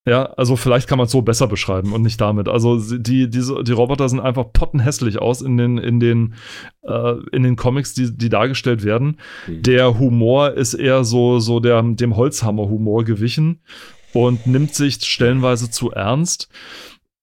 Ja, 0.09 0.23
also 0.23 0.55
vielleicht 0.55 0.87
kann 0.87 0.97
man 0.97 1.05
es 1.05 1.11
so 1.11 1.21
besser 1.21 1.45
beschreiben 1.45 1.93
und 1.93 2.01
nicht 2.01 2.19
damit. 2.19 2.47
Also 2.47 2.79
die, 2.97 3.29
diese, 3.29 3.63
die 3.63 3.73
Roboter 3.73 4.09
sind 4.09 4.19
einfach 4.19 4.51
pottenhässlich 4.51 5.21
aus 5.21 5.43
in 5.43 5.55
den, 5.55 5.77
in 5.77 5.99
den, 5.99 6.33
äh, 6.81 7.13
in 7.31 7.43
den 7.43 7.55
Comics, 7.55 7.93
die, 7.93 8.17
die 8.17 8.29
dargestellt 8.29 8.83
werden. 8.83 9.17
Mhm. 9.45 9.61
Der 9.61 9.99
Humor 9.99 10.53
ist 10.53 10.73
eher 10.73 11.03
so, 11.03 11.39
so 11.39 11.59
der, 11.59 11.83
dem 11.83 12.15
Holzhammer-Humor 12.15 13.03
gewichen 13.03 13.59
und 14.13 14.47
nimmt 14.47 14.73
sich 14.73 14.95
stellenweise 14.95 15.69
zu 15.69 15.91
ernst. 15.91 16.49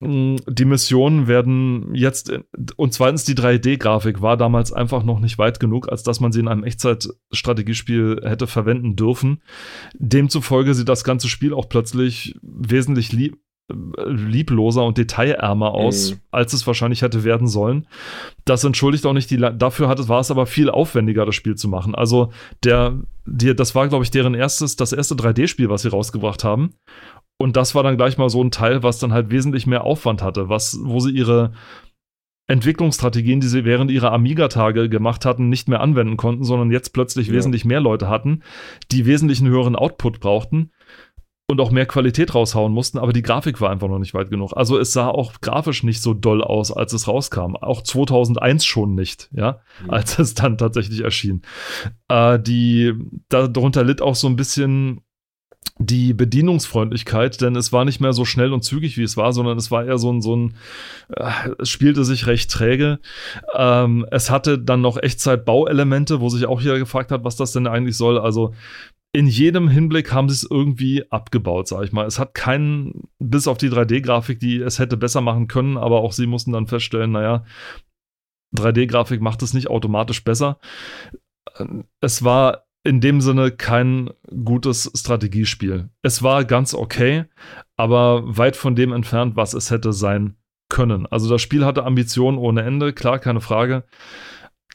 Die 0.01 0.65
Missionen 0.67 1.27
werden 1.27 1.95
jetzt, 1.95 2.31
und 2.77 2.93
zweitens 2.93 3.25
die 3.25 3.35
3D-Grafik 3.35 4.21
war 4.21 4.37
damals 4.37 4.71
einfach 4.71 5.03
noch 5.05 5.21
nicht 5.21 5.39
weit 5.39 5.59
genug, 5.59 5.91
als 5.91 6.03
dass 6.03 6.21
man 6.21 6.33
sie 6.33 6.41
in 6.41 6.49
einem 6.49 6.65
Echtzeit-Strategiespiel 6.65 8.21
hätte 8.23 8.47
verwenden 8.47 8.97
dürfen. 8.97 9.43
Demzufolge 9.95 10.75
sieht 10.75 10.91
das 10.91 11.03
ganze 11.03 11.29
Spiel 11.29 11.55
auch 11.55 11.71
plötzlich 11.71 12.39
wesentlich 12.43 13.11
liebloser 13.69 14.85
und 14.85 14.97
detailärmer 14.97 15.73
aus, 15.73 16.13
mhm. 16.13 16.21
als 16.31 16.53
es 16.53 16.67
wahrscheinlich 16.67 17.03
hätte 17.03 17.25
werden 17.25 17.49
sollen. 17.49 17.89
Das 18.45 18.63
entschuldigt 18.63 19.05
auch 19.07 19.13
nicht 19.13 19.31
die, 19.31 19.39
dafür 19.39 19.89
hat 19.89 19.99
es, 19.99 20.09
war 20.09 20.21
es 20.21 20.31
aber 20.31 20.47
viel 20.47 20.71
aufwendiger, 20.71 21.27
das 21.27 21.35
Spiel 21.35 21.57
zu 21.57 21.69
machen. 21.69 21.95
Also 21.95 22.31
der, 22.63 22.97
die, 23.25 23.57
das 23.57 23.75
war, 23.75 23.89
glaube 23.89 24.05
ich, 24.05 24.11
deren 24.11 24.35
erstes, 24.35 24.77
das 24.77 24.93
erste 24.93 25.17
3D-Spiel, 25.17 25.69
was 25.69 25.83
sie 25.83 25.89
rausgebracht 25.89 26.45
haben. 26.45 26.75
Und 27.39 27.57
das 27.57 27.75
war 27.75 27.83
dann 27.83 27.97
gleich 27.97 28.19
mal 28.19 28.31
so 28.31 28.43
ein 28.43 28.51
Teil, 28.51 28.83
was 28.83 28.99
dann 28.99 29.13
halt 29.13 29.31
wesentlich 29.31 29.67
mehr 29.67 29.85
Aufwand 29.85 30.23
hatte, 30.23 30.49
was, 30.49 30.79
wo 30.83 31.01
sie 31.01 31.11
ihre 31.11 31.53
Entwicklungsstrategien, 32.49 33.41
die 33.41 33.49
sie 33.49 33.65
während 33.65 33.91
ihrer 33.91 34.13
Amiga-Tage 34.13 34.89
gemacht 34.89 35.25
hatten, 35.25 35.49
nicht 35.49 35.69
mehr 35.69 35.81
anwenden 35.81 36.17
konnten, 36.17 36.45
sondern 36.45 36.71
jetzt 36.71 36.93
plötzlich 36.93 37.29
ja. 37.29 37.35
wesentlich 37.35 37.65
mehr 37.65 37.81
Leute 37.81 38.09
hatten, 38.09 38.43
die 38.93 39.05
wesentlich 39.05 39.41
einen 39.41 39.51
höheren 39.51 39.77
Output 39.77 40.21
brauchten 40.21 40.71
und 41.49 41.61
auch 41.61 41.71
mehr 41.71 41.87
Qualität 41.87 42.35
raushauen 42.35 42.73
mussten, 42.73 42.99
aber 42.99 43.13
die 43.13 43.23
Grafik 43.23 43.61
war 43.61 43.71
einfach 43.71 43.89
noch 43.89 44.01
nicht 44.01 44.15
weit 44.15 44.31
genug. 44.31 44.53
Also 44.57 44.79
es 44.79 44.93
sah 44.93 45.09
auch 45.09 45.41
grafisch 45.41 45.85
nicht 45.85 46.03
so 46.03 46.13
doll 46.13 46.43
aus, 46.43 46.73
als 46.73 46.93
es 46.93 47.07
rauskam. 47.07 47.55
Auch 47.57 47.83
2001 47.83 48.65
schon 48.65 48.95
nicht, 48.95 49.29
ja, 49.33 49.61
mhm. 49.83 49.91
als 49.91 50.19
es 50.19 50.35
dann 50.35 50.59
tatsächlich 50.59 51.03
erschien. 51.03 51.43
Äh, 52.09 52.41
die, 52.41 52.95
darunter 53.29 53.85
litt 53.85 54.03
auch 54.03 54.17
so 54.17 54.27
ein 54.27 54.37
bisschen 54.37 55.03
die 55.79 56.15
Bedienungsfreundlichkeit, 56.15 57.41
denn 57.43 57.55
es 57.55 57.73
war 57.73 57.85
nicht 57.85 58.01
mehr 58.01 58.15
so 58.15 58.25
schnell 58.25 58.53
und 58.53 58.63
zügig, 58.63 58.97
wie 58.97 59.03
es 59.03 59.17
war, 59.17 59.33
sondern 59.33 59.59
es 59.59 59.71
war 59.71 59.85
eher 59.85 59.99
so 59.99 60.11
ein, 60.11 60.23
so 60.23 60.35
ein 60.35 60.55
äh, 61.11 61.31
es 61.59 61.69
spielte 61.69 62.05
sich 62.05 62.27
recht 62.27 62.51
träge. 62.51 62.99
Ähm, 63.55 64.07
es 64.11 64.31
hatte 64.31 64.59
dann 64.59 64.81
noch 64.81 64.97
Echtzeit-Bauelemente, 64.97 66.21
wo 66.21 66.31
sich 66.31 66.47
auch 66.47 66.61
jeder 66.61 66.79
gefragt 66.79 67.13
hat, 67.13 67.25
was 67.25 67.37
das 67.37 67.53
denn 67.53 67.67
eigentlich 67.67 67.97
soll. 67.97 68.19
Also 68.19 68.55
in 69.13 69.27
jedem 69.27 69.69
Hinblick 69.69 70.13
haben 70.13 70.29
sie 70.29 70.35
es 70.35 70.51
irgendwie 70.51 71.11
abgebaut, 71.11 71.69
sag 71.69 71.85
ich 71.85 71.93
mal. 71.93 72.07
Es 72.07 72.19
hat 72.19 72.35
keinen, 72.35 73.09
bis 73.19 73.47
auf 73.47 73.59
die 73.59 73.71
3D-Grafik, 73.71 74.41
die 74.41 74.61
es 74.61 74.79
hätte 74.79 74.97
besser 74.97 75.21
machen 75.21 75.47
können, 75.47 75.77
aber 75.77 76.01
auch 76.01 76.13
sie 76.13 76.27
mussten 76.27 76.53
dann 76.53 76.67
feststellen, 76.67 77.13
naja, 77.13 77.45
3D-Grafik 78.57 79.21
macht 79.21 79.43
es 79.43 79.55
nicht 79.55 79.69
automatisch 79.69 80.25
besser. 80.25 80.59
Es 82.01 82.25
war 82.25 82.66
in 82.87 83.01
dem 83.01 83.21
Sinne 83.21 83.51
kein 83.51 84.11
gutes 84.45 84.91
Strategiespiel. 84.95 85.91
Es 86.03 86.23
war 86.23 86.45
ganz 86.45 86.73
okay, 86.73 87.25
aber 87.77 88.23
weit 88.25 88.57
von 88.57 88.77
dem 88.77 88.93
entfernt, 88.93 89.37
was 89.37 89.55
es 89.55 89.71
hätte 89.71 89.93
sein 89.93 90.37
können. 90.69 91.07
Also 91.07 91.29
das 91.29 91.43
Spiel 91.43 91.65
hatte 91.65 91.85
Ambitionen 91.85 92.39
ohne 92.39 92.63
Ende, 92.63 92.93
klar, 92.93 93.19
keine 93.19 93.41
Frage. 93.41 93.85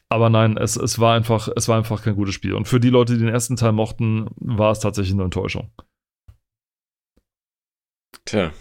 Aber 0.09 0.29
nein, 0.29 0.57
es, 0.57 0.75
es, 0.75 0.99
war 0.99 1.15
einfach, 1.15 1.47
es 1.55 1.69
war 1.69 1.77
einfach 1.77 2.03
kein 2.03 2.15
gutes 2.15 2.35
Spiel. 2.35 2.53
Und 2.53 2.67
für 2.67 2.81
die 2.81 2.89
Leute, 2.89 3.13
die 3.13 3.19
den 3.19 3.29
ersten 3.29 3.55
Teil 3.55 3.71
mochten, 3.71 4.27
war 4.35 4.71
es 4.71 4.79
tatsächlich 4.79 5.13
eine 5.13 5.23
Enttäuschung. 5.23 5.71
Tja, 8.25 8.51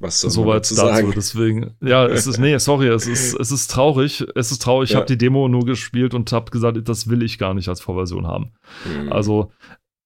was 0.00 0.20
soll 0.20 0.30
Soweit 0.30 0.62
dazu, 0.62 0.74
sagen? 0.74 1.12
deswegen. 1.14 1.76
Ja, 1.82 2.06
es 2.06 2.26
ist, 2.26 2.38
nee, 2.38 2.56
sorry, 2.58 2.88
es 2.88 3.06
ist, 3.06 3.34
es 3.38 3.52
ist 3.52 3.70
traurig. 3.70 4.26
Es 4.34 4.50
ist 4.50 4.62
traurig. 4.62 4.88
Ich 4.88 4.94
ja. 4.94 4.96
habe 4.96 5.06
die 5.06 5.18
Demo 5.18 5.46
nur 5.46 5.64
gespielt 5.64 6.14
und 6.14 6.32
habe 6.32 6.50
gesagt, 6.50 6.88
das 6.88 7.08
will 7.08 7.22
ich 7.22 7.38
gar 7.38 7.52
nicht 7.52 7.68
als 7.68 7.80
Vorversion 7.80 8.26
haben. 8.26 8.52
Mhm. 8.86 9.12
Also, 9.12 9.52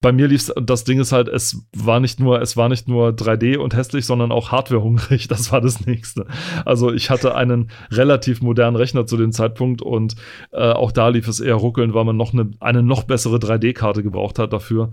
bei 0.00 0.12
mir 0.12 0.28
lief 0.28 0.50
das 0.60 0.84
Ding 0.84 1.00
ist 1.00 1.12
halt, 1.12 1.28
es 1.28 1.64
war 1.74 1.98
nicht 1.98 2.20
nur, 2.20 2.42
es 2.42 2.58
war 2.58 2.68
nicht 2.68 2.88
nur 2.88 3.10
3D 3.10 3.56
und 3.56 3.74
hässlich, 3.74 4.04
sondern 4.04 4.32
auch 4.32 4.52
hardwarehungrig. 4.52 5.28
Das 5.34 5.50
war 5.50 5.62
das 5.62 5.86
nächste. 5.86 6.26
Also 6.66 6.92
ich 6.92 7.08
hatte 7.08 7.34
einen 7.34 7.70
relativ 7.90 8.42
modernen 8.42 8.76
Rechner 8.76 9.06
zu 9.06 9.16
dem 9.16 9.32
Zeitpunkt 9.32 9.80
und 9.80 10.16
äh, 10.52 10.72
auch 10.72 10.92
da 10.92 11.08
lief 11.08 11.26
es 11.26 11.40
eher 11.40 11.54
ruckelnd, 11.54 11.94
weil 11.94 12.04
man 12.04 12.16
noch 12.16 12.34
eine, 12.34 12.50
eine 12.60 12.82
noch 12.82 13.04
bessere 13.04 13.36
3D-Karte 13.36 14.02
gebraucht 14.02 14.38
hat 14.38 14.52
dafür 14.52 14.92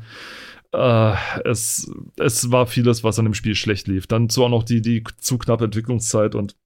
äh, 0.74 1.15
es, 1.45 1.91
es 2.17 2.51
war 2.51 2.67
vieles, 2.67 3.03
was 3.03 3.19
an 3.19 3.26
dem 3.26 3.34
Spiel 3.34 3.55
schlecht 3.55 3.88
lief. 3.88 4.07
Dann 4.07 4.30
zu 4.30 4.43
auch 4.43 4.49
noch 4.49 4.63
die, 4.63 4.82
die 4.82 5.03
zu 5.17 5.38
knappe 5.38 5.65
Entwicklungszeit 5.65 6.36
und 6.36 6.57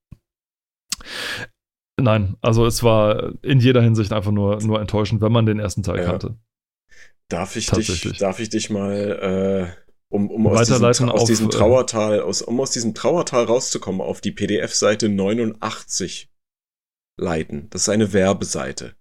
nein, 2.00 2.38
also 2.42 2.66
es 2.66 2.84
war 2.84 3.34
in 3.44 3.60
jeder 3.60 3.82
Hinsicht 3.82 4.14
einfach 4.14 4.32
nur, 4.32 4.62
nur 4.62 4.80
enttäuschend, 4.80 5.22
wenn 5.22 5.32
man 5.32 5.46
den 5.46 5.60
ersten 5.60 5.84
Teil 5.84 5.98
ja. 5.98 6.06
kannte. 6.06 6.38
Darf 7.30 7.56
ich 7.56 7.70
dich, 7.72 8.18
darf 8.20 8.40
ich 8.40 8.50
dich 8.50 8.70
mal, 8.70 9.74
äh, 9.74 9.86
um, 10.10 10.30
um 10.30 10.46
aus, 10.48 10.68
diesem, 10.68 11.10
aus 11.10 11.26
diesem 11.26 11.48
äh, 11.48 11.52
Trauertal, 11.52 12.22
aus, 12.22 12.44
um 12.44 12.60
aus 12.60 12.72
diesem 12.72 12.94
Trauertal 12.94 13.46
rauszukommen, 13.46 14.02
auf 14.02 14.22
die 14.22 14.32
PDF-Seite 14.32 15.10
89 15.10 16.32
leiten. 17.20 17.68
Das 17.72 17.84
ist 17.84 17.90
eine 17.90 18.14
Werbeseite. 18.14 18.96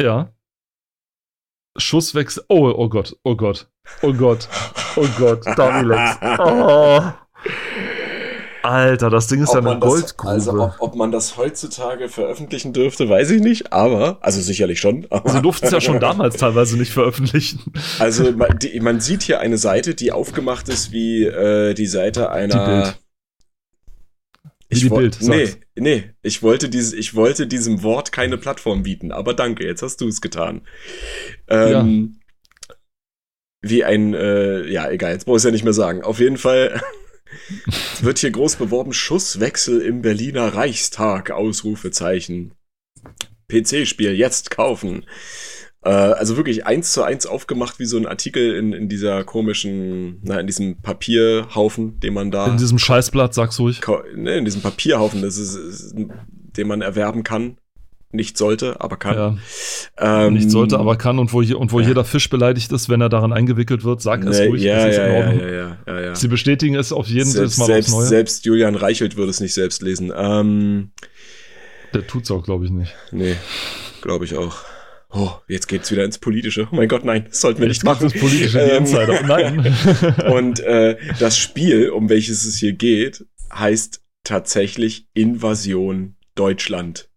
Ja. 0.00 0.34
Schusswechsel. 1.76 2.44
Oh, 2.48 2.72
oh 2.74 2.88
Gott, 2.88 3.18
oh 3.22 3.36
Gott, 3.36 3.69
oh 4.02 4.12
Gott, 4.12 4.48
oh 4.96 5.06
Gott, 5.18 5.46
Damilex. 5.56 6.18
Oh. 6.38 7.02
Alter, 8.62 9.10
das 9.10 9.26
Ding 9.26 9.42
ist 9.42 9.50
ob 9.50 9.64
ja 9.64 9.70
eine 9.70 9.80
Goldgrube. 9.80 10.32
also 10.32 10.52
ob, 10.52 10.76
ob, 10.78 10.94
man 10.94 11.10
das 11.10 11.36
heutzutage 11.36 12.08
veröffentlichen 12.08 12.72
dürfte, 12.72 13.08
weiß 13.08 13.30
ich 13.30 13.40
nicht, 13.40 13.72
aber, 13.72 14.18
also 14.20 14.40
sicherlich 14.40 14.80
schon. 14.80 15.06
Aber, 15.10 15.30
Sie 15.30 15.42
durften 15.42 15.66
es 15.66 15.72
ja 15.72 15.80
schon 15.80 16.00
damals 16.00 16.36
teilweise 16.36 16.76
nicht 16.76 16.92
veröffentlichen. 16.92 17.72
Also 17.98 18.30
man, 18.32 18.58
die, 18.58 18.78
man, 18.80 19.00
sieht 19.00 19.22
hier 19.22 19.40
eine 19.40 19.58
Seite, 19.58 19.94
die 19.94 20.12
aufgemacht 20.12 20.68
ist 20.68 20.92
wie 20.92 21.24
äh, 21.24 21.74
die 21.74 21.86
Seite 21.86 22.30
einer... 22.30 22.48
Die 22.48 22.70
Bild. 22.70 22.98
Ich 24.72 24.80
die 24.82 24.88
Bild. 24.88 25.18
Nee, 25.20 25.48
nee, 25.74 26.10
ich 26.22 26.42
wollte, 26.42 26.68
dieses, 26.68 26.92
ich 26.92 27.16
wollte 27.16 27.48
diesem 27.48 27.82
Wort 27.82 28.12
keine 28.12 28.38
Plattform 28.38 28.84
bieten, 28.84 29.10
aber 29.10 29.34
danke, 29.34 29.66
jetzt 29.66 29.82
hast 29.82 30.00
du 30.00 30.06
es 30.06 30.20
getan. 30.20 30.62
Ähm, 31.48 32.12
ja. 32.12 32.19
Wie 33.62 33.84
ein, 33.84 34.14
äh, 34.14 34.66
ja, 34.68 34.90
egal, 34.90 35.12
jetzt 35.12 35.26
brauche 35.26 35.36
ich 35.36 35.44
ja 35.44 35.50
nicht 35.50 35.64
mehr 35.64 35.72
sagen. 35.72 36.02
Auf 36.02 36.18
jeden 36.18 36.38
Fall 36.38 36.80
wird 38.00 38.18
hier 38.18 38.30
groß 38.30 38.56
beworben, 38.56 38.92
Schusswechsel 38.92 39.80
im 39.82 40.02
Berliner 40.02 40.54
Reichstag, 40.54 41.30
Ausrufezeichen. 41.30 42.54
PC-Spiel 43.48 44.12
jetzt 44.12 44.50
kaufen. 44.50 45.04
Äh, 45.82 45.90
also 45.90 46.36
wirklich 46.36 46.66
eins 46.66 46.92
zu 46.92 47.02
eins 47.02 47.26
aufgemacht 47.26 47.78
wie 47.78 47.86
so 47.86 47.96
ein 47.96 48.06
Artikel 48.06 48.54
in, 48.54 48.72
in 48.72 48.88
dieser 48.88 49.24
komischen, 49.24 50.20
na, 50.22 50.40
in 50.40 50.46
diesem 50.46 50.80
Papierhaufen, 50.80 52.00
den 52.00 52.14
man 52.14 52.30
da. 52.30 52.46
In 52.46 52.56
diesem 52.56 52.78
Scheißblatt, 52.78 53.34
sag's 53.34 53.58
ruhig. 53.58 53.80
Ne, 54.14 54.36
in 54.36 54.44
diesem 54.44 54.62
Papierhaufen, 54.62 55.22
das 55.22 55.36
ist, 55.36 55.54
ist, 55.56 55.94
den 55.96 56.68
man 56.68 56.82
erwerben 56.82 57.22
kann. 57.22 57.58
Nicht 58.12 58.36
sollte, 58.36 58.80
aber 58.80 58.96
kann. 58.96 59.14
Ja. 59.14 60.26
Ähm, 60.26 60.34
nicht 60.34 60.50
sollte, 60.50 60.80
aber 60.80 60.96
kann 60.96 61.20
und 61.20 61.32
wo, 61.32 61.38
und 61.38 61.70
wo 61.70 61.78
ja. 61.78 61.88
jeder 61.88 62.04
Fisch 62.04 62.28
beleidigt 62.28 62.72
ist, 62.72 62.88
wenn 62.88 63.00
er 63.00 63.08
daran 63.08 63.32
eingewickelt 63.32 63.84
wird, 63.84 64.02
sag 64.02 64.24
es 64.24 64.40
nee, 64.40 64.46
ruhig. 64.46 64.62
Ja, 64.62 64.88
ja, 64.88 65.06
ja, 65.06 65.32
ja, 65.32 65.78
ja, 65.86 66.00
ja, 66.00 66.14
Sie 66.16 66.26
bestätigen 66.26 66.74
es 66.74 66.92
auf 66.92 67.06
jeden 67.06 67.30
Fall 67.30 67.42
mal 67.42 67.48
selbst, 67.48 67.88
aufs 67.88 67.90
Neue. 67.90 68.06
Selbst 68.06 68.44
Julian 68.44 68.74
Reichelt 68.74 69.16
würde 69.16 69.30
es 69.30 69.38
nicht 69.38 69.54
selbst 69.54 69.82
lesen. 69.82 70.12
Ähm, 70.14 70.90
Der 71.94 72.04
tut's 72.04 72.32
auch, 72.32 72.42
glaube 72.42 72.64
ich, 72.64 72.72
nicht. 72.72 72.96
Nee, 73.12 73.36
glaube 74.02 74.24
ich 74.24 74.36
auch. 74.36 74.56
Oh, 75.12 75.30
jetzt 75.46 75.68
geht's 75.68 75.90
wieder 75.92 76.04
ins 76.04 76.18
Politische. 76.18 76.68
Oh 76.70 76.76
mein 76.76 76.88
Gott, 76.88 77.04
nein, 77.04 77.26
das 77.28 77.40
sollten 77.40 77.60
wir 77.60 77.68
jetzt 77.68 77.76
nicht 77.76 77.84
machen. 77.84 78.10
Das 78.10 78.20
Politische, 78.20 78.58
die 78.58 78.70
ähm, 78.70 78.78
Insider. 78.78 79.22
Nein. 79.26 79.76
und 80.32 80.60
äh, 80.60 80.96
das 81.18 81.36
Spiel, 81.36 81.90
um 81.90 82.08
welches 82.08 82.44
es 82.44 82.56
hier 82.58 82.72
geht, 82.72 83.24
heißt 83.52 84.02
tatsächlich 84.24 85.06
Invasion 85.14 86.16
Deutschland. 86.36 87.09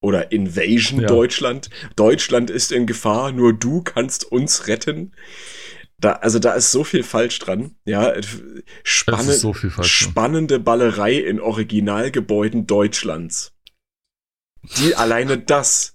Oder 0.00 0.30
Invasion 0.30 1.00
ja. 1.00 1.06
Deutschland. 1.06 1.70
Deutschland 1.96 2.50
ist 2.50 2.70
in 2.70 2.86
Gefahr, 2.86 3.32
nur 3.32 3.52
du 3.52 3.82
kannst 3.82 4.24
uns 4.30 4.68
retten. 4.68 5.12
Da, 6.00 6.12
also 6.12 6.38
da 6.38 6.52
ist 6.52 6.70
so 6.70 6.84
viel 6.84 7.02
falsch 7.02 7.40
dran. 7.40 7.74
Ja, 7.84 8.14
Spanne, 8.84 9.32
so 9.32 9.52
spannende 9.52 10.60
Ballerei 10.60 11.14
in 11.14 11.40
Originalgebäuden 11.40 12.68
Deutschlands. 12.68 13.52
Die 14.78 14.94
alleine 14.94 15.38
das 15.38 15.94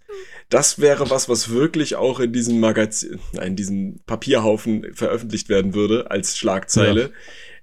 das 0.53 0.79
wäre 0.79 1.09
was, 1.09 1.29
was 1.29 1.49
wirklich 1.49 1.95
auch 1.95 2.19
in 2.19 2.31
diesem 2.31 2.59
Magazin, 2.59 3.19
in 3.41 3.55
diesem 3.55 4.01
Papierhaufen 4.05 4.93
veröffentlicht 4.93 5.49
werden 5.49 5.73
würde 5.73 6.11
als 6.11 6.37
Schlagzeile. 6.37 7.01
Ja. 7.01 7.09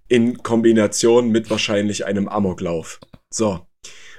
In 0.09 0.43
Kombination 0.43 1.30
mit 1.30 1.51
wahrscheinlich 1.51 2.05
einem 2.05 2.28
Amoklauf. 2.28 2.99
So. 3.30 3.64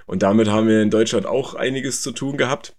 Und 0.06 0.24
damit 0.24 0.50
haben 0.50 0.68
wir 0.68 0.82
in 0.82 0.90
Deutschland 0.90 1.26
auch 1.26 1.54
einiges 1.56 2.02
zu 2.02 2.12
tun 2.12 2.38
gehabt. 2.38 2.76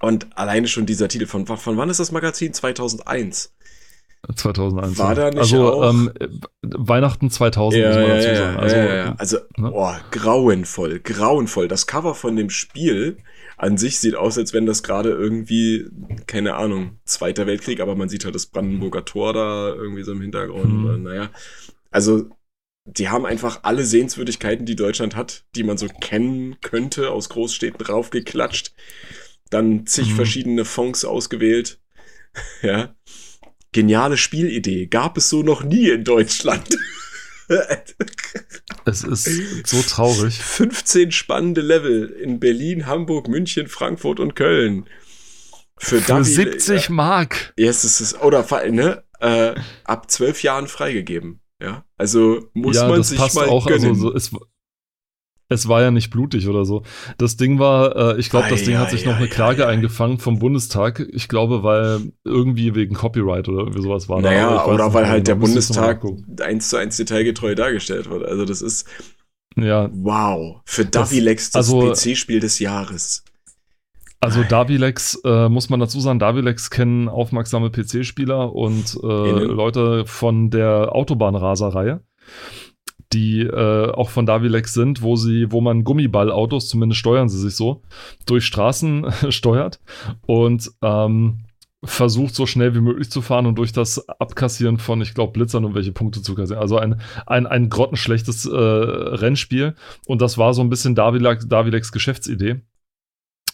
Und 0.00 0.36
alleine 0.36 0.66
schon 0.66 0.86
dieser 0.86 1.08
Titel, 1.08 1.26
von, 1.26 1.46
von 1.46 1.76
wann 1.76 1.88
ist 1.88 2.00
das 2.00 2.12
Magazin? 2.12 2.52
2001. 2.52 3.54
2001. 4.34 4.98
War 4.98 5.14
da 5.14 5.30
nicht 5.30 5.38
also, 5.38 5.72
auch? 5.72 5.90
Ähm, 5.90 6.12
Weihnachten 6.62 7.30
2000, 7.30 7.82
ja, 7.82 7.88
muss 7.88 7.96
man 7.96 8.08
dazu 8.08 8.28
ja, 8.28 8.36
sagen. 8.36 8.56
Also, 8.58 8.76
ja, 8.76 9.14
also 9.18 9.38
ne? 9.56 9.72
oh, 9.72 9.92
grauenvoll, 10.10 11.00
grauenvoll. 11.00 11.68
Das 11.68 11.86
Cover 11.86 12.14
von 12.14 12.36
dem 12.36 12.50
Spiel 12.50 13.18
an 13.56 13.78
sich 13.78 13.98
sieht 13.98 14.14
aus, 14.14 14.38
als 14.38 14.52
wenn 14.52 14.66
das 14.66 14.82
gerade 14.82 15.10
irgendwie, 15.10 15.86
keine 16.26 16.54
Ahnung, 16.54 16.98
Zweiter 17.04 17.46
Weltkrieg, 17.46 17.80
aber 17.80 17.96
man 17.96 18.08
sieht 18.08 18.24
halt 18.24 18.34
das 18.34 18.46
Brandenburger 18.46 19.04
Tor 19.04 19.32
da 19.32 19.68
irgendwie 19.74 20.04
so 20.04 20.12
im 20.12 20.20
Hintergrund. 20.20 20.98
Mhm. 20.98 21.02
Naja, 21.02 21.30
also 21.90 22.26
die 22.84 23.08
haben 23.08 23.26
einfach 23.26 23.60
alle 23.62 23.84
Sehenswürdigkeiten, 23.84 24.66
die 24.66 24.76
Deutschland 24.76 25.14
hat, 25.14 25.44
die 25.54 25.62
man 25.62 25.78
so 25.78 25.88
kennen 25.88 26.56
könnte, 26.60 27.10
aus 27.10 27.28
Großstädten 27.28 27.84
raufgeklatscht. 27.84 28.72
Dann 29.50 29.86
zig 29.86 30.10
mhm. 30.10 30.16
verschiedene 30.16 30.64
Fonds 30.64 31.04
ausgewählt. 31.04 31.78
ja. 32.62 32.94
Geniale 33.72 34.16
Spielidee. 34.16 34.86
Gab 34.86 35.16
es 35.16 35.30
so 35.30 35.42
noch 35.42 35.62
nie 35.62 35.88
in 35.88 36.04
Deutschland. 36.04 36.76
es 38.84 39.04
ist 39.04 39.66
so 39.66 39.82
traurig. 39.82 40.34
15 40.38 41.12
spannende 41.12 41.60
Level 41.60 42.06
in 42.08 42.40
Berlin, 42.40 42.86
Hamburg, 42.86 43.28
München, 43.28 43.68
Frankfurt 43.68 44.20
und 44.20 44.34
Köln. 44.34 44.88
Für, 45.78 46.00
Für 46.00 46.06
Davi, 46.06 46.24
70 46.24 46.84
ja, 46.84 46.90
Mark. 46.90 47.54
Ja, 47.56 47.66
yes, 47.66 47.84
es 47.84 48.00
ist, 48.00 48.20
oder 48.20 48.46
ne, 48.70 49.04
äh, 49.20 49.54
ab 49.84 50.10
zwölf 50.10 50.42
Jahren 50.42 50.68
freigegeben. 50.68 51.41
Ja, 51.62 51.84
also 51.96 52.48
muss 52.54 52.76
ja, 52.76 52.88
man 52.88 53.02
sich 53.04 53.18
mal 53.34 53.48
auch, 53.48 53.66
gönnen. 53.66 53.90
Also, 53.90 54.10
so, 54.10 54.14
es, 54.14 54.32
es 55.48 55.68
war 55.68 55.80
ja 55.80 55.92
nicht 55.92 56.10
blutig 56.10 56.48
oder 56.48 56.64
so. 56.64 56.82
Das 57.18 57.36
Ding 57.36 57.60
war, 57.60 58.16
äh, 58.16 58.20
ich 58.20 58.30
glaube, 58.30 58.48
das 58.50 58.64
Ding 58.64 58.78
hat 58.78 58.90
sich 58.90 59.06
noch 59.06 59.16
eine 59.16 59.28
Klage 59.28 59.68
eingefangen 59.68 60.18
vom 60.18 60.40
Bundestag. 60.40 61.06
Ich 61.12 61.28
glaube, 61.28 61.62
weil 61.62 62.12
irgendwie 62.24 62.74
wegen 62.74 62.94
Copyright 62.94 63.48
oder 63.48 63.60
irgendwie 63.60 63.82
sowas 63.82 64.08
war. 64.08 64.20
Naja, 64.20 64.66
oder 64.66 64.92
weil 64.92 65.08
halt 65.08 65.28
der 65.28 65.36
Bundestag 65.36 66.04
eins 66.40 66.68
zu 66.68 66.76
eins 66.78 66.96
detailgetreu 66.96 67.54
dargestellt 67.54 68.10
wird. 68.10 68.24
Also 68.24 68.44
das 68.44 68.60
ist 68.60 68.88
ja 69.56 69.90
wow 69.92 70.62
für 70.64 70.84
Davilex 70.84 71.50
das, 71.50 71.66
das 71.66 71.74
also, 71.74 71.92
PC-Spiel 71.92 72.40
des 72.40 72.58
Jahres. 72.58 73.22
Also 74.22 74.44
Davilex 74.44 75.20
äh, 75.24 75.48
muss 75.48 75.68
man 75.68 75.80
dazu 75.80 75.98
sagen, 75.98 76.20
Davilex 76.20 76.70
kennen 76.70 77.08
aufmerksame 77.08 77.70
PC-Spieler 77.70 78.54
und 78.54 78.96
äh, 79.02 79.06
Leute 79.06 80.06
von 80.06 80.48
der 80.48 80.94
Autobahnraserreihe 80.94 82.02
die 83.12 83.40
äh, 83.40 83.90
auch 83.90 84.08
von 84.08 84.24
Davilex 84.24 84.72
sind, 84.72 85.02
wo 85.02 85.16
sie, 85.16 85.52
wo 85.52 85.60
man 85.60 85.84
Gummiballautos, 85.84 86.68
zumindest 86.68 86.98
steuern 87.00 87.28
sie 87.28 87.38
sich 87.38 87.56
so, 87.56 87.82
durch 88.24 88.46
Straßen 88.46 89.06
steuert 89.28 89.80
und 90.26 90.70
ähm, 90.80 91.40
versucht 91.84 92.34
so 92.34 92.46
schnell 92.46 92.74
wie 92.74 92.80
möglich 92.80 93.10
zu 93.10 93.20
fahren 93.20 93.44
und 93.44 93.56
durch 93.56 93.72
das 93.72 94.08
Abkassieren 94.08 94.78
von, 94.78 95.02
ich 95.02 95.14
glaube, 95.14 95.32
Blitzern 95.32 95.64
und 95.66 95.74
welche 95.74 95.92
Punkte 95.92 96.22
zu 96.22 96.34
kassieren. 96.34 96.62
Also 96.62 96.78
ein, 96.78 97.00
ein, 97.26 97.46
ein 97.46 97.68
grottenschlechtes 97.68 98.46
äh, 98.46 98.56
Rennspiel. 98.56 99.74
Und 100.06 100.22
das 100.22 100.38
war 100.38 100.54
so 100.54 100.62
ein 100.62 100.70
bisschen 100.70 100.94
Davilex, 100.94 101.48
Davilex 101.48 101.90
Geschäftsidee 101.92 102.62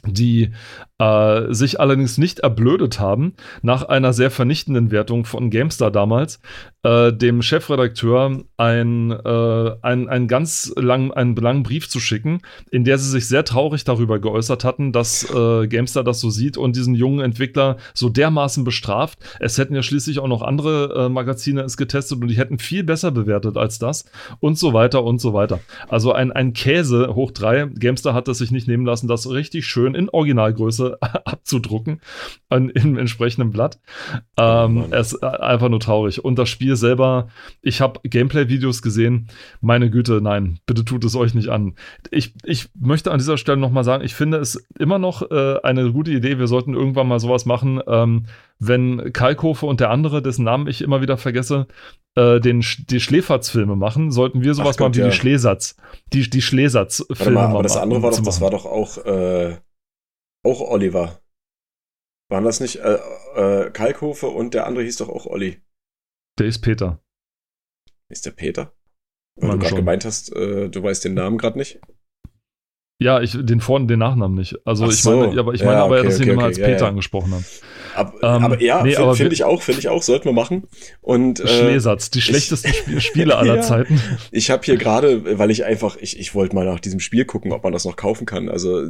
die 0.04 0.52
äh, 0.98 1.52
sich 1.54 1.80
allerdings 1.80 2.18
nicht 2.18 2.40
erblödet 2.40 2.98
haben, 2.98 3.34
nach 3.62 3.84
einer 3.84 4.12
sehr 4.12 4.30
vernichtenden 4.30 4.90
Wertung 4.90 5.24
von 5.24 5.50
GameStar 5.50 5.90
damals, 5.90 6.40
äh, 6.82 7.12
dem 7.12 7.42
Chefredakteur 7.42 8.42
ein, 8.56 9.10
äh, 9.10 9.70
ein 9.82 10.28
ganz 10.28 10.72
lang, 10.76 11.12
einen 11.12 11.36
langen 11.36 11.62
Brief 11.62 11.88
zu 11.88 12.00
schicken, 12.00 12.40
in 12.70 12.84
der 12.84 12.98
sie 12.98 13.08
sich 13.10 13.28
sehr 13.28 13.44
traurig 13.44 13.84
darüber 13.84 14.18
geäußert 14.18 14.64
hatten, 14.64 14.92
dass 14.92 15.24
äh, 15.30 15.68
GameStar 15.68 16.02
das 16.02 16.20
so 16.20 16.30
sieht 16.30 16.56
und 16.56 16.76
diesen 16.76 16.94
jungen 16.94 17.20
Entwickler 17.20 17.76
so 17.94 18.08
dermaßen 18.08 18.64
bestraft. 18.64 19.18
Es 19.38 19.58
hätten 19.58 19.74
ja 19.74 19.82
schließlich 19.82 20.18
auch 20.18 20.28
noch 20.28 20.42
andere 20.42 21.06
äh, 21.06 21.08
Magazine 21.08 21.62
es 21.62 21.76
getestet 21.76 22.20
und 22.20 22.28
die 22.28 22.36
hätten 22.36 22.58
viel 22.58 22.82
besser 22.82 23.10
bewertet 23.10 23.56
als 23.56 23.78
das 23.78 24.04
und 24.40 24.58
so 24.58 24.72
weiter 24.72 25.04
und 25.04 25.20
so 25.20 25.32
weiter. 25.32 25.60
Also 25.88 26.12
ein, 26.12 26.32
ein 26.32 26.52
Käse 26.52 27.14
hoch 27.14 27.30
drei. 27.30 27.66
GameStar 27.66 28.14
hat 28.14 28.28
es 28.28 28.38
sich 28.38 28.50
nicht 28.50 28.66
nehmen 28.66 28.86
lassen, 28.86 29.08
das 29.08 29.30
richtig 29.30 29.66
schön 29.66 29.94
in 29.94 30.08
Originalgröße 30.08 30.87
abzudrucken 31.00 32.00
an, 32.48 32.70
im 32.70 32.96
entsprechenden 32.96 33.50
Blatt. 33.50 33.80
Ähm, 34.36 34.84
oh 34.84 34.94
es 34.94 35.12
ist 35.12 35.22
einfach 35.22 35.68
nur 35.68 35.80
traurig. 35.80 36.24
Und 36.24 36.38
das 36.38 36.48
Spiel 36.48 36.76
selber, 36.76 37.28
ich 37.62 37.80
habe 37.80 38.00
Gameplay-Videos 38.02 38.82
gesehen. 38.82 39.28
Meine 39.60 39.90
Güte, 39.90 40.20
nein, 40.20 40.60
bitte 40.66 40.84
tut 40.84 41.04
es 41.04 41.14
euch 41.14 41.34
nicht 41.34 41.48
an. 41.48 41.74
Ich, 42.10 42.34
ich 42.44 42.68
möchte 42.78 43.10
an 43.10 43.18
dieser 43.18 43.38
Stelle 43.38 43.58
nochmal 43.58 43.84
sagen, 43.84 44.04
ich 44.04 44.14
finde 44.14 44.38
es 44.38 44.66
immer 44.78 44.98
noch 44.98 45.30
äh, 45.30 45.60
eine 45.62 45.92
gute 45.92 46.10
Idee. 46.10 46.38
Wir 46.38 46.46
sollten 46.46 46.74
irgendwann 46.74 47.08
mal 47.08 47.20
sowas 47.20 47.46
machen, 47.46 47.80
ähm, 47.86 48.26
wenn 48.58 49.12
Kalkofe 49.12 49.66
und 49.66 49.80
der 49.80 49.90
andere, 49.90 50.20
dessen 50.20 50.44
Namen 50.44 50.66
ich 50.66 50.82
immer 50.82 51.00
wieder 51.00 51.16
vergesse, 51.16 51.66
äh, 52.16 52.40
den, 52.40 52.64
die 52.88 53.00
Schläferz-Filme 53.00 53.76
machen, 53.76 54.10
sollten 54.10 54.42
wir 54.42 54.54
sowas 54.54 54.76
Ach, 54.76 54.80
machen 54.80 54.94
wie 54.96 55.00
ja. 55.00 55.06
die 55.06 55.12
Schleesatz. 55.12 55.76
Die, 56.12 56.28
die 56.28 56.42
Schleesatz-Filme. 56.42 57.40
Aber 57.40 57.62
das 57.62 57.76
andere 57.76 58.02
war 58.02 58.10
doch, 58.10 58.22
das 58.22 58.40
war 58.40 58.50
doch 58.50 58.66
auch 58.66 58.98
äh, 59.04 59.56
auch 60.48 60.60
Oliver. 60.60 61.20
Waren 62.30 62.44
das 62.44 62.60
nicht 62.60 62.76
äh, 62.76 62.98
äh, 63.36 63.70
Kalkhofe 63.70 64.28
und 64.28 64.54
der 64.54 64.66
andere 64.66 64.84
hieß 64.84 64.98
doch 64.98 65.08
auch 65.08 65.26
Olli? 65.26 65.62
Der 66.38 66.46
ist 66.46 66.60
Peter. 66.60 67.02
Ist 68.10 68.26
der 68.26 68.32
Peter? 68.32 68.74
Weil 69.36 69.48
Man 69.48 69.58
du 69.58 69.64
gerade 69.64 69.76
gemeint 69.76 70.04
hast, 70.04 70.32
äh, 70.34 70.68
du 70.68 70.82
weißt 70.82 71.04
den 71.04 71.14
Namen 71.14 71.38
gerade 71.38 71.58
nicht. 71.58 71.80
Ja, 73.00 73.20
ich 73.20 73.36
den 73.40 73.60
Vor- 73.60 73.76
und 73.76 73.86
den 73.86 74.00
Nachnamen 74.00 74.36
nicht. 74.36 74.56
Also 74.64 74.84
Ach 74.84 74.90
ich 74.90 75.02
so. 75.02 75.16
meine, 75.16 75.38
aber 75.38 75.54
ich 75.54 75.62
meine 75.62 75.76
ja, 75.76 75.84
aber, 75.84 76.02
dass 76.02 76.16
okay, 76.16 76.24
ihn 76.24 76.30
immer 76.30 76.44
als 76.44 76.58
Peter 76.58 76.80
ja. 76.80 76.88
angesprochen 76.88 77.32
haben. 77.32 77.44
Ab, 77.94 78.14
ähm, 78.22 78.44
aber 78.44 78.60
ja, 78.60 78.82
nee, 78.82 78.94
finde 78.94 79.14
find 79.14 79.32
ich 79.32 79.44
auch, 79.44 79.62
finde 79.62 79.80
ich 79.80 79.88
auch, 79.88 80.02
sollten 80.02 80.24
wir 80.24 80.32
machen. 80.32 80.64
Und 81.00 81.38
äh, 81.38 81.46
Schleesatz, 81.46 82.10
die 82.10 82.20
schlechtesten 82.20 82.72
ich, 82.96 83.04
Spiele 83.06 83.36
aller 83.36 83.60
Zeiten. 83.60 84.00
Ich 84.32 84.50
habe 84.50 84.64
hier 84.64 84.76
gerade, 84.76 85.38
weil 85.38 85.50
ich 85.52 85.64
einfach, 85.64 85.96
ich, 85.96 86.18
ich 86.18 86.34
wollte 86.34 86.56
mal 86.56 86.66
nach 86.66 86.80
diesem 86.80 86.98
Spiel 86.98 87.24
gucken, 87.24 87.52
ob 87.52 87.62
man 87.62 87.72
das 87.72 87.84
noch 87.84 87.96
kaufen 87.96 88.26
kann. 88.26 88.48
Also 88.48 88.88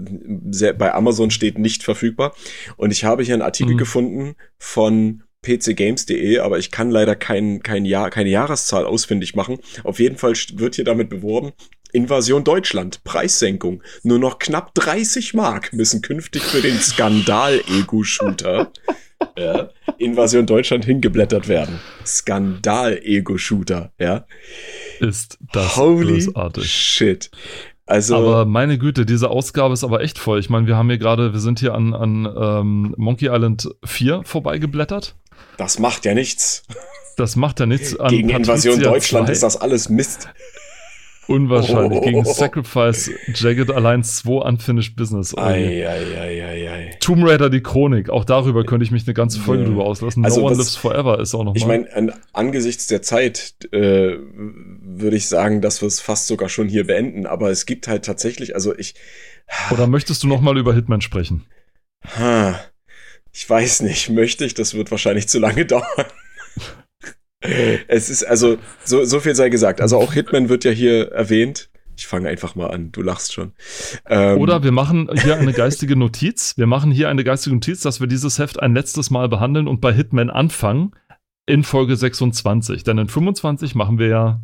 sehr, 0.50 0.72
bei 0.72 0.94
Amazon 0.94 1.30
steht 1.30 1.58
nicht 1.58 1.82
verfügbar. 1.82 2.34
Und 2.78 2.90
ich 2.90 3.04
habe 3.04 3.22
hier 3.22 3.34
einen 3.34 3.42
Artikel 3.42 3.74
mhm. 3.74 3.78
gefunden 3.78 4.34
von 4.58 5.22
pcgames.de, 5.42 6.40
aber 6.40 6.58
ich 6.58 6.70
kann 6.70 6.90
leider 6.90 7.14
kein, 7.14 7.62
kein 7.62 7.84
Jahr, 7.84 8.10
keine 8.10 8.28
Jahreszahl 8.28 8.84
ausfindig 8.84 9.34
machen. 9.34 9.58
Auf 9.84 10.00
jeden 10.00 10.16
Fall 10.16 10.32
wird 10.54 10.74
hier 10.74 10.84
damit 10.84 11.08
beworben, 11.08 11.52
Invasion 11.92 12.44
Deutschland, 12.44 13.02
Preissenkung. 13.04 13.82
Nur 14.02 14.18
noch 14.18 14.38
knapp 14.38 14.74
30 14.74 15.34
Mark 15.34 15.72
müssen 15.72 16.02
künftig 16.02 16.42
für 16.42 16.60
den 16.60 16.78
Skandal-Ego-Shooter 16.78 18.70
ja, 19.38 19.70
Invasion 19.98 20.46
Deutschland 20.46 20.84
hingeblättert 20.84 21.48
werden. 21.48 21.80
Skandal-Ego-Shooter, 22.04 23.92
ja. 23.98 24.26
Ist 25.00 25.38
das 25.52 25.76
Holy 25.76 26.14
bösartig. 26.14 26.70
Shit. 26.70 27.30
Also, 27.86 28.16
aber 28.16 28.44
meine 28.44 28.76
Güte, 28.76 29.06
diese 29.06 29.30
Ausgabe 29.30 29.72
ist 29.72 29.82
aber 29.82 30.02
echt 30.02 30.18
voll. 30.18 30.38
Ich 30.40 30.50
meine, 30.50 30.66
wir 30.66 30.76
haben 30.76 30.90
hier 30.90 30.98
gerade, 30.98 31.32
wir 31.32 31.40
sind 31.40 31.58
hier 31.58 31.74
an, 31.74 31.94
an 31.94 32.28
ähm, 32.38 32.94
Monkey 32.98 33.28
Island 33.28 33.70
4 33.84 34.22
vorbeigeblättert. 34.24 35.16
Das 35.56 35.78
macht 35.78 36.04
ja 36.04 36.12
nichts. 36.12 36.64
Das 37.16 37.34
macht 37.34 37.60
ja 37.60 37.66
nichts. 37.66 37.98
An 37.98 38.10
Gegen 38.10 38.28
Patricia 38.28 38.72
Invasion 38.72 38.80
Deutschland 38.80 39.26
2. 39.26 39.32
ist 39.32 39.42
das 39.42 39.56
alles 39.56 39.88
Mist. 39.88 40.28
Unwahrscheinlich. 41.28 41.98
Oh. 42.00 42.04
Gegen 42.04 42.24
Sacrifice 42.24 43.10
Jagged 43.34 43.70
Alliance 43.70 44.22
2 44.22 44.48
Unfinished 44.48 44.96
Business. 44.96 45.36
Ei, 45.36 45.86
ei, 45.86 46.18
ei, 46.18 46.68
ei, 46.70 46.96
Tomb 47.00 47.22
Raider 47.22 47.50
die 47.50 47.60
Chronik. 47.60 48.08
Auch 48.08 48.24
darüber 48.24 48.64
könnte 48.64 48.84
ich 48.84 48.90
mich 48.90 49.06
eine 49.06 49.12
ganze 49.12 49.38
Folge 49.38 49.64
ja. 49.64 49.68
drüber 49.68 49.84
auslassen. 49.84 50.24
Also 50.24 50.40
no 50.40 50.46
One 50.46 50.56
Lives 50.56 50.76
Forever 50.76 51.20
ist 51.20 51.34
auch 51.34 51.44
noch 51.44 51.54
Ich 51.54 51.66
meine, 51.66 51.92
an, 51.94 52.12
angesichts 52.32 52.86
der 52.86 53.02
Zeit 53.02 53.56
äh, 53.72 54.16
würde 54.18 55.16
ich 55.16 55.28
sagen, 55.28 55.60
dass 55.60 55.82
wir 55.82 55.86
es 55.86 56.00
fast 56.00 56.28
sogar 56.28 56.48
schon 56.48 56.66
hier 56.66 56.86
beenden. 56.86 57.26
Aber 57.26 57.50
es 57.50 57.66
gibt 57.66 57.88
halt 57.88 58.06
tatsächlich, 58.06 58.54
also 58.54 58.76
ich. 58.76 58.94
Oder 59.70 59.86
möchtest 59.86 60.22
du 60.22 60.28
noch 60.28 60.40
mal 60.40 60.56
über 60.56 60.74
Hitman 60.74 61.02
sprechen? 61.02 61.44
Ich 63.32 63.48
weiß 63.48 63.82
nicht. 63.82 64.08
Möchte 64.08 64.44
ich? 64.46 64.54
Das 64.54 64.74
wird 64.74 64.90
wahrscheinlich 64.90 65.28
zu 65.28 65.38
lange 65.38 65.66
dauern. 65.66 65.84
Es 67.40 68.10
ist 68.10 68.24
also, 68.24 68.58
so, 68.84 69.04
so 69.04 69.20
viel 69.20 69.34
sei 69.34 69.48
gesagt. 69.48 69.80
Also 69.80 69.98
auch 69.98 70.12
Hitman 70.12 70.48
wird 70.48 70.64
ja 70.64 70.72
hier 70.72 71.12
erwähnt. 71.12 71.70
Ich 71.96 72.06
fange 72.06 72.28
einfach 72.28 72.54
mal 72.54 72.68
an, 72.68 72.92
du 72.92 73.02
lachst 73.02 73.32
schon. 73.32 73.52
Ähm, 74.08 74.38
Oder 74.38 74.62
wir 74.62 74.70
machen 74.70 75.10
hier 75.20 75.36
eine 75.36 75.52
geistige 75.52 75.96
Notiz. 75.96 76.54
Wir 76.56 76.66
machen 76.66 76.92
hier 76.92 77.08
eine 77.08 77.24
geistige 77.24 77.54
Notiz, 77.54 77.80
dass 77.80 78.00
wir 78.00 78.06
dieses 78.06 78.38
Heft 78.38 78.60
ein 78.60 78.72
letztes 78.74 79.10
Mal 79.10 79.28
behandeln 79.28 79.66
und 79.66 79.80
bei 79.80 79.92
Hitman 79.92 80.30
anfangen 80.30 80.92
in 81.46 81.64
Folge 81.64 81.96
26. 81.96 82.84
Denn 82.84 82.98
in 82.98 83.08
25 83.08 83.74
machen 83.74 83.98
wir 83.98 84.08
ja 84.08 84.40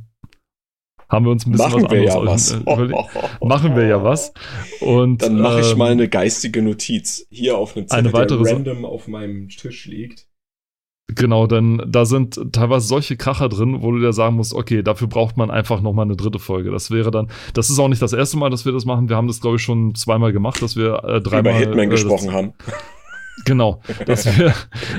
haben 1.08 1.26
wir 1.26 1.32
uns 1.32 1.46
ein 1.46 1.52
bisschen 1.52 1.70
machen 1.70 1.84
was 1.84 1.92
wir 1.92 2.02
ja 2.02 2.24
was. 2.24 3.40
machen 3.40 3.76
wir 3.76 3.86
ja 3.86 4.02
was. 4.02 4.32
Und, 4.80 5.22
Dann 5.22 5.38
mache 5.38 5.60
ich 5.60 5.72
ähm, 5.72 5.78
mal 5.78 5.92
eine 5.92 6.08
geistige 6.08 6.62
Notiz 6.62 7.26
hier 7.30 7.56
auf 7.56 7.76
einem 7.76 7.86
Zettel, 7.86 8.06
eine 8.06 8.12
weitere 8.12 8.42
der 8.42 8.54
random 8.54 8.84
auf 8.84 9.06
meinem 9.06 9.48
Tisch 9.48 9.86
liegt. 9.86 10.26
Genau, 11.08 11.46
denn 11.46 11.82
da 11.86 12.06
sind 12.06 12.40
teilweise 12.52 12.86
solche 12.86 13.16
Kracher 13.16 13.50
drin, 13.50 13.82
wo 13.82 13.92
du 13.92 13.98
dir 13.98 14.14
sagen 14.14 14.36
musst, 14.36 14.54
okay, 14.54 14.82
dafür 14.82 15.06
braucht 15.06 15.36
man 15.36 15.50
einfach 15.50 15.82
nochmal 15.82 16.06
eine 16.06 16.16
dritte 16.16 16.38
Folge. 16.38 16.70
Das 16.70 16.90
wäre 16.90 17.10
dann, 17.10 17.28
das 17.52 17.68
ist 17.68 17.78
auch 17.78 17.88
nicht 17.88 18.00
das 18.00 18.14
erste 18.14 18.38
Mal, 18.38 18.48
dass 18.48 18.64
wir 18.64 18.72
das 18.72 18.86
machen. 18.86 19.10
Wir 19.10 19.16
haben 19.16 19.28
das, 19.28 19.42
glaube 19.42 19.56
ich, 19.56 19.62
schon 19.62 19.94
zweimal 19.94 20.32
gemacht, 20.32 20.62
dass 20.62 20.76
wir 20.76 21.04
äh, 21.04 21.20
dreimal. 21.20 21.52
Über 21.52 21.52
Hitman 21.52 21.86
äh, 21.86 21.86
gesprochen 21.88 22.32
haben. 22.32 22.52
Genau, 23.44 23.80
dass 24.06 24.26
wir 24.38 24.54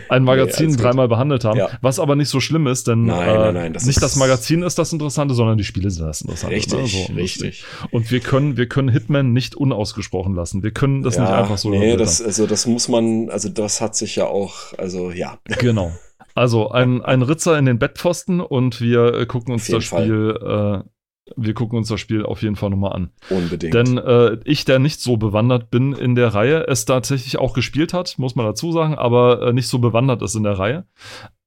ein 0.09 0.23
Magazin 0.23 0.71
nee, 0.71 0.75
dreimal 0.77 1.07
behandelt 1.07 1.45
haben, 1.45 1.57
ja. 1.57 1.69
was 1.81 1.99
aber 1.99 2.15
nicht 2.15 2.29
so 2.29 2.39
schlimm 2.39 2.67
ist, 2.67 2.87
denn 2.87 3.05
nein, 3.05 3.33
nein, 3.33 3.53
nein, 3.53 3.73
das 3.73 3.85
nicht 3.85 4.01
das 4.01 4.15
Magazin 4.17 4.61
ist 4.63 4.77
das 4.77 4.91
Interessante, 4.91 5.33
sondern 5.33 5.57
die 5.57 5.63
Spiele 5.63 5.89
sind 5.89 6.05
das 6.05 6.21
Interessante. 6.21 6.53
Ne? 6.53 6.57
Richtig, 6.57 6.79
ne? 6.79 7.05
so, 7.07 7.13
richtig. 7.13 7.63
Und 7.91 8.11
wir 8.11 8.19
können, 8.19 8.57
wir 8.57 8.67
können 8.67 8.89
Hitman 8.89 9.31
nicht 9.31 9.55
unausgesprochen 9.55 10.35
lassen. 10.35 10.63
Wir 10.63 10.71
können 10.71 11.01
das 11.01 11.15
ja, 11.15 11.21
nicht 11.23 11.31
einfach 11.31 11.57
so. 11.57 11.69
Nee, 11.69 11.95
das, 11.95 12.21
also 12.21 12.45
das 12.45 12.65
muss 12.67 12.87
man, 12.87 13.29
also 13.29 13.49
das 13.49 13.81
hat 13.81 13.95
sich 13.95 14.15
ja 14.15 14.25
auch, 14.25 14.73
also 14.77 15.11
ja. 15.11 15.39
Genau. 15.59 15.91
Also 16.33 16.69
ein, 16.69 17.01
ein 17.01 17.21
Ritzer 17.21 17.57
in 17.57 17.65
den 17.65 17.79
Bettpfosten 17.79 18.41
und 18.41 18.81
wir 18.81 19.13
äh, 19.13 19.25
gucken 19.25 19.53
uns 19.53 19.67
das 19.67 19.85
Spiel, 19.85 20.37
äh, 20.41 20.89
wir 21.35 21.53
gucken 21.53 21.77
uns 21.77 21.87
das 21.87 21.99
Spiel 21.99 22.23
auf 22.23 22.41
jeden 22.41 22.55
Fall 22.55 22.69
nochmal 22.69 22.93
an. 22.93 23.11
Unbedingt. 23.29 23.73
Denn 23.73 23.97
äh, 23.97 24.37
ich, 24.45 24.65
der 24.65 24.79
nicht 24.79 24.99
so 25.01 25.17
bewandert 25.17 25.71
bin 25.71 25.93
in 25.93 26.15
der 26.15 26.33
Reihe, 26.33 26.67
es 26.67 26.85
tatsächlich 26.85 27.37
auch 27.37 27.53
gespielt 27.53 27.93
hat, 27.93 28.17
muss 28.17 28.35
man 28.35 28.45
dazu 28.45 28.71
sagen, 28.71 28.95
aber 28.95 29.41
äh, 29.41 29.53
nicht 29.53 29.67
so 29.67 29.79
bewandert 29.79 30.21
ist 30.21 30.35
in 30.35 30.43
der 30.43 30.59
Reihe. 30.59 30.85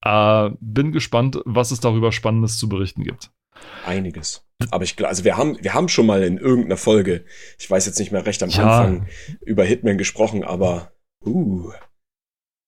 Äh, 0.01 0.51
bin 0.59 0.91
gespannt, 0.91 1.39
was 1.45 1.71
es 1.71 1.79
darüber 1.79 2.11
Spannendes 2.11 2.57
zu 2.57 2.67
berichten 2.67 3.03
gibt. 3.03 3.31
Einiges. 3.85 4.45
Aber 4.71 4.83
ich 4.83 4.95
glaube, 4.95 5.09
also 5.09 5.23
wir 5.23 5.37
haben, 5.37 5.57
wir 5.61 5.73
haben 5.73 5.87
schon 5.87 6.05
mal 6.05 6.23
in 6.23 6.37
irgendeiner 6.37 6.77
Folge, 6.77 7.23
ich 7.57 7.69
weiß 7.69 7.85
jetzt 7.85 7.99
nicht 7.99 8.11
mehr 8.11 8.25
recht 8.25 8.43
am 8.43 8.49
Ja. 8.49 8.79
Anfang, 8.79 9.07
über 9.45 9.63
Hitman 9.63 9.97
gesprochen, 9.97 10.43
aber 10.43 10.91
uh, 11.25 11.71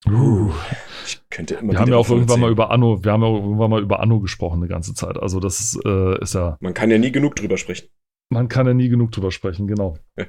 Uh. 0.07 0.51
ich 1.05 1.21
könnte 1.29 1.55
immer 1.55 1.73
Wir 1.73 1.79
haben 1.79 1.91
ja 1.91 1.97
auch 1.97 2.09
irgendwann 2.09 2.39
mal 2.39 2.47
erzählen. 2.47 2.53
über 2.53 2.71
Anno, 2.71 3.03
wir 3.03 3.11
haben 3.11 3.21
ja 3.21 3.27
auch 3.27 3.43
irgendwann 3.43 3.69
mal 3.69 3.81
über 3.81 3.99
Anno 3.99 4.19
gesprochen 4.19 4.57
eine 4.57 4.67
ganze 4.67 4.93
Zeit. 4.93 5.17
Also 5.17 5.39
das 5.39 5.59
ist, 5.59 5.85
äh, 5.85 6.19
ist 6.21 6.33
ja, 6.33 6.57
Man 6.59 6.73
kann 6.73 6.89
ja 6.89 6.97
nie 6.97 7.11
genug 7.11 7.35
drüber 7.35 7.57
sprechen. 7.57 7.87
man 8.29 8.47
kann 8.47 8.65
ja 8.65 8.73
nie 8.73 8.89
genug 8.89 9.11
drüber 9.11 9.31
sprechen, 9.31 9.67
genau. 9.67 9.97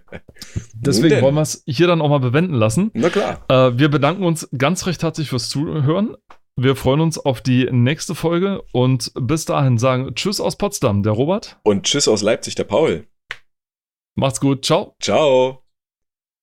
Deswegen 0.75 1.23
wollen 1.23 1.35
wir 1.35 1.43
es 1.43 1.63
hier 1.67 1.87
dann 1.87 2.01
auch 2.03 2.09
mal 2.09 2.21
bewenden 2.21 2.55
lassen. 2.55 2.91
Na 2.95 3.09
klar. 3.09 3.45
Äh, 3.49 3.79
wir 3.79 3.89
bedanken 3.89 4.25
uns 4.25 4.49
ganz 4.57 4.87
recht 4.87 5.03
herzlich 5.03 5.29
fürs 5.31 5.49
Zuhören. 5.49 6.17
Wir 6.57 6.77
freuen 6.77 7.01
uns 7.01 7.19
auf 7.19 7.41
die 7.41 7.67
nächste 7.71 8.15
Folge 8.15 8.63
und 8.73 9.11
bis 9.19 9.47
dahin 9.47 9.79
sagen 9.79 10.15
Tschüss 10.15 10.39
aus 10.39 10.59
Potsdam, 10.59 11.03
der 11.03 11.13
Robert. 11.13 11.59
Und 11.63 11.85
tschüss 11.85 12.09
aus 12.09 12.21
Leipzig, 12.23 12.57
der 12.57 12.65
Paul. 12.65 13.07
Macht's 14.17 14.39
gut, 14.41 14.67
ciao. 14.67 14.95
Ciao. 15.01 15.62